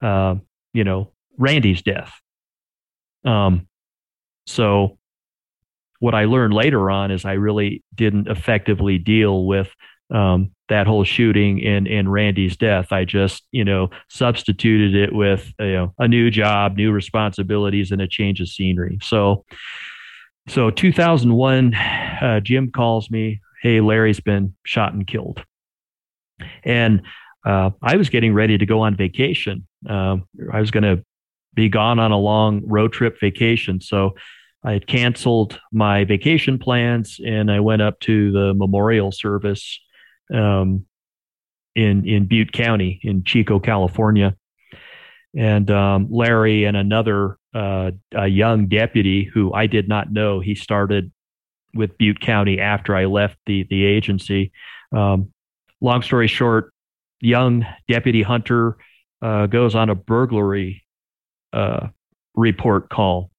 uh, 0.00 0.36
you 0.72 0.84
know, 0.84 1.12
Randy's 1.36 1.82
death. 1.82 2.12
Um, 3.24 3.66
so 4.46 4.96
what 5.98 6.14
I 6.14 6.26
learned 6.26 6.54
later 6.54 6.88
on 6.88 7.10
is 7.10 7.24
I 7.24 7.32
really 7.32 7.82
didn't 7.94 8.28
effectively 8.28 8.98
deal 8.98 9.44
with 9.44 9.68
um, 10.12 10.52
that 10.68 10.86
whole 10.86 11.04
shooting 11.04 11.64
and 11.64 11.86
in 11.86 12.08
Randy's 12.08 12.56
death. 12.56 12.92
I 12.92 13.04
just 13.04 13.44
you 13.52 13.64
know 13.64 13.90
substituted 14.08 14.94
it 14.94 15.14
with 15.14 15.52
you 15.58 15.72
know 15.72 15.94
a 15.98 16.08
new 16.08 16.30
job, 16.30 16.76
new 16.76 16.92
responsibilities, 16.92 17.90
and 17.90 18.00
a 18.00 18.08
change 18.08 18.40
of 18.40 18.48
scenery. 18.48 18.98
So 19.02 19.44
so 20.48 20.70
2001, 20.70 21.74
uh, 21.74 22.40
Jim 22.40 22.70
calls 22.70 23.10
me. 23.10 23.40
Hey, 23.62 23.80
Larry's 23.80 24.20
been 24.20 24.54
shot 24.64 24.92
and 24.92 25.06
killed, 25.06 25.44
and 26.64 27.02
uh, 27.44 27.70
I 27.82 27.96
was 27.96 28.10
getting 28.10 28.34
ready 28.34 28.58
to 28.58 28.66
go 28.66 28.80
on 28.80 28.96
vacation. 28.96 29.66
Uh, 29.88 30.18
I 30.52 30.60
was 30.60 30.70
going 30.70 30.84
to 30.84 31.04
be 31.54 31.68
gone 31.68 31.98
on 31.98 32.12
a 32.12 32.18
long 32.18 32.62
road 32.66 32.92
trip 32.92 33.18
vacation, 33.20 33.80
so. 33.80 34.14
I 34.64 34.72
had 34.72 34.88
canceled 34.88 35.60
my 35.70 36.02
vacation 36.02 36.58
plans 36.58 37.20
and 37.24 37.52
I 37.52 37.60
went 37.60 37.82
up 37.82 38.00
to 38.00 38.32
the 38.32 38.52
memorial 38.52 39.12
service 39.12 39.78
um, 40.32 40.86
in 41.74 42.06
in 42.06 42.26
Butte 42.26 42.52
County 42.52 43.00
in 43.02 43.24
Chico, 43.24 43.58
California. 43.58 44.36
And 45.36 45.70
um, 45.70 46.08
Larry 46.10 46.64
and 46.64 46.76
another 46.76 47.36
uh, 47.54 47.90
a 48.14 48.26
young 48.26 48.68
deputy 48.68 49.24
who 49.24 49.52
I 49.52 49.66
did 49.66 49.88
not 49.88 50.10
know. 50.10 50.40
He 50.40 50.54
started 50.54 51.12
with 51.74 51.98
Butte 51.98 52.20
County 52.20 52.60
after 52.60 52.96
I 52.96 53.04
left 53.04 53.36
the 53.46 53.66
the 53.68 53.84
agency. 53.84 54.52
Um, 54.92 55.32
long 55.80 56.02
story 56.02 56.26
short, 56.26 56.72
young 57.20 57.66
deputy 57.88 58.22
Hunter 58.22 58.76
uh, 59.22 59.46
goes 59.46 59.74
on 59.74 59.90
a 59.90 59.94
burglary 59.94 60.84
uh, 61.52 61.88
report 62.34 62.88
call 62.88 63.30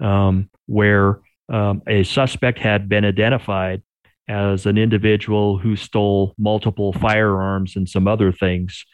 um, 0.00 0.50
where 0.66 1.20
um, 1.48 1.82
a 1.86 2.04
suspect 2.04 2.58
had 2.58 2.88
been 2.88 3.04
identified 3.04 3.82
as 4.28 4.66
an 4.66 4.76
individual 4.76 5.58
who 5.58 5.76
stole 5.76 6.34
multiple 6.38 6.92
firearms 6.92 7.76
and 7.76 7.88
some 7.88 8.06
other 8.06 8.32
things. 8.32 8.84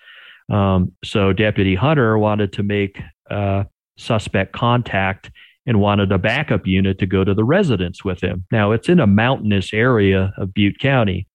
Um, 0.51 0.93
so 1.03 1.33
Deputy 1.33 1.75
Hunter 1.75 2.19
wanted 2.19 2.53
to 2.55 2.63
make 2.63 3.01
uh, 3.31 3.65
suspect 3.97 4.53
contact 4.53 5.31
and 5.67 5.81
wanted 5.81 6.13
a 6.13 6.19
backup 6.19 6.67
unit 6.67 6.99
to 6.99 7.07
go 7.07 7.25
to 7.25 7.35
the 7.35 7.45
residence 7.45 8.05
with 8.05 8.23
him. 8.23 8.45
Now 8.53 8.73
it's 8.73 8.89
in 8.89 9.01
a 9.01 9.07
mountainous 9.07 9.73
area 9.73 10.33
of 10.37 10.53
Butte 10.53 10.79
County. 10.79 11.27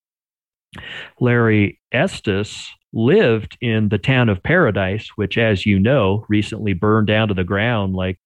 Larry 1.19 1.79
Estes 1.91 2.69
lived 2.93 3.57
in 3.61 3.89
the 3.89 3.97
town 3.97 4.29
of 4.29 4.43
Paradise, 4.43 5.09
which, 5.15 5.37
as 5.37 5.65
you 5.65 5.79
know, 5.79 6.25
recently 6.29 6.73
burned 6.73 7.07
down 7.07 7.27
to 7.27 7.33
the 7.33 7.43
ground 7.43 7.95
like 7.95 8.19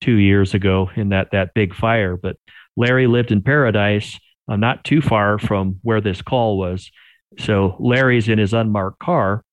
two 0.00 0.16
years 0.16 0.54
ago 0.54 0.90
in 0.96 1.10
that 1.10 1.30
that 1.32 1.52
big 1.54 1.74
fire. 1.74 2.16
But 2.16 2.36
Larry 2.76 3.06
lived 3.06 3.32
in 3.32 3.42
Paradise 3.42 4.18
uh, 4.50 4.56
not 4.56 4.84
too 4.84 5.00
far 5.00 5.38
from 5.38 5.78
where 5.82 6.00
this 6.00 6.20
call 6.20 6.58
was. 6.58 6.90
So 7.38 7.76
Larry's 7.78 8.28
in 8.28 8.38
his 8.38 8.52
unmarked 8.52 8.98
car. 8.98 9.44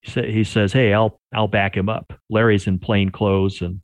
He 0.00 0.44
says, 0.44 0.72
"Hey, 0.72 0.92
I'll 0.92 1.20
I'll 1.34 1.48
back 1.48 1.76
him 1.76 1.88
up." 1.88 2.12
Larry's 2.30 2.66
in 2.66 2.78
plain 2.78 3.10
clothes 3.10 3.60
and 3.60 3.82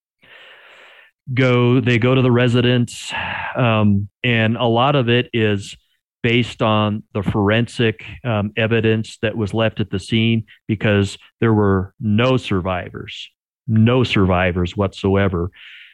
go. 1.35 1.81
They 1.81 1.99
go 1.99 2.15
to 2.15 2.23
the 2.23 2.33
residence, 2.33 3.13
um, 3.57 4.09
and 4.23 4.57
a 4.57 4.65
lot 4.65 4.97
of 4.97 5.09
it 5.09 5.29
is 5.33 5.77
based 6.23 6.63
on 6.63 7.05
the 7.15 7.23
forensic 7.23 8.05
um, 8.25 8.53
evidence 8.57 9.19
that 9.23 9.37
was 9.37 9.55
left 9.55 9.79
at 9.81 9.91
the 9.91 10.01
scene 10.01 10.45
because 10.67 11.17
there 11.41 11.55
were 11.55 11.95
no 12.01 12.37
survivors, 12.37 13.31
no 13.67 14.03
survivors 14.03 14.77
whatsoever. 14.77 15.51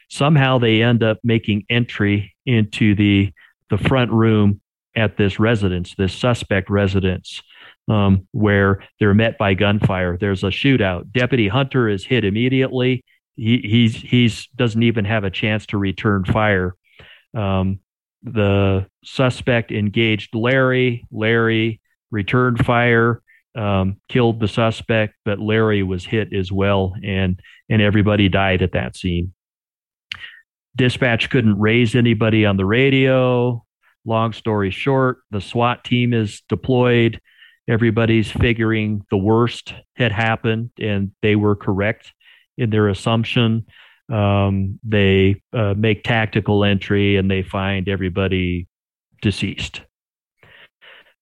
Somehow 0.09 0.57
they 0.57 0.81
end 0.81 1.03
up 1.03 1.19
making 1.23 1.65
entry 1.69 2.35
into 2.45 2.95
the 2.95 3.31
the 3.69 3.77
front 3.77 4.11
room 4.11 4.61
at 4.95 5.17
this 5.17 5.39
residence, 5.39 5.93
this 5.95 6.13
suspect 6.13 6.69
residence, 6.69 7.41
um, 7.89 8.27
where 8.31 8.83
they're 8.99 9.13
met 9.13 9.37
by 9.37 9.53
gunfire. 9.53 10.17
There's 10.17 10.43
a 10.43 10.47
shootout. 10.47 11.11
Deputy 11.11 11.47
Hunter 11.47 11.89
is 11.89 12.05
hit 12.05 12.23
immediately. 12.23 13.03
He 13.35 13.57
he's 13.57 13.95
he's 13.95 14.47
doesn't 14.55 14.83
even 14.83 15.05
have 15.05 15.25
a 15.25 15.29
chance 15.29 15.65
to 15.67 15.77
return 15.77 16.23
fire. 16.23 16.75
Um, 17.35 17.79
the 18.23 18.87
suspect 19.03 19.71
engaged 19.71 20.33
Larry. 20.33 21.05
Larry 21.11 21.81
returned 22.11 22.65
fire, 22.65 23.21
um, 23.55 23.97
killed 24.09 24.39
the 24.39 24.47
suspect, 24.47 25.15
but 25.25 25.39
Larry 25.39 25.83
was 25.83 26.05
hit 26.05 26.33
as 26.33 26.51
well, 26.51 26.95
and 27.03 27.39
and 27.69 27.81
everybody 27.81 28.29
died 28.29 28.61
at 28.61 28.71
that 28.71 28.95
scene. 28.95 29.33
Dispatch 30.75 31.29
couldn't 31.29 31.59
raise 31.59 31.95
anybody 31.95 32.45
on 32.45 32.57
the 32.57 32.65
radio. 32.65 33.63
Long 34.05 34.33
story 34.33 34.71
short, 34.71 35.19
the 35.31 35.41
SWAT 35.41 35.83
team 35.83 36.13
is 36.13 36.41
deployed. 36.49 37.19
Everybody's 37.67 38.31
figuring 38.31 39.03
the 39.09 39.17
worst 39.17 39.73
had 39.95 40.11
happened, 40.11 40.69
and 40.79 41.11
they 41.21 41.35
were 41.35 41.55
correct 41.55 42.13
in 42.57 42.69
their 42.69 42.89
assumption. 42.89 43.65
Um, 44.11 44.79
they 44.83 45.41
uh, 45.51 45.73
make 45.75 46.03
tactical 46.03 46.63
entry 46.63 47.17
and 47.17 47.29
they 47.29 47.41
find 47.41 47.89
everybody 47.89 48.67
deceased. 49.21 49.81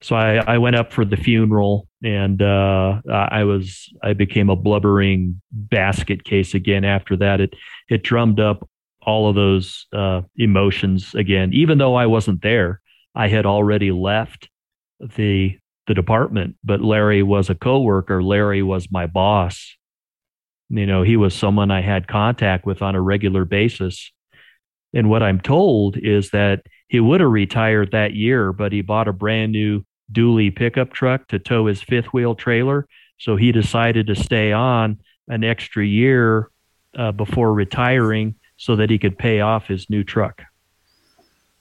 So 0.02 0.18
I, 0.18 0.36
I 0.36 0.58
went 0.58 0.76
up 0.76 0.92
for 0.92 1.06
the 1.06 1.16
funeral 1.16 1.88
and 2.04 2.42
uh, 2.42 3.00
I 3.10 3.46
was 3.46 3.88
I 4.04 4.12
became 4.12 4.50
a 4.50 4.56
blubbering 4.58 5.42
basket 5.50 6.26
case 6.26 6.54
again. 6.54 6.84
After 6.84 7.16
that, 7.18 7.40
it 7.40 7.54
it 7.90 8.04
drummed 8.04 8.42
up 8.42 8.68
all 9.06 9.30
of 9.30 9.36
those 9.36 9.86
uh, 9.94 10.22
emotions 10.36 11.14
again. 11.16 11.52
Even 11.54 11.78
though 11.78 11.96
I 11.96 12.06
wasn't 12.06 12.42
there, 12.42 12.82
I 13.16 13.28
had 13.28 13.46
already 13.46 13.92
left 13.92 14.50
the 15.00 15.58
the 15.88 15.94
department. 15.94 16.56
But 16.64 16.82
Larry 16.82 17.24
was 17.24 17.50
a 17.50 17.56
coworker. 17.56 18.24
Larry 18.24 18.64
was 18.64 18.90
my 18.90 19.06
boss, 19.06 19.76
you 20.80 20.88
know, 20.88 21.04
he 21.04 21.18
was 21.18 21.36
someone 21.36 21.70
I 21.70 21.82
had 21.82 22.08
contact 22.08 22.66
with 22.66 22.82
on 22.82 22.96
a 22.96 23.02
regular 23.02 23.46
basis. 23.46 24.12
And 24.94 25.08
what 25.08 25.22
I'm 25.22 25.40
told 25.40 25.98
is 25.98 26.32
that 26.32 26.64
he 26.88 27.00
would 27.00 27.22
have 27.22 27.30
retired 27.30 27.92
that 27.92 28.14
year, 28.14 28.52
but 28.52 28.72
he 28.72 28.82
bought 28.82 29.08
a 29.08 29.14
brand 29.14 29.52
new 29.52 29.84
dually 30.12 30.56
pickup 30.56 30.92
truck 30.92 31.28
to 31.28 31.38
tow 31.38 31.68
his 31.68 31.82
fifth 31.82 32.08
wheel 32.08 32.34
trailer. 32.34 32.88
So 33.20 33.36
he 33.36 33.52
decided 33.52 34.08
to 34.08 34.16
stay 34.16 34.52
on 34.52 35.00
an 35.28 35.44
extra 35.44 35.86
year 35.86 36.50
uh, 36.98 37.12
before 37.12 37.54
retiring 37.54 38.36
so 38.58 38.76
that 38.76 38.90
he 38.90 39.00
could 39.00 39.18
pay 39.18 39.42
off 39.42 39.68
his 39.68 39.90
new 39.90 40.04
truck. 40.04 40.44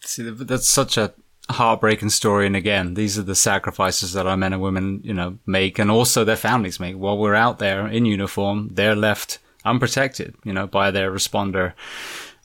See, 0.01 0.23
that's 0.23 0.69
such 0.69 0.97
a 0.97 1.15
heartbreaking 1.51 2.11
story. 2.11 2.47
And 2.47 2.57
again, 2.57 2.95
these 2.95 3.19
are 3.19 3.23
the 3.23 3.35
sacrifices 3.35 4.13
that 4.13 4.27
our 4.27 4.37
men 4.37 4.53
and 4.53 4.63
women, 4.63 5.01
you 5.05 5.15
know, 5.15 5.39
make 5.47 5.79
and 5.79 5.91
also 5.91 6.25
their 6.25 6.37
families 6.37 6.81
make. 6.81 6.97
While 6.97 7.19
we're 7.19 7.35
out 7.35 7.59
there 7.59 7.87
in 7.87 8.05
uniform, 8.05 8.71
they're 8.73 8.97
left 8.97 9.39
unprotected, 9.65 10.35
you 10.45 10.53
know, 10.53 10.67
by 10.67 10.91
their 10.91 11.11
responder. 11.13 11.73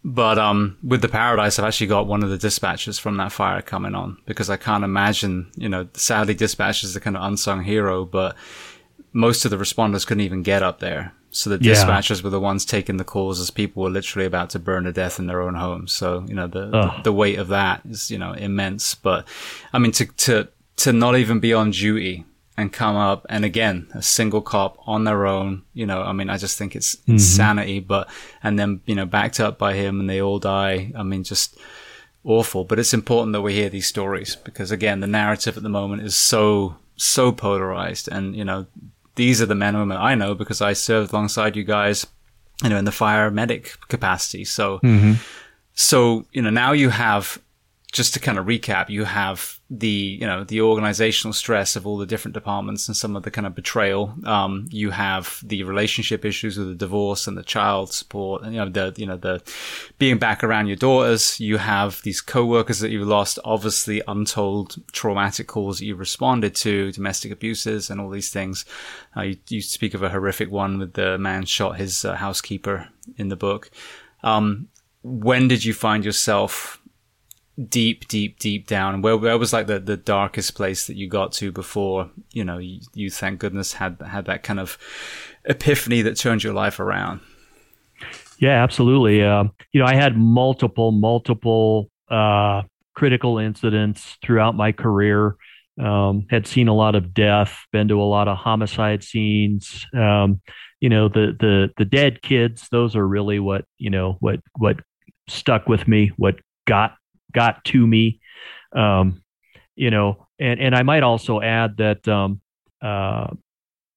But 0.03 0.37
um, 0.37 0.77
with 0.83 1.01
the 1.01 1.09
Paradise, 1.09 1.59
I've 1.59 1.65
actually 1.65 1.87
got 1.87 2.07
one 2.07 2.23
of 2.23 2.29
the 2.29 2.37
dispatchers 2.37 2.99
from 2.99 3.17
that 3.17 3.31
fire 3.31 3.61
coming 3.61 3.95
on 3.95 4.17
because 4.25 4.49
I 4.49 4.57
can't 4.57 4.83
imagine, 4.83 5.51
you 5.55 5.67
know, 5.67 5.87
sadly, 5.93 6.35
dispatchers 6.35 6.95
are 6.95 6.99
kind 6.99 7.17
of 7.17 7.23
unsung 7.23 7.63
hero, 7.63 8.05
but 8.05 8.35
most 9.17 9.45
of 9.45 9.51
the 9.51 9.57
responders 9.57 10.05
couldn't 10.05 10.21
even 10.21 10.43
get 10.43 10.61
up 10.61 10.79
there. 10.79 11.11
So 11.31 11.49
the 11.49 11.57
dispatchers 11.57 12.19
yeah. 12.19 12.23
were 12.25 12.29
the 12.29 12.39
ones 12.39 12.65
taking 12.65 12.97
the 12.97 13.03
calls 13.03 13.39
as 13.39 13.49
people 13.49 13.81
were 13.81 13.89
literally 13.89 14.27
about 14.27 14.51
to 14.51 14.59
burn 14.59 14.83
to 14.83 14.93
death 14.93 15.17
in 15.17 15.25
their 15.25 15.41
own 15.41 15.55
homes. 15.55 15.91
So, 15.91 16.23
you 16.27 16.35
know, 16.35 16.45
the, 16.45 16.67
the, 16.67 17.01
the, 17.05 17.11
weight 17.11 17.39
of 17.39 17.47
that 17.47 17.81
is, 17.89 18.11
you 18.11 18.19
know, 18.19 18.33
immense. 18.33 18.93
But 18.93 19.27
I 19.73 19.79
mean, 19.79 19.91
to, 19.93 20.05
to, 20.05 20.49
to 20.77 20.93
not 20.93 21.17
even 21.17 21.39
be 21.39 21.51
on 21.51 21.71
duty 21.71 22.25
and 22.57 22.71
come 22.71 22.95
up 22.95 23.25
and 23.27 23.43
again, 23.43 23.87
a 23.95 24.03
single 24.03 24.41
cop 24.41 24.77
on 24.85 25.03
their 25.03 25.25
own, 25.25 25.63
you 25.73 25.87
know, 25.87 26.03
I 26.03 26.13
mean, 26.13 26.29
I 26.29 26.37
just 26.37 26.55
think 26.55 26.75
it's 26.75 26.95
mm-hmm. 26.95 27.13
insanity, 27.13 27.79
but, 27.79 28.07
and 28.43 28.59
then, 28.59 28.81
you 28.85 28.93
know, 28.93 29.07
backed 29.07 29.39
up 29.39 29.57
by 29.57 29.73
him 29.73 29.99
and 29.99 30.07
they 30.07 30.21
all 30.21 30.37
die. 30.37 30.91
I 30.95 31.01
mean, 31.01 31.23
just 31.23 31.57
awful. 32.23 32.65
But 32.65 32.77
it's 32.77 32.93
important 32.93 33.33
that 33.33 33.41
we 33.41 33.55
hear 33.55 33.69
these 33.69 33.87
stories 33.87 34.35
because 34.35 34.69
again, 34.69 34.99
the 34.99 35.07
narrative 35.07 35.57
at 35.57 35.63
the 35.63 35.69
moment 35.69 36.03
is 36.03 36.15
so, 36.15 36.77
so 36.97 37.31
polarized 37.31 38.07
and, 38.07 38.35
you 38.35 38.45
know, 38.45 38.67
these 39.17 39.41
are 39.41 39.45
the 39.45 39.55
men 39.55 39.75
and 39.75 39.81
women 39.81 39.97
I 39.97 40.15
know 40.15 40.33
because 40.33 40.61
I 40.61 40.73
served 40.73 41.11
alongside 41.11 41.55
you 41.55 41.63
guys, 41.63 42.07
you 42.63 42.69
know, 42.69 42.77
in 42.77 42.85
the 42.85 42.91
fire 42.91 43.29
medic 43.29 43.75
capacity. 43.89 44.45
So, 44.45 44.79
mm-hmm. 44.79 45.13
so, 45.73 46.25
you 46.31 46.41
know, 46.41 46.49
now 46.49 46.71
you 46.71 46.89
have 46.89 47.41
just 47.91 48.13
to 48.13 48.19
kind 48.19 48.37
of 48.37 48.45
recap, 48.45 48.89
you 48.89 49.03
have 49.03 49.56
the, 49.69 50.17
you 50.21 50.25
know, 50.25 50.45
the 50.45 50.61
organizational 50.61 51.33
stress 51.33 51.75
of 51.75 51.85
all 51.85 51.97
the 51.97 52.05
different 52.05 52.33
departments 52.33 52.87
and 52.87 52.95
some 52.95 53.17
of 53.17 53.23
the 53.23 53.31
kind 53.31 53.45
of 53.45 53.53
betrayal. 53.53 54.13
Um, 54.23 54.67
you 54.71 54.91
have 54.91 55.41
the 55.43 55.63
relationship 55.63 56.23
issues 56.23 56.57
with 56.57 56.69
the 56.69 56.75
divorce 56.75 57.27
and 57.27 57.37
the 57.37 57.43
child 57.43 57.91
support 57.91 58.43
and, 58.43 58.53
you 58.53 58.59
know, 58.59 58.69
the, 58.69 58.93
you 58.95 59.05
know, 59.05 59.17
the 59.17 59.43
being 59.97 60.19
back 60.19 60.41
around 60.41 60.67
your 60.67 60.77
daughters. 60.77 61.37
You 61.39 61.57
have 61.57 62.01
these 62.03 62.21
co-workers 62.21 62.79
that 62.79 62.91
you 62.91 63.03
lost, 63.03 63.39
obviously 63.43 64.01
untold 64.07 64.77
traumatic 64.93 65.47
calls 65.47 65.79
that 65.79 65.85
you 65.85 65.95
responded 65.95 66.55
to, 66.55 66.93
domestic 66.93 67.33
abuses 67.33 67.89
and 67.89 67.99
all 67.99 68.09
these 68.09 68.29
things. 68.29 68.63
Uh, 69.17 69.21
you, 69.23 69.37
you, 69.49 69.61
speak 69.61 69.93
of 69.93 70.01
a 70.01 70.09
horrific 70.09 70.49
one 70.49 70.79
with 70.79 70.93
the 70.93 71.17
man 71.17 71.43
shot 71.43 71.77
his 71.77 72.05
uh, 72.05 72.15
housekeeper 72.15 72.87
in 73.17 73.27
the 73.27 73.35
book. 73.35 73.69
Um, 74.23 74.69
when 75.03 75.49
did 75.49 75.65
you 75.65 75.73
find 75.73 76.05
yourself 76.05 76.81
deep, 77.69 78.07
deep, 78.07 78.39
deep 78.39 78.67
down? 78.67 79.01
Where 79.01 79.17
where 79.17 79.37
was 79.37 79.53
like 79.53 79.67
the, 79.67 79.79
the 79.79 79.97
darkest 79.97 80.55
place 80.55 80.87
that 80.87 80.95
you 80.95 81.09
got 81.09 81.31
to 81.33 81.51
before 81.51 82.09
you 82.31 82.43
know 82.43 82.57
you, 82.57 82.81
you 82.93 83.09
thank 83.09 83.39
goodness 83.39 83.73
had 83.73 83.97
had 84.05 84.25
that 84.25 84.43
kind 84.43 84.59
of 84.59 84.77
epiphany 85.45 86.01
that 86.03 86.17
turned 86.17 86.43
your 86.43 86.53
life 86.53 86.79
around? 86.79 87.21
Yeah, 88.39 88.63
absolutely. 88.63 89.23
Uh, 89.23 89.45
you 89.71 89.81
know, 89.81 89.87
I 89.87 89.95
had 89.95 90.15
multiple, 90.15 90.91
multiple 90.91 91.89
uh, 92.09 92.63
critical 92.93 93.39
incidents 93.39 94.17
throughout 94.23 94.55
my 94.55 94.71
career. 94.71 95.35
Um, 95.79 96.25
had 96.31 96.47
seen 96.47 96.67
a 96.67 96.73
lot 96.73 96.95
of 96.95 97.13
death, 97.13 97.55
been 97.71 97.87
to 97.89 98.01
a 98.01 98.03
lot 98.03 98.27
of 98.27 98.35
homicide 98.35 99.03
scenes. 99.03 99.85
Um, 99.95 100.41
you 100.79 100.89
know, 100.89 101.07
the 101.07 101.35
the 101.39 101.69
the 101.77 101.85
dead 101.85 102.23
kids; 102.23 102.67
those 102.71 102.95
are 102.95 103.07
really 103.07 103.39
what 103.39 103.65
you 103.77 103.91
know 103.91 104.17
what 104.19 104.39
what 104.57 104.77
stuck 105.27 105.67
with 105.67 105.87
me, 105.87 106.11
what 106.17 106.35
got 106.65 106.96
got 107.33 107.63
to 107.65 107.85
me. 107.85 108.19
Um, 108.75 109.21
you 109.75 109.91
know, 109.91 110.27
and 110.39 110.59
and 110.59 110.75
I 110.75 110.83
might 110.83 111.03
also 111.03 111.41
add 111.41 111.77
that 111.77 112.07
um, 112.07 112.41
uh, 112.81 113.27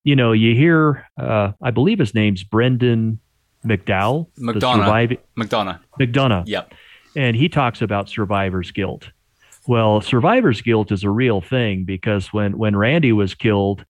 you 0.05 0.17
know 0.17 0.33
you 0.33 0.55
hear 0.55 1.07
uh, 1.19 1.53
I 1.63 1.71
believe 1.71 1.99
his 1.99 2.15
name's 2.15 2.45
Brendan 2.45 3.21
McDowell, 3.65 4.29
McDonough, 4.39 5.19
McDonough, 5.37 5.81
McDonough. 5.99 6.45
Yep. 6.47 6.75
And 7.17 7.37
he 7.37 7.49
talks 7.49 7.83
about 7.83 8.09
survivor's 8.09 8.71
guilt. 8.71 9.11
Well, 9.67 10.01
survivor's 10.01 10.63
guilt 10.63 10.93
is 10.93 11.05
a 11.05 11.11
real 11.11 11.41
thing 11.41 11.85
because 11.85 12.33
when 12.33 12.57
when 12.57 12.77
Randy 12.77 13.13
was 13.13 13.35
killed 13.35 13.85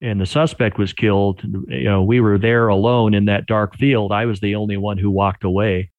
and 0.00 0.20
the 0.20 0.26
suspect 0.26 0.78
was 0.78 0.92
killed, 0.92 1.42
you 1.68 1.84
know, 1.84 2.02
we 2.02 2.20
were 2.20 2.38
there 2.38 2.68
alone 2.68 3.14
in 3.14 3.26
that 3.26 3.46
dark 3.46 3.76
field. 3.76 4.12
I 4.12 4.26
was 4.26 4.40
the 4.40 4.56
only 4.56 4.76
one 4.76 4.98
who 4.98 5.10
walked 5.10 5.44
away. 5.44 5.90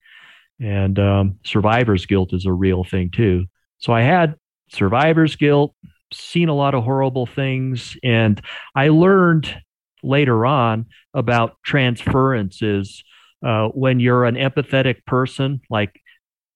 And 0.60 0.98
um, 1.00 1.40
survivor's 1.44 2.06
guilt 2.06 2.34
is 2.34 2.46
a 2.46 2.54
real 2.54 2.84
thing 2.84 3.12
too. 3.12 3.46
So 3.80 3.94
I 3.94 4.02
had 4.02 4.36
survivor's 4.70 5.36
guilt, 5.36 5.76
seen 6.14 6.50
a 6.50 6.56
lot 6.56 6.76
of 6.76 6.84
horrible 6.84 7.26
things, 7.26 7.98
and 8.04 8.42
I 8.76 8.90
learned 8.90 9.62
later 10.02 10.46
on 10.46 10.86
about 11.14 11.58
transferences 11.66 13.04
uh, 13.46 13.68
when 13.70 14.00
you're 14.00 14.26
an 14.26 14.36
empathetic 14.36 15.06
person, 15.06 15.62
like 15.70 16.00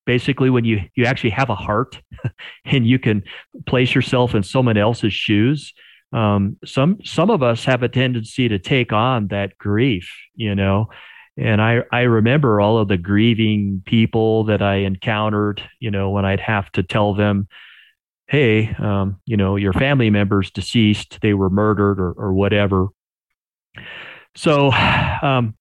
basically 0.06 0.50
when 0.50 0.66
you 0.66 0.82
you 0.96 1.06
actually 1.06 1.30
have 1.30 1.50
a 1.50 1.56
heart 1.56 2.02
and 2.66 2.88
you 2.88 2.98
can 2.98 3.24
place 3.68 3.94
yourself 3.94 4.34
in 4.34 4.44
someone 4.44 4.78
else's 4.78 5.14
shoes. 5.14 5.74
Um, 6.12 6.58
some 6.66 6.98
some 7.04 7.30
of 7.30 7.44
us 7.44 7.66
have 7.66 7.84
a 7.84 7.90
tendency 7.90 8.48
to 8.48 8.58
take 8.58 8.92
on 8.92 9.28
that 9.28 9.58
grief, 9.58 10.10
you 10.36 10.56
know, 10.56 10.90
and 11.40 11.62
I, 11.62 11.84
I 11.92 12.02
remember 12.02 12.60
all 12.60 12.78
of 12.78 12.88
the 12.88 12.98
grieving 12.98 13.82
people 13.86 14.46
that 14.46 14.62
I 14.62 14.78
encountered, 14.78 15.62
you 15.80 15.92
know, 15.92 16.10
when 16.10 16.26
I'd 16.26 16.40
have 16.40 16.72
to 16.74 16.84
tell 16.84 17.14
them, 17.14 17.48
hey, 18.28 18.76
um, 18.78 19.20
you 19.26 19.38
know, 19.38 19.56
your 19.56 19.74
family 19.74 20.10
member's 20.10 20.52
deceased, 20.52 21.20
they 21.22 21.34
were 21.34 21.50
murdered 21.50 22.00
or, 22.00 22.12
or 22.12 22.34
whatever. 22.34 22.88
So, 24.36 24.72
um, 24.72 25.56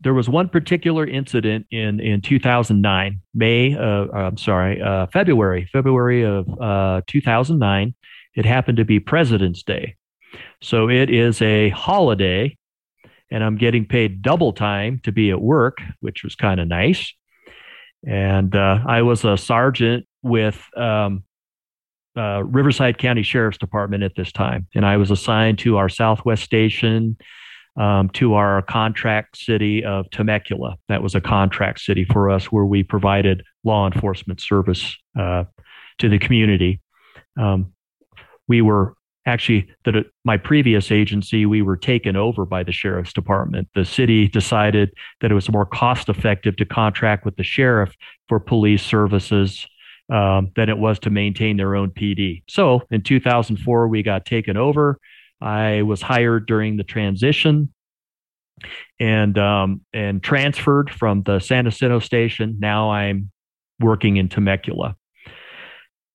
there 0.00 0.14
was 0.14 0.28
one 0.28 0.48
particular 0.48 1.06
incident 1.06 1.66
in 1.70 2.00
in 2.00 2.20
2009, 2.20 3.20
May. 3.34 3.74
Uh, 3.74 4.06
I'm 4.12 4.36
sorry, 4.36 4.80
uh, 4.80 5.06
February, 5.06 5.68
February 5.72 6.24
of 6.24 6.48
uh, 6.60 7.02
2009. 7.06 7.94
It 8.34 8.44
happened 8.44 8.78
to 8.78 8.84
be 8.84 9.00
President's 9.00 9.64
Day, 9.64 9.96
so 10.62 10.88
it 10.88 11.10
is 11.10 11.42
a 11.42 11.70
holiday, 11.70 12.56
and 13.30 13.44
I'm 13.44 13.56
getting 13.56 13.86
paid 13.86 14.22
double 14.22 14.52
time 14.52 15.00
to 15.04 15.12
be 15.12 15.30
at 15.30 15.40
work, 15.40 15.78
which 16.00 16.24
was 16.24 16.34
kind 16.34 16.60
of 16.60 16.68
nice. 16.68 17.12
And 18.06 18.54
uh, 18.54 18.78
I 18.86 19.02
was 19.02 19.24
a 19.24 19.36
sergeant 19.36 20.06
with 20.22 20.62
um, 20.76 21.24
uh, 22.16 22.42
Riverside 22.44 22.98
County 22.98 23.22
Sheriff's 23.22 23.58
Department 23.58 24.02
at 24.02 24.12
this 24.16 24.32
time, 24.32 24.66
and 24.74 24.86
I 24.86 24.96
was 24.96 25.10
assigned 25.10 25.58
to 25.60 25.76
our 25.76 25.88
Southwest 25.88 26.42
Station 26.42 27.16
um, 27.78 28.08
to 28.10 28.34
our 28.34 28.62
contract 28.62 29.36
city 29.36 29.84
of 29.84 30.10
Temecula. 30.10 30.76
That 30.88 31.02
was 31.02 31.14
a 31.14 31.20
contract 31.20 31.80
city 31.80 32.04
for 32.04 32.30
us 32.30 32.46
where 32.46 32.64
we 32.64 32.82
provided 32.82 33.44
law 33.62 33.86
enforcement 33.86 34.40
service 34.40 34.96
uh, 35.18 35.44
to 35.98 36.08
the 36.08 36.18
community. 36.18 36.80
Um, 37.38 37.72
we 38.48 38.62
were 38.62 38.94
actually 39.28 39.68
that 39.84 39.94
my 40.24 40.36
previous 40.36 40.90
agency 40.90 41.46
we 41.46 41.62
were 41.62 41.76
taken 41.76 42.16
over 42.16 42.44
by 42.44 42.62
the 42.62 42.72
sheriff's 42.72 43.12
department 43.12 43.68
the 43.74 43.84
city 43.84 44.26
decided 44.28 44.90
that 45.20 45.30
it 45.30 45.34
was 45.34 45.50
more 45.50 45.66
cost 45.66 46.08
effective 46.08 46.56
to 46.56 46.64
contract 46.64 47.24
with 47.24 47.36
the 47.36 47.44
sheriff 47.44 47.94
for 48.28 48.40
police 48.40 48.84
services 48.84 49.66
um, 50.10 50.50
than 50.56 50.68
it 50.68 50.78
was 50.78 50.98
to 50.98 51.10
maintain 51.10 51.56
their 51.56 51.76
own 51.76 51.90
pd 51.90 52.42
so 52.48 52.82
in 52.90 53.02
2004 53.02 53.88
we 53.88 54.02
got 54.02 54.24
taken 54.24 54.56
over 54.56 54.98
I 55.40 55.82
was 55.82 56.02
hired 56.02 56.46
during 56.46 56.76
the 56.76 56.84
transition 56.84 57.72
and 58.98 59.38
um, 59.38 59.82
and 59.92 60.22
transferred 60.22 60.90
from 60.90 61.22
the 61.22 61.38
San 61.38 61.64
Jacinto 61.64 62.00
station. 62.00 62.56
Now 62.58 62.90
I'm 62.90 63.30
working 63.80 64.16
in 64.16 64.28
Temecula. 64.28 64.96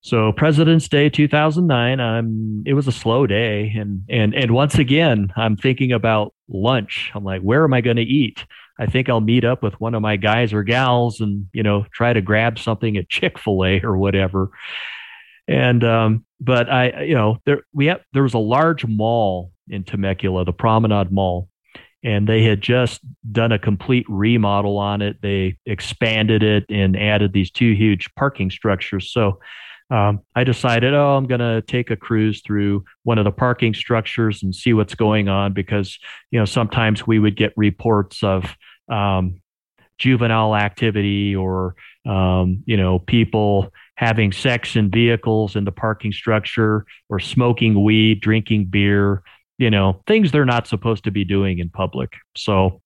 So 0.04 0.34
President's 0.34 0.90
Day 0.90 1.10
2009, 1.10 2.02
I'm 2.02 2.64
it 2.66 2.74
was 2.74 2.88
a 2.88 2.92
slow 2.92 3.26
day 3.26 3.74
and 3.74 4.04
and 4.10 4.36
and 4.36 4.52
once 4.52 4.76
again, 4.76 5.32
I'm 5.38 5.56
thinking 5.56 5.94
about 5.94 6.34
lunch. 6.50 7.10
I'm 7.16 7.24
like, 7.24 7.42
where 7.42 7.64
am 7.64 7.74
I 7.74 7.80
going 7.80 7.96
to 7.96 8.04
eat? 8.04 8.46
I 8.78 8.86
think 8.86 9.08
I'll 9.08 9.22
meet 9.22 9.46
up 9.46 9.64
with 9.64 9.80
one 9.80 9.96
of 9.96 10.02
my 10.02 10.18
guys 10.18 10.52
or 10.52 10.64
gals 10.64 11.22
and, 11.22 11.48
you 11.54 11.64
know, 11.64 11.86
try 11.94 12.12
to 12.12 12.22
grab 12.22 12.60
something 12.60 12.98
at 12.98 13.08
Chick-fil-A 13.08 13.82
or 13.84 13.98
whatever. 13.98 14.52
And 15.48 15.86
um, 15.86 16.26
but 16.42 16.70
I, 16.70 17.04
you 17.04 17.16
know, 17.16 17.38
there 17.46 17.62
we 17.72 17.86
have 17.86 18.02
there 18.12 18.24
was 18.24 18.34
a 18.34 18.40
large 18.40 18.86
mall 18.86 19.54
in 19.70 19.86
Temecula, 19.86 20.44
the 20.44 20.52
Promenade 20.52 21.14
Mall, 21.14 21.48
and 22.04 22.28
they 22.28 22.44
had 22.44 22.60
just 22.60 23.00
done 23.32 23.54
a 23.54 23.60
complete 23.60 24.06
remodel 24.10 24.78
on 24.80 25.02
it. 25.02 25.22
They 25.22 25.60
expanded 25.66 26.44
it 26.44 26.66
and 26.68 27.00
added 27.00 27.32
these 27.32 27.52
two 27.52 27.72
huge 27.72 28.14
parking 28.16 28.52
structures. 28.52 29.10
So 29.14 29.40
um, 29.94 30.22
I 30.36 30.44
decided, 30.44 30.96
oh, 30.96 31.16
I'm 31.16 31.28
going 31.28 31.40
to 31.40 31.62
take 31.62 31.92
a 31.92 31.96
cruise 31.96 32.42
through 32.42 32.84
one 33.04 33.20
of 33.20 33.26
the 33.26 33.32
parking 33.32 33.76
structures 33.76 34.42
and 34.42 34.56
see 34.56 34.74
what's 34.74 34.96
going 34.96 35.30
on 35.30 35.54
because 35.54 36.00
you 36.32 36.40
know 36.40 36.46
sometimes 36.46 37.06
we 37.06 37.20
would 37.20 37.36
get 37.36 37.54
reports 37.56 38.24
of 38.24 38.56
um, 38.90 39.40
juvenile 40.00 40.56
activity 40.56 41.36
or 41.36 41.76
um, 42.08 42.64
you 42.66 42.76
know 42.76 42.98
people 42.98 43.72
having 43.96 44.32
sex 44.32 44.76
in 44.76 44.90
vehicles 44.90 45.56
in 45.56 45.64
the 45.64 45.72
parking 45.72 46.12
structure 46.12 46.88
or 47.10 47.20
smoking 47.20 47.84
weed, 47.84 48.20
drinking 48.20 48.66
beer, 48.66 49.22
you 49.60 49.70
know, 49.70 50.02
things 50.08 50.32
they're 50.32 50.44
not 50.44 50.66
supposed 50.66 51.04
to 51.04 51.12
be 51.12 51.24
doing 51.24 51.60
in 51.60 51.70
public. 51.70 52.14
So 52.36 52.82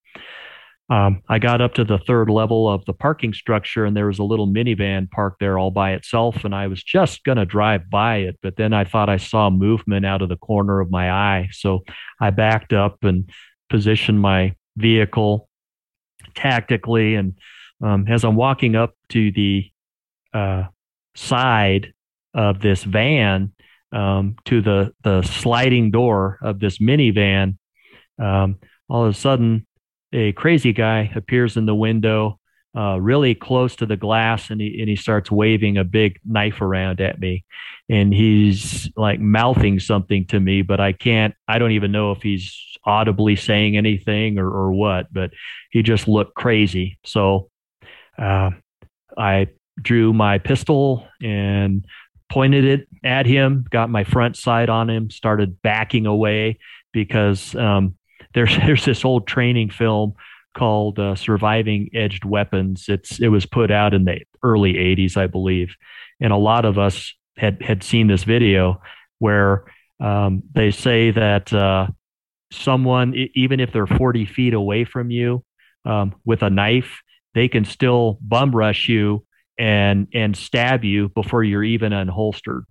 um, 0.89 1.21
I 1.27 1.39
got 1.39 1.61
up 1.61 1.73
to 1.75 1.83
the 1.83 1.97
third 1.97 2.29
level 2.29 2.69
of 2.69 2.85
the 2.85 2.93
parking 2.93 3.33
structure 3.33 3.83
and 3.83 3.95
there 3.95 4.07
was 4.07 4.19
a 4.19 4.23
little 4.23 4.47
minivan 4.47 5.09
parked 5.11 5.39
there 5.39 5.57
all 5.57 5.71
by 5.71 5.91
itself. 5.91 6.45
And 6.45 6.55
I 6.55 6.67
was 6.67 6.81
just 6.81 7.23
going 7.25 7.37
to 7.37 7.45
drive 7.45 7.89
by 7.89 8.17
it, 8.17 8.39
but 8.41 8.55
then 8.55 8.73
I 8.73 8.85
thought 8.85 9.09
I 9.09 9.17
saw 9.17 9.49
movement 9.49 10.05
out 10.05 10.21
of 10.21 10.29
the 10.29 10.37
corner 10.37 10.79
of 10.79 10.89
my 10.89 11.11
eye. 11.11 11.49
So 11.51 11.83
I 12.21 12.29
backed 12.29 12.71
up 12.71 13.03
and 13.03 13.29
positioned 13.69 14.21
my 14.21 14.55
vehicle 14.77 15.49
tactically. 16.35 17.15
And 17.15 17.33
um, 17.83 18.05
as 18.07 18.23
I'm 18.23 18.35
walking 18.35 18.75
up 18.75 18.95
to 19.09 19.31
the 19.31 19.69
uh, 20.33 20.63
side 21.15 21.93
of 22.33 22.61
this 22.61 22.83
van 22.83 23.51
um, 23.91 24.35
to 24.45 24.61
the 24.61 24.93
the 25.03 25.21
sliding 25.23 25.91
door 25.91 26.37
of 26.41 26.59
this 26.59 26.77
minivan. 26.77 27.57
Um, 28.19 28.57
all 28.89 29.05
of 29.05 29.13
a 29.13 29.17
sudden, 29.17 29.65
a 30.13 30.31
crazy 30.33 30.73
guy 30.73 31.11
appears 31.15 31.57
in 31.57 31.65
the 31.65 31.75
window, 31.75 32.39
uh, 32.75 32.97
really 32.99 33.35
close 33.35 33.75
to 33.77 33.85
the 33.85 33.97
glass, 33.97 34.49
and 34.49 34.61
he 34.61 34.79
and 34.79 34.89
he 34.89 34.95
starts 34.95 35.31
waving 35.31 35.77
a 35.77 35.83
big 35.83 36.19
knife 36.25 36.61
around 36.61 37.01
at 37.01 37.19
me, 37.19 37.43
and 37.89 38.13
he's 38.13 38.89
like 38.95 39.19
mouthing 39.19 39.79
something 39.79 40.25
to 40.27 40.39
me, 40.39 40.61
but 40.61 40.79
I 40.79 40.93
can't. 40.93 41.33
I 41.47 41.59
don't 41.59 41.71
even 41.71 41.91
know 41.91 42.11
if 42.11 42.21
he's 42.21 42.55
audibly 42.85 43.35
saying 43.35 43.77
anything 43.77 44.37
or 44.39 44.49
or 44.49 44.71
what, 44.71 45.11
but 45.11 45.31
he 45.71 45.83
just 45.83 46.07
looked 46.07 46.35
crazy. 46.35 46.99
So. 47.03 47.49
Uh, 48.17 48.49
I 49.17 49.47
drew 49.81 50.13
my 50.13 50.37
pistol 50.37 51.07
and 51.21 51.85
pointed 52.29 52.65
it 52.65 52.87
at 53.03 53.25
him, 53.25 53.65
got 53.69 53.89
my 53.89 54.03
front 54.03 54.37
sight 54.37 54.69
on 54.69 54.89
him, 54.89 55.09
started 55.09 55.61
backing 55.61 56.05
away 56.05 56.59
because 56.93 57.55
um, 57.55 57.96
there's 58.37 58.55
there's 58.65 58.85
this 58.85 59.03
old 59.03 59.27
training 59.27 59.69
film 59.69 60.13
called 60.55 60.99
uh, 60.99 61.15
"Surviving 61.15 61.89
Edged 61.93 62.23
Weapons." 62.23 62.85
It's 62.87 63.19
it 63.19 63.29
was 63.29 63.45
put 63.45 63.71
out 63.71 63.93
in 63.93 64.05
the 64.05 64.21
early 64.43 64.73
'80s, 64.73 65.17
I 65.17 65.27
believe, 65.27 65.75
and 66.21 66.31
a 66.31 66.37
lot 66.37 66.63
of 66.63 66.77
us 66.77 67.13
had 67.37 67.61
had 67.61 67.83
seen 67.83 68.07
this 68.07 68.23
video 68.23 68.81
where 69.19 69.65
um, 69.99 70.43
they 70.53 70.71
say 70.71 71.11
that 71.11 71.51
uh, 71.51 71.87
someone, 72.51 73.15
even 73.33 73.59
if 73.59 73.73
they're 73.73 73.87
40 73.87 74.25
feet 74.25 74.53
away 74.53 74.85
from 74.85 75.09
you 75.09 75.43
um, 75.85 76.13
with 76.23 76.43
a 76.43 76.51
knife, 76.51 77.01
they 77.33 77.47
can 77.47 77.65
still 77.65 78.19
bum 78.21 78.55
rush 78.55 78.87
you 78.87 79.25
and 79.57 80.07
and 80.13 80.37
stab 80.37 80.83
you 80.83 81.09
before 81.09 81.43
you're 81.43 81.63
even 81.63 81.91
unholstered. 81.91 82.61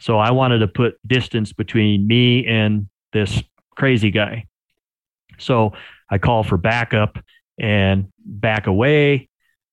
So 0.00 0.18
I 0.18 0.32
wanted 0.32 0.58
to 0.58 0.68
put 0.68 0.98
distance 1.06 1.52
between 1.52 2.06
me 2.06 2.46
and 2.46 2.88
this 3.12 3.42
crazy 3.76 4.10
guy. 4.10 4.46
So 5.38 5.72
I 6.10 6.18
call 6.18 6.42
for 6.42 6.56
backup 6.56 7.18
and 7.58 8.12
back 8.24 8.66
away, 8.66 9.28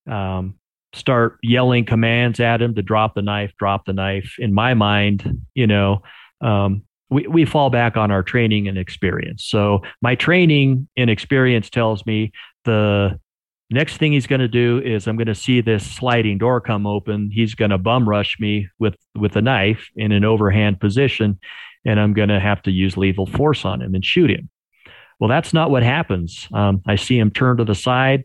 um, 0.09 0.55
start 0.93 1.37
yelling 1.41 1.85
commands 1.85 2.39
at 2.39 2.61
him 2.61 2.75
to 2.75 2.81
drop 2.81 3.15
the 3.15 3.21
knife, 3.21 3.53
drop 3.57 3.85
the 3.85 3.93
knife. 3.93 4.35
In 4.39 4.53
my 4.53 4.73
mind, 4.73 5.45
you 5.53 5.67
know, 5.67 6.03
um, 6.41 6.83
we, 7.09 7.27
we 7.27 7.45
fall 7.45 7.69
back 7.69 7.97
on 7.97 8.11
our 8.11 8.23
training 8.23 8.67
and 8.67 8.77
experience. 8.77 9.45
So 9.45 9.81
my 10.01 10.15
training 10.15 10.87
and 10.97 11.09
experience 11.09 11.69
tells 11.69 12.05
me 12.05 12.31
the 12.65 13.19
Next 13.73 13.97
thing 13.97 14.11
he's 14.11 14.27
going 14.27 14.39
to 14.39 14.47
do 14.47 14.79
is 14.85 15.07
I'm 15.07 15.15
going 15.15 15.25
to 15.25 15.33
see 15.33 15.59
this 15.59 15.83
sliding 15.83 16.37
door 16.37 16.61
come 16.61 16.85
open. 16.85 17.31
He's 17.33 17.55
going 17.55 17.71
to 17.71 17.79
bum 17.79 18.07
rush 18.07 18.37
me 18.39 18.67
with 18.77 18.95
with 19.15 19.35
a 19.35 19.41
knife 19.41 19.89
in 19.95 20.11
an 20.11 20.23
overhand 20.23 20.79
position, 20.79 21.39
and 21.83 21.99
I'm 21.99 22.13
going 22.13 22.29
to 22.29 22.39
have 22.39 22.61
to 22.63 22.71
use 22.71 22.97
lethal 22.97 23.25
force 23.25 23.65
on 23.65 23.81
him 23.81 23.95
and 23.95 24.05
shoot 24.05 24.29
him. 24.29 24.51
Well, 25.19 25.29
that's 25.29 25.53
not 25.53 25.71
what 25.71 25.83
happens. 25.83 26.47
Um, 26.53 26.81
I 26.85 26.95
see 26.95 27.17
him 27.17 27.31
turn 27.31 27.57
to 27.57 27.65
the 27.65 27.75
side 27.75 28.23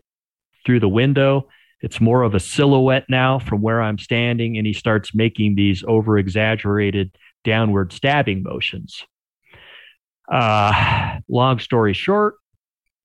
through 0.65 0.79
the 0.79 0.89
window. 0.89 1.47
It's 1.81 2.01
more 2.01 2.23
of 2.23 2.35
a 2.35 2.39
silhouette 2.39 3.05
now 3.09 3.39
from 3.39 3.61
where 3.61 3.81
I'm 3.81 3.97
standing, 3.97 4.57
and 4.57 4.67
he 4.67 4.73
starts 4.73 5.15
making 5.15 5.55
these 5.55 5.83
over 5.87 6.17
exaggerated 6.17 7.15
downward 7.43 7.93
stabbing 7.93 8.43
motions. 8.43 9.05
Uh, 10.29 11.19
long 11.27 11.59
story 11.59 11.93
short, 11.93 12.35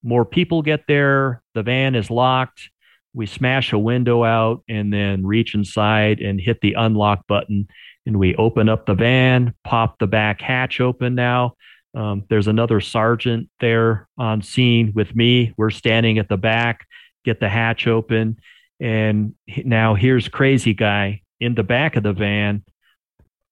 more 0.02 0.24
people 0.24 0.62
get 0.62 0.86
there. 0.86 1.42
The 1.54 1.62
van 1.62 1.94
is 1.94 2.10
locked. 2.10 2.68
We 3.14 3.26
smash 3.26 3.72
a 3.72 3.78
window 3.78 4.24
out 4.24 4.64
and 4.68 4.92
then 4.92 5.24
reach 5.24 5.54
inside 5.54 6.20
and 6.20 6.40
hit 6.40 6.60
the 6.60 6.74
unlock 6.74 7.26
button. 7.28 7.68
And 8.06 8.18
we 8.18 8.34
open 8.34 8.68
up 8.68 8.86
the 8.86 8.94
van, 8.94 9.54
pop 9.64 9.98
the 9.98 10.06
back 10.06 10.40
hatch 10.40 10.80
open 10.80 11.14
now. 11.14 11.54
Um, 11.94 12.24
there's 12.28 12.48
another 12.48 12.80
sergeant 12.80 13.48
there 13.60 14.08
on 14.18 14.42
scene 14.42 14.92
with 14.94 15.14
me. 15.14 15.54
We're 15.56 15.70
standing 15.70 16.18
at 16.18 16.28
the 16.28 16.36
back, 16.36 16.86
get 17.24 17.40
the 17.40 17.48
hatch 17.48 17.86
open. 17.86 18.38
And 18.80 19.34
now 19.64 19.94
here's 19.94 20.28
Crazy 20.28 20.74
Guy 20.74 21.22
in 21.40 21.54
the 21.54 21.62
back 21.62 21.96
of 21.96 22.02
the 22.02 22.12
van 22.12 22.64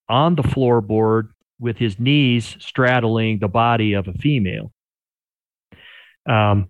on 0.09 0.35
the 0.35 0.43
floorboard 0.43 1.29
with 1.59 1.77
his 1.77 1.99
knees 1.99 2.57
straddling 2.59 3.39
the 3.39 3.47
body 3.47 3.93
of 3.93 4.07
a 4.07 4.13
female. 4.13 4.71
Um, 6.27 6.69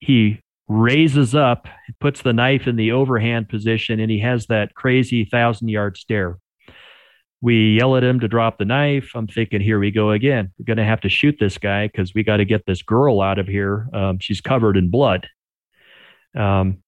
he 0.00 0.40
raises 0.68 1.34
up, 1.34 1.66
puts 2.00 2.22
the 2.22 2.32
knife 2.32 2.66
in 2.66 2.76
the 2.76 2.92
overhand 2.92 3.48
position, 3.48 4.00
and 4.00 4.10
he 4.10 4.20
has 4.20 4.46
that 4.46 4.74
crazy 4.74 5.24
thousand 5.24 5.68
yard 5.68 5.96
stare. 5.96 6.38
We 7.40 7.76
yell 7.78 7.96
at 7.96 8.04
him 8.04 8.20
to 8.20 8.28
drop 8.28 8.58
the 8.58 8.64
knife. 8.64 9.12
I'm 9.14 9.26
thinking, 9.26 9.60
here 9.60 9.78
we 9.78 9.90
go 9.90 10.10
again. 10.10 10.52
We're 10.58 10.66
going 10.66 10.76
to 10.76 10.84
have 10.84 11.00
to 11.02 11.08
shoot 11.08 11.36
this 11.40 11.56
guy 11.58 11.86
because 11.86 12.14
we 12.14 12.22
got 12.22 12.36
to 12.36 12.44
get 12.44 12.66
this 12.66 12.82
girl 12.82 13.20
out 13.20 13.38
of 13.38 13.46
here. 13.46 13.88
Um, 13.94 14.18
she's 14.18 14.40
covered 14.40 14.76
in 14.76 14.90
blood. 14.90 15.26
Um, 16.36 16.82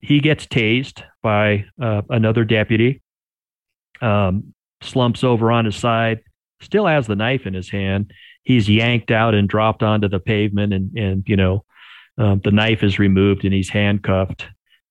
he 0.00 0.20
gets 0.20 0.46
tased 0.46 1.02
by 1.22 1.64
uh, 1.80 2.02
another 2.10 2.44
deputy, 2.44 3.02
um, 4.00 4.54
slumps 4.80 5.24
over 5.24 5.50
on 5.50 5.64
his 5.64 5.76
side, 5.76 6.20
still 6.60 6.86
has 6.86 7.06
the 7.06 7.16
knife 7.16 7.46
in 7.46 7.54
his 7.54 7.70
hand. 7.70 8.12
He's 8.42 8.68
yanked 8.68 9.10
out 9.10 9.34
and 9.34 9.48
dropped 9.48 9.82
onto 9.82 10.08
the 10.08 10.20
pavement, 10.20 10.72
and, 10.72 10.96
and 10.96 11.24
you 11.26 11.36
know, 11.36 11.64
um, 12.16 12.40
the 12.44 12.50
knife 12.50 12.82
is 12.82 12.98
removed 12.98 13.44
and 13.44 13.54
he's 13.54 13.68
handcuffed. 13.68 14.46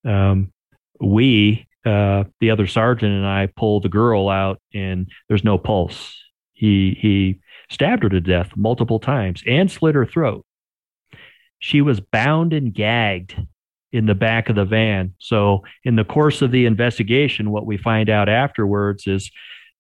Um, 0.05 0.51
we, 0.99 1.66
uh, 1.87 2.25
the 2.39 2.51
other 2.51 2.67
sergeant 2.67 3.13
and 3.13 3.25
I, 3.25 3.47
pull 3.47 3.79
the 3.79 3.89
girl 3.89 4.29
out, 4.29 4.61
and 4.73 5.09
there's 5.27 5.43
no 5.43 5.57
pulse. 5.57 6.15
He 6.53 6.97
he 6.99 7.39
stabbed 7.69 8.03
her 8.03 8.09
to 8.09 8.21
death 8.21 8.51
multiple 8.55 8.99
times 8.99 9.43
and 9.47 9.71
slit 9.71 9.95
her 9.95 10.05
throat. 10.05 10.45
She 11.59 11.81
was 11.81 11.99
bound 11.99 12.53
and 12.53 12.73
gagged 12.73 13.35
in 13.91 14.05
the 14.05 14.15
back 14.15 14.49
of 14.49 14.55
the 14.55 14.65
van. 14.65 15.13
So, 15.19 15.63
in 15.83 15.95
the 15.95 16.03
course 16.03 16.41
of 16.41 16.51
the 16.51 16.65
investigation, 16.65 17.51
what 17.51 17.65
we 17.65 17.77
find 17.77 18.09
out 18.09 18.29
afterwards 18.29 19.07
is 19.07 19.31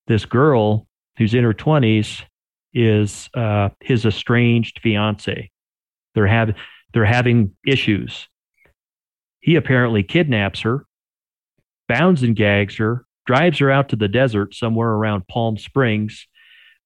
this 0.07 0.25
girl 0.25 0.87
who's 1.17 1.33
in 1.33 1.43
her 1.43 1.53
20s 1.53 2.23
is 2.73 3.29
uh, 3.33 3.69
his 3.81 4.05
estranged 4.05 4.79
fiance. 4.81 5.51
They're, 6.15 6.27
have, 6.27 6.55
they're 6.93 7.05
having 7.05 7.55
issues. 7.65 8.27
He 9.39 9.55
apparently 9.55 10.03
kidnaps 10.03 10.61
her, 10.61 10.85
bounds 11.87 12.23
and 12.23 12.35
gags 12.35 12.77
her, 12.77 13.05
drives 13.25 13.59
her 13.59 13.71
out 13.71 13.89
to 13.89 13.95
the 13.95 14.07
desert 14.07 14.53
somewhere 14.53 14.89
around 14.89 15.27
Palm 15.27 15.57
Springs. 15.57 16.27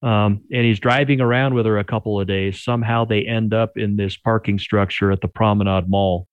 Um, 0.03 0.41
and 0.51 0.65
he's 0.65 0.79
driving 0.79 1.21
around 1.21 1.53
with 1.53 1.67
her 1.67 1.77
a 1.77 1.83
couple 1.83 2.19
of 2.19 2.27
days. 2.27 2.63
Somehow 2.63 3.05
they 3.05 3.21
end 3.21 3.53
up 3.53 3.77
in 3.77 3.97
this 3.97 4.17
parking 4.17 4.57
structure 4.57 5.11
at 5.11 5.21
the 5.21 5.27
Promenade 5.27 5.87
Mall 5.87 6.27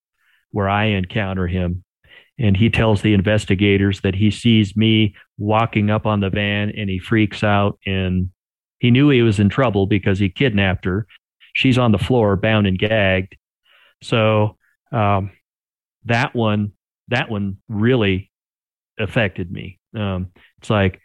where 0.50 0.68
I 0.68 0.86
encounter 0.86 1.46
him. 1.46 1.84
And 2.38 2.56
he 2.56 2.70
tells 2.70 3.02
the 3.02 3.14
investigators 3.14 4.00
that 4.02 4.14
he 4.14 4.30
sees 4.30 4.76
me 4.76 5.16
walking 5.36 5.90
up 5.90 6.06
on 6.06 6.20
the 6.20 6.30
van 6.30 6.70
and 6.70 6.88
he 6.88 6.98
freaks 6.98 7.42
out. 7.42 7.78
And 7.84 8.30
he 8.78 8.90
knew 8.90 9.10
he 9.10 9.22
was 9.22 9.40
in 9.40 9.48
trouble 9.48 9.86
because 9.86 10.18
he 10.18 10.30
kidnapped 10.30 10.84
her. 10.84 11.06
She's 11.52 11.78
on 11.78 11.92
the 11.92 11.98
floor, 11.98 12.36
bound 12.36 12.66
and 12.66 12.78
gagged. 12.78 13.36
So 14.02 14.56
um, 14.92 15.32
that 16.04 16.34
one, 16.34 16.72
that 17.08 17.28
one 17.28 17.58
really 17.68 18.30
affected 18.98 19.50
me. 19.50 19.78
Um, 19.94 20.32
it's 20.58 20.70
like, 20.70 21.00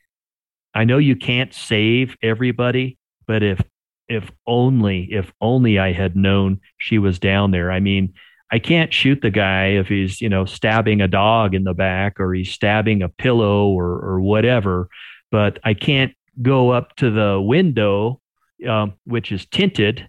I 0.73 0.85
know 0.85 0.97
you 0.97 1.15
can't 1.15 1.53
save 1.53 2.17
everybody, 2.21 2.97
but 3.27 3.43
if 3.43 3.61
if 4.09 4.29
only 4.45 5.07
if 5.11 5.31
only 5.39 5.79
I 5.79 5.93
had 5.93 6.15
known 6.15 6.59
she 6.77 6.97
was 6.97 7.19
down 7.19 7.51
there. 7.51 7.71
I 7.71 7.79
mean, 7.79 8.13
I 8.51 8.59
can't 8.59 8.93
shoot 8.93 9.21
the 9.21 9.31
guy 9.31 9.67
if 9.67 9.87
he's, 9.87 10.21
you 10.21 10.29
know, 10.29 10.45
stabbing 10.45 11.01
a 11.01 11.07
dog 11.07 11.55
in 11.55 11.63
the 11.63 11.73
back 11.73 12.19
or 12.19 12.33
he's 12.33 12.51
stabbing 12.51 13.01
a 13.01 13.09
pillow 13.09 13.69
or, 13.69 13.85
or 13.85 14.21
whatever, 14.21 14.89
but 15.31 15.57
I 15.63 15.73
can't 15.73 16.13
go 16.41 16.69
up 16.69 16.95
to 16.97 17.09
the 17.09 17.41
window, 17.41 18.21
um, 18.67 18.93
which 19.05 19.31
is 19.31 19.45
tinted, 19.47 20.07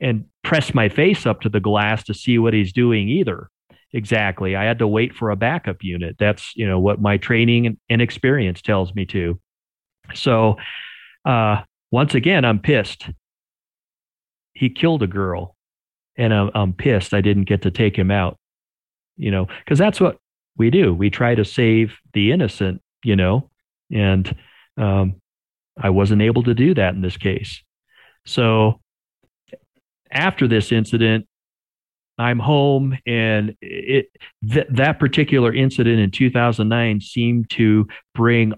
and 0.00 0.26
press 0.44 0.72
my 0.72 0.88
face 0.88 1.26
up 1.26 1.40
to 1.40 1.48
the 1.48 1.60
glass 1.60 2.04
to 2.04 2.14
see 2.14 2.38
what 2.38 2.54
he's 2.54 2.72
doing 2.72 3.08
either. 3.08 3.50
Exactly. 3.92 4.54
I 4.54 4.64
had 4.64 4.78
to 4.78 4.86
wait 4.88 5.14
for 5.14 5.30
a 5.30 5.36
backup 5.36 5.78
unit. 5.82 6.16
That's, 6.18 6.52
you 6.54 6.66
know, 6.66 6.78
what 6.78 7.00
my 7.00 7.16
training 7.16 7.78
and 7.88 8.02
experience 8.02 8.62
tells 8.62 8.94
me 8.94 9.04
to. 9.06 9.40
So, 10.14 10.56
uh, 11.24 11.62
once 11.90 12.14
again, 12.14 12.44
I'm 12.44 12.60
pissed. 12.60 13.08
He 14.52 14.70
killed 14.70 15.02
a 15.02 15.08
girl 15.08 15.56
and 16.16 16.32
I'm, 16.32 16.50
I'm 16.54 16.72
pissed 16.72 17.14
I 17.14 17.20
didn't 17.20 17.44
get 17.44 17.62
to 17.62 17.70
take 17.70 17.96
him 17.96 18.10
out, 18.10 18.38
you 19.16 19.30
know, 19.30 19.46
because 19.64 19.78
that's 19.78 20.00
what 20.00 20.18
we 20.56 20.70
do. 20.70 20.94
We 20.94 21.10
try 21.10 21.34
to 21.34 21.44
save 21.44 21.96
the 22.12 22.30
innocent, 22.30 22.82
you 23.02 23.16
know, 23.16 23.50
and 23.90 24.36
um, 24.76 25.16
I 25.80 25.90
wasn't 25.90 26.22
able 26.22 26.44
to 26.44 26.54
do 26.54 26.74
that 26.74 26.94
in 26.94 27.00
this 27.00 27.16
case. 27.16 27.62
So 28.26 28.80
after 30.12 30.46
this 30.46 30.70
incident, 30.72 31.26
I'm 32.20 32.38
home, 32.38 32.98
and 33.06 33.56
it 33.62 34.10
th- 34.46 34.66
that 34.70 34.98
particular 34.98 35.52
incident 35.52 36.00
in 36.00 36.10
2009 36.10 37.00
seemed 37.00 37.50
to 37.50 37.86
bring 38.14 38.52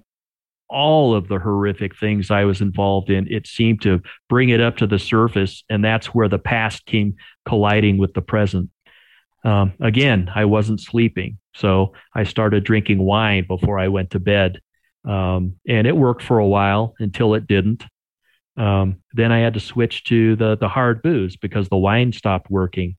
all 0.72 1.14
of 1.14 1.28
the 1.28 1.38
horrific 1.38 1.96
things 1.96 2.30
I 2.30 2.44
was 2.44 2.60
involved 2.60 3.10
in, 3.10 3.28
it 3.30 3.46
seemed 3.46 3.82
to 3.82 4.00
bring 4.28 4.48
it 4.48 4.60
up 4.60 4.78
to 4.78 4.86
the 4.86 4.98
surface. 4.98 5.62
And 5.68 5.84
that's 5.84 6.06
where 6.06 6.28
the 6.28 6.38
past 6.38 6.86
came 6.86 7.16
colliding 7.46 7.98
with 7.98 8.14
the 8.14 8.22
present. 8.22 8.70
Um, 9.44 9.74
again, 9.80 10.30
I 10.34 10.46
wasn't 10.46 10.80
sleeping. 10.80 11.38
So 11.54 11.92
I 12.14 12.24
started 12.24 12.64
drinking 12.64 12.98
wine 12.98 13.44
before 13.46 13.78
I 13.78 13.88
went 13.88 14.10
to 14.10 14.18
bed. 14.18 14.60
Um, 15.04 15.56
and 15.68 15.86
it 15.86 15.96
worked 15.96 16.22
for 16.22 16.38
a 16.38 16.46
while 16.46 16.94
until 16.98 17.34
it 17.34 17.46
didn't. 17.46 17.84
Um, 18.56 19.02
then 19.12 19.30
I 19.30 19.40
had 19.40 19.54
to 19.54 19.60
switch 19.60 20.04
to 20.04 20.36
the, 20.36 20.56
the 20.56 20.68
hard 20.68 21.02
booze 21.02 21.36
because 21.36 21.68
the 21.68 21.76
wine 21.76 22.12
stopped 22.12 22.50
working. 22.50 22.96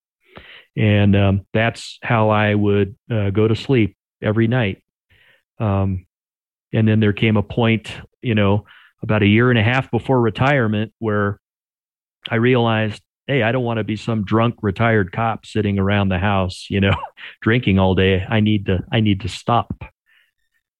And 0.75 1.15
um, 1.15 1.45
that's 1.53 1.99
how 2.01 2.29
I 2.29 2.55
would 2.55 2.95
uh, 3.11 3.29
go 3.29 3.47
to 3.47 3.55
sleep 3.55 3.95
every 4.21 4.47
night. 4.47 4.83
Um, 5.59 6.05
and 6.73 6.87
then 6.87 6.99
there 6.99 7.13
came 7.13 7.37
a 7.37 7.43
point, 7.43 7.91
you 8.21 8.35
know, 8.35 8.65
about 9.01 9.21
a 9.21 9.27
year 9.27 9.49
and 9.49 9.59
a 9.59 9.63
half 9.63 9.91
before 9.91 10.19
retirement 10.19 10.93
where 10.99 11.39
I 12.29 12.35
realized, 12.35 13.01
hey, 13.27 13.43
I 13.43 13.51
don't 13.51 13.63
want 13.63 13.77
to 13.77 13.83
be 13.83 13.95
some 13.95 14.23
drunk 14.23 14.55
retired 14.61 15.11
cop 15.11 15.45
sitting 15.45 15.77
around 15.77 16.09
the 16.09 16.19
house, 16.19 16.67
you 16.69 16.81
know, 16.81 16.95
drinking 17.41 17.79
all 17.79 17.95
day. 17.95 18.25
I 18.27 18.39
need 18.39 18.65
to 18.65 18.79
I 18.91 19.01
need 19.01 19.21
to 19.21 19.29
stop. 19.29 19.83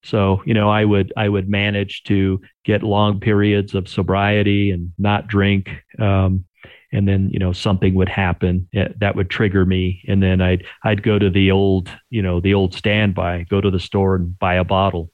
So, 0.03 0.41
you 0.45 0.53
know, 0.53 0.69
I 0.69 0.83
would 0.83 1.13
I 1.15 1.29
would 1.29 1.47
manage 1.47 2.03
to 2.03 2.41
get 2.65 2.83
long 2.83 3.19
periods 3.19 3.75
of 3.75 3.87
sobriety 3.87 4.71
and 4.71 4.93
not 4.97 5.27
drink. 5.27 5.69
Um, 5.99 6.45
and 6.93 7.07
then 7.07 7.29
you 7.31 7.39
know 7.39 7.51
something 7.51 7.95
would 7.95 8.09
happen 8.09 8.67
eh, 8.73 8.87
that 8.99 9.15
would 9.15 9.29
trigger 9.29 9.65
me 9.65 10.01
and 10.07 10.23
then 10.23 10.41
i'd 10.41 10.63
i'd 10.85 11.03
go 11.03 11.19
to 11.19 11.29
the 11.29 11.51
old 11.51 11.89
you 12.09 12.21
know 12.21 12.39
the 12.39 12.53
old 12.53 12.73
standby 12.73 13.45
go 13.49 13.59
to 13.59 13.71
the 13.71 13.79
store 13.79 14.15
and 14.15 14.37
buy 14.39 14.53
a 14.55 14.63
bottle 14.63 15.09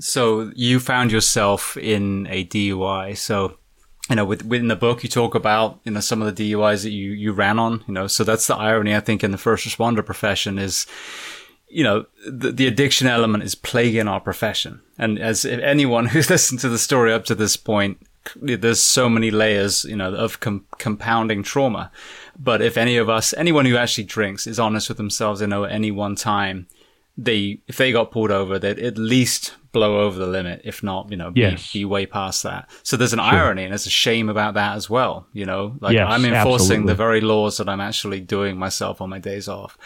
so 0.00 0.52
you 0.54 0.80
found 0.80 1.12
yourself 1.12 1.76
in 1.76 2.26
a 2.28 2.44
DUI. 2.44 3.16
So, 3.16 3.58
you 4.10 4.16
know, 4.16 4.24
with, 4.24 4.44
within 4.44 4.68
the 4.68 4.76
book, 4.76 5.02
you 5.02 5.08
talk 5.08 5.34
about, 5.34 5.80
you 5.84 5.92
know, 5.92 6.00
some 6.00 6.20
of 6.20 6.34
the 6.34 6.52
DUIs 6.52 6.82
that 6.82 6.90
you, 6.90 7.12
you 7.12 7.32
ran 7.32 7.58
on, 7.58 7.84
you 7.86 7.94
know, 7.94 8.06
so 8.06 8.24
that's 8.24 8.46
the 8.46 8.56
irony, 8.56 8.94
I 8.94 9.00
think, 9.00 9.24
in 9.24 9.30
the 9.30 9.38
first 9.38 9.66
responder 9.66 10.04
profession 10.04 10.58
is, 10.58 10.86
you 11.68 11.82
know, 11.82 12.06
the, 12.28 12.52
the 12.52 12.66
addiction 12.66 13.06
element 13.06 13.44
is 13.44 13.54
plaguing 13.54 14.08
our 14.08 14.20
profession. 14.20 14.82
And 14.98 15.18
as 15.18 15.44
anyone 15.44 16.06
who's 16.06 16.28
listened 16.30 16.60
to 16.60 16.68
the 16.68 16.78
story 16.78 17.12
up 17.12 17.24
to 17.26 17.34
this 17.34 17.56
point, 17.56 17.98
there's 18.36 18.82
so 18.82 19.08
many 19.08 19.30
layers, 19.30 19.84
you 19.84 19.96
know, 19.96 20.14
of 20.14 20.40
com- 20.40 20.66
compounding 20.78 21.42
trauma. 21.42 21.90
But 22.38 22.62
if 22.62 22.76
any 22.76 22.96
of 22.96 23.08
us, 23.08 23.34
anyone 23.34 23.66
who 23.66 23.76
actually 23.76 24.04
drinks 24.04 24.46
is 24.46 24.58
honest 24.58 24.88
with 24.88 24.98
themselves, 24.98 25.40
they 25.40 25.46
know 25.46 25.64
at 25.64 25.72
any 25.72 25.90
one 25.90 26.16
time, 26.16 26.66
they, 27.16 27.60
if 27.68 27.76
they 27.76 27.92
got 27.92 28.10
pulled 28.10 28.30
over, 28.32 28.58
they'd 28.58 28.78
at 28.78 28.98
least 28.98 29.54
blow 29.74 30.00
over 30.00 30.18
the 30.18 30.26
limit, 30.26 30.62
if 30.64 30.82
not, 30.82 31.10
you 31.10 31.16
know, 31.16 31.30
be, 31.30 31.40
yes. 31.40 31.72
be 31.72 31.84
way 31.84 32.06
past 32.06 32.42
that. 32.44 32.70
So 32.82 32.96
there's 32.96 33.12
an 33.12 33.18
sure. 33.18 33.26
irony 33.28 33.64
and 33.64 33.72
there's 33.72 33.86
a 33.86 33.90
shame 33.90 34.30
about 34.30 34.54
that 34.54 34.76
as 34.76 34.88
well. 34.88 35.26
You 35.34 35.44
know, 35.44 35.76
like 35.80 35.94
yes, 35.94 36.06
I'm 36.08 36.24
enforcing 36.24 36.56
absolutely. 36.56 36.86
the 36.86 36.94
very 36.94 37.20
laws 37.20 37.58
that 37.58 37.68
I'm 37.68 37.80
actually 37.80 38.20
doing 38.20 38.56
myself 38.56 39.02
on 39.02 39.10
my 39.10 39.18
days 39.18 39.48
off. 39.48 39.76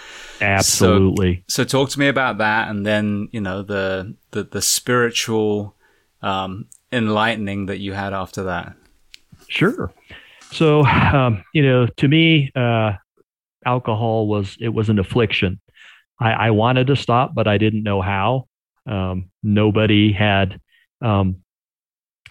Absolutely. 0.41 1.43
So, 1.49 1.65
so 1.65 1.69
talk 1.69 1.91
to 1.91 1.99
me 1.99 2.07
about 2.07 2.39
that, 2.39 2.69
and 2.69 2.87
then 2.87 3.29
you 3.33 3.41
know 3.41 3.63
the 3.63 4.15
the, 4.31 4.45
the 4.45 4.63
spiritual 4.63 5.75
um, 6.23 6.67
enlightening 6.93 7.67
that 7.67 7.79
you 7.79 7.93
had 7.93 8.13
after 8.13 8.45
that. 8.45 8.75
Sure. 9.49 9.93
So 10.51 10.85
um, 10.85 11.45
you 11.53 11.63
know, 11.63 11.87
to 11.87 12.09
me, 12.09 12.51
uh, 12.55 12.93
alcohol 13.65 14.27
was 14.27 14.57
it 14.61 14.71
was 14.71 14.89
an 14.89 14.99
affliction. 14.99 15.61
I, 16.21 16.33
I 16.33 16.51
wanted 16.51 16.89
to 16.89 16.97
stop, 16.97 17.35
but 17.35 17.47
I 17.47 17.59
didn't 17.59 17.83
know 17.83 18.03
how. 18.03 18.49
Um, 18.87 19.31
nobody 19.43 20.13
had 20.13 20.61
um, 21.03 21.43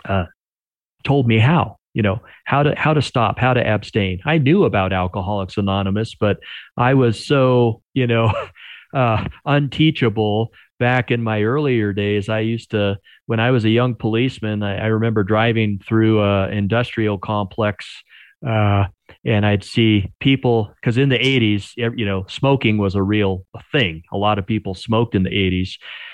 uh, 0.03 0.25
told 1.03 1.27
me 1.27 1.39
how, 1.39 1.77
you 1.93 2.01
know, 2.01 2.21
how 2.43 2.63
to 2.63 2.75
how 2.75 2.93
to 2.93 3.01
stop, 3.01 3.39
how 3.39 3.53
to 3.53 3.65
abstain. 3.65 4.19
I 4.25 4.39
knew 4.39 4.65
about 4.65 4.93
Alcoholics 4.93 5.57
Anonymous, 5.57 6.15
but 6.15 6.38
I 6.75 6.95
was 6.95 7.25
so, 7.25 7.81
you 7.93 8.07
know, 8.07 8.34
uh, 8.93 9.27
unteachable 9.45 10.51
back 10.79 11.11
in 11.11 11.23
my 11.23 11.43
earlier 11.43 11.93
days. 11.93 12.29
I 12.29 12.39
used 12.39 12.71
to, 12.71 12.97
when 13.27 13.39
I 13.39 13.51
was 13.51 13.65
a 13.65 13.69
young 13.69 13.93
policeman, 13.93 14.63
I, 14.63 14.77
I 14.77 14.85
remember 14.87 15.23
driving 15.23 15.79
through 15.87 16.23
a 16.23 16.49
industrial 16.49 17.17
complex. 17.19 17.85
Uh, 18.45 18.85
and 19.25 19.45
I'd 19.45 19.63
see 19.63 20.11
people 20.19 20.73
because 20.75 20.97
in 20.97 21.09
the 21.09 21.17
80s, 21.17 21.71
you 21.75 22.05
know, 22.05 22.25
smoking 22.27 22.77
was 22.77 22.95
a 22.95 23.03
real 23.03 23.45
thing. 23.71 24.03
A 24.11 24.17
lot 24.17 24.39
of 24.39 24.47
people 24.47 24.73
smoked 24.73 25.15
in 25.15 25.23
the 25.23 25.29
80s. 25.29 25.71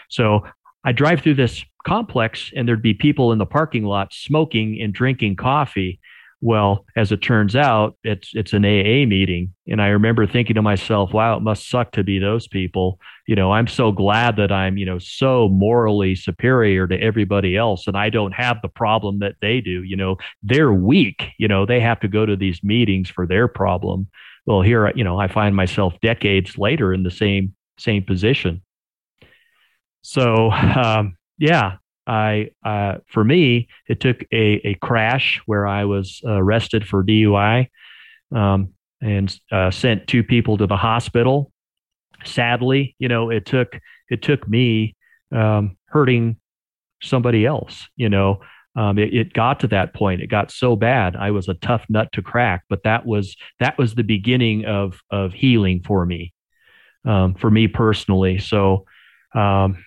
So 0.09 0.41
I 0.83 0.91
drive 0.91 1.21
through 1.21 1.35
this 1.35 1.63
complex 1.85 2.51
and 2.55 2.67
there'd 2.67 2.81
be 2.81 2.93
people 2.93 3.31
in 3.31 3.37
the 3.37 3.45
parking 3.45 3.83
lot 3.83 4.13
smoking 4.13 4.79
and 4.81 4.93
drinking 4.93 5.35
coffee. 5.35 5.99
Well, 6.45 6.85
as 6.97 7.13
it 7.13 7.21
turns 7.21 7.55
out, 7.55 7.95
it's 8.03 8.31
it's 8.33 8.51
an 8.51 8.65
AA 8.65 9.05
meeting, 9.07 9.53
and 9.65 9.81
I 9.81 9.87
remember 9.87 10.27
thinking 10.27 10.55
to 10.55 10.61
myself, 10.61 11.13
"Wow, 11.13 11.37
it 11.37 11.39
must 11.39 11.69
suck 11.69 11.93
to 11.93 12.03
be 12.03 12.19
those 12.19 12.49
people." 12.49 12.99
You 13.25 13.37
know, 13.37 13.53
I'm 13.53 13.65
so 13.65 13.93
glad 13.93 14.35
that 14.35 14.51
I'm 14.51 14.75
you 14.75 14.85
know 14.85 14.99
so 14.99 15.47
morally 15.47 16.15
superior 16.15 16.85
to 16.85 16.99
everybody 17.01 17.55
else, 17.55 17.87
and 17.87 17.95
I 17.95 18.09
don't 18.09 18.33
have 18.33 18.61
the 18.61 18.67
problem 18.67 19.19
that 19.19 19.35
they 19.41 19.61
do. 19.61 19.83
You 19.83 19.95
know, 19.95 20.17
they're 20.41 20.73
weak. 20.73 21.29
You 21.39 21.47
know, 21.47 21.65
they 21.65 21.79
have 21.79 22.01
to 22.01 22.09
go 22.09 22.25
to 22.25 22.35
these 22.35 22.61
meetings 22.61 23.09
for 23.09 23.25
their 23.25 23.47
problem. 23.47 24.09
Well, 24.45 24.61
here, 24.61 24.91
you 24.97 25.05
know, 25.05 25.17
I 25.17 25.29
find 25.29 25.55
myself 25.55 25.93
decades 26.01 26.57
later 26.57 26.93
in 26.93 27.03
the 27.03 27.11
same 27.11 27.55
same 27.77 28.03
position. 28.03 28.61
So, 30.01 30.51
um, 30.51 31.15
yeah, 31.37 31.77
I 32.05 32.49
uh, 32.65 32.95
for 33.07 33.23
me 33.23 33.69
it 33.87 33.99
took 33.99 34.23
a, 34.31 34.61
a 34.63 34.75
crash 34.75 35.41
where 35.45 35.65
I 35.65 35.85
was 35.85 36.21
arrested 36.25 36.87
for 36.87 37.03
DUI 37.03 37.67
um, 38.33 38.73
and 39.01 39.35
uh, 39.51 39.71
sent 39.71 40.07
two 40.07 40.23
people 40.23 40.57
to 40.57 40.67
the 40.67 40.77
hospital. 40.77 41.51
Sadly, 42.25 42.95
you 42.99 43.07
know, 43.07 43.29
it 43.29 43.45
took 43.45 43.79
it 44.09 44.21
took 44.21 44.47
me 44.47 44.95
um, 45.31 45.77
hurting 45.87 46.37
somebody 47.01 47.45
else. 47.45 47.87
You 47.95 48.09
know, 48.09 48.41
um, 48.75 48.97
it, 48.97 49.13
it, 49.13 49.33
got 49.33 49.59
to 49.61 49.67
that 49.67 49.93
point. 49.93 50.21
It 50.21 50.27
got 50.27 50.51
so 50.51 50.75
bad. 50.75 51.15
I 51.15 51.31
was 51.31 51.47
a 51.47 51.53
tough 51.55 51.85
nut 51.89 52.09
to 52.13 52.21
crack. 52.21 52.63
But 52.69 52.83
that 52.83 53.05
was 53.05 53.35
that 53.59 53.77
was 53.77 53.95
the 53.95 54.03
beginning 54.03 54.65
of 54.65 54.99
of 55.11 55.33
healing 55.33 55.81
for 55.83 56.05
me, 56.05 56.33
um, 57.05 57.35
for 57.35 57.51
me 57.51 57.67
personally. 57.67 58.39
So 58.39 58.85
um, 59.35 59.83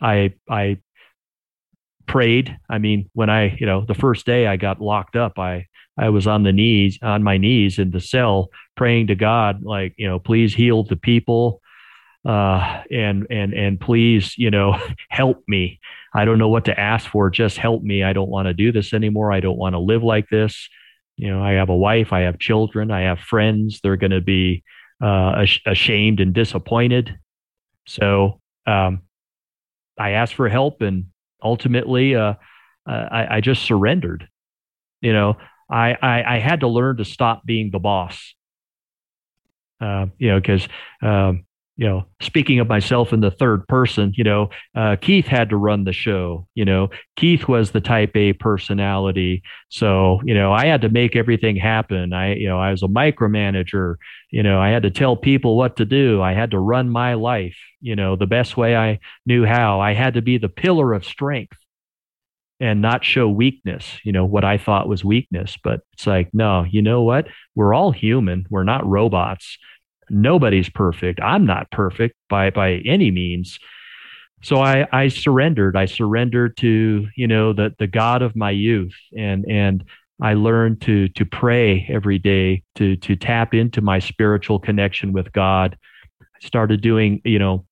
I 0.00 0.34
I 0.48 0.78
prayed. 2.10 2.58
I 2.68 2.78
mean, 2.78 3.08
when 3.12 3.30
I, 3.30 3.56
you 3.60 3.66
know, 3.66 3.84
the 3.86 3.94
first 3.94 4.26
day 4.26 4.48
I 4.48 4.56
got 4.56 4.80
locked 4.80 5.14
up, 5.14 5.38
I 5.38 5.66
I 5.96 6.08
was 6.08 6.26
on 6.26 6.42
the 6.42 6.52
knees, 6.52 6.98
on 7.02 7.22
my 7.22 7.38
knees 7.38 7.78
in 7.78 7.92
the 7.92 8.00
cell, 8.00 8.48
praying 8.76 9.08
to 9.08 9.14
God, 9.14 9.62
like, 9.62 9.94
you 9.96 10.08
know, 10.08 10.18
please 10.18 10.52
heal 10.52 10.82
the 10.82 10.96
people, 10.96 11.60
uh, 12.26 12.82
and 12.90 13.28
and 13.30 13.54
and 13.54 13.78
please, 13.78 14.36
you 14.36 14.50
know, 14.50 14.76
help 15.08 15.44
me. 15.46 15.78
I 16.12 16.24
don't 16.24 16.38
know 16.38 16.48
what 16.48 16.64
to 16.64 16.78
ask 16.78 17.08
for. 17.08 17.30
Just 17.30 17.58
help 17.58 17.84
me. 17.84 18.02
I 18.02 18.12
don't 18.12 18.28
want 18.28 18.46
to 18.46 18.54
do 18.54 18.72
this 18.72 18.92
anymore. 18.92 19.32
I 19.32 19.38
don't 19.38 19.58
want 19.58 19.74
to 19.74 19.78
live 19.78 20.02
like 20.02 20.28
this. 20.30 20.68
You 21.16 21.30
know, 21.30 21.40
I 21.44 21.52
have 21.52 21.68
a 21.68 21.76
wife. 21.76 22.12
I 22.12 22.22
have 22.22 22.40
children. 22.40 22.90
I 22.90 23.02
have 23.02 23.20
friends. 23.20 23.78
They're 23.82 23.96
going 23.96 24.10
to 24.10 24.20
be 24.20 24.64
uh, 25.00 25.46
ashamed 25.64 26.18
and 26.18 26.34
disappointed. 26.34 27.16
So 27.86 28.40
um, 28.66 29.02
I 29.96 30.10
asked 30.10 30.34
for 30.34 30.48
help, 30.48 30.82
and 30.82 31.04
ultimately, 31.42 32.14
uh, 32.14 32.34
uh, 32.88 33.08
I, 33.10 33.36
I, 33.36 33.40
just 33.40 33.62
surrendered. 33.62 34.28
You 35.00 35.12
know, 35.12 35.36
I, 35.70 35.96
I, 36.00 36.36
I 36.36 36.38
had 36.38 36.60
to 36.60 36.68
learn 36.68 36.96
to 36.96 37.04
stop 37.04 37.44
being 37.44 37.70
the 37.70 37.78
boss. 37.78 38.34
Uh, 39.80 40.06
you 40.18 40.28
know, 40.28 40.40
because 40.40 40.66
um, 41.02 41.44
you 41.80 41.88
know, 41.88 42.04
speaking 42.20 42.60
of 42.60 42.68
myself 42.68 43.14
in 43.14 43.20
the 43.20 43.30
third 43.30 43.66
person, 43.66 44.12
you 44.14 44.22
know, 44.22 44.50
uh, 44.74 44.96
Keith 45.00 45.26
had 45.26 45.48
to 45.48 45.56
run 45.56 45.84
the 45.84 45.94
show. 45.94 46.46
You 46.54 46.66
know, 46.66 46.90
Keith 47.16 47.48
was 47.48 47.70
the 47.70 47.80
type 47.80 48.14
A 48.16 48.34
personality. 48.34 49.42
So, 49.70 50.20
you 50.26 50.34
know, 50.34 50.52
I 50.52 50.66
had 50.66 50.82
to 50.82 50.90
make 50.90 51.16
everything 51.16 51.56
happen. 51.56 52.12
I, 52.12 52.34
you 52.34 52.48
know, 52.48 52.60
I 52.60 52.70
was 52.70 52.82
a 52.82 52.86
micromanager. 52.86 53.94
You 54.30 54.42
know, 54.42 54.60
I 54.60 54.68
had 54.68 54.82
to 54.82 54.90
tell 54.90 55.16
people 55.16 55.56
what 55.56 55.78
to 55.78 55.86
do. 55.86 56.20
I 56.20 56.34
had 56.34 56.50
to 56.50 56.58
run 56.58 56.90
my 56.90 57.14
life, 57.14 57.56
you 57.80 57.96
know, 57.96 58.14
the 58.14 58.26
best 58.26 58.58
way 58.58 58.76
I 58.76 58.98
knew 59.24 59.46
how. 59.46 59.80
I 59.80 59.94
had 59.94 60.14
to 60.14 60.22
be 60.22 60.36
the 60.36 60.50
pillar 60.50 60.92
of 60.92 61.06
strength 61.06 61.56
and 62.60 62.82
not 62.82 63.06
show 63.06 63.26
weakness, 63.26 63.86
you 64.04 64.12
know, 64.12 64.26
what 64.26 64.44
I 64.44 64.58
thought 64.58 64.86
was 64.86 65.02
weakness. 65.02 65.56
But 65.64 65.80
it's 65.94 66.06
like, 66.06 66.28
no, 66.34 66.66
you 66.70 66.82
know 66.82 67.04
what? 67.04 67.28
We're 67.54 67.72
all 67.72 67.90
human. 67.90 68.44
We're 68.50 68.64
not 68.64 68.86
robots 68.86 69.56
nobody's 70.10 70.68
perfect. 70.68 71.20
I'm 71.20 71.46
not 71.46 71.70
perfect 71.70 72.16
by 72.28 72.50
by 72.50 72.82
any 72.84 73.10
means. 73.10 73.58
So 74.42 74.56
I, 74.60 74.86
I 74.90 75.08
surrendered. 75.08 75.76
I 75.76 75.84
surrendered 75.84 76.56
to, 76.58 77.06
you 77.14 77.26
know, 77.26 77.52
the, 77.52 77.74
the 77.78 77.86
God 77.86 78.22
of 78.22 78.34
my 78.34 78.50
youth 78.50 78.94
and 79.16 79.44
and 79.48 79.84
I 80.22 80.34
learned 80.34 80.82
to 80.82 81.08
to 81.08 81.24
pray 81.24 81.86
every 81.88 82.18
day, 82.18 82.62
to 82.76 82.96
to 82.96 83.16
tap 83.16 83.54
into 83.54 83.80
my 83.80 83.98
spiritual 83.98 84.58
connection 84.58 85.12
with 85.12 85.32
God. 85.32 85.78
I 86.22 86.46
started 86.46 86.80
doing, 86.80 87.20
you 87.24 87.38
know, 87.38 87.66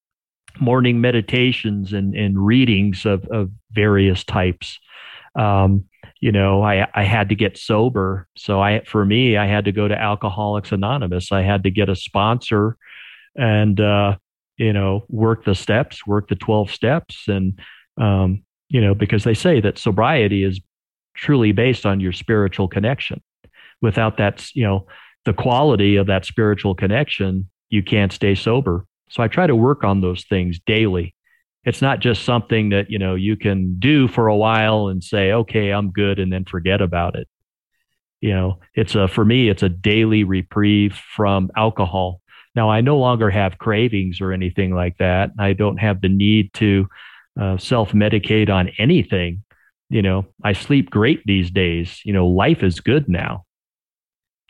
morning 0.61 1.01
meditations 1.01 1.93
and, 1.93 2.15
and 2.15 2.45
readings 2.45 3.07
of, 3.07 3.25
of 3.27 3.51
various 3.73 4.25
types. 4.25 4.79
Um, 5.35 5.85
you 6.21 6.33
know, 6.33 6.63
I, 6.63 6.89
I 6.95 7.05
had 7.05 7.29
to 7.29 7.35
get 7.35 7.57
sober. 7.57 8.27
So 8.37 8.61
I, 8.61 8.83
for 8.85 9.05
me, 9.05 9.37
I 9.37 9.47
had 9.47 9.67
to 9.67 9.73
go 9.73 9.87
to 9.87 9.99
Alcoholics 9.99 10.73
Anonymous. 10.73 11.31
I 11.31 11.43
had 11.43 11.63
to 11.65 11.71
get 11.71 11.89
a 11.89 11.97
sponsor 11.97 12.77
and, 13.37 13.81
uh, 13.81 14.17
you 14.57 14.73
know, 14.73 15.05
work 15.09 15.45
the 15.45 15.55
steps, 15.55 16.07
work 16.07 16.29
the 16.29 16.35
12 16.35 16.71
steps. 16.71 17.29
And, 17.29 17.61
um, 17.97 18.43
you 18.69 18.81
know, 18.81 18.95
because 18.95 19.25
they 19.25 19.35
say 19.35 19.61
that 19.61 19.79
sobriety 19.79 20.43
is 20.43 20.61
truly 21.15 21.53
based 21.53 21.87
on 21.87 22.01
your 22.01 22.13
spiritual 22.13 22.69
connection. 22.69 23.23
Without 23.81 24.17
that, 24.17 24.45
you 24.55 24.65
know, 24.65 24.87
the 25.25 25.33
quality 25.33 25.97
of 25.97 26.09
that 26.09 26.25
spiritual 26.25 26.75
connection, 26.75 27.49
you 27.69 27.83
can't 27.83 28.13
stay 28.13 28.35
sober. 28.35 28.85
So 29.11 29.23
I 29.23 29.29
try 29.29 29.47
to 29.47 29.55
work 29.55 29.85
on 29.85 30.01
those 30.01 30.25
things 30.25 30.59
daily 30.67 31.15
it's 31.65 31.83
not 31.83 32.01
just 32.01 32.25
something 32.25 32.71
that 32.71 32.91
you 32.91 32.99
know 32.99 33.15
you 33.15 33.37
can 33.37 33.79
do 33.79 34.09
for 34.09 34.29
a 34.29 34.37
while 34.37 34.89
and 34.89 35.03
say 35.03 35.33
okay 35.33 35.71
i'm 35.71 35.91
good 35.91 36.19
and 36.19 36.33
then 36.33 36.45
forget 36.45 36.81
about 36.81 37.17
it. 37.17 37.29
You 38.21 38.31
know 38.31 38.61
it's 38.75 38.95
a 38.95 39.09
for 39.09 39.25
me 39.25 39.49
it's 39.49 39.63
a 39.63 39.69
daily 39.69 40.25
reprieve 40.25 40.95
from 40.95 41.51
alcohol. 41.57 42.21
Now 42.55 42.71
i 42.71 42.81
no 42.81 42.99
longer 42.99 43.31
have 43.31 43.59
cravings 43.59 44.21
or 44.21 44.33
anything 44.33 44.75
like 44.75 44.97
that. 44.99 45.31
I 45.39 45.53
don't 45.53 45.79
have 45.79 46.01
the 46.01 46.09
need 46.09 46.53
to 46.55 46.87
uh, 47.41 47.57
self-medicate 47.59 48.51
on 48.51 48.71
anything. 48.79 49.45
You 49.91 50.03
know 50.03 50.27
i 50.43 50.53
sleep 50.53 50.91
great 50.91 51.23
these 51.27 51.51
days. 51.51 52.01
You 52.05 52.13
know 52.13 52.29
life 52.29 52.63
is 52.63 52.81
good 52.81 53.09
now. 53.09 53.45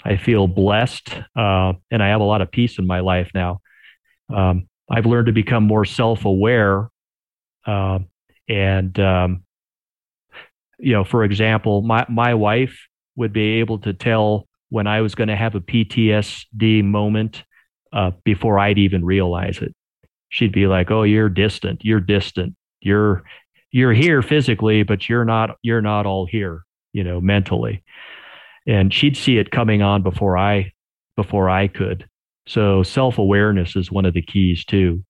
I 0.04 0.16
feel 0.16 0.46
blessed 0.46 1.10
uh, 1.36 1.72
and 1.90 2.02
i 2.02 2.08
have 2.08 2.20
a 2.20 2.24
lot 2.24 2.42
of 2.42 2.52
peace 2.52 2.78
in 2.78 2.86
my 2.86 3.00
life 3.00 3.30
now. 3.34 3.60
Um, 4.34 4.68
i've 4.90 5.06
learned 5.06 5.26
to 5.26 5.32
become 5.32 5.64
more 5.64 5.84
self-aware 5.84 6.88
uh, 7.68 7.98
and 8.48 8.98
um, 8.98 9.44
you 10.78 10.94
know, 10.94 11.04
for 11.04 11.22
example, 11.22 11.82
my 11.82 12.06
my 12.08 12.34
wife 12.34 12.78
would 13.16 13.32
be 13.32 13.60
able 13.60 13.78
to 13.80 13.92
tell 13.92 14.48
when 14.70 14.86
I 14.86 15.02
was 15.02 15.14
going 15.14 15.28
to 15.28 15.36
have 15.36 15.54
a 15.54 15.60
PTSD 15.60 16.82
moment 16.84 17.44
uh, 17.92 18.12
before 18.24 18.58
I'd 18.58 18.78
even 18.78 19.04
realize 19.04 19.58
it. 19.58 19.74
She'd 20.30 20.52
be 20.52 20.66
like, 20.66 20.90
"Oh, 20.90 21.02
you're 21.02 21.28
distant. 21.28 21.84
You're 21.84 22.00
distant. 22.00 22.54
You're 22.80 23.22
you're 23.70 23.92
here 23.92 24.22
physically, 24.22 24.82
but 24.82 25.08
you're 25.08 25.26
not 25.26 25.56
you're 25.62 25.82
not 25.82 26.06
all 26.06 26.26
here, 26.26 26.62
you 26.92 27.04
know, 27.04 27.20
mentally." 27.20 27.84
And 28.66 28.92
she'd 28.92 29.16
see 29.16 29.38
it 29.38 29.50
coming 29.50 29.82
on 29.82 30.02
before 30.02 30.38
I 30.38 30.72
before 31.16 31.50
I 31.50 31.68
could. 31.68 32.08
So 32.46 32.82
self 32.82 33.18
awareness 33.18 33.76
is 33.76 33.92
one 33.92 34.06
of 34.06 34.14
the 34.14 34.22
keys 34.22 34.64
too. 34.64 35.04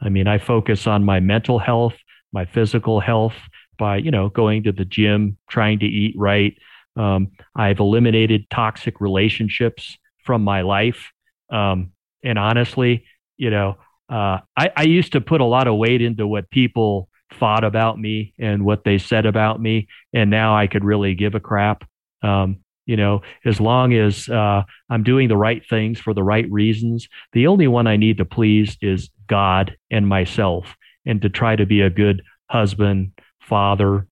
I 0.00 0.08
mean, 0.08 0.26
I 0.26 0.38
focus 0.38 0.86
on 0.86 1.04
my 1.04 1.20
mental 1.20 1.58
health, 1.58 1.94
my 2.32 2.44
physical 2.44 3.00
health 3.00 3.34
by, 3.78 3.96
you 3.96 4.10
know, 4.10 4.28
going 4.28 4.64
to 4.64 4.72
the 4.72 4.84
gym, 4.84 5.38
trying 5.48 5.78
to 5.80 5.86
eat 5.86 6.14
right. 6.16 6.56
Um, 6.96 7.28
I've 7.54 7.80
eliminated 7.80 8.50
toxic 8.50 9.00
relationships 9.00 9.96
from 10.24 10.42
my 10.42 10.62
life. 10.62 11.12
Um, 11.50 11.92
and 12.22 12.38
honestly, 12.38 13.04
you 13.36 13.50
know, 13.50 13.78
uh, 14.10 14.38
I, 14.56 14.70
I 14.76 14.82
used 14.82 15.12
to 15.12 15.20
put 15.20 15.40
a 15.40 15.44
lot 15.44 15.68
of 15.68 15.76
weight 15.76 16.02
into 16.02 16.26
what 16.26 16.50
people 16.50 17.08
thought 17.34 17.64
about 17.64 17.98
me 17.98 18.34
and 18.38 18.64
what 18.64 18.84
they 18.84 18.98
said 18.98 19.26
about 19.26 19.60
me. 19.60 19.88
And 20.12 20.30
now 20.30 20.56
I 20.56 20.66
could 20.66 20.84
really 20.84 21.14
give 21.14 21.34
a 21.34 21.40
crap. 21.40 21.84
Um, 22.22 22.58
you 22.88 22.96
know, 22.96 23.20
as 23.44 23.60
long 23.60 23.92
as 23.92 24.30
uh, 24.30 24.62
I'm 24.88 25.02
doing 25.02 25.28
the 25.28 25.36
right 25.36 25.62
things 25.68 26.00
for 26.00 26.14
the 26.14 26.22
right 26.22 26.50
reasons, 26.50 27.06
the 27.34 27.46
only 27.46 27.68
one 27.68 27.86
I 27.86 27.98
need 27.98 28.16
to 28.16 28.24
please 28.24 28.78
is 28.80 29.10
God 29.26 29.76
and 29.90 30.08
myself, 30.08 30.74
and 31.04 31.20
to 31.20 31.28
try 31.28 31.54
to 31.54 31.66
be 31.66 31.82
a 31.82 31.90
good 31.90 32.22
husband, 32.48 33.12
father, 33.40 34.06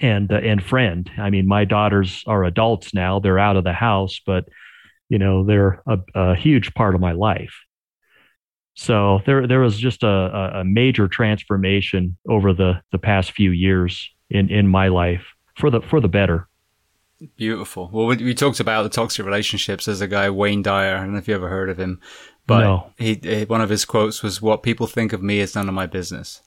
and 0.00 0.30
uh, 0.30 0.36
and 0.36 0.62
friend. 0.62 1.10
I 1.18 1.30
mean, 1.30 1.48
my 1.48 1.64
daughters 1.64 2.22
are 2.28 2.44
adults 2.44 2.94
now; 2.94 3.18
they're 3.18 3.40
out 3.40 3.56
of 3.56 3.64
the 3.64 3.72
house, 3.72 4.20
but 4.24 4.44
you 5.08 5.18
know, 5.18 5.44
they're 5.44 5.82
a, 5.84 5.98
a 6.14 6.36
huge 6.36 6.72
part 6.72 6.94
of 6.94 7.00
my 7.00 7.12
life. 7.12 7.54
So 8.74 9.22
there 9.26 9.48
there 9.48 9.60
was 9.60 9.76
just 9.76 10.04
a, 10.04 10.60
a 10.60 10.64
major 10.64 11.08
transformation 11.08 12.16
over 12.28 12.52
the 12.52 12.80
the 12.92 12.98
past 12.98 13.32
few 13.32 13.50
years 13.50 14.08
in 14.30 14.50
in 14.50 14.68
my 14.68 14.86
life 14.86 15.26
for 15.56 15.68
the 15.68 15.80
for 15.80 16.00
the 16.00 16.08
better. 16.08 16.46
Beautiful. 17.36 17.90
Well, 17.92 18.06
we, 18.06 18.16
we, 18.16 18.34
talked 18.34 18.60
about 18.60 18.82
the 18.82 18.88
toxic 18.88 19.24
relationships. 19.24 19.84
There's 19.86 20.00
a 20.00 20.08
guy, 20.08 20.30
Wayne 20.30 20.62
Dyer. 20.62 20.96
I 20.96 21.00
don't 21.00 21.12
know 21.12 21.18
if 21.18 21.28
you 21.28 21.34
ever 21.34 21.48
heard 21.48 21.70
of 21.70 21.78
him, 21.78 22.00
but 22.46 22.60
no. 22.60 22.90
he, 22.98 23.18
he, 23.22 23.44
one 23.44 23.60
of 23.60 23.70
his 23.70 23.84
quotes 23.84 24.22
was, 24.22 24.40
"What 24.42 24.62
people 24.62 24.86
think 24.86 25.12
of 25.12 25.22
me 25.22 25.40
is 25.40 25.54
none 25.54 25.68
of 25.68 25.74
my 25.74 25.86
business." 25.86 26.42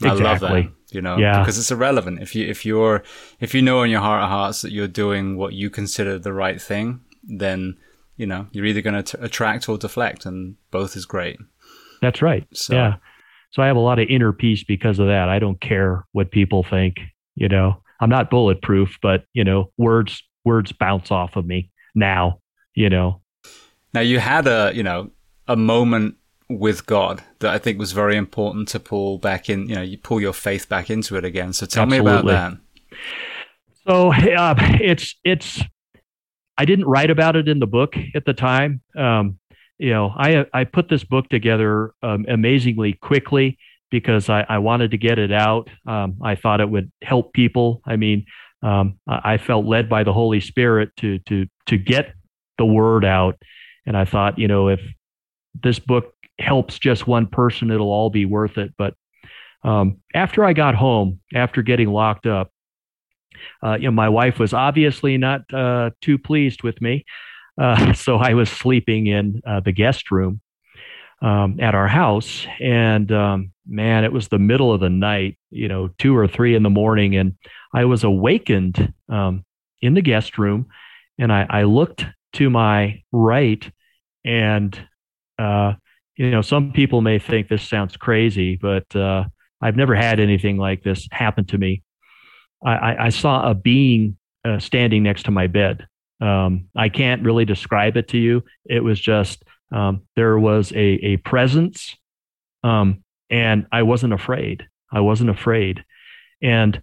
Exactly. 0.00 0.26
I 0.26 0.30
love 0.30 0.40
that. 0.40 0.72
You 0.90 1.00
know, 1.00 1.16
Yeah. 1.16 1.38
because 1.40 1.58
it's 1.58 1.70
irrelevant. 1.70 2.20
If 2.20 2.34
you 2.34 2.46
if 2.48 2.66
you're 2.66 3.02
if 3.40 3.54
you 3.54 3.62
know 3.62 3.82
in 3.82 3.90
your 3.90 4.00
heart 4.00 4.22
of 4.24 4.28
hearts 4.28 4.62
that 4.62 4.72
you're 4.72 4.88
doing 4.88 5.36
what 5.36 5.52
you 5.52 5.70
consider 5.70 6.18
the 6.18 6.32
right 6.32 6.60
thing, 6.60 7.00
then 7.22 7.76
you 8.16 8.26
know 8.26 8.46
you're 8.52 8.66
either 8.66 8.80
going 8.82 9.02
to 9.02 9.24
attract 9.24 9.68
or 9.68 9.78
deflect, 9.78 10.26
and 10.26 10.56
both 10.70 10.96
is 10.96 11.06
great. 11.06 11.38
That's 12.00 12.20
right. 12.22 12.46
So- 12.52 12.74
Yeah. 12.74 12.94
So 13.52 13.62
I 13.62 13.66
have 13.66 13.76
a 13.76 13.80
lot 13.80 13.98
of 13.98 14.08
inner 14.08 14.32
peace 14.32 14.64
because 14.64 14.98
of 14.98 15.06
that. 15.08 15.28
I 15.28 15.38
don't 15.38 15.60
care 15.60 16.06
what 16.12 16.30
people 16.30 16.64
think. 16.68 16.96
You 17.34 17.48
know, 17.48 17.81
I'm 18.02 18.10
not 18.10 18.30
bulletproof, 18.30 18.98
but 19.00 19.24
you 19.32 19.44
know, 19.44 19.70
words 19.78 20.24
words 20.44 20.72
bounce 20.72 21.12
off 21.12 21.36
of 21.36 21.46
me 21.46 21.70
now. 21.94 22.40
You 22.74 22.90
know. 22.90 23.22
Now 23.94 24.00
you 24.00 24.18
had 24.18 24.48
a 24.48 24.72
you 24.74 24.82
know 24.82 25.12
a 25.46 25.54
moment 25.54 26.16
with 26.48 26.84
God 26.84 27.22
that 27.38 27.54
I 27.54 27.58
think 27.58 27.78
was 27.78 27.92
very 27.92 28.16
important 28.16 28.66
to 28.68 28.80
pull 28.80 29.18
back 29.18 29.48
in. 29.48 29.68
You 29.68 29.76
know, 29.76 29.82
you 29.82 29.98
pull 29.98 30.20
your 30.20 30.32
faith 30.32 30.68
back 30.68 30.90
into 30.90 31.16
it 31.16 31.24
again. 31.24 31.52
So 31.52 31.64
tell 31.64 31.86
me 31.86 31.98
about 31.98 32.26
that. 32.26 32.58
So 33.86 34.12
uh, 34.12 34.54
it's 34.80 35.14
it's. 35.22 35.62
I 36.58 36.64
didn't 36.64 36.86
write 36.86 37.10
about 37.10 37.36
it 37.36 37.48
in 37.48 37.60
the 37.60 37.66
book 37.68 37.94
at 38.16 38.24
the 38.24 38.34
time. 38.34 38.82
Um, 38.96 39.38
you 39.78 39.90
know, 39.90 40.12
I 40.16 40.44
I 40.52 40.64
put 40.64 40.88
this 40.88 41.04
book 41.04 41.28
together 41.28 41.94
um, 42.02 42.26
amazingly 42.28 42.94
quickly 42.94 43.58
because 43.92 44.30
I, 44.30 44.44
I 44.48 44.58
wanted 44.58 44.90
to 44.92 44.96
get 44.96 45.20
it 45.20 45.30
out. 45.30 45.68
Um, 45.86 46.16
I 46.22 46.34
thought 46.34 46.62
it 46.62 46.68
would 46.68 46.90
help 47.02 47.34
people. 47.34 47.82
I 47.84 47.96
mean, 47.96 48.24
um, 48.62 48.98
I 49.06 49.36
felt 49.36 49.66
led 49.66 49.88
by 49.88 50.02
the 50.02 50.12
Holy 50.12 50.40
Spirit 50.40 50.90
to 50.96 51.18
to 51.20 51.46
to 51.66 51.76
get 51.76 52.14
the 52.58 52.64
word 52.64 53.04
out, 53.04 53.40
and 53.86 53.96
I 53.96 54.04
thought, 54.04 54.38
you 54.38 54.48
know, 54.48 54.68
if 54.68 54.80
this 55.62 55.78
book 55.78 56.14
helps 56.38 56.78
just 56.78 57.06
one 57.06 57.26
person, 57.26 57.70
it'll 57.70 57.92
all 57.92 58.08
be 58.08 58.24
worth 58.24 58.56
it. 58.56 58.72
But 58.78 58.94
um, 59.62 59.98
after 60.14 60.44
I 60.44 60.54
got 60.54 60.74
home, 60.74 61.20
after 61.34 61.62
getting 61.62 61.90
locked 61.90 62.26
up, 62.26 62.50
uh, 63.62 63.74
you 63.74 63.84
know, 63.84 63.92
my 63.92 64.08
wife 64.08 64.38
was 64.38 64.54
obviously 64.54 65.18
not 65.18 65.42
uh, 65.52 65.90
too 66.00 66.18
pleased 66.18 66.62
with 66.62 66.80
me. 66.80 67.04
Uh, 67.60 67.92
so 68.06 68.16
I 68.16 68.32
was 68.34 68.48
sleeping 68.48 69.06
in 69.06 69.42
uh, 69.46 69.60
the 69.60 69.72
guest 69.72 70.10
room 70.10 70.40
um, 71.22 71.58
at 71.60 71.74
our 71.74 71.88
house. 71.88 72.46
And 72.60 73.10
um, 73.12 73.52
man, 73.66 74.04
it 74.04 74.12
was 74.12 74.28
the 74.28 74.38
middle 74.38 74.72
of 74.72 74.80
the 74.80 74.90
night, 74.90 75.38
you 75.50 75.68
know, 75.68 75.88
two 75.98 76.16
or 76.16 76.26
three 76.26 76.54
in 76.54 76.62
the 76.62 76.70
morning. 76.70 77.16
And 77.16 77.36
I 77.72 77.84
was 77.84 78.04
awakened 78.04 78.92
um, 79.08 79.44
in 79.80 79.94
the 79.94 80.02
guest 80.02 80.36
room. 80.36 80.66
And 81.18 81.32
I, 81.32 81.46
I 81.48 81.62
looked 81.62 82.04
to 82.34 82.50
my 82.50 83.02
right. 83.12 83.70
And, 84.24 84.78
uh, 85.38 85.74
you 86.16 86.30
know, 86.30 86.42
some 86.42 86.72
people 86.72 87.00
may 87.00 87.18
think 87.18 87.48
this 87.48 87.68
sounds 87.68 87.96
crazy, 87.96 88.56
but 88.56 88.94
uh, 88.96 89.24
I've 89.60 89.76
never 89.76 89.94
had 89.94 90.18
anything 90.18 90.56
like 90.56 90.82
this 90.82 91.06
happen 91.12 91.44
to 91.46 91.58
me. 91.58 91.82
I, 92.64 93.06
I, 93.06 93.08
saw 93.08 93.50
a 93.50 93.54
being 93.54 94.16
uh, 94.44 94.60
standing 94.60 95.02
next 95.02 95.24
to 95.24 95.32
my 95.32 95.48
bed. 95.48 95.84
Um, 96.20 96.68
I 96.76 96.88
can't 96.88 97.24
really 97.24 97.44
describe 97.44 97.96
it 97.96 98.06
to 98.08 98.18
you. 98.18 98.44
It 98.64 98.84
was 98.84 99.00
just 99.00 99.42
um, 99.72 100.02
there 100.16 100.38
was 100.38 100.72
a 100.72 100.76
a 100.76 101.16
presence, 101.18 101.96
um, 102.62 103.02
and 103.30 103.66
I 103.72 103.82
wasn't 103.82 104.12
afraid. 104.12 104.66
I 104.92 105.00
wasn't 105.00 105.30
afraid, 105.30 105.84
and 106.42 106.82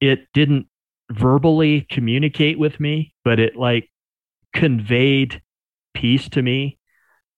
it 0.00 0.26
didn't 0.34 0.66
verbally 1.10 1.86
communicate 1.90 2.58
with 2.58 2.78
me, 2.78 3.14
but 3.24 3.38
it 3.40 3.56
like 3.56 3.90
conveyed 4.52 5.42
peace 5.94 6.28
to 6.30 6.42
me, 6.42 6.78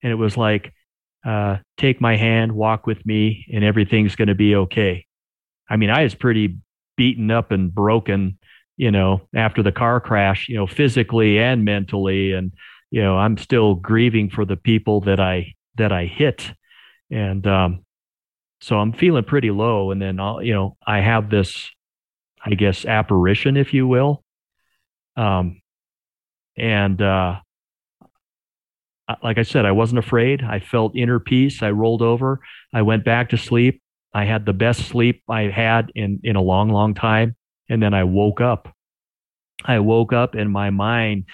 and 0.03 0.13
it 0.13 0.17
was 0.17 0.37
like, 0.37 0.73
uh, 1.25 1.59
"Take 1.77 2.01
my 2.01 2.17
hand, 2.17 2.53
walk 2.53 2.87
with 2.87 3.05
me, 3.07 3.47
and 3.53 3.65
everything's 3.65 4.17
going 4.17 4.29
to 4.29 4.35
be 4.35 4.57
okay." 4.57 5.07
I 5.69 5.77
mean, 5.77 5.91
I 5.91 6.03
was 6.03 6.15
pretty 6.15 6.57
beaten 6.97 7.31
up 7.31 7.53
and 7.53 7.73
broken, 7.73 8.39
you 8.77 8.91
know, 8.91 9.23
after 9.35 9.63
the 9.63 9.73
car 9.73 10.01
crash, 10.01 10.49
you 10.49 10.57
know, 10.57 10.67
physically 10.67 11.39
and 11.39 11.65
mentally. 11.65 12.33
And, 12.33 12.53
you 12.91 13.03
know, 13.03 13.17
I'm 13.17 13.37
still 13.37 13.75
grieving 13.75 14.31
for 14.31 14.45
the 14.45 14.57
people 14.57 15.01
that 15.03 15.21
I, 15.21 15.55
that 15.77 15.93
I 15.93 16.07
hit. 16.07 16.53
And, 17.11 17.47
um, 17.47 17.85
so 18.61 18.79
I'm 18.79 18.93
feeling 18.93 19.25
pretty 19.25 19.51
low. 19.51 19.91
And 19.91 20.03
then 20.03 20.21
I'll, 20.21 20.43
you 20.43 20.53
know, 20.53 20.77
I 20.87 21.01
have 21.01 21.31
this, 21.31 21.71
I 22.45 22.51
guess, 22.51 22.85
apparition, 22.85 23.57
if 23.57 23.73
you 23.73 23.87
will. 23.87 24.23
Um, 25.17 25.63
and, 26.57 27.01
uh, 27.01 27.41
like 29.23 29.39
I 29.39 29.43
said, 29.43 29.65
I 29.65 29.73
wasn't 29.73 29.99
afraid. 29.99 30.43
I 30.43 30.61
felt 30.61 30.97
inner 30.97 31.19
peace. 31.19 31.63
I 31.63 31.71
rolled 31.71 32.03
over. 32.03 32.41
I 32.73 32.83
went 32.83 33.05
back 33.05 33.31
to 33.31 33.37
sleep. 33.37 33.83
I 34.13 34.25
had 34.25 34.47
the 34.47 34.53
best 34.53 34.87
sleep 34.87 35.23
I 35.29 35.43
had 35.43 35.91
in 35.95 36.21
in 36.23 36.37
a 36.37 36.43
long, 36.43 36.69
long 36.71 36.95
time. 36.95 37.37
And 37.69 37.83
then 37.83 37.95
I 37.95 38.05
woke 38.05 38.41
up. 38.41 38.75
I 39.65 39.79
woke 39.81 40.13
up 40.13 40.35
and 40.35 40.51
my 40.51 40.71
mind 40.71 41.25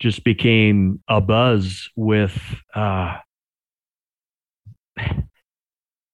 just 0.00 0.24
became 0.24 1.02
a 1.08 1.20
buzz 1.20 1.88
with 1.96 2.38
uh 2.74 3.16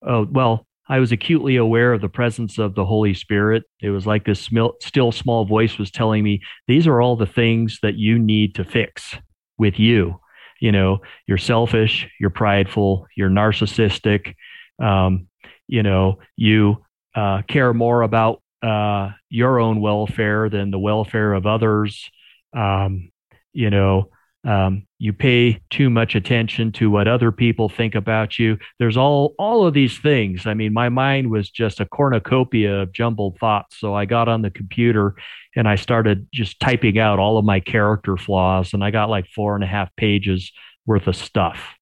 oh 0.06 0.26
well 0.30 0.66
I 0.88 0.98
was 0.98 1.12
acutely 1.12 1.56
aware 1.56 1.92
of 1.92 2.00
the 2.00 2.08
presence 2.08 2.58
of 2.58 2.74
the 2.74 2.84
Holy 2.84 3.14
Spirit. 3.14 3.62
It 3.80 3.90
was 3.90 4.06
like 4.06 4.24
this 4.24 4.50
still 4.80 5.12
small 5.12 5.46
voice 5.46 5.78
was 5.78 5.90
telling 5.90 6.22
me, 6.22 6.42
these 6.66 6.86
are 6.86 7.00
all 7.00 7.16
the 7.16 7.24
things 7.24 7.78
that 7.82 7.94
you 7.94 8.18
need 8.18 8.56
to 8.56 8.64
fix 8.64 9.14
with 9.56 9.78
you. 9.78 10.20
You 10.60 10.70
know, 10.72 10.98
you're 11.26 11.38
selfish, 11.38 12.08
you're 12.20 12.30
prideful, 12.30 13.06
you're 13.16 13.30
narcissistic, 13.30 14.34
um, 14.82 15.28
you 15.68 15.82
know 15.82 16.18
you 16.36 16.84
uh, 17.14 17.42
care 17.48 17.72
more 17.72 18.02
about 18.02 18.42
uh, 18.62 19.10
your 19.28 19.58
own 19.58 19.80
welfare 19.80 20.48
than 20.48 20.70
the 20.70 20.78
welfare 20.78 21.32
of 21.32 21.46
others 21.46 22.10
um, 22.54 23.10
you 23.52 23.70
know 23.70 24.08
um, 24.44 24.88
you 24.98 25.12
pay 25.12 25.60
too 25.70 25.88
much 25.88 26.16
attention 26.16 26.72
to 26.72 26.90
what 26.90 27.06
other 27.06 27.30
people 27.30 27.68
think 27.68 27.94
about 27.94 28.40
you. 28.40 28.58
There's 28.80 28.96
all 28.96 29.34
all 29.38 29.66
of 29.66 29.74
these 29.74 29.98
things. 29.98 30.46
I 30.46 30.54
mean 30.54 30.72
my 30.72 30.88
mind 30.88 31.30
was 31.30 31.48
just 31.48 31.80
a 31.80 31.86
cornucopia 31.86 32.82
of 32.82 32.92
jumbled 32.92 33.38
thoughts. 33.38 33.78
So 33.78 33.94
i 33.94 34.04
got 34.04 34.28
on 34.28 34.42
the 34.42 34.50
computer 34.50 35.14
and 35.54 35.68
i 35.68 35.76
started 35.76 36.26
just 36.32 36.58
typing 36.60 36.98
out 36.98 37.18
all 37.18 37.38
of 37.38 37.44
my 37.44 37.60
character 37.60 38.16
flaws 38.16 38.72
and 38.72 38.82
i 38.82 38.90
got 38.90 39.10
like 39.10 39.26
four 39.28 39.54
and 39.54 39.62
a 39.62 39.66
half 39.66 39.94
pages 39.96 40.50
worth 40.86 41.06
of 41.06 41.16
stuff. 41.16 41.76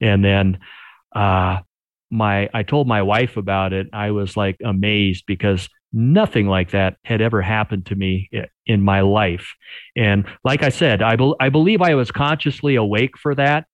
And 0.00 0.24
then 0.24 0.58
uh, 1.14 1.60
my 2.10 2.48
I 2.52 2.62
told 2.62 2.88
my 2.88 3.02
wife 3.02 3.36
about 3.36 3.72
it. 3.72 3.88
I 3.92 4.10
was 4.10 4.36
like 4.36 4.56
amazed 4.64 5.24
because 5.26 5.68
nothing 5.92 6.46
like 6.46 6.70
that 6.70 6.96
had 7.04 7.20
ever 7.20 7.42
happened 7.42 7.86
to 7.86 7.94
me 7.94 8.30
in 8.66 8.82
my 8.82 9.00
life. 9.00 9.54
And 9.96 10.26
like 10.44 10.62
I 10.62 10.68
said, 10.68 11.02
I 11.02 11.16
be, 11.16 11.34
I 11.40 11.48
believe 11.48 11.82
I 11.82 11.94
was 11.94 12.10
consciously 12.10 12.76
awake 12.76 13.18
for 13.18 13.34
that. 13.34 13.66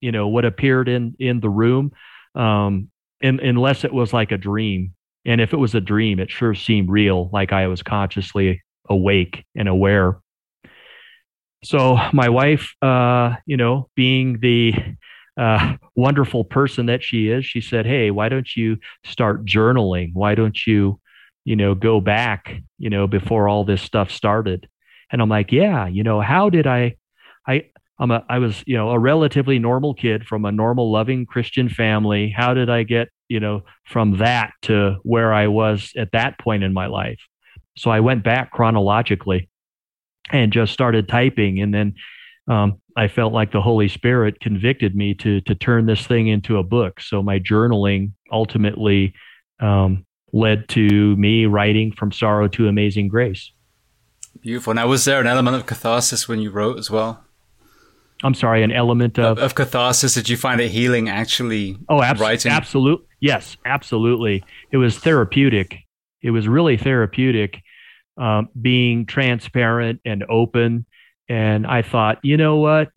You 0.00 0.12
know 0.12 0.28
what 0.28 0.44
appeared 0.44 0.88
in 0.88 1.14
in 1.18 1.40
the 1.40 1.50
room, 1.50 1.92
um, 2.34 2.90
in, 3.20 3.38
unless 3.40 3.84
it 3.84 3.92
was 3.92 4.12
like 4.12 4.32
a 4.32 4.38
dream. 4.38 4.94
And 5.26 5.40
if 5.40 5.52
it 5.52 5.58
was 5.58 5.74
a 5.74 5.80
dream, 5.80 6.18
it 6.18 6.30
sure 6.30 6.54
seemed 6.54 6.88
real, 6.88 7.28
like 7.32 7.52
I 7.52 7.66
was 7.66 7.82
consciously 7.82 8.62
awake 8.88 9.44
and 9.54 9.68
aware. 9.68 10.18
So 11.62 11.98
my 12.14 12.30
wife, 12.30 12.74
uh, 12.80 13.34
you 13.44 13.58
know, 13.58 13.90
being 13.94 14.38
the 14.40 14.74
uh, 15.36 15.76
wonderful 15.94 16.44
person 16.44 16.86
that 16.86 17.02
she 17.02 17.28
is, 17.28 17.44
she 17.44 17.60
said, 17.60 17.86
"Hey, 17.86 18.10
why 18.10 18.28
don't 18.28 18.56
you 18.56 18.78
start 19.04 19.44
journaling? 19.44 20.10
Why 20.14 20.34
don't 20.34 20.66
you, 20.66 21.00
you 21.44 21.56
know, 21.56 21.74
go 21.74 22.00
back, 22.00 22.62
you 22.78 22.90
know, 22.90 23.06
before 23.06 23.48
all 23.48 23.64
this 23.64 23.82
stuff 23.82 24.10
started?" 24.10 24.68
And 25.12 25.20
I'm 25.20 25.28
like, 25.28 25.52
"Yeah, 25.52 25.86
you 25.86 26.02
know, 26.02 26.20
how 26.20 26.50
did 26.50 26.66
I? 26.66 26.96
I 27.46 27.64
I'm 27.98 28.10
a 28.10 28.24
I 28.28 28.38
was 28.38 28.64
you 28.66 28.76
know 28.76 28.90
a 28.90 28.98
relatively 28.98 29.58
normal 29.58 29.94
kid 29.94 30.26
from 30.26 30.44
a 30.44 30.52
normal, 30.52 30.90
loving 30.90 31.26
Christian 31.26 31.68
family. 31.68 32.32
How 32.34 32.54
did 32.54 32.70
I 32.70 32.82
get 32.82 33.08
you 33.28 33.40
know 33.40 33.62
from 33.86 34.18
that 34.18 34.52
to 34.62 34.96
where 35.02 35.32
I 35.32 35.48
was 35.48 35.92
at 35.96 36.12
that 36.12 36.38
point 36.38 36.64
in 36.64 36.72
my 36.72 36.86
life?" 36.86 37.20
So 37.76 37.90
I 37.90 38.00
went 38.00 38.24
back 38.24 38.50
chronologically 38.50 39.48
and 40.30 40.52
just 40.52 40.72
started 40.72 41.08
typing, 41.08 41.60
and 41.60 41.74
then 41.74 41.94
um, 42.48 42.80
I 42.96 43.08
felt 43.08 43.32
like 43.32 43.52
the 43.52 43.60
Holy 43.60 43.88
Spirit 43.88 44.40
convicted 44.40 44.96
me 44.96 45.14
to 45.14 45.42
to 45.42 45.54
turn 45.54 45.86
this 45.86 46.06
thing 46.06 46.28
into 46.28 46.56
a 46.56 46.62
book. 46.62 47.00
So 47.00 47.22
my 47.22 47.38
journaling 47.38 48.12
ultimately 48.32 49.12
um, 49.60 50.06
led 50.32 50.68
to 50.70 51.16
me 51.16 51.46
writing 51.46 51.92
from 51.92 52.12
sorrow 52.12 52.48
to 52.48 52.68
amazing 52.68 53.08
grace. 53.08 53.52
Beautiful. 54.40 54.74
Now, 54.74 54.86
was 54.88 55.04
there 55.04 55.20
an 55.20 55.26
element 55.26 55.56
of 55.56 55.66
catharsis 55.66 56.28
when 56.28 56.40
you 56.40 56.50
wrote 56.50 56.78
as 56.78 56.90
well? 56.90 57.24
I'm 58.22 58.34
sorry, 58.34 58.62
an 58.62 58.72
element 58.72 59.18
of 59.18 59.38
of, 59.38 59.44
of 59.44 59.54
catharsis. 59.54 60.14
Did 60.14 60.28
you 60.28 60.36
find 60.36 60.60
it 60.60 60.70
healing 60.70 61.08
actually? 61.08 61.78
Oh, 61.88 62.02
abs- 62.02 62.20
writing? 62.20 62.52
absolutely. 62.52 63.06
Yes, 63.20 63.56
absolutely. 63.64 64.44
It 64.70 64.76
was 64.76 64.98
therapeutic. 64.98 65.76
It 66.22 66.30
was 66.30 66.46
really 66.46 66.76
therapeutic, 66.76 67.62
um, 68.18 68.48
being 68.60 69.06
transparent 69.06 70.00
and 70.04 70.24
open 70.28 70.86
and 71.30 71.64
I 71.64 71.82
thought, 71.82 72.18
you 72.24 72.36
know 72.36 72.56
what? 72.56 72.90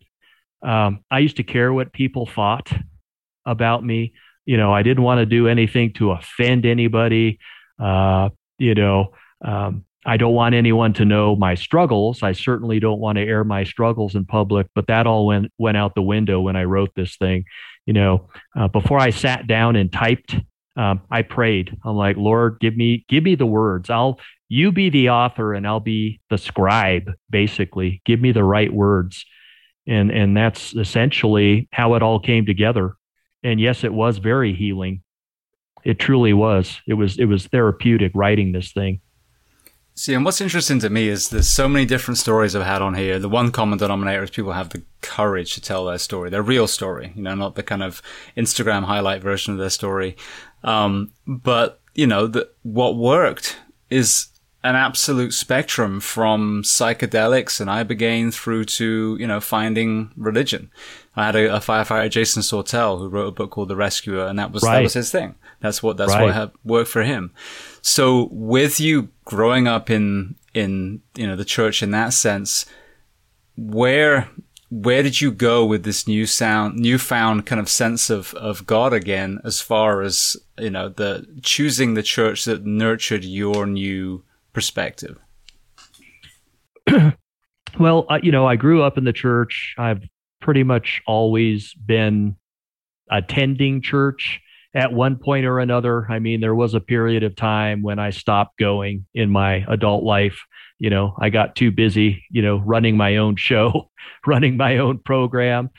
Um, 0.60 1.04
I 1.08 1.20
used 1.20 1.36
to 1.36 1.44
care 1.44 1.72
what 1.72 1.92
people 1.92 2.26
thought 2.26 2.68
about 3.46 3.84
me. 3.84 4.14
You 4.46 4.56
know, 4.56 4.72
I 4.72 4.82
didn't 4.82 5.04
want 5.04 5.18
to 5.18 5.26
do 5.26 5.48
anything 5.48 5.92
to 5.94 6.12
offend 6.12 6.66
anybody. 6.66 7.38
Uh, 7.78 8.30
you 8.58 8.74
know, 8.74 9.14
um, 9.44 9.84
I 10.06 10.16
don't 10.16 10.34
want 10.34 10.54
anyone 10.54 10.92
to 10.94 11.04
know 11.04 11.34
my 11.34 11.54
struggles. 11.54 12.22
I 12.22 12.32
certainly 12.32 12.78
don't 12.78 13.00
want 13.00 13.16
to 13.16 13.22
air 13.22 13.42
my 13.42 13.64
struggles 13.64 14.14
in 14.14 14.26
public, 14.26 14.66
but 14.74 14.86
that 14.88 15.06
all 15.06 15.26
went 15.26 15.50
went 15.58 15.76
out 15.76 15.94
the 15.94 16.02
window 16.02 16.40
when 16.40 16.56
I 16.56 16.64
wrote 16.64 16.90
this 16.94 17.16
thing. 17.16 17.44
You 17.86 17.94
know, 17.94 18.28
uh, 18.56 18.68
before 18.68 18.98
I 18.98 19.10
sat 19.10 19.46
down 19.46 19.76
and 19.76 19.92
typed, 19.92 20.36
um, 20.76 21.02
I 21.10 21.22
prayed. 21.22 21.76
I'm 21.84 21.96
like, 21.96 22.16
Lord, 22.16 22.58
give 22.60 22.76
me 22.76 23.04
give 23.08 23.24
me 23.24 23.34
the 23.34 23.46
words. 23.46 23.88
I'll 23.88 24.20
you 24.48 24.72
be 24.72 24.90
the 24.90 25.10
author 25.10 25.54
and 25.54 25.66
I'll 25.66 25.80
be 25.80 26.20
the 26.28 26.38
scribe. 26.38 27.10
Basically, 27.30 28.02
give 28.04 28.20
me 28.20 28.32
the 28.32 28.44
right 28.44 28.72
words, 28.72 29.24
and 29.86 30.10
and 30.10 30.36
that's 30.36 30.74
essentially 30.74 31.68
how 31.72 31.94
it 31.94 32.02
all 32.02 32.20
came 32.20 32.44
together. 32.44 32.94
And 33.44 33.60
yes, 33.60 33.84
it 33.84 33.92
was 33.92 34.18
very 34.18 34.52
healing. 34.54 35.02
It 35.84 35.98
truly 36.00 36.32
was. 36.32 36.80
It 36.88 36.94
was 36.94 37.18
it 37.18 37.26
was 37.26 37.46
therapeutic 37.46 38.10
writing 38.14 38.52
this 38.52 38.72
thing. 38.72 39.00
See, 39.96 40.12
and 40.12 40.24
what's 40.24 40.40
interesting 40.40 40.80
to 40.80 40.90
me 40.90 41.08
is 41.08 41.28
there's 41.28 41.46
so 41.46 41.68
many 41.68 41.84
different 41.84 42.18
stories 42.18 42.56
I've 42.56 42.66
had 42.66 42.82
on 42.82 42.94
here. 42.94 43.20
The 43.20 43.28
one 43.28 43.52
common 43.52 43.78
denominator 43.78 44.24
is 44.24 44.30
people 44.30 44.52
have 44.52 44.70
the 44.70 44.82
courage 45.02 45.54
to 45.54 45.60
tell 45.60 45.84
their 45.84 45.98
story, 45.98 46.30
their 46.30 46.42
real 46.42 46.66
story, 46.66 47.12
you 47.14 47.22
know, 47.22 47.36
not 47.36 47.54
the 47.54 47.62
kind 47.62 47.82
of 47.82 48.02
Instagram 48.36 48.84
highlight 48.84 49.22
version 49.22 49.52
of 49.52 49.60
their 49.60 49.70
story. 49.70 50.16
Um, 50.64 51.12
but, 51.28 51.80
you 51.94 52.08
know, 52.08 52.26
the, 52.26 52.50
what 52.62 52.96
worked 52.96 53.60
is 53.88 54.28
an 54.64 54.74
absolute 54.74 55.32
spectrum 55.32 56.00
from 56.00 56.64
psychedelics 56.64 57.60
and 57.60 57.70
ibogaine 57.70 58.34
through 58.34 58.64
to, 58.64 59.16
you 59.20 59.28
know, 59.28 59.38
finding 59.38 60.10
religion. 60.16 60.72
I 61.16 61.26
had 61.26 61.36
a, 61.36 61.56
a, 61.56 61.58
firefighter, 61.60 62.10
Jason 62.10 62.42
Sortell, 62.42 62.98
who 62.98 63.08
wrote 63.08 63.28
a 63.28 63.32
book 63.32 63.50
called 63.50 63.68
The 63.68 63.76
Rescuer, 63.76 64.26
and 64.26 64.38
that 64.38 64.50
was, 64.50 64.62
right. 64.62 64.76
that 64.76 64.82
was 64.82 64.94
his 64.94 65.10
thing. 65.10 65.36
That's 65.60 65.82
what, 65.82 65.96
that's 65.96 66.12
right. 66.12 66.34
what 66.34 66.54
worked 66.64 66.90
for 66.90 67.02
him. 67.02 67.32
So 67.82 68.28
with 68.32 68.80
you 68.80 69.10
growing 69.24 69.68
up 69.68 69.90
in, 69.90 70.34
in, 70.54 71.02
you 71.14 71.26
know, 71.26 71.36
the 71.36 71.44
church 71.44 71.82
in 71.82 71.92
that 71.92 72.12
sense, 72.12 72.66
where, 73.56 74.28
where 74.70 75.04
did 75.04 75.20
you 75.20 75.30
go 75.30 75.64
with 75.64 75.84
this 75.84 76.08
new 76.08 76.26
sound, 76.26 76.78
newfound 76.78 77.46
kind 77.46 77.60
of 77.60 77.68
sense 77.68 78.10
of, 78.10 78.34
of 78.34 78.66
God 78.66 78.92
again, 78.92 79.40
as 79.44 79.60
far 79.60 80.02
as, 80.02 80.36
you 80.58 80.70
know, 80.70 80.88
the 80.88 81.26
choosing 81.42 81.94
the 81.94 82.02
church 82.02 82.44
that 82.44 82.66
nurtured 82.66 83.24
your 83.24 83.66
new 83.66 84.24
perspective? 84.52 85.20
well, 87.78 88.04
uh, 88.10 88.18
you 88.20 88.32
know, 88.32 88.46
I 88.46 88.56
grew 88.56 88.82
up 88.82 88.98
in 88.98 89.04
the 89.04 89.12
church. 89.12 89.76
I've 89.78 90.02
pretty 90.44 90.62
much 90.62 91.02
always 91.06 91.74
been 91.74 92.36
attending 93.10 93.80
church 93.82 94.40
at 94.74 94.92
one 94.92 95.16
point 95.16 95.46
or 95.46 95.58
another. 95.58 96.06
I 96.10 96.18
mean, 96.18 96.40
there 96.40 96.54
was 96.54 96.74
a 96.74 96.80
period 96.80 97.22
of 97.22 97.34
time 97.34 97.82
when 97.82 97.98
I 97.98 98.10
stopped 98.10 98.58
going 98.58 99.06
in 99.14 99.30
my 99.30 99.64
adult 99.68 100.04
life. 100.04 100.38
You 100.78 100.90
know, 100.90 101.16
I 101.18 101.30
got 101.30 101.56
too 101.56 101.70
busy, 101.70 102.24
you 102.30 102.42
know, 102.42 102.58
running 102.58 102.96
my 102.96 103.16
own 103.16 103.36
show, 103.36 103.90
running 104.26 104.56
my 104.56 104.78
own 104.78 104.98
program. 104.98 105.70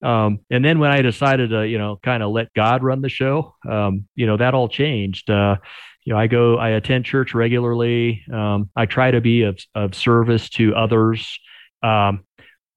Um, 0.00 0.40
and 0.48 0.64
then 0.64 0.78
when 0.78 0.92
I 0.92 1.02
decided 1.02 1.50
to, 1.50 1.66
you 1.66 1.78
know, 1.78 1.98
kind 2.00 2.22
of 2.22 2.30
let 2.30 2.54
God 2.54 2.84
run 2.84 3.02
the 3.02 3.08
show, 3.08 3.56
um, 3.68 4.06
you 4.14 4.26
know, 4.26 4.36
that 4.36 4.54
all 4.54 4.68
changed. 4.68 5.28
Uh, 5.28 5.56
you 6.04 6.12
know, 6.12 6.20
I 6.20 6.28
go, 6.28 6.56
I 6.56 6.70
attend 6.70 7.04
church 7.04 7.34
regularly. 7.34 8.22
Um, 8.32 8.70
I 8.76 8.86
try 8.86 9.10
to 9.10 9.20
be 9.20 9.42
of, 9.42 9.58
of 9.74 9.96
service 9.96 10.48
to 10.50 10.76
others. 10.76 11.40
Um, 11.82 12.24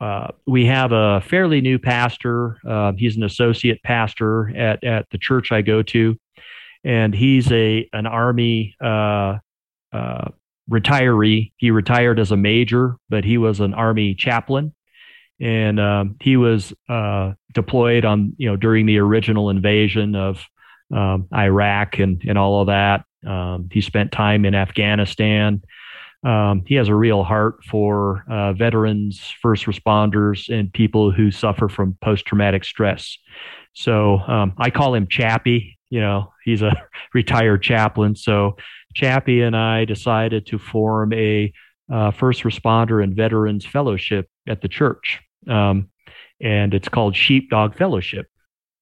uh, 0.01 0.29
we 0.47 0.65
have 0.65 0.91
a 0.91 1.21
fairly 1.21 1.61
new 1.61 1.77
pastor. 1.77 2.57
Uh, 2.67 2.91
he's 2.97 3.15
an 3.15 3.23
associate 3.23 3.81
pastor 3.83 4.49
at, 4.57 4.83
at 4.83 5.07
the 5.11 5.19
church 5.19 5.51
I 5.51 5.61
go 5.61 5.83
to, 5.83 6.17
and 6.83 7.13
he's 7.13 7.51
a 7.51 7.87
an 7.93 8.07
army 8.07 8.75
uh, 8.83 9.37
uh, 9.93 10.29
retiree. 10.67 11.51
He 11.57 11.69
retired 11.69 12.19
as 12.19 12.31
a 12.31 12.37
major, 12.37 12.95
but 13.09 13.23
he 13.23 13.37
was 13.37 13.59
an 13.59 13.75
army 13.75 14.15
chaplain, 14.15 14.73
and 15.39 15.79
um, 15.79 16.15
he 16.19 16.35
was 16.35 16.73
uh, 16.89 17.33
deployed 17.53 18.03
on 18.03 18.33
you 18.37 18.49
know 18.49 18.55
during 18.55 18.87
the 18.87 18.97
original 18.97 19.51
invasion 19.51 20.15
of 20.15 20.43
um, 20.91 21.27
Iraq 21.31 21.99
and 21.99 22.23
and 22.27 22.39
all 22.39 22.61
of 22.61 22.67
that. 22.67 23.05
Um, 23.23 23.69
he 23.71 23.81
spent 23.81 24.11
time 24.11 24.45
in 24.45 24.55
Afghanistan. 24.55 25.61
Um, 26.23 26.63
he 26.67 26.75
has 26.75 26.87
a 26.87 26.95
real 26.95 27.23
heart 27.23 27.63
for 27.63 28.23
uh, 28.29 28.53
veterans, 28.53 29.33
first 29.41 29.65
responders, 29.65 30.49
and 30.49 30.71
people 30.71 31.11
who 31.11 31.31
suffer 31.31 31.67
from 31.67 31.97
post 32.01 32.25
traumatic 32.25 32.63
stress. 32.63 33.17
So 33.73 34.19
um, 34.19 34.53
I 34.57 34.69
call 34.69 34.93
him 34.93 35.07
Chappie. 35.07 35.77
You 35.89 36.01
know, 36.01 36.31
he's 36.43 36.61
a 36.61 36.71
retired 37.13 37.63
chaplain. 37.63 38.15
So 38.15 38.57
Chappie 38.93 39.41
and 39.41 39.55
I 39.55 39.85
decided 39.85 40.45
to 40.47 40.59
form 40.59 41.13
a 41.13 41.51
uh, 41.91 42.11
first 42.11 42.43
responder 42.43 43.03
and 43.03 43.15
veterans 43.15 43.65
fellowship 43.65 44.29
at 44.47 44.61
the 44.61 44.67
church. 44.67 45.21
Um, 45.47 45.89
and 46.39 46.73
it's 46.73 46.89
called 46.89 47.15
Sheepdog 47.15 47.75
Fellowship. 47.75 48.27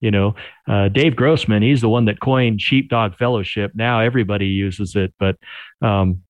You 0.00 0.10
know, 0.10 0.34
uh, 0.66 0.88
Dave 0.88 1.14
Grossman, 1.14 1.62
he's 1.62 1.82
the 1.82 1.88
one 1.88 2.06
that 2.06 2.20
coined 2.20 2.60
Sheepdog 2.62 3.16
Fellowship. 3.16 3.72
Now 3.74 4.00
everybody 4.00 4.46
uses 4.46 4.96
it, 4.96 5.12
but 5.18 5.36
um, 5.82 6.22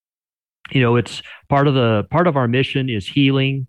you 0.72 0.80
know 0.80 0.96
it's 0.96 1.22
part 1.48 1.66
of 1.66 1.74
the 1.74 2.06
part 2.10 2.26
of 2.26 2.36
our 2.36 2.48
mission 2.48 2.88
is 2.88 3.06
healing 3.06 3.66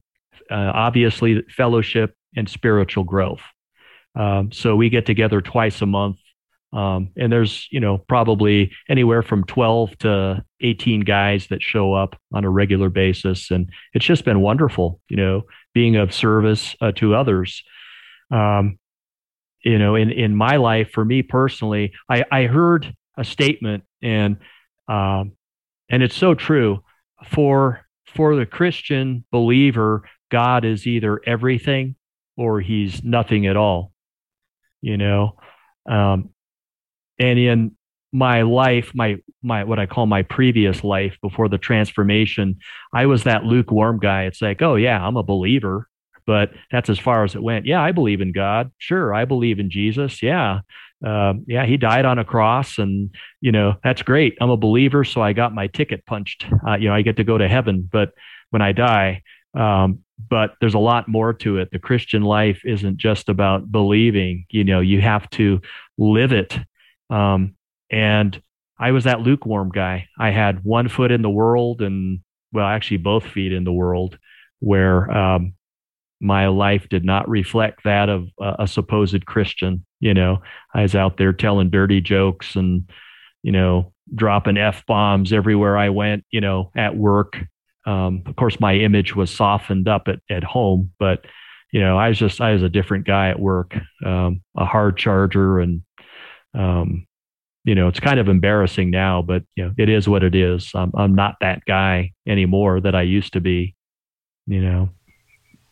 uh, 0.50 0.72
obviously 0.74 1.42
fellowship 1.50 2.16
and 2.36 2.50
spiritual 2.50 3.04
growth. 3.04 3.42
Um, 4.16 4.52
so 4.52 4.76
we 4.76 4.90
get 4.90 5.06
together 5.06 5.42
twice 5.42 5.82
a 5.82 5.86
month. 5.86 6.18
Um, 6.74 7.10
and 7.18 7.32
there's 7.32 7.68
you 7.70 7.82
know 7.82 7.98
probably 7.98 8.72
anywhere 8.90 9.22
from 9.24 9.44
12 9.44 9.98
to 10.00 10.44
18 10.62 11.02
guys 11.02 11.48
that 11.48 11.62
show 11.62 11.94
up 11.94 12.16
on 12.34 12.46
a 12.46 12.50
regular 12.50 12.90
basis. 12.90 13.52
And 13.52 13.70
it's 13.94 14.06
just 14.06 14.24
been 14.24 14.42
wonderful 14.42 15.02
you 15.10 15.18
know 15.18 15.44
being 15.74 15.96
of 15.96 16.14
service 16.14 16.76
uh, 16.82 16.92
to 16.94 17.16
others. 17.16 17.64
Um, 18.30 18.80
you 19.64 19.78
know 19.78 19.96
in 19.96 20.12
in 20.12 20.36
my 20.36 20.58
life 20.58 20.92
for 20.92 21.06
me 21.06 21.22
personally 21.22 21.94
i 22.10 22.24
i 22.32 22.44
heard 22.44 22.96
a 23.18 23.24
statement 23.24 23.84
and 24.02 24.38
um, 24.88 25.34
and 25.90 26.04
it's 26.04 26.16
so 26.16 26.34
true 26.34 26.84
for 27.26 27.86
for 28.06 28.36
the 28.36 28.46
Christian 28.46 29.24
believer, 29.32 30.04
God 30.30 30.66
is 30.66 30.86
either 30.86 31.22
everything 31.26 31.96
or 32.38 32.62
he's 32.62 33.04
nothing 33.04 33.48
at 33.48 33.58
all. 33.58 33.92
You 34.82 34.98
know, 34.98 35.38
um, 35.90 36.30
and 37.20 37.38
in 37.40 37.78
my 38.12 38.42
life, 38.42 38.92
my 38.94 39.18
my 39.42 39.64
what 39.64 39.80
I 39.80 39.86
call 39.86 40.06
my 40.06 40.24
previous 40.24 40.84
life 40.84 41.18
before 41.22 41.50
the 41.50 41.58
transformation, 41.58 42.58
I 42.94 43.06
was 43.06 43.24
that 43.24 43.44
lukewarm 43.44 44.00
guy. 44.00 44.24
It's 44.24 44.42
like, 44.42 44.62
oh 44.62 44.76
yeah, 44.76 45.06
I'm 45.06 45.18
a 45.18 45.24
believer, 45.24 45.88
but 46.26 46.52
that's 46.72 46.90
as 46.90 47.00
far 47.00 47.24
as 47.24 47.36
it 47.36 47.44
went. 47.44 47.66
Yeah, 47.66 47.82
I 47.82 47.92
believe 47.92 48.22
in 48.22 48.32
God. 48.32 48.72
Sure, 48.78 49.14
I 49.14 49.26
believe 49.26 49.60
in 49.60 49.70
Jesus. 49.70 50.22
Yeah, 50.22 50.62
uh, 51.06 51.34
yeah, 51.48 51.66
he 51.66 51.78
died 51.78 52.06
on 52.06 52.20
a 52.20 52.26
cross, 52.26 52.78
and 52.78 53.14
you 53.40 53.52
know 53.52 53.76
that's 53.84 54.02
great. 54.02 54.38
I'm 54.40 54.50
a 54.50 54.58
believer, 54.58 55.04
so 55.04 55.22
I 55.22 55.34
got 55.34 55.54
my 55.54 55.68
ticket 55.68 56.06
punched. 56.06 56.46
Uh, 56.68 56.76
you 56.76 56.90
know, 56.90 56.96
I 56.96 57.02
get 57.02 57.18
to 57.18 57.24
go 57.24 57.38
to 57.38 57.48
heaven, 57.48 57.88
but 57.92 58.12
when 58.52 58.62
I 58.62 58.72
die, 58.72 59.24
um, 59.54 60.00
but 60.30 60.56
there's 60.60 60.74
a 60.76 60.80
lot 60.80 61.08
more 61.08 61.34
to 61.34 61.58
it. 61.58 61.70
The 61.72 61.80
Christian 61.80 62.22
life 62.22 62.62
isn't 62.66 62.98
just 62.98 63.30
about 63.30 63.72
believing. 63.72 64.46
You 64.50 64.64
know, 64.64 64.80
you 64.80 65.02
have 65.02 65.30
to 65.32 65.62
live 65.98 66.32
it. 66.32 66.58
Um, 67.10 67.56
and 67.90 68.42
I 68.80 68.92
was 68.92 69.04
that 69.04 69.22
lukewarm 69.22 69.70
guy. 69.70 70.08
I 70.20 70.32
had 70.32 70.64
one 70.64 70.88
foot 70.88 71.12
in 71.12 71.22
the 71.22 71.30
world, 71.30 71.82
and 71.82 72.22
well, 72.52 72.68
actually 72.68 72.98
both 72.98 73.26
feet 73.26 73.54
in 73.54 73.64
the 73.64 73.74
world, 73.74 74.18
where 74.60 75.10
um, 75.12 75.54
my 76.22 76.48
life 76.48 76.88
did 76.88 77.04
not 77.04 77.28
reflect 77.28 77.84
that 77.84 78.08
of 78.08 78.28
a 78.40 78.68
supposed 78.68 79.26
Christian. 79.26 79.86
You 80.00 80.14
know, 80.14 80.44
I 80.74 80.84
was 80.84 80.96
out 80.96 81.18
there 81.18 81.34
telling 81.34 81.72
dirty 81.72 82.00
jokes 82.00 82.56
and, 82.56 82.90
you 83.42 83.52
know, 83.52 83.92
dropping 84.14 84.58
F 84.58 84.86
bombs 84.86 85.34
everywhere 85.34 85.78
I 85.78 85.90
went, 85.90 86.24
you 86.32 86.42
know, 86.42 86.72
at 86.76 86.96
work. 86.96 87.38
Um, 87.86 88.24
of 88.28 88.36
course, 88.36 88.60
my 88.60 88.76
image 88.76 89.16
was 89.16 89.34
softened 89.34 89.88
up 89.88 90.08
at, 90.08 90.20
at 90.30 90.44
home, 90.44 90.92
but, 91.00 91.26
you 91.72 91.80
know, 91.80 91.98
I 91.98 92.10
was 92.10 92.20
just, 92.20 92.40
I 92.40 92.54
was 92.54 92.62
a 92.62 92.70
different 92.70 93.08
guy 93.08 93.30
at 93.30 93.40
work, 93.40 93.76
um, 94.06 94.42
a 94.56 94.66
hard 94.66 94.98
charger. 94.98 95.60
And, 95.60 95.82
um, 96.54 97.08
you 97.64 97.74
know, 97.74 97.88
it's 97.88 98.00
kind 98.00 98.20
of 98.20 98.28
embarrassing 98.28 98.92
now, 98.92 99.24
but, 99.24 99.44
you 99.56 99.66
know, 99.66 99.74
it 99.78 99.90
is 99.90 100.08
what 100.08 100.24
it 100.24 100.36
is. 100.36 100.72
I'm, 100.76 100.92
I'm 100.96 101.16
not 101.16 101.38
that 101.42 101.66
guy 101.66 102.12
anymore 102.28 102.82
that 102.82 102.94
I 102.94 103.02
used 103.02 103.34
to 103.34 103.42
be, 103.42 103.76
you 104.46 104.62
know. 104.62 104.90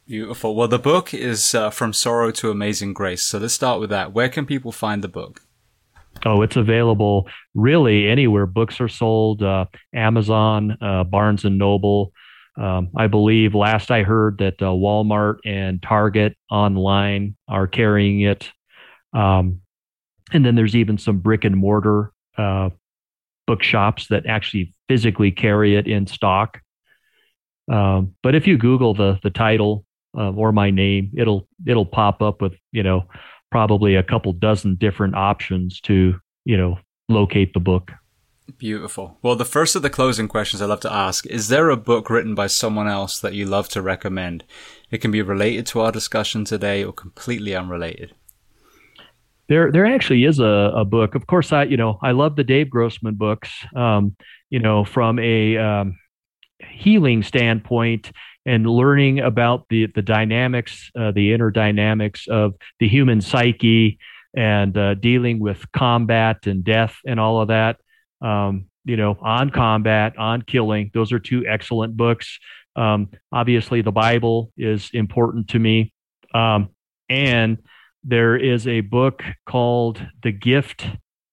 Beautiful. 0.09 0.55
Well, 0.55 0.67
the 0.67 0.79
book 0.79 1.13
is 1.13 1.53
uh, 1.53 1.69
From 1.69 1.93
Sorrow 1.93 2.31
to 2.31 2.49
Amazing 2.49 2.93
Grace. 2.93 3.21
So 3.21 3.37
let's 3.37 3.53
start 3.53 3.79
with 3.79 3.91
that. 3.91 4.11
Where 4.11 4.27
can 4.27 4.47
people 4.47 4.71
find 4.71 5.03
the 5.03 5.07
book? 5.07 5.43
Oh, 6.25 6.41
it's 6.41 6.55
available 6.55 7.29
really 7.53 8.07
anywhere 8.07 8.47
books 8.47 8.81
are 8.81 8.87
sold 8.87 9.43
uh, 9.43 9.67
Amazon, 9.93 10.75
uh, 10.81 11.03
Barnes 11.03 11.45
and 11.45 11.59
Noble. 11.59 12.11
Um, 12.59 12.89
I 12.97 13.05
believe 13.05 13.53
last 13.53 13.91
I 13.91 14.01
heard 14.01 14.39
that 14.39 14.59
uh, 14.63 14.71
Walmart 14.71 15.37
and 15.45 15.79
Target 15.79 16.35
online 16.49 17.35
are 17.47 17.67
carrying 17.67 18.21
it. 18.21 18.51
Um, 19.13 19.61
and 20.33 20.43
then 20.43 20.55
there's 20.55 20.75
even 20.75 20.97
some 20.97 21.19
brick 21.19 21.43
and 21.43 21.55
mortar 21.55 22.11
uh, 22.35 22.71
bookshops 23.45 24.07
that 24.07 24.25
actually 24.25 24.73
physically 24.87 25.29
carry 25.29 25.75
it 25.75 25.87
in 25.87 26.07
stock. 26.07 26.61
Um, 27.71 28.15
but 28.23 28.33
if 28.33 28.47
you 28.47 28.57
Google 28.57 28.95
the 28.95 29.19
the 29.21 29.29
title 29.29 29.85
uh, 30.17 30.31
or 30.31 30.51
my 30.51 30.71
name, 30.71 31.11
it'll 31.15 31.47
it'll 31.65 31.85
pop 31.85 32.21
up 32.21 32.41
with 32.41 32.53
you 32.71 32.83
know 32.83 33.05
probably 33.51 33.95
a 33.95 34.03
couple 34.03 34.33
dozen 34.33 34.75
different 34.75 35.15
options 35.15 35.79
to 35.81 36.19
you 36.45 36.57
know 36.57 36.77
locate 37.07 37.53
the 37.53 37.59
book. 37.59 37.91
Beautiful. 38.57 39.17
Well, 39.21 39.35
the 39.35 39.45
first 39.45 39.75
of 39.75 39.83
the 39.83 39.89
closing 39.89 40.27
questions 40.27 40.61
I 40.61 40.65
love 40.65 40.79
to 40.81 40.93
ask 40.93 41.25
is 41.27 41.49
there 41.49 41.69
a 41.69 41.77
book 41.77 42.09
written 42.09 42.33
by 42.33 42.47
someone 42.47 42.87
else 42.87 43.19
that 43.19 43.33
you 43.33 43.45
love 43.45 43.69
to 43.69 43.81
recommend? 43.81 44.43
It 44.89 44.99
can 44.99 45.11
be 45.11 45.21
related 45.21 45.67
to 45.67 45.81
our 45.81 45.91
discussion 45.91 46.45
today 46.45 46.83
or 46.83 46.91
completely 46.91 47.55
unrelated. 47.55 48.13
There, 49.49 49.71
there 49.71 49.85
actually 49.85 50.25
is 50.25 50.39
a, 50.39 50.71
a 50.75 50.85
book. 50.85 51.15
Of 51.15 51.27
course, 51.27 51.51
I, 51.51 51.63
you 51.63 51.77
know, 51.77 51.99
I 52.01 52.11
love 52.11 52.35
the 52.35 52.43
Dave 52.43 52.69
Grossman 52.69 53.15
books. 53.15 53.49
Um, 53.75 54.15
you 54.49 54.59
know, 54.59 54.83
from 54.83 55.19
a 55.19 55.57
um, 55.57 55.99
healing 56.71 57.23
standpoint 57.23 58.11
and 58.45 58.65
learning 58.65 59.19
about 59.19 59.65
the 59.69 59.87
the 59.87 60.01
dynamics, 60.01 60.91
uh, 60.97 61.11
the 61.11 61.33
inner 61.33 61.51
dynamics 61.51 62.27
of 62.27 62.55
the 62.79 62.87
human 62.87 63.21
psyche, 63.21 63.99
and 64.35 64.77
uh, 64.77 64.93
dealing 64.95 65.39
with 65.39 65.71
combat 65.71 66.47
and 66.47 66.63
death 66.63 66.95
and 67.05 67.19
all 67.19 67.41
of 67.41 67.49
that. 67.49 67.77
Um, 68.21 68.65
you 68.85 68.97
know, 68.97 69.17
on 69.21 69.49
combat, 69.49 70.17
on 70.17 70.41
killing. 70.41 70.89
Those 70.93 71.11
are 71.11 71.19
two 71.19 71.45
excellent 71.45 71.95
books. 71.95 72.39
Um, 72.75 73.09
obviously, 73.31 73.81
the 73.81 73.91
Bible 73.91 74.51
is 74.57 74.89
important 74.93 75.49
to 75.49 75.59
me. 75.59 75.93
Um, 76.33 76.69
and 77.09 77.57
there 78.03 78.35
is 78.35 78.67
a 78.67 78.81
book 78.81 79.23
called 79.45 80.01
The 80.23 80.31
Gift 80.31 80.87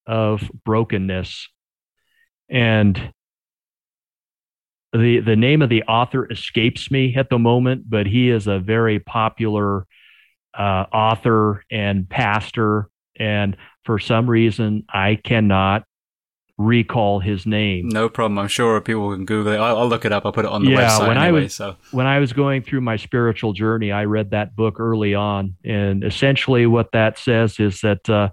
of 0.07 0.51
Brokenness. 0.65 1.49
And 2.49 3.13
the, 4.93 5.21
the 5.21 5.37
name 5.37 5.63
of 5.63 5.69
the 5.69 5.83
author 5.85 6.31
escapes 6.31 6.91
me 6.91 7.15
at 7.17 7.31
the 7.31 7.39
moment, 7.39 7.89
but 7.89 8.07
he 8.07 8.31
is 8.31 8.47
a 8.47 8.59
very 8.59 8.99
popular 8.99 9.87
uh, 10.57 10.85
author 10.93 11.65
and 11.71 12.09
pastor. 12.09 12.89
And 13.19 13.57
for 13.85 13.99
some 13.99 14.29
reason, 14.29 14.85
I 14.93 15.17
cannot 15.23 15.85
recall 16.59 17.21
his 17.21 17.45
name. 17.45 17.89
No 17.89 18.09
problem. 18.09 18.39
I'm 18.39 18.49
sure 18.49 18.81
people 18.81 19.13
can 19.13 19.27
Google 19.27 19.53
it. 19.53 19.57
I'll, 19.57 19.79
I'll 19.79 19.89
look 19.89 20.07
it 20.07 20.13
up. 20.13 20.25
I'll 20.25 20.33
put 20.33 20.47
it 20.47 20.51
on 20.51 20.65
the 20.65 20.71
yeah, 20.71 20.89
website 20.89 21.09
when 21.09 21.19
anyway, 21.19 21.41
I 21.41 21.43
was, 21.43 21.55
so. 21.55 21.77
When 21.91 22.07
I 22.07 22.19
was 22.19 22.33
going 22.33 22.63
through 22.63 22.81
my 22.81 22.97
spiritual 22.97 23.53
journey, 23.53 23.93
I 23.93 24.07
read 24.07 24.31
that 24.31 24.57
book 24.57 24.81
early 24.81 25.15
on. 25.15 25.57
And 25.65 26.03
essentially 26.03 26.67
what 26.67 26.93
that 26.93 27.19
says 27.19 27.61
is 27.61 27.83
that, 27.83 28.09
uh, 28.09 28.31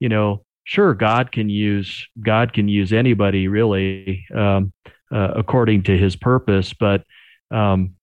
you 0.00 0.08
know, 0.08 0.44
sure, 0.64 0.94
God 0.94 1.30
can 1.30 1.48
use, 1.48 2.08
God 2.20 2.52
can 2.52 2.68
use 2.68 2.92
anybody 2.92 3.46
really, 3.46 4.26
um, 4.34 4.72
uh, 5.12 5.32
according 5.36 5.84
to 5.84 5.96
his 5.96 6.16
purpose. 6.16 6.72
But, 6.72 7.04
um, 7.50 7.94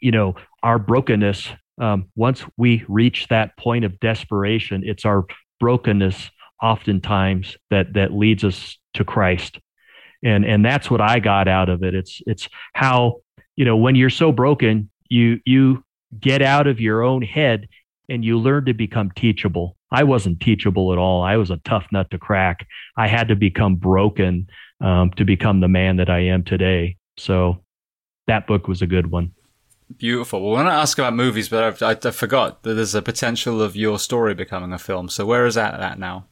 you 0.00 0.10
know, 0.10 0.34
our 0.62 0.78
brokenness, 0.78 1.48
um, 1.80 2.10
once 2.14 2.44
we 2.56 2.84
reach 2.88 3.28
that 3.28 3.56
point 3.56 3.84
of 3.84 3.98
desperation, 4.00 4.82
it's 4.84 5.04
our 5.04 5.24
brokenness 5.60 6.30
oftentimes 6.62 7.56
that 7.70 7.94
that 7.94 8.12
leads 8.12 8.44
us 8.44 8.78
to 8.94 9.04
Christ. 9.04 9.58
And 10.22 10.44
and 10.44 10.64
that's 10.64 10.90
what 10.90 11.00
I 11.00 11.18
got 11.20 11.48
out 11.48 11.68
of 11.68 11.82
it. 11.82 11.94
It's 11.94 12.22
it's 12.26 12.48
how, 12.72 13.20
you 13.56 13.64
know, 13.64 13.76
when 13.76 13.94
you're 13.94 14.10
so 14.10 14.32
broken, 14.32 14.90
you 15.08 15.40
you 15.44 15.84
get 16.18 16.42
out 16.42 16.66
of 16.66 16.80
your 16.80 17.02
own 17.02 17.22
head 17.22 17.68
and 18.08 18.24
you 18.24 18.38
learn 18.38 18.66
to 18.66 18.74
become 18.74 19.10
teachable. 19.10 19.76
I 19.94 20.02
wasn't 20.02 20.40
teachable 20.40 20.92
at 20.92 20.98
all. 20.98 21.22
I 21.22 21.36
was 21.36 21.50
a 21.50 21.58
tough 21.58 21.86
nut 21.92 22.10
to 22.10 22.18
crack. 22.18 22.66
I 22.96 23.06
had 23.06 23.28
to 23.28 23.36
become 23.36 23.76
broken 23.76 24.48
um, 24.80 25.12
to 25.12 25.24
become 25.24 25.60
the 25.60 25.68
man 25.68 25.96
that 25.98 26.10
I 26.10 26.18
am 26.18 26.42
today. 26.42 26.96
So 27.16 27.62
that 28.26 28.48
book 28.48 28.66
was 28.66 28.82
a 28.82 28.88
good 28.88 29.12
one. 29.12 29.32
Beautiful. 29.96 30.42
Well, 30.42 30.54
I 30.54 30.64
want 30.64 30.68
to 30.68 30.80
ask 30.80 30.98
about 30.98 31.14
movies, 31.14 31.48
but 31.48 31.80
I, 31.80 31.90
I, 31.90 31.96
I 32.02 32.10
forgot 32.10 32.64
that 32.64 32.74
there's 32.74 32.96
a 32.96 33.02
potential 33.02 33.62
of 33.62 33.76
your 33.76 34.00
story 34.00 34.34
becoming 34.34 34.72
a 34.72 34.78
film. 34.78 35.08
So 35.08 35.26
where 35.26 35.46
is 35.46 35.54
that 35.54 35.78
at 35.78 35.98
now? 35.98 36.26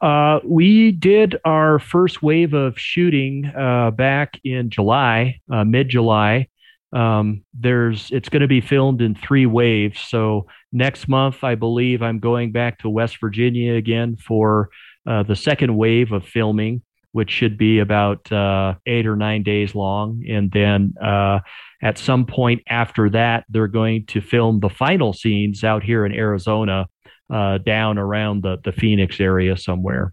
Uh, 0.00 0.38
we 0.44 0.92
did 0.92 1.36
our 1.44 1.80
first 1.80 2.22
wave 2.22 2.54
of 2.54 2.78
shooting 2.78 3.46
uh, 3.46 3.90
back 3.90 4.40
in 4.44 4.70
July, 4.70 5.40
uh, 5.52 5.64
mid 5.64 5.88
July. 5.88 6.48
Um, 6.92 7.44
there's 7.54 8.10
it's 8.10 8.28
going 8.28 8.42
to 8.42 8.48
be 8.48 8.60
filmed 8.60 9.00
in 9.00 9.14
three 9.14 9.46
waves. 9.46 10.00
So 10.00 10.46
next 10.72 11.08
month, 11.08 11.44
I 11.44 11.54
believe 11.54 12.02
I'm 12.02 12.18
going 12.18 12.52
back 12.52 12.78
to 12.78 12.88
West 12.88 13.18
Virginia 13.20 13.74
again 13.74 14.16
for 14.16 14.70
uh, 15.06 15.22
the 15.22 15.36
second 15.36 15.76
wave 15.76 16.12
of 16.12 16.26
filming, 16.26 16.82
which 17.12 17.30
should 17.30 17.56
be 17.56 17.78
about 17.78 18.30
uh, 18.32 18.74
eight 18.86 19.06
or 19.06 19.16
nine 19.16 19.42
days 19.42 19.74
long, 19.74 20.24
and 20.28 20.50
then 20.50 20.94
uh, 21.02 21.40
at 21.82 21.96
some 21.96 22.26
point 22.26 22.62
after 22.68 23.08
that, 23.10 23.44
they're 23.48 23.68
going 23.68 24.04
to 24.06 24.20
film 24.20 24.60
the 24.60 24.68
final 24.68 25.12
scenes 25.12 25.64
out 25.64 25.82
here 25.82 26.04
in 26.04 26.12
Arizona 26.12 26.86
uh, 27.32 27.58
down 27.58 27.96
around 27.98 28.42
the, 28.42 28.58
the 28.64 28.72
Phoenix 28.72 29.20
area 29.20 29.56
somewhere. 29.56 30.12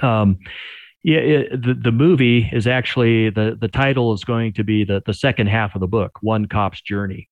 Um, 0.00 0.38
yeah, 1.02 1.18
it, 1.18 1.62
the 1.62 1.74
the 1.74 1.92
movie 1.92 2.48
is 2.52 2.66
actually 2.66 3.30
the 3.30 3.56
the 3.58 3.68
title 3.68 4.12
is 4.12 4.24
going 4.24 4.52
to 4.54 4.64
be 4.64 4.84
the 4.84 5.02
the 5.06 5.14
second 5.14 5.48
half 5.48 5.74
of 5.74 5.80
the 5.80 5.88
book, 5.88 6.18
One 6.20 6.46
Cop's 6.46 6.82
Journey, 6.82 7.28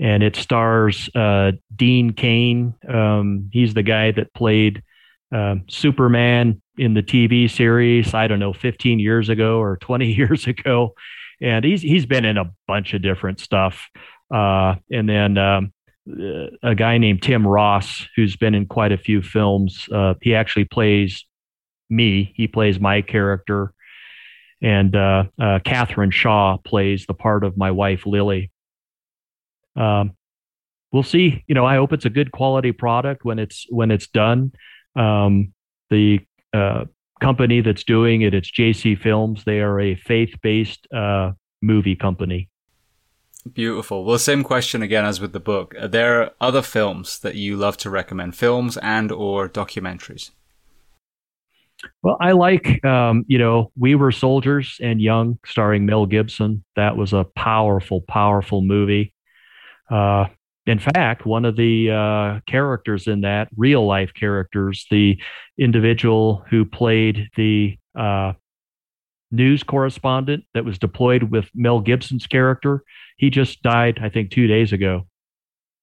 and 0.00 0.22
it 0.22 0.34
stars 0.34 1.08
uh, 1.14 1.52
Dean 1.74 2.12
Cain. 2.12 2.74
Um, 2.88 3.50
he's 3.52 3.74
the 3.74 3.84
guy 3.84 4.10
that 4.12 4.34
played 4.34 4.82
uh, 5.32 5.56
Superman 5.68 6.60
in 6.76 6.94
the 6.94 7.02
TV 7.02 7.48
series. 7.48 8.14
I 8.14 8.26
don't 8.26 8.40
know, 8.40 8.52
15 8.52 8.98
years 8.98 9.28
ago 9.28 9.60
or 9.60 9.76
20 9.80 10.12
years 10.12 10.46
ago, 10.48 10.94
and 11.40 11.64
he's 11.64 11.82
he's 11.82 12.06
been 12.06 12.24
in 12.24 12.36
a 12.36 12.50
bunch 12.66 12.94
of 12.94 13.02
different 13.02 13.38
stuff. 13.38 13.88
Uh, 14.32 14.74
and 14.90 15.08
then 15.08 15.38
um, 15.38 15.72
a 16.62 16.74
guy 16.74 16.98
named 16.98 17.22
Tim 17.22 17.46
Ross, 17.46 18.06
who's 18.16 18.36
been 18.36 18.54
in 18.54 18.66
quite 18.66 18.92
a 18.92 18.98
few 18.98 19.22
films. 19.22 19.88
Uh, 19.92 20.14
he 20.20 20.34
actually 20.34 20.64
plays 20.64 21.24
me. 21.88 22.32
He 22.36 22.48
plays 22.48 22.78
my 22.78 23.02
character, 23.02 23.72
and 24.62 24.94
uh, 24.94 25.24
uh, 25.40 25.58
Catherine 25.64 26.10
Shaw 26.10 26.56
plays 26.58 27.06
the 27.06 27.14
part 27.14 27.44
of 27.44 27.56
my 27.56 27.70
wife 27.70 28.06
Lily. 28.06 28.50
Um, 29.76 30.12
we'll 30.92 31.02
see. 31.02 31.44
You 31.46 31.54
know, 31.54 31.64
I 31.64 31.76
hope 31.76 31.92
it's 31.92 32.04
a 32.04 32.10
good 32.10 32.32
quality 32.32 32.72
product 32.72 33.24
when 33.24 33.38
it's 33.38 33.66
when 33.70 33.90
it's 33.90 34.08
done. 34.08 34.52
Um, 34.96 35.52
the 35.90 36.20
uh, 36.52 36.84
company 37.20 37.60
that's 37.60 37.84
doing 37.84 38.22
it, 38.22 38.34
it's 38.34 38.50
JC 38.50 39.00
Films. 39.00 39.44
They 39.44 39.60
are 39.60 39.80
a 39.80 39.94
faith-based 39.94 40.86
uh, 40.92 41.32
movie 41.62 41.96
company. 41.96 42.48
Beautiful. 43.52 44.04
Well, 44.04 44.18
same 44.18 44.42
question 44.42 44.82
again 44.82 45.04
as 45.04 45.20
with 45.20 45.32
the 45.32 45.40
book. 45.40 45.74
Are 45.80 45.88
there 45.88 46.32
other 46.40 46.62
films 46.62 47.18
that 47.20 47.36
you 47.36 47.56
love 47.56 47.76
to 47.78 47.90
recommend? 47.90 48.36
Films 48.36 48.76
and 48.78 49.10
or 49.10 49.48
documentaries? 49.48 50.30
Well, 52.02 52.16
I 52.20 52.32
like, 52.32 52.84
um, 52.84 53.24
you 53.28 53.38
know, 53.38 53.72
We 53.78 53.94
Were 53.94 54.12
Soldiers 54.12 54.78
and 54.82 55.00
Young, 55.00 55.38
starring 55.46 55.86
Mel 55.86 56.06
Gibson. 56.06 56.64
That 56.76 56.96
was 56.96 57.12
a 57.12 57.26
powerful, 57.36 58.00
powerful 58.02 58.62
movie. 58.62 59.14
Uh, 59.90 60.26
in 60.66 60.78
fact, 60.78 61.24
one 61.24 61.44
of 61.44 61.56
the 61.56 61.90
uh, 61.90 62.40
characters 62.46 63.06
in 63.06 63.22
that, 63.22 63.48
real 63.56 63.86
life 63.86 64.12
characters, 64.12 64.86
the 64.90 65.18
individual 65.58 66.44
who 66.50 66.64
played 66.64 67.28
the 67.36 67.78
uh, 67.98 68.34
news 69.30 69.62
correspondent 69.62 70.44
that 70.54 70.64
was 70.64 70.78
deployed 70.78 71.24
with 71.24 71.48
Mel 71.54 71.80
Gibson's 71.80 72.26
character, 72.26 72.82
he 73.16 73.30
just 73.30 73.62
died, 73.62 73.98
I 74.02 74.08
think, 74.08 74.30
two 74.30 74.46
days 74.46 74.72
ago 74.72 75.06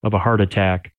of 0.03 0.13
a 0.13 0.19
heart 0.19 0.41
attack. 0.41 0.91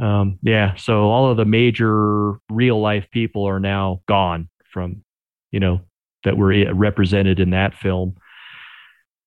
Um, 0.00 0.38
yeah, 0.42 0.76
so 0.76 1.10
all 1.10 1.30
of 1.30 1.36
the 1.36 1.44
major 1.44 2.34
real 2.50 2.80
life 2.80 3.06
people 3.10 3.44
are 3.44 3.60
now 3.60 4.02
gone 4.06 4.48
from, 4.72 5.02
you 5.50 5.60
know, 5.60 5.80
that 6.24 6.36
were 6.36 6.72
represented 6.74 7.40
in 7.40 7.50
that 7.50 7.74
film. 7.74 8.16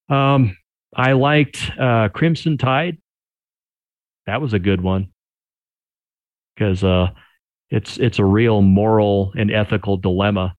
Um, 0.09 0.57
I 0.95 1.13
liked 1.13 1.71
uh, 1.79 2.09
Crimson 2.09 2.57
Tide. 2.57 2.97
That 4.27 4.41
was 4.41 4.53
a 4.53 4.59
good 4.59 4.81
one 4.81 5.09
because 6.55 6.83
uh, 6.83 7.11
it's 7.69 7.97
it's 7.97 8.19
a 8.19 8.25
real 8.25 8.61
moral 8.61 9.33
and 9.35 9.51
ethical 9.51 9.97
dilemma 9.97 10.55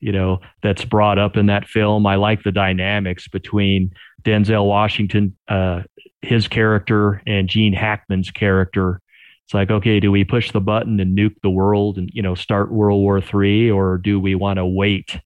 you 0.00 0.12
know 0.12 0.40
that's 0.62 0.84
brought 0.84 1.18
up 1.18 1.36
in 1.36 1.46
that 1.46 1.66
film. 1.66 2.06
I 2.06 2.16
like 2.16 2.42
the 2.42 2.52
dynamics 2.52 3.28
between 3.28 3.92
Denzel 4.22 4.66
Washington, 4.66 5.36
uh, 5.48 5.82
his 6.22 6.48
character, 6.48 7.22
and 7.26 7.48
Gene 7.48 7.72
Hackman's 7.72 8.30
character. 8.30 9.00
It's 9.48 9.54
like, 9.54 9.70
okay, 9.70 9.98
do 9.98 10.12
we 10.12 10.24
push 10.24 10.52
the 10.52 10.60
button 10.60 11.00
and 11.00 11.16
nuke 11.16 11.36
the 11.42 11.48
world 11.48 11.96
and 11.96 12.10
you 12.12 12.20
know 12.20 12.34
start 12.34 12.70
World 12.70 13.00
War 13.00 13.18
Three, 13.18 13.70
or 13.70 13.96
do 13.96 14.20
we 14.20 14.34
want 14.34 14.58
to 14.58 14.66
wait 14.66 15.18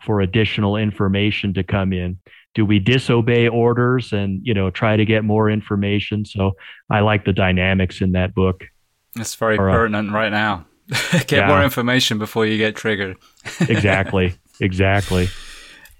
for 0.00 0.22
additional 0.22 0.76
information 0.78 1.52
to 1.52 1.62
come 1.62 1.92
in? 1.92 2.18
Do 2.54 2.64
we 2.64 2.78
disobey 2.78 3.48
orders 3.48 4.14
and 4.14 4.40
you 4.42 4.54
know 4.54 4.70
try 4.70 4.96
to 4.96 5.04
get 5.04 5.24
more 5.24 5.50
information? 5.50 6.24
So 6.24 6.52
I 6.88 7.00
like 7.00 7.26
the 7.26 7.34
dynamics 7.34 8.00
in 8.00 8.12
that 8.12 8.34
book. 8.34 8.64
It's 9.14 9.34
very 9.34 9.58
or, 9.58 9.68
uh, 9.68 9.74
pertinent 9.74 10.10
right 10.10 10.32
now. 10.32 10.64
get 11.12 11.32
yeah. 11.32 11.48
more 11.48 11.62
information 11.62 12.16
before 12.16 12.46
you 12.46 12.56
get 12.56 12.76
triggered. 12.76 13.18
exactly. 13.60 14.36
Exactly. 14.58 15.28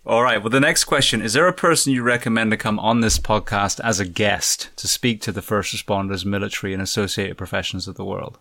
All 0.07 0.23
right. 0.23 0.41
Well, 0.41 0.51
the 0.51 0.61
next 0.61 0.85
question 0.85 1.20
is 1.20 1.33
there 1.33 1.49
a 1.49 1.53
person 1.53 1.93
you 1.93 2.05
recommend 2.05 2.53
to 2.53 2.57
come 2.57 2.78
on 2.78 3.01
this 3.01 3.19
podcast 3.19 3.81
as 3.81 3.99
a 3.99 4.05
guest 4.05 4.70
to 4.77 4.87
speak 4.87 5.20
to 5.23 5.33
the 5.33 5.43
first 5.43 5.74
responders, 5.74 6.24
military, 6.24 6.73
and 6.73 6.81
associated 6.81 7.37
professions 7.37 7.89
of 7.89 7.97
the 7.97 8.05
world? 8.05 8.39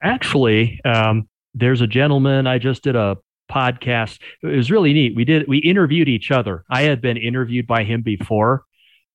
Actually, 0.00 0.80
um, 0.84 1.28
there's 1.54 1.80
a 1.80 1.88
gentleman 1.88 2.46
I 2.46 2.58
just 2.58 2.84
did 2.84 2.94
a 2.94 3.16
podcast. 3.50 4.20
It 4.44 4.56
was 4.56 4.70
really 4.70 4.92
neat. 4.92 5.16
We 5.16 5.24
did 5.24 5.48
we 5.48 5.58
interviewed 5.58 6.08
each 6.08 6.30
other. 6.30 6.62
I 6.70 6.82
had 6.82 7.00
been 7.00 7.16
interviewed 7.16 7.66
by 7.66 7.82
him 7.82 8.02
before, 8.02 8.62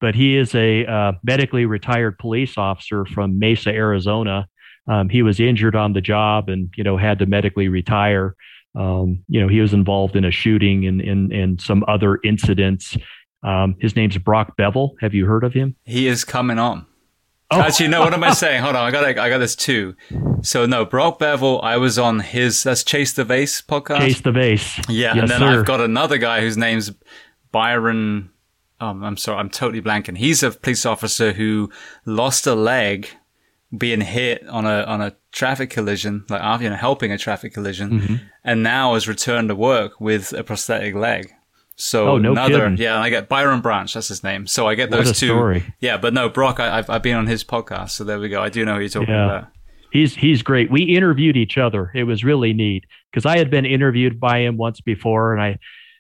but 0.02 0.14
he 0.14 0.36
is 0.36 0.54
a 0.56 0.86
uh, 0.86 1.14
medically 1.24 1.66
retired 1.66 2.18
police 2.18 2.58
officer 2.58 3.06
from 3.06 3.40
Mesa, 3.40 3.70
Arizona. 3.70 4.50
Um, 4.90 5.08
he 5.08 5.22
was 5.22 5.40
injured 5.40 5.76
on 5.78 5.94
the 5.94 6.02
job 6.02 6.50
and 6.50 6.70
you 6.76 6.84
know 6.84 6.98
had 6.98 7.20
to 7.20 7.26
medically 7.26 7.70
retire. 7.70 8.36
Um, 8.78 9.24
you 9.28 9.42
know, 9.42 9.48
he 9.48 9.60
was 9.60 9.74
involved 9.74 10.16
in 10.16 10.24
a 10.24 10.32
shooting 10.32 10.86
and 10.86 11.02
and, 11.02 11.32
and 11.32 11.60
some 11.62 11.84
other 11.88 12.20
incidents. 12.24 12.96
Um, 13.44 13.76
his 13.80 13.96
name's 13.96 14.18
Brock 14.18 14.56
Bevel. 14.58 14.96
Have 15.02 15.14
you 15.14 15.26
heard 15.26 15.44
of 15.44 15.54
him? 15.54 15.76
He 15.84 16.08
is 16.08 16.24
coming 16.24 16.60
on. 16.60 16.86
Oh. 17.50 17.62
Actually, 17.62 17.88
no. 17.90 18.02
What 18.02 18.14
am 18.14 18.24
I 18.24 18.34
saying? 18.34 18.62
Hold 18.62 18.76
on. 18.76 18.86
I 18.88 18.92
got 18.92 19.06
I 19.06 19.30
got 19.30 19.38
this 19.40 19.56
too. 19.56 19.96
So 20.42 20.66
no, 20.66 20.86
Brock 20.86 21.20
Bevel. 21.20 21.62
I 21.62 21.78
was 21.78 21.98
on 21.98 22.20
his. 22.20 22.64
That's 22.64 22.84
Chase 22.84 23.14
the 23.14 23.24
Vase 23.24 23.62
podcast. 23.62 24.00
Chase 24.00 24.22
the 24.22 24.32
Vase. 24.32 24.78
Yeah, 24.90 25.14
yes, 25.16 25.18
and 25.22 25.30
then 25.30 25.40
sir. 25.40 25.60
I've 25.60 25.66
got 25.66 25.82
another 25.82 26.18
guy 26.18 26.42
whose 26.42 26.58
name's 26.58 26.92
Byron. 27.52 28.32
Um, 28.80 29.04
I'm 29.04 29.18
sorry, 29.18 29.40
I'm 29.40 29.50
totally 29.50 29.82
blanking. 29.82 30.18
He's 30.18 30.44
a 30.44 30.52
police 30.52 30.86
officer 30.86 31.34
who 31.34 31.72
lost 32.06 32.46
a 32.46 32.54
leg 32.54 33.08
being 33.76 34.02
hit 34.02 34.48
on 34.48 34.66
a 34.66 34.84
on 34.84 35.02
a 35.02 35.16
traffic 35.38 35.70
collision, 35.70 36.26
like 36.30 36.62
you 36.62 36.70
know, 36.70 36.76
helping 36.76 37.12
a 37.12 37.18
traffic 37.18 37.54
collision, 37.54 37.92
mm-hmm. 37.92 38.16
and 38.44 38.64
now 38.64 38.96
has 38.96 39.08
returned 39.08 39.50
to 39.50 39.56
work 39.56 40.02
with 40.02 40.34
a 40.34 40.44
prosthetic 40.44 40.96
leg. 40.96 41.32
So 41.76 42.10
oh, 42.10 42.18
no 42.18 42.32
another, 42.32 42.62
kidding. 42.62 42.78
yeah, 42.78 43.00
I 43.00 43.12
get 43.12 43.30
Byron 43.30 43.62
Branch, 43.62 43.94
that's 43.94 44.08
his 44.08 44.24
name. 44.24 44.48
So 44.48 44.68
I 44.68 44.74
get 44.74 44.90
those 44.90 45.18
two. 45.20 45.28
Story. 45.28 45.76
Yeah, 45.80 45.98
but 45.98 46.12
no, 46.12 46.28
Brock, 46.28 46.60
I, 46.60 46.78
have 46.78 46.90
I've 46.90 47.04
been 47.04 47.16
on 47.16 47.28
his 47.28 47.44
podcast, 47.44 47.92
so 47.92 48.04
there 48.04 48.20
we 48.20 48.30
go. 48.30 48.42
I 48.42 48.50
do 48.50 48.66
know 48.66 48.74
who 48.74 48.80
you're 48.80 48.90
talking 48.90 49.10
yeah. 49.10 49.26
about. 49.26 49.48
He's 49.92 50.16
he's 50.16 50.42
great. 50.42 50.72
We 50.72 50.82
interviewed 50.84 51.38
each 51.38 51.58
other. 51.60 51.92
It 51.94 52.06
was 52.06 52.24
really 52.24 52.52
neat 52.52 52.86
because 53.12 53.28
I 53.28 53.38
had 53.38 53.52
been 53.52 53.66
interviewed 53.66 54.20
by 54.20 54.40
him 54.40 54.58
once 54.58 54.82
before, 54.82 55.34
and 55.34 55.42
I, 55.42 55.60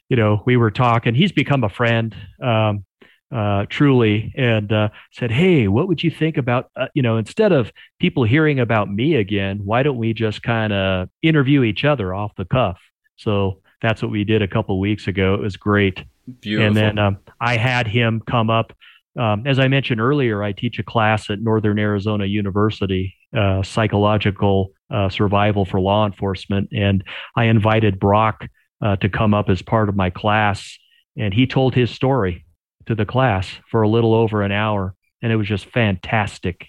you 0.09 0.17
know, 0.17 0.41
we 0.47 0.57
were 0.57 0.71
talking. 0.71 1.13
He's 1.13 1.31
become 1.31 1.63
a 1.63 1.69
friend. 1.69 2.15
Um, 2.41 2.85
uh, 3.31 3.65
truly 3.69 4.33
and 4.37 4.71
uh, 4.71 4.89
said, 5.11 5.31
"Hey, 5.31 5.67
what 5.67 5.87
would 5.87 6.03
you 6.03 6.11
think 6.11 6.37
about 6.37 6.69
uh, 6.75 6.87
you 6.93 7.01
know 7.01 7.17
instead 7.17 7.51
of 7.51 7.71
people 7.99 8.23
hearing 8.23 8.59
about 8.59 8.91
me 8.91 9.15
again, 9.15 9.61
why 9.63 9.83
don't 9.83 9.97
we 9.97 10.13
just 10.13 10.43
kind 10.43 10.73
of 10.73 11.09
interview 11.21 11.63
each 11.63 11.83
other 11.83 12.13
off 12.13 12.35
the 12.35 12.45
cuff?" 12.45 12.79
So 13.17 13.61
that's 13.81 14.01
what 14.01 14.11
we 14.11 14.23
did 14.23 14.41
a 14.41 14.47
couple 14.47 14.79
weeks 14.79 15.07
ago. 15.07 15.33
It 15.35 15.41
was 15.41 15.57
great. 15.57 16.03
Beautiful. 16.41 16.67
And 16.67 16.75
then 16.75 16.99
um, 16.99 17.17
I 17.39 17.57
had 17.57 17.87
him 17.87 18.21
come 18.25 18.49
up. 18.49 18.73
Um, 19.17 19.47
as 19.47 19.59
I 19.59 19.67
mentioned 19.67 19.99
earlier, 19.99 20.43
I 20.43 20.51
teach 20.51 20.77
a 20.79 20.83
class 20.83 21.29
at 21.29 21.41
Northern 21.41 21.79
Arizona 21.79 22.25
University, 22.25 23.15
uh, 23.35 23.63
psychological 23.63 24.71
uh, 24.91 25.09
survival 25.09 25.65
for 25.65 25.79
law 25.79 26.05
enforcement, 26.05 26.69
and 26.71 27.03
I 27.35 27.45
invited 27.45 27.99
Brock 27.99 28.47
uh, 28.81 28.95
to 28.97 29.09
come 29.09 29.33
up 29.33 29.49
as 29.49 29.61
part 29.61 29.89
of 29.89 29.95
my 29.95 30.11
class, 30.11 30.77
and 31.17 31.33
he 31.33 31.47
told 31.47 31.73
his 31.73 31.89
story 31.89 32.45
to 32.87 32.95
the 32.95 33.05
class 33.05 33.49
for 33.69 33.81
a 33.81 33.89
little 33.89 34.13
over 34.13 34.41
an 34.41 34.51
hour, 34.51 34.95
and 35.21 35.31
it 35.31 35.35
was 35.35 35.47
just 35.47 35.65
fantastic. 35.65 36.67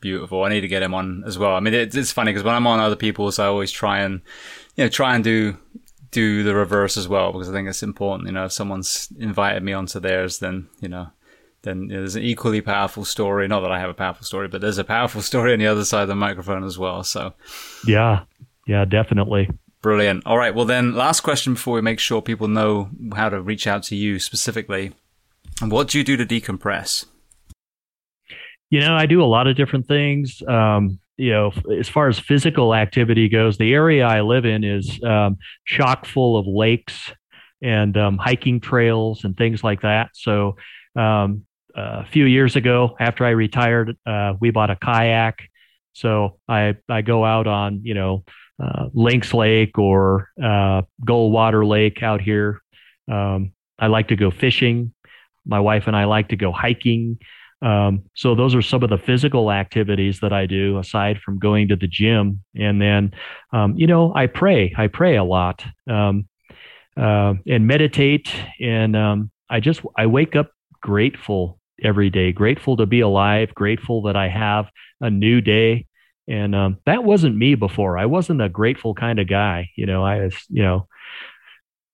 Beautiful. 0.00 0.44
I 0.44 0.50
need 0.50 0.60
to 0.60 0.68
get 0.68 0.82
him 0.82 0.94
on 0.94 1.22
as 1.26 1.38
well. 1.38 1.54
I 1.54 1.60
mean, 1.60 1.72
it's, 1.72 1.96
it's 1.96 2.12
funny 2.12 2.32
because 2.32 2.44
when 2.44 2.54
I'm 2.54 2.66
on 2.66 2.78
other 2.78 2.96
people's, 2.96 3.38
I 3.38 3.46
always 3.46 3.70
try 3.70 4.00
and 4.00 4.20
you 4.76 4.84
know 4.84 4.88
try 4.88 5.14
and 5.14 5.24
do 5.24 5.56
do 6.10 6.42
the 6.42 6.54
reverse 6.54 6.96
as 6.96 7.08
well 7.08 7.32
because 7.32 7.48
I 7.48 7.52
think 7.52 7.68
it's 7.68 7.82
important. 7.82 8.28
You 8.28 8.34
know, 8.34 8.46
if 8.46 8.52
someone's 8.52 9.08
invited 9.18 9.62
me 9.62 9.72
onto 9.72 10.00
theirs, 10.00 10.40
then 10.40 10.68
you 10.80 10.88
know, 10.88 11.08
then 11.62 11.88
there's 11.88 12.16
an 12.16 12.22
equally 12.22 12.60
powerful 12.60 13.04
story. 13.04 13.48
Not 13.48 13.60
that 13.60 13.72
I 13.72 13.78
have 13.78 13.90
a 13.90 13.94
powerful 13.94 14.24
story, 14.24 14.48
but 14.48 14.60
there's 14.60 14.78
a 14.78 14.84
powerful 14.84 15.22
story 15.22 15.52
on 15.52 15.58
the 15.58 15.66
other 15.66 15.84
side 15.84 16.02
of 16.02 16.08
the 16.08 16.14
microphone 16.14 16.64
as 16.64 16.78
well. 16.78 17.02
So, 17.02 17.34
yeah, 17.86 18.24
yeah, 18.66 18.84
definitely. 18.84 19.48
Brilliant. 19.80 20.24
All 20.26 20.36
right. 20.36 20.54
Well, 20.54 20.64
then, 20.64 20.94
last 20.94 21.20
question 21.20 21.54
before 21.54 21.74
we 21.74 21.80
make 21.80 22.00
sure 22.00 22.20
people 22.20 22.48
know 22.48 22.90
how 23.14 23.28
to 23.28 23.40
reach 23.40 23.66
out 23.66 23.84
to 23.84 23.96
you 23.96 24.18
specifically. 24.18 24.92
What 25.60 25.88
do 25.88 25.98
you 25.98 26.04
do 26.04 26.16
to 26.16 26.26
decompress? 26.26 27.06
You 28.70 28.80
know, 28.80 28.94
I 28.94 29.06
do 29.06 29.22
a 29.22 29.26
lot 29.26 29.46
of 29.46 29.56
different 29.56 29.86
things. 29.86 30.42
Um, 30.46 31.00
you 31.16 31.32
know, 31.32 31.52
as 31.78 31.88
far 31.88 32.08
as 32.08 32.18
physical 32.18 32.74
activity 32.74 33.28
goes, 33.28 33.58
the 33.58 33.74
area 33.74 34.06
I 34.06 34.20
live 34.20 34.44
in 34.44 34.62
is 34.62 35.00
um, 35.02 35.38
chock 35.66 36.06
full 36.06 36.36
of 36.36 36.46
lakes 36.46 37.12
and 37.60 37.96
um, 37.96 38.18
hiking 38.18 38.60
trails 38.60 39.24
and 39.24 39.36
things 39.36 39.64
like 39.64 39.82
that. 39.82 40.10
So, 40.14 40.56
um, 40.94 41.44
a 41.74 42.04
few 42.06 42.24
years 42.24 42.56
ago, 42.56 42.96
after 42.98 43.24
I 43.24 43.30
retired, 43.30 43.96
uh, 44.04 44.34
we 44.40 44.50
bought 44.50 44.70
a 44.70 44.76
kayak. 44.76 45.48
So 45.92 46.38
I 46.48 46.76
I 46.88 47.02
go 47.02 47.24
out 47.24 47.46
on 47.46 47.80
you 47.84 47.94
know 47.94 48.24
uh, 48.62 48.86
Lynx 48.92 49.32
Lake 49.32 49.78
or 49.78 50.28
uh, 50.42 50.82
Goldwater 51.04 51.66
Lake 51.66 52.02
out 52.02 52.20
here. 52.20 52.60
Um, 53.10 53.52
I 53.78 53.86
like 53.86 54.08
to 54.08 54.16
go 54.16 54.30
fishing. 54.30 54.92
My 55.48 55.60
wife 55.60 55.86
and 55.86 55.96
I 55.96 56.04
like 56.04 56.28
to 56.28 56.36
go 56.36 56.52
hiking. 56.52 57.18
Um, 57.60 58.04
so 58.14 58.34
those 58.34 58.54
are 58.54 58.62
some 58.62 58.84
of 58.84 58.90
the 58.90 58.98
physical 58.98 59.50
activities 59.50 60.20
that 60.20 60.32
I 60.32 60.46
do 60.46 60.78
aside 60.78 61.18
from 61.18 61.38
going 61.38 61.68
to 61.68 61.76
the 61.76 61.88
gym. 61.88 62.44
And 62.54 62.80
then, 62.80 63.14
um, 63.52 63.74
you 63.76 63.86
know, 63.86 64.12
I 64.14 64.26
pray. 64.26 64.72
I 64.76 64.86
pray 64.86 65.16
a 65.16 65.24
lot 65.24 65.64
um, 65.90 66.28
uh, 66.96 67.34
and 67.48 67.66
meditate. 67.66 68.32
And 68.60 68.94
um, 68.94 69.30
I 69.50 69.60
just 69.60 69.80
I 69.96 70.06
wake 70.06 70.36
up 70.36 70.52
grateful 70.80 71.58
every 71.82 72.10
day, 72.10 72.32
grateful 72.32 72.76
to 72.76 72.86
be 72.86 73.00
alive, 73.00 73.54
grateful 73.54 74.02
that 74.02 74.16
I 74.16 74.28
have 74.28 74.70
a 75.00 75.10
new 75.10 75.40
day. 75.40 75.86
And 76.28 76.54
um, 76.54 76.78
that 76.84 77.04
wasn't 77.04 77.36
me 77.36 77.54
before. 77.54 77.96
I 77.96 78.06
wasn't 78.06 78.42
a 78.42 78.48
grateful 78.48 78.94
kind 78.94 79.18
of 79.18 79.28
guy. 79.28 79.70
You 79.76 79.86
know, 79.86 80.04
I 80.04 80.24
was, 80.24 80.36
you 80.48 80.62
know, 80.62 80.86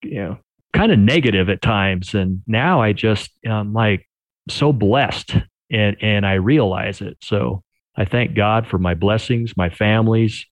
you 0.03 0.23
know, 0.23 0.39
kind 0.75 0.93
of 0.93 0.99
negative 0.99 1.49
at 1.49 1.63
times. 1.63 2.15
And 2.15 2.43
now 2.47 2.83
I 2.83 2.93
just 2.93 3.31
I'm 3.49 3.73
like 3.73 4.07
so 4.51 4.73
blessed 4.73 5.37
and 5.71 5.97
and 6.03 6.27
I 6.27 6.35
realize 6.35 7.01
it. 7.01 7.17
So 7.23 7.63
I 7.97 8.05
thank 8.05 8.35
God 8.35 8.67
for 8.67 8.79
my 8.79 8.95
blessings, 8.95 9.57
my 9.57 9.71
families, 9.71 10.45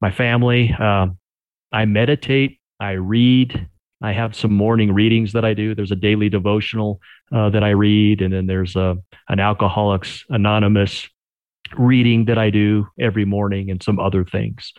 my 0.00 0.10
family. 0.10 0.72
Um, 0.72 1.18
I 1.72 1.86
meditate, 1.86 2.60
I 2.78 2.92
read. 2.92 3.66
I 4.02 4.12
have 4.12 4.34
some 4.34 4.54
morning 4.54 4.94
readings 4.94 5.32
that 5.34 5.44
I 5.44 5.52
do. 5.52 5.74
There's 5.74 5.92
a 5.92 5.96
daily 5.96 6.30
devotional 6.30 7.00
uh, 7.34 7.50
that 7.50 7.62
I 7.62 7.70
read, 7.70 8.22
and 8.22 8.32
then 8.32 8.46
there's 8.46 8.76
a 8.76 8.96
an 9.28 9.40
Alcoholics 9.40 10.24
Anonymous 10.30 11.08
reading 11.76 12.24
that 12.24 12.38
I 12.38 12.50
do 12.50 12.86
every 12.98 13.24
morning, 13.24 13.70
and 13.70 13.82
some 13.82 13.98
other 13.98 14.24
things. 14.24 14.72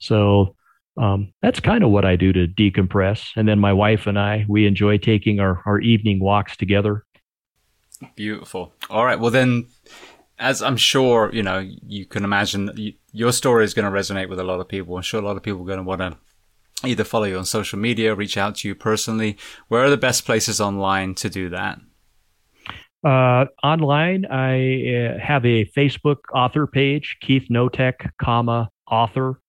So 0.00 0.54
um, 0.98 1.32
that's 1.42 1.60
kind 1.60 1.84
of 1.84 1.90
what 1.90 2.04
I 2.04 2.16
do 2.16 2.32
to 2.32 2.46
decompress. 2.46 3.28
And 3.36 3.48
then 3.48 3.58
my 3.58 3.72
wife 3.72 4.06
and 4.06 4.18
I, 4.18 4.44
we 4.48 4.66
enjoy 4.66 4.98
taking 4.98 5.40
our, 5.40 5.62
our 5.64 5.80
evening 5.80 6.20
walks 6.20 6.56
together. 6.56 7.04
Beautiful. 8.16 8.72
All 8.90 9.04
right. 9.04 9.18
Well, 9.18 9.30
then, 9.30 9.66
as 10.38 10.62
I'm 10.62 10.76
sure, 10.76 11.30
you 11.32 11.42
know, 11.42 11.58
you 11.58 12.06
can 12.06 12.24
imagine 12.24 12.70
you, 12.76 12.92
your 13.12 13.32
story 13.32 13.64
is 13.64 13.74
going 13.74 13.90
to 13.90 13.96
resonate 13.96 14.28
with 14.28 14.40
a 14.40 14.44
lot 14.44 14.60
of 14.60 14.68
people. 14.68 14.96
I'm 14.96 15.02
sure 15.02 15.20
a 15.20 15.24
lot 15.24 15.36
of 15.36 15.42
people 15.42 15.62
are 15.62 15.66
going 15.66 15.78
to 15.78 15.84
want 15.84 16.00
to 16.00 16.16
either 16.84 17.04
follow 17.04 17.24
you 17.24 17.38
on 17.38 17.44
social 17.44 17.78
media, 17.78 18.14
reach 18.14 18.36
out 18.36 18.56
to 18.56 18.68
you 18.68 18.74
personally. 18.74 19.36
Where 19.68 19.84
are 19.84 19.90
the 19.90 19.96
best 19.96 20.24
places 20.24 20.60
online 20.60 21.14
to 21.16 21.28
do 21.28 21.48
that? 21.50 21.78
Uh, 23.04 23.46
online, 23.62 24.26
I 24.26 25.14
uh, 25.14 25.18
have 25.18 25.44
a 25.44 25.64
Facebook 25.76 26.18
author 26.34 26.66
page, 26.66 27.16
Keith 27.20 27.46
Notek, 27.50 28.10
comma 28.20 28.70
author 28.90 29.40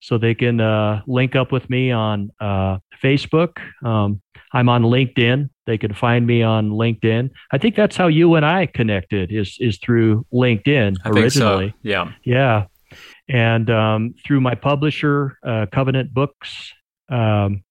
so 0.00 0.18
they 0.18 0.34
can 0.34 0.60
uh, 0.60 1.02
link 1.06 1.36
up 1.36 1.52
with 1.52 1.68
me 1.68 1.90
on 1.90 2.30
uh, 2.40 2.78
Facebook. 3.02 3.58
Um, 3.84 4.22
I'm 4.52 4.68
on 4.68 4.82
LinkedIn. 4.82 5.50
They 5.66 5.78
can 5.78 5.92
find 5.92 6.26
me 6.26 6.42
on 6.42 6.70
LinkedIn. 6.70 7.30
I 7.52 7.58
think 7.58 7.76
that's 7.76 7.96
how 7.96 8.06
you 8.06 8.34
and 8.34 8.46
I 8.46 8.66
connected 8.66 9.32
is 9.32 9.56
is 9.60 9.78
through 9.78 10.26
LinkedIn 10.32 10.96
I 11.04 11.10
originally. 11.10 11.70
So. 11.70 11.76
Yeah, 11.82 12.12
yeah, 12.24 12.66
and 13.28 13.68
um, 13.70 14.14
through 14.24 14.40
my 14.40 14.54
publisher, 14.54 15.38
uh, 15.44 15.66
Covenant 15.70 16.14
Books. 16.14 16.72
Um, 17.10 17.64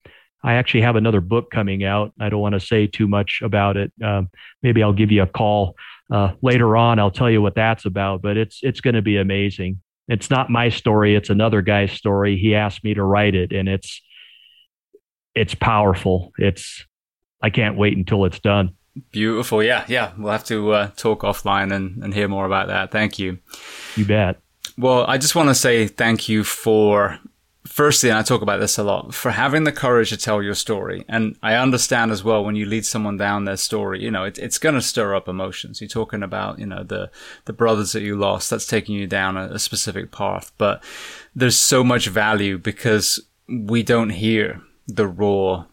I 0.43 0.53
actually 0.53 0.81
have 0.81 0.95
another 0.95 1.19
book 1.19 1.49
coming 1.51 1.83
out. 1.83 2.13
I 2.19 2.29
don't 2.29 2.39
want 2.39 2.53
to 2.53 2.59
say 2.59 2.87
too 2.87 3.07
much 3.07 3.41
about 3.43 3.75
it. 3.75 3.91
Um, 4.03 4.29
maybe 4.61 4.83
I'll 4.83 4.93
give 4.93 5.11
you 5.11 5.23
a 5.23 5.27
call 5.27 5.75
uh, 6.11 6.33
later 6.41 6.77
on. 6.77 6.99
I'll 6.99 7.11
tell 7.11 7.29
you 7.29 7.41
what 7.41 7.55
that's 7.55 7.85
about. 7.85 8.21
But 8.21 8.37
it's 8.37 8.59
it's 8.61 8.79
going 8.79 8.93
to 8.93 9.01
be 9.01 9.17
amazing 9.17 9.81
it's 10.07 10.29
not 10.29 10.49
my 10.49 10.69
story 10.69 11.15
it's 11.15 11.29
another 11.29 11.61
guy's 11.61 11.91
story. 11.91 12.37
He 12.37 12.55
asked 12.55 12.83
me 12.83 12.93
to 12.93 13.03
write 13.03 13.35
it 13.35 13.51
and 13.51 13.67
it's 13.67 14.01
it's 15.35 15.55
powerful. 15.55 16.31
It's 16.37 16.85
i 17.41 17.49
can't 17.49 17.77
wait 17.77 17.97
until 17.97 18.25
it's 18.25 18.39
done. 18.39 18.75
Beautiful. 19.11 19.61
Yeah 19.63 19.85
yeah. 19.87 20.13
We'll 20.17 20.31
have 20.31 20.45
to 20.45 20.71
uh, 20.71 20.87
talk 20.95 21.21
offline 21.21 21.73
and, 21.73 22.03
and 22.03 22.13
hear 22.13 22.27
more 22.27 22.45
about 22.45 22.67
that. 22.67 22.91
Thank 22.91 23.19
you. 23.19 23.39
You 23.95 24.05
bet. 24.05 24.39
Well, 24.77 25.05
I 25.07 25.17
just 25.17 25.35
want 25.35 25.49
to 25.49 25.55
say 25.55 25.87
thank 25.87 26.29
you 26.29 26.43
for 26.43 27.19
firstly, 27.67 28.09
and 28.09 28.17
I 28.17 28.23
talk 28.23 28.41
about 28.41 28.59
this 28.59 28.77
a 28.77 28.83
lot, 28.83 29.13
for 29.13 29.31
having 29.31 29.63
the 29.63 29.71
courage 29.71 30.09
to 30.09 30.17
tell 30.17 30.41
your 30.41 30.55
story. 30.55 31.05
And 31.07 31.35
I 31.43 31.55
understand 31.55 32.11
as 32.11 32.23
well 32.23 32.43
when 32.43 32.55
you 32.55 32.65
lead 32.65 32.85
someone 32.85 33.17
down 33.17 33.45
their 33.45 33.57
story, 33.57 34.03
you 34.03 34.11
know, 34.11 34.23
it, 34.23 34.37
it's 34.37 34.57
going 34.57 34.75
to 34.75 34.81
stir 34.81 35.15
up 35.15 35.27
emotions. 35.27 35.81
You're 35.81 35.87
talking 35.87 36.23
about, 36.23 36.59
you 36.59 36.65
know, 36.65 36.83
the, 36.83 37.11
the 37.45 37.53
brothers 37.53 37.91
that 37.91 38.01
you 38.01 38.15
lost, 38.15 38.49
that's 38.49 38.65
taking 38.65 38.95
you 38.95 39.07
down 39.07 39.37
a, 39.37 39.45
a 39.53 39.59
specific 39.59 40.11
path. 40.11 40.51
But 40.57 40.83
there's 41.35 41.57
so 41.57 41.83
much 41.83 42.07
value 42.07 42.57
because 42.57 43.19
we 43.47 43.83
don't 43.83 44.09
hear 44.09 44.61
the 44.87 45.07
raw 45.07 45.65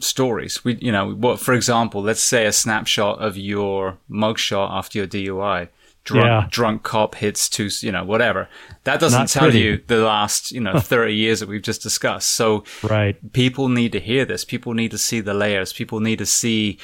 stories. 0.00 0.64
We, 0.64 0.76
you 0.76 0.92
know, 0.92 1.14
what, 1.14 1.40
for 1.40 1.54
example, 1.54 2.02
let's 2.02 2.22
say 2.22 2.46
a 2.46 2.52
snapshot 2.52 3.20
of 3.20 3.36
your 3.36 3.98
mugshot 4.10 4.70
after 4.70 4.98
your 4.98 5.06
DUI 5.06 5.68
drunk 6.04 6.26
yeah. 6.26 6.46
drunk 6.50 6.82
cop 6.82 7.14
hits 7.14 7.48
two, 7.48 7.68
you 7.80 7.92
know, 7.92 8.04
whatever. 8.04 8.48
That 8.84 9.00
doesn't 9.00 9.20
Not 9.20 9.28
tell 9.28 9.44
pretty. 9.44 9.60
you 9.60 9.82
the 9.86 9.98
last, 9.98 10.50
you 10.50 10.60
know, 10.60 10.78
30 10.80 11.14
years 11.14 11.40
that 11.40 11.48
we've 11.48 11.62
just 11.62 11.82
discussed. 11.82 12.30
So 12.30 12.64
right. 12.82 13.16
people 13.32 13.68
need 13.68 13.92
to 13.92 14.00
hear 14.00 14.24
this. 14.24 14.44
People 14.44 14.74
need 14.74 14.90
to 14.90 14.98
see 14.98 15.20
the 15.20 15.34
layers. 15.34 15.72
People 15.72 16.00
need 16.00 16.18
to 16.18 16.26
see 16.26 16.78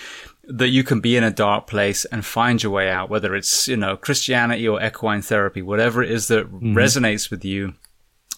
that 0.44 0.68
you 0.68 0.82
can 0.82 1.00
be 1.00 1.16
in 1.16 1.24
a 1.24 1.30
dark 1.30 1.66
place 1.66 2.04
and 2.06 2.24
find 2.24 2.62
your 2.62 2.72
way 2.72 2.90
out, 2.90 3.10
whether 3.10 3.34
it's, 3.34 3.68
you 3.68 3.76
know, 3.76 3.96
Christianity 3.96 4.66
or 4.66 4.82
equine 4.82 5.20
therapy, 5.20 5.60
whatever 5.60 6.02
it 6.02 6.10
is 6.10 6.28
that 6.28 6.46
mm-hmm. 6.46 6.76
resonates 6.76 7.30
with 7.30 7.44
you. 7.44 7.74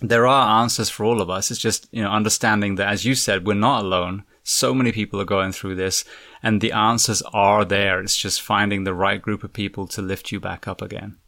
There 0.03 0.27
are 0.27 0.63
answers 0.63 0.89
for 0.89 1.05
all 1.05 1.21
of 1.21 1.29
us. 1.29 1.51
It's 1.51 1.61
just, 1.61 1.87
you 1.93 2.03
know, 2.03 2.11
understanding 2.11 2.77
that, 2.77 2.89
as 2.89 3.05
you 3.05 3.15
said, 3.15 3.47
we're 3.47 3.55
not 3.55 3.85
alone. 3.85 4.25
So 4.51 4.75
many 4.75 4.91
people 4.91 5.21
are 5.21 5.25
going 5.25 5.53
through 5.53 5.77
this 5.77 6.05
and 6.43 6.61
the 6.61 6.73
answers 6.73 7.23
are 7.33 7.65
there. 7.65 8.01
It's 8.01 8.17
just 8.17 8.43
finding 8.43 8.83
the 8.83 8.95
right 8.95 9.23
group 9.23 9.45
of 9.45 9.53
people 9.53 9.87
to 9.87 10.03
lift 10.03 10.33
you 10.33 10.41
back 10.41 10.67
up 10.67 10.83
again. 10.83 11.19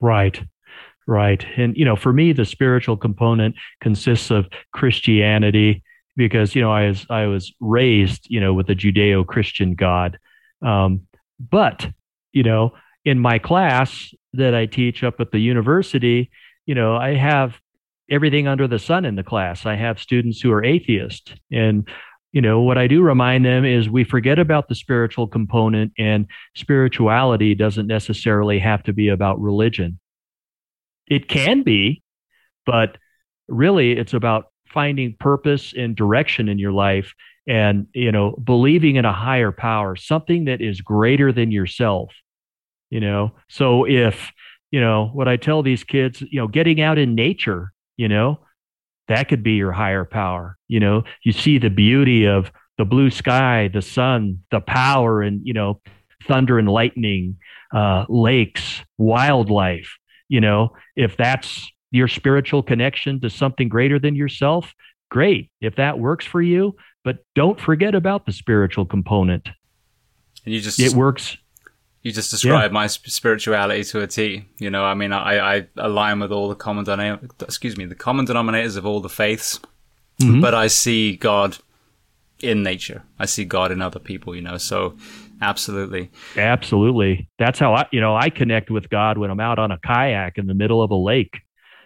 Right. 0.00 0.40
Right. 1.06 1.44
And, 1.58 1.76
you 1.76 1.84
know, 1.84 1.94
for 1.94 2.12
me, 2.12 2.32
the 2.32 2.46
spiritual 2.46 2.96
component 2.96 3.56
consists 3.82 4.30
of 4.30 4.46
Christianity 4.72 5.82
because, 6.16 6.54
you 6.54 6.62
know, 6.62 6.72
I 6.72 6.88
was, 6.88 7.06
I 7.10 7.26
was 7.26 7.52
raised, 7.60 8.26
you 8.30 8.40
know, 8.40 8.54
with 8.54 8.70
a 8.70 8.74
Judeo 8.74 9.26
Christian 9.26 9.74
God. 9.74 10.18
Um, 10.64 11.02
but, 11.38 11.86
you 12.32 12.44
know, 12.44 12.72
in 13.04 13.18
my 13.18 13.38
class 13.38 14.14
that 14.32 14.54
I 14.54 14.64
teach 14.64 15.04
up 15.04 15.20
at 15.20 15.32
the 15.32 15.38
university, 15.38 16.30
you 16.64 16.74
know, 16.74 16.96
I 16.96 17.14
have 17.14 17.60
everything 18.10 18.48
under 18.48 18.66
the 18.66 18.78
sun 18.78 19.04
in 19.04 19.16
the 19.16 19.22
class. 19.22 19.66
I 19.66 19.74
have 19.76 20.00
students 20.00 20.40
who 20.40 20.50
are 20.50 20.64
atheists 20.64 21.34
and 21.52 21.86
you 22.34 22.40
know, 22.40 22.62
what 22.62 22.76
I 22.76 22.88
do 22.88 23.00
remind 23.00 23.44
them 23.44 23.64
is 23.64 23.88
we 23.88 24.02
forget 24.02 24.40
about 24.40 24.68
the 24.68 24.74
spiritual 24.74 25.28
component, 25.28 25.92
and 25.96 26.26
spirituality 26.56 27.54
doesn't 27.54 27.86
necessarily 27.86 28.58
have 28.58 28.82
to 28.82 28.92
be 28.92 29.06
about 29.06 29.40
religion. 29.40 30.00
It 31.06 31.28
can 31.28 31.62
be, 31.62 32.02
but 32.66 32.98
really 33.46 33.92
it's 33.92 34.14
about 34.14 34.46
finding 34.66 35.14
purpose 35.20 35.74
and 35.76 35.94
direction 35.94 36.48
in 36.48 36.58
your 36.58 36.72
life 36.72 37.14
and, 37.46 37.86
you 37.94 38.10
know, 38.10 38.32
believing 38.32 38.96
in 38.96 39.04
a 39.04 39.12
higher 39.12 39.52
power, 39.52 39.94
something 39.94 40.46
that 40.46 40.60
is 40.60 40.80
greater 40.80 41.30
than 41.30 41.52
yourself. 41.52 42.12
You 42.90 42.98
know, 42.98 43.36
so 43.48 43.86
if, 43.86 44.32
you 44.72 44.80
know, 44.80 45.08
what 45.12 45.28
I 45.28 45.36
tell 45.36 45.62
these 45.62 45.84
kids, 45.84 46.20
you 46.20 46.40
know, 46.40 46.48
getting 46.48 46.80
out 46.80 46.98
in 46.98 47.14
nature, 47.14 47.72
you 47.96 48.08
know, 48.08 48.40
that 49.08 49.28
could 49.28 49.42
be 49.42 49.52
your 49.52 49.72
higher 49.72 50.04
power. 50.04 50.56
You 50.68 50.80
know, 50.80 51.04
you 51.22 51.32
see 51.32 51.58
the 51.58 51.70
beauty 51.70 52.26
of 52.26 52.50
the 52.78 52.84
blue 52.84 53.10
sky, 53.10 53.68
the 53.72 53.82
sun, 53.82 54.40
the 54.50 54.60
power, 54.60 55.22
and, 55.22 55.40
you 55.46 55.52
know, 55.52 55.80
thunder 56.26 56.58
and 56.58 56.68
lightning, 56.68 57.38
uh, 57.72 58.04
lakes, 58.08 58.82
wildlife. 58.98 59.96
You 60.28 60.40
know, 60.40 60.70
if 60.96 61.16
that's 61.16 61.70
your 61.90 62.08
spiritual 62.08 62.62
connection 62.62 63.20
to 63.20 63.30
something 63.30 63.68
greater 63.68 63.98
than 63.98 64.16
yourself, 64.16 64.72
great. 65.10 65.50
If 65.60 65.76
that 65.76 65.98
works 65.98 66.24
for 66.24 66.42
you, 66.42 66.76
but 67.04 67.18
don't 67.34 67.60
forget 67.60 67.94
about 67.94 68.26
the 68.26 68.32
spiritual 68.32 68.86
component. 68.86 69.48
And 70.44 70.54
you 70.54 70.60
just 70.60 70.80
it 70.80 70.92
works 70.92 71.36
you 72.04 72.12
just 72.12 72.30
described 72.30 72.72
yeah. 72.72 72.74
my 72.74 72.86
spirituality 72.86 73.82
to 73.82 74.02
a 74.02 74.06
T. 74.06 74.46
You 74.58 74.70
know, 74.70 74.84
I 74.84 74.92
mean, 74.92 75.10
I, 75.12 75.56
I 75.56 75.66
align 75.78 76.20
with 76.20 76.32
all 76.32 76.48
the 76.48 76.54
common 76.54 76.84
denominators, 76.84 77.42
excuse 77.42 77.78
me, 77.78 77.86
the 77.86 77.94
common 77.94 78.26
denominators 78.26 78.76
of 78.76 78.84
all 78.84 79.00
the 79.00 79.08
faiths, 79.08 79.58
mm-hmm. 80.20 80.42
but 80.42 80.54
I 80.54 80.66
see 80.66 81.16
God 81.16 81.56
in 82.40 82.62
nature. 82.62 83.02
I 83.18 83.24
see 83.24 83.46
God 83.46 83.72
in 83.72 83.80
other 83.80 83.98
people, 83.98 84.36
you 84.36 84.42
know, 84.42 84.58
so 84.58 84.98
absolutely. 85.40 86.10
Absolutely. 86.36 87.30
That's 87.38 87.58
how 87.58 87.74
I, 87.74 87.86
you 87.90 88.02
know, 88.02 88.14
I 88.14 88.28
connect 88.28 88.70
with 88.70 88.90
God 88.90 89.16
when 89.16 89.30
I'm 89.30 89.40
out 89.40 89.58
on 89.58 89.70
a 89.70 89.78
kayak 89.78 90.36
in 90.36 90.46
the 90.46 90.54
middle 90.54 90.82
of 90.82 90.90
a 90.90 90.96
lake, 90.96 91.40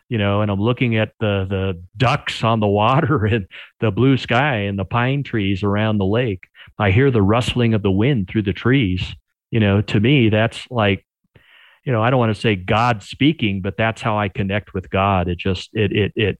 you 0.08 0.18
know, 0.18 0.42
and 0.42 0.50
I'm 0.50 0.60
looking 0.60 0.96
at 0.96 1.12
the, 1.20 1.46
the 1.48 1.80
ducks 1.96 2.42
on 2.42 2.58
the 2.58 2.66
water 2.66 3.24
and 3.26 3.46
the 3.78 3.92
blue 3.92 4.16
sky 4.16 4.56
and 4.56 4.76
the 4.76 4.84
pine 4.84 5.22
trees 5.22 5.62
around 5.62 5.98
the 5.98 6.06
lake. 6.06 6.48
I 6.76 6.90
hear 6.90 7.12
the 7.12 7.22
rustling 7.22 7.72
of 7.74 7.82
the 7.82 7.90
wind 7.92 8.28
through 8.28 8.42
the 8.42 8.52
trees 8.52 9.14
you 9.50 9.60
know 9.60 9.80
to 9.80 10.00
me 10.00 10.28
that's 10.28 10.66
like 10.70 11.04
you 11.84 11.92
know 11.92 12.02
i 12.02 12.10
don't 12.10 12.18
want 12.18 12.34
to 12.34 12.40
say 12.40 12.54
god 12.54 13.02
speaking 13.02 13.60
but 13.62 13.76
that's 13.76 14.02
how 14.02 14.18
i 14.18 14.28
connect 14.28 14.74
with 14.74 14.90
god. 14.90 15.28
It 15.28 15.38
just 15.38 15.70
it 15.72 15.92
it 15.92 16.12
it 16.16 16.38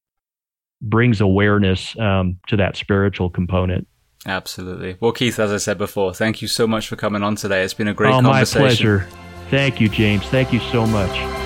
brings 0.80 1.20
awareness 1.20 1.98
um, 1.98 2.39
to 2.47 2.56
that 2.56 2.76
spiritual 2.76 3.30
component. 3.30 3.89
Absolutely. 4.26 4.97
Well 5.01 5.12
keith 5.12 5.39
as 5.39 5.52
i 5.52 5.56
said 5.56 5.78
before 5.78 6.14
thank 6.14 6.43
you 6.43 6.48
so 6.48 6.66
much 6.66 6.89
for 6.89 6.97
coming 6.97 7.22
on 7.22 7.36
today. 7.36 7.62
It's 7.62 7.74
been 7.74 7.89
a 7.89 7.94
great 7.94 8.12
conversation. 8.12 8.62
oh, 8.62 8.64
conversation. 8.64 8.90
my 8.90 8.98
pleasure. 8.98 9.48
Thank 9.51 9.80
you 9.80 9.89
james. 9.89 10.24
Thank 10.26 10.52
you 10.52 10.60
so 10.60 10.86
much 10.86 11.38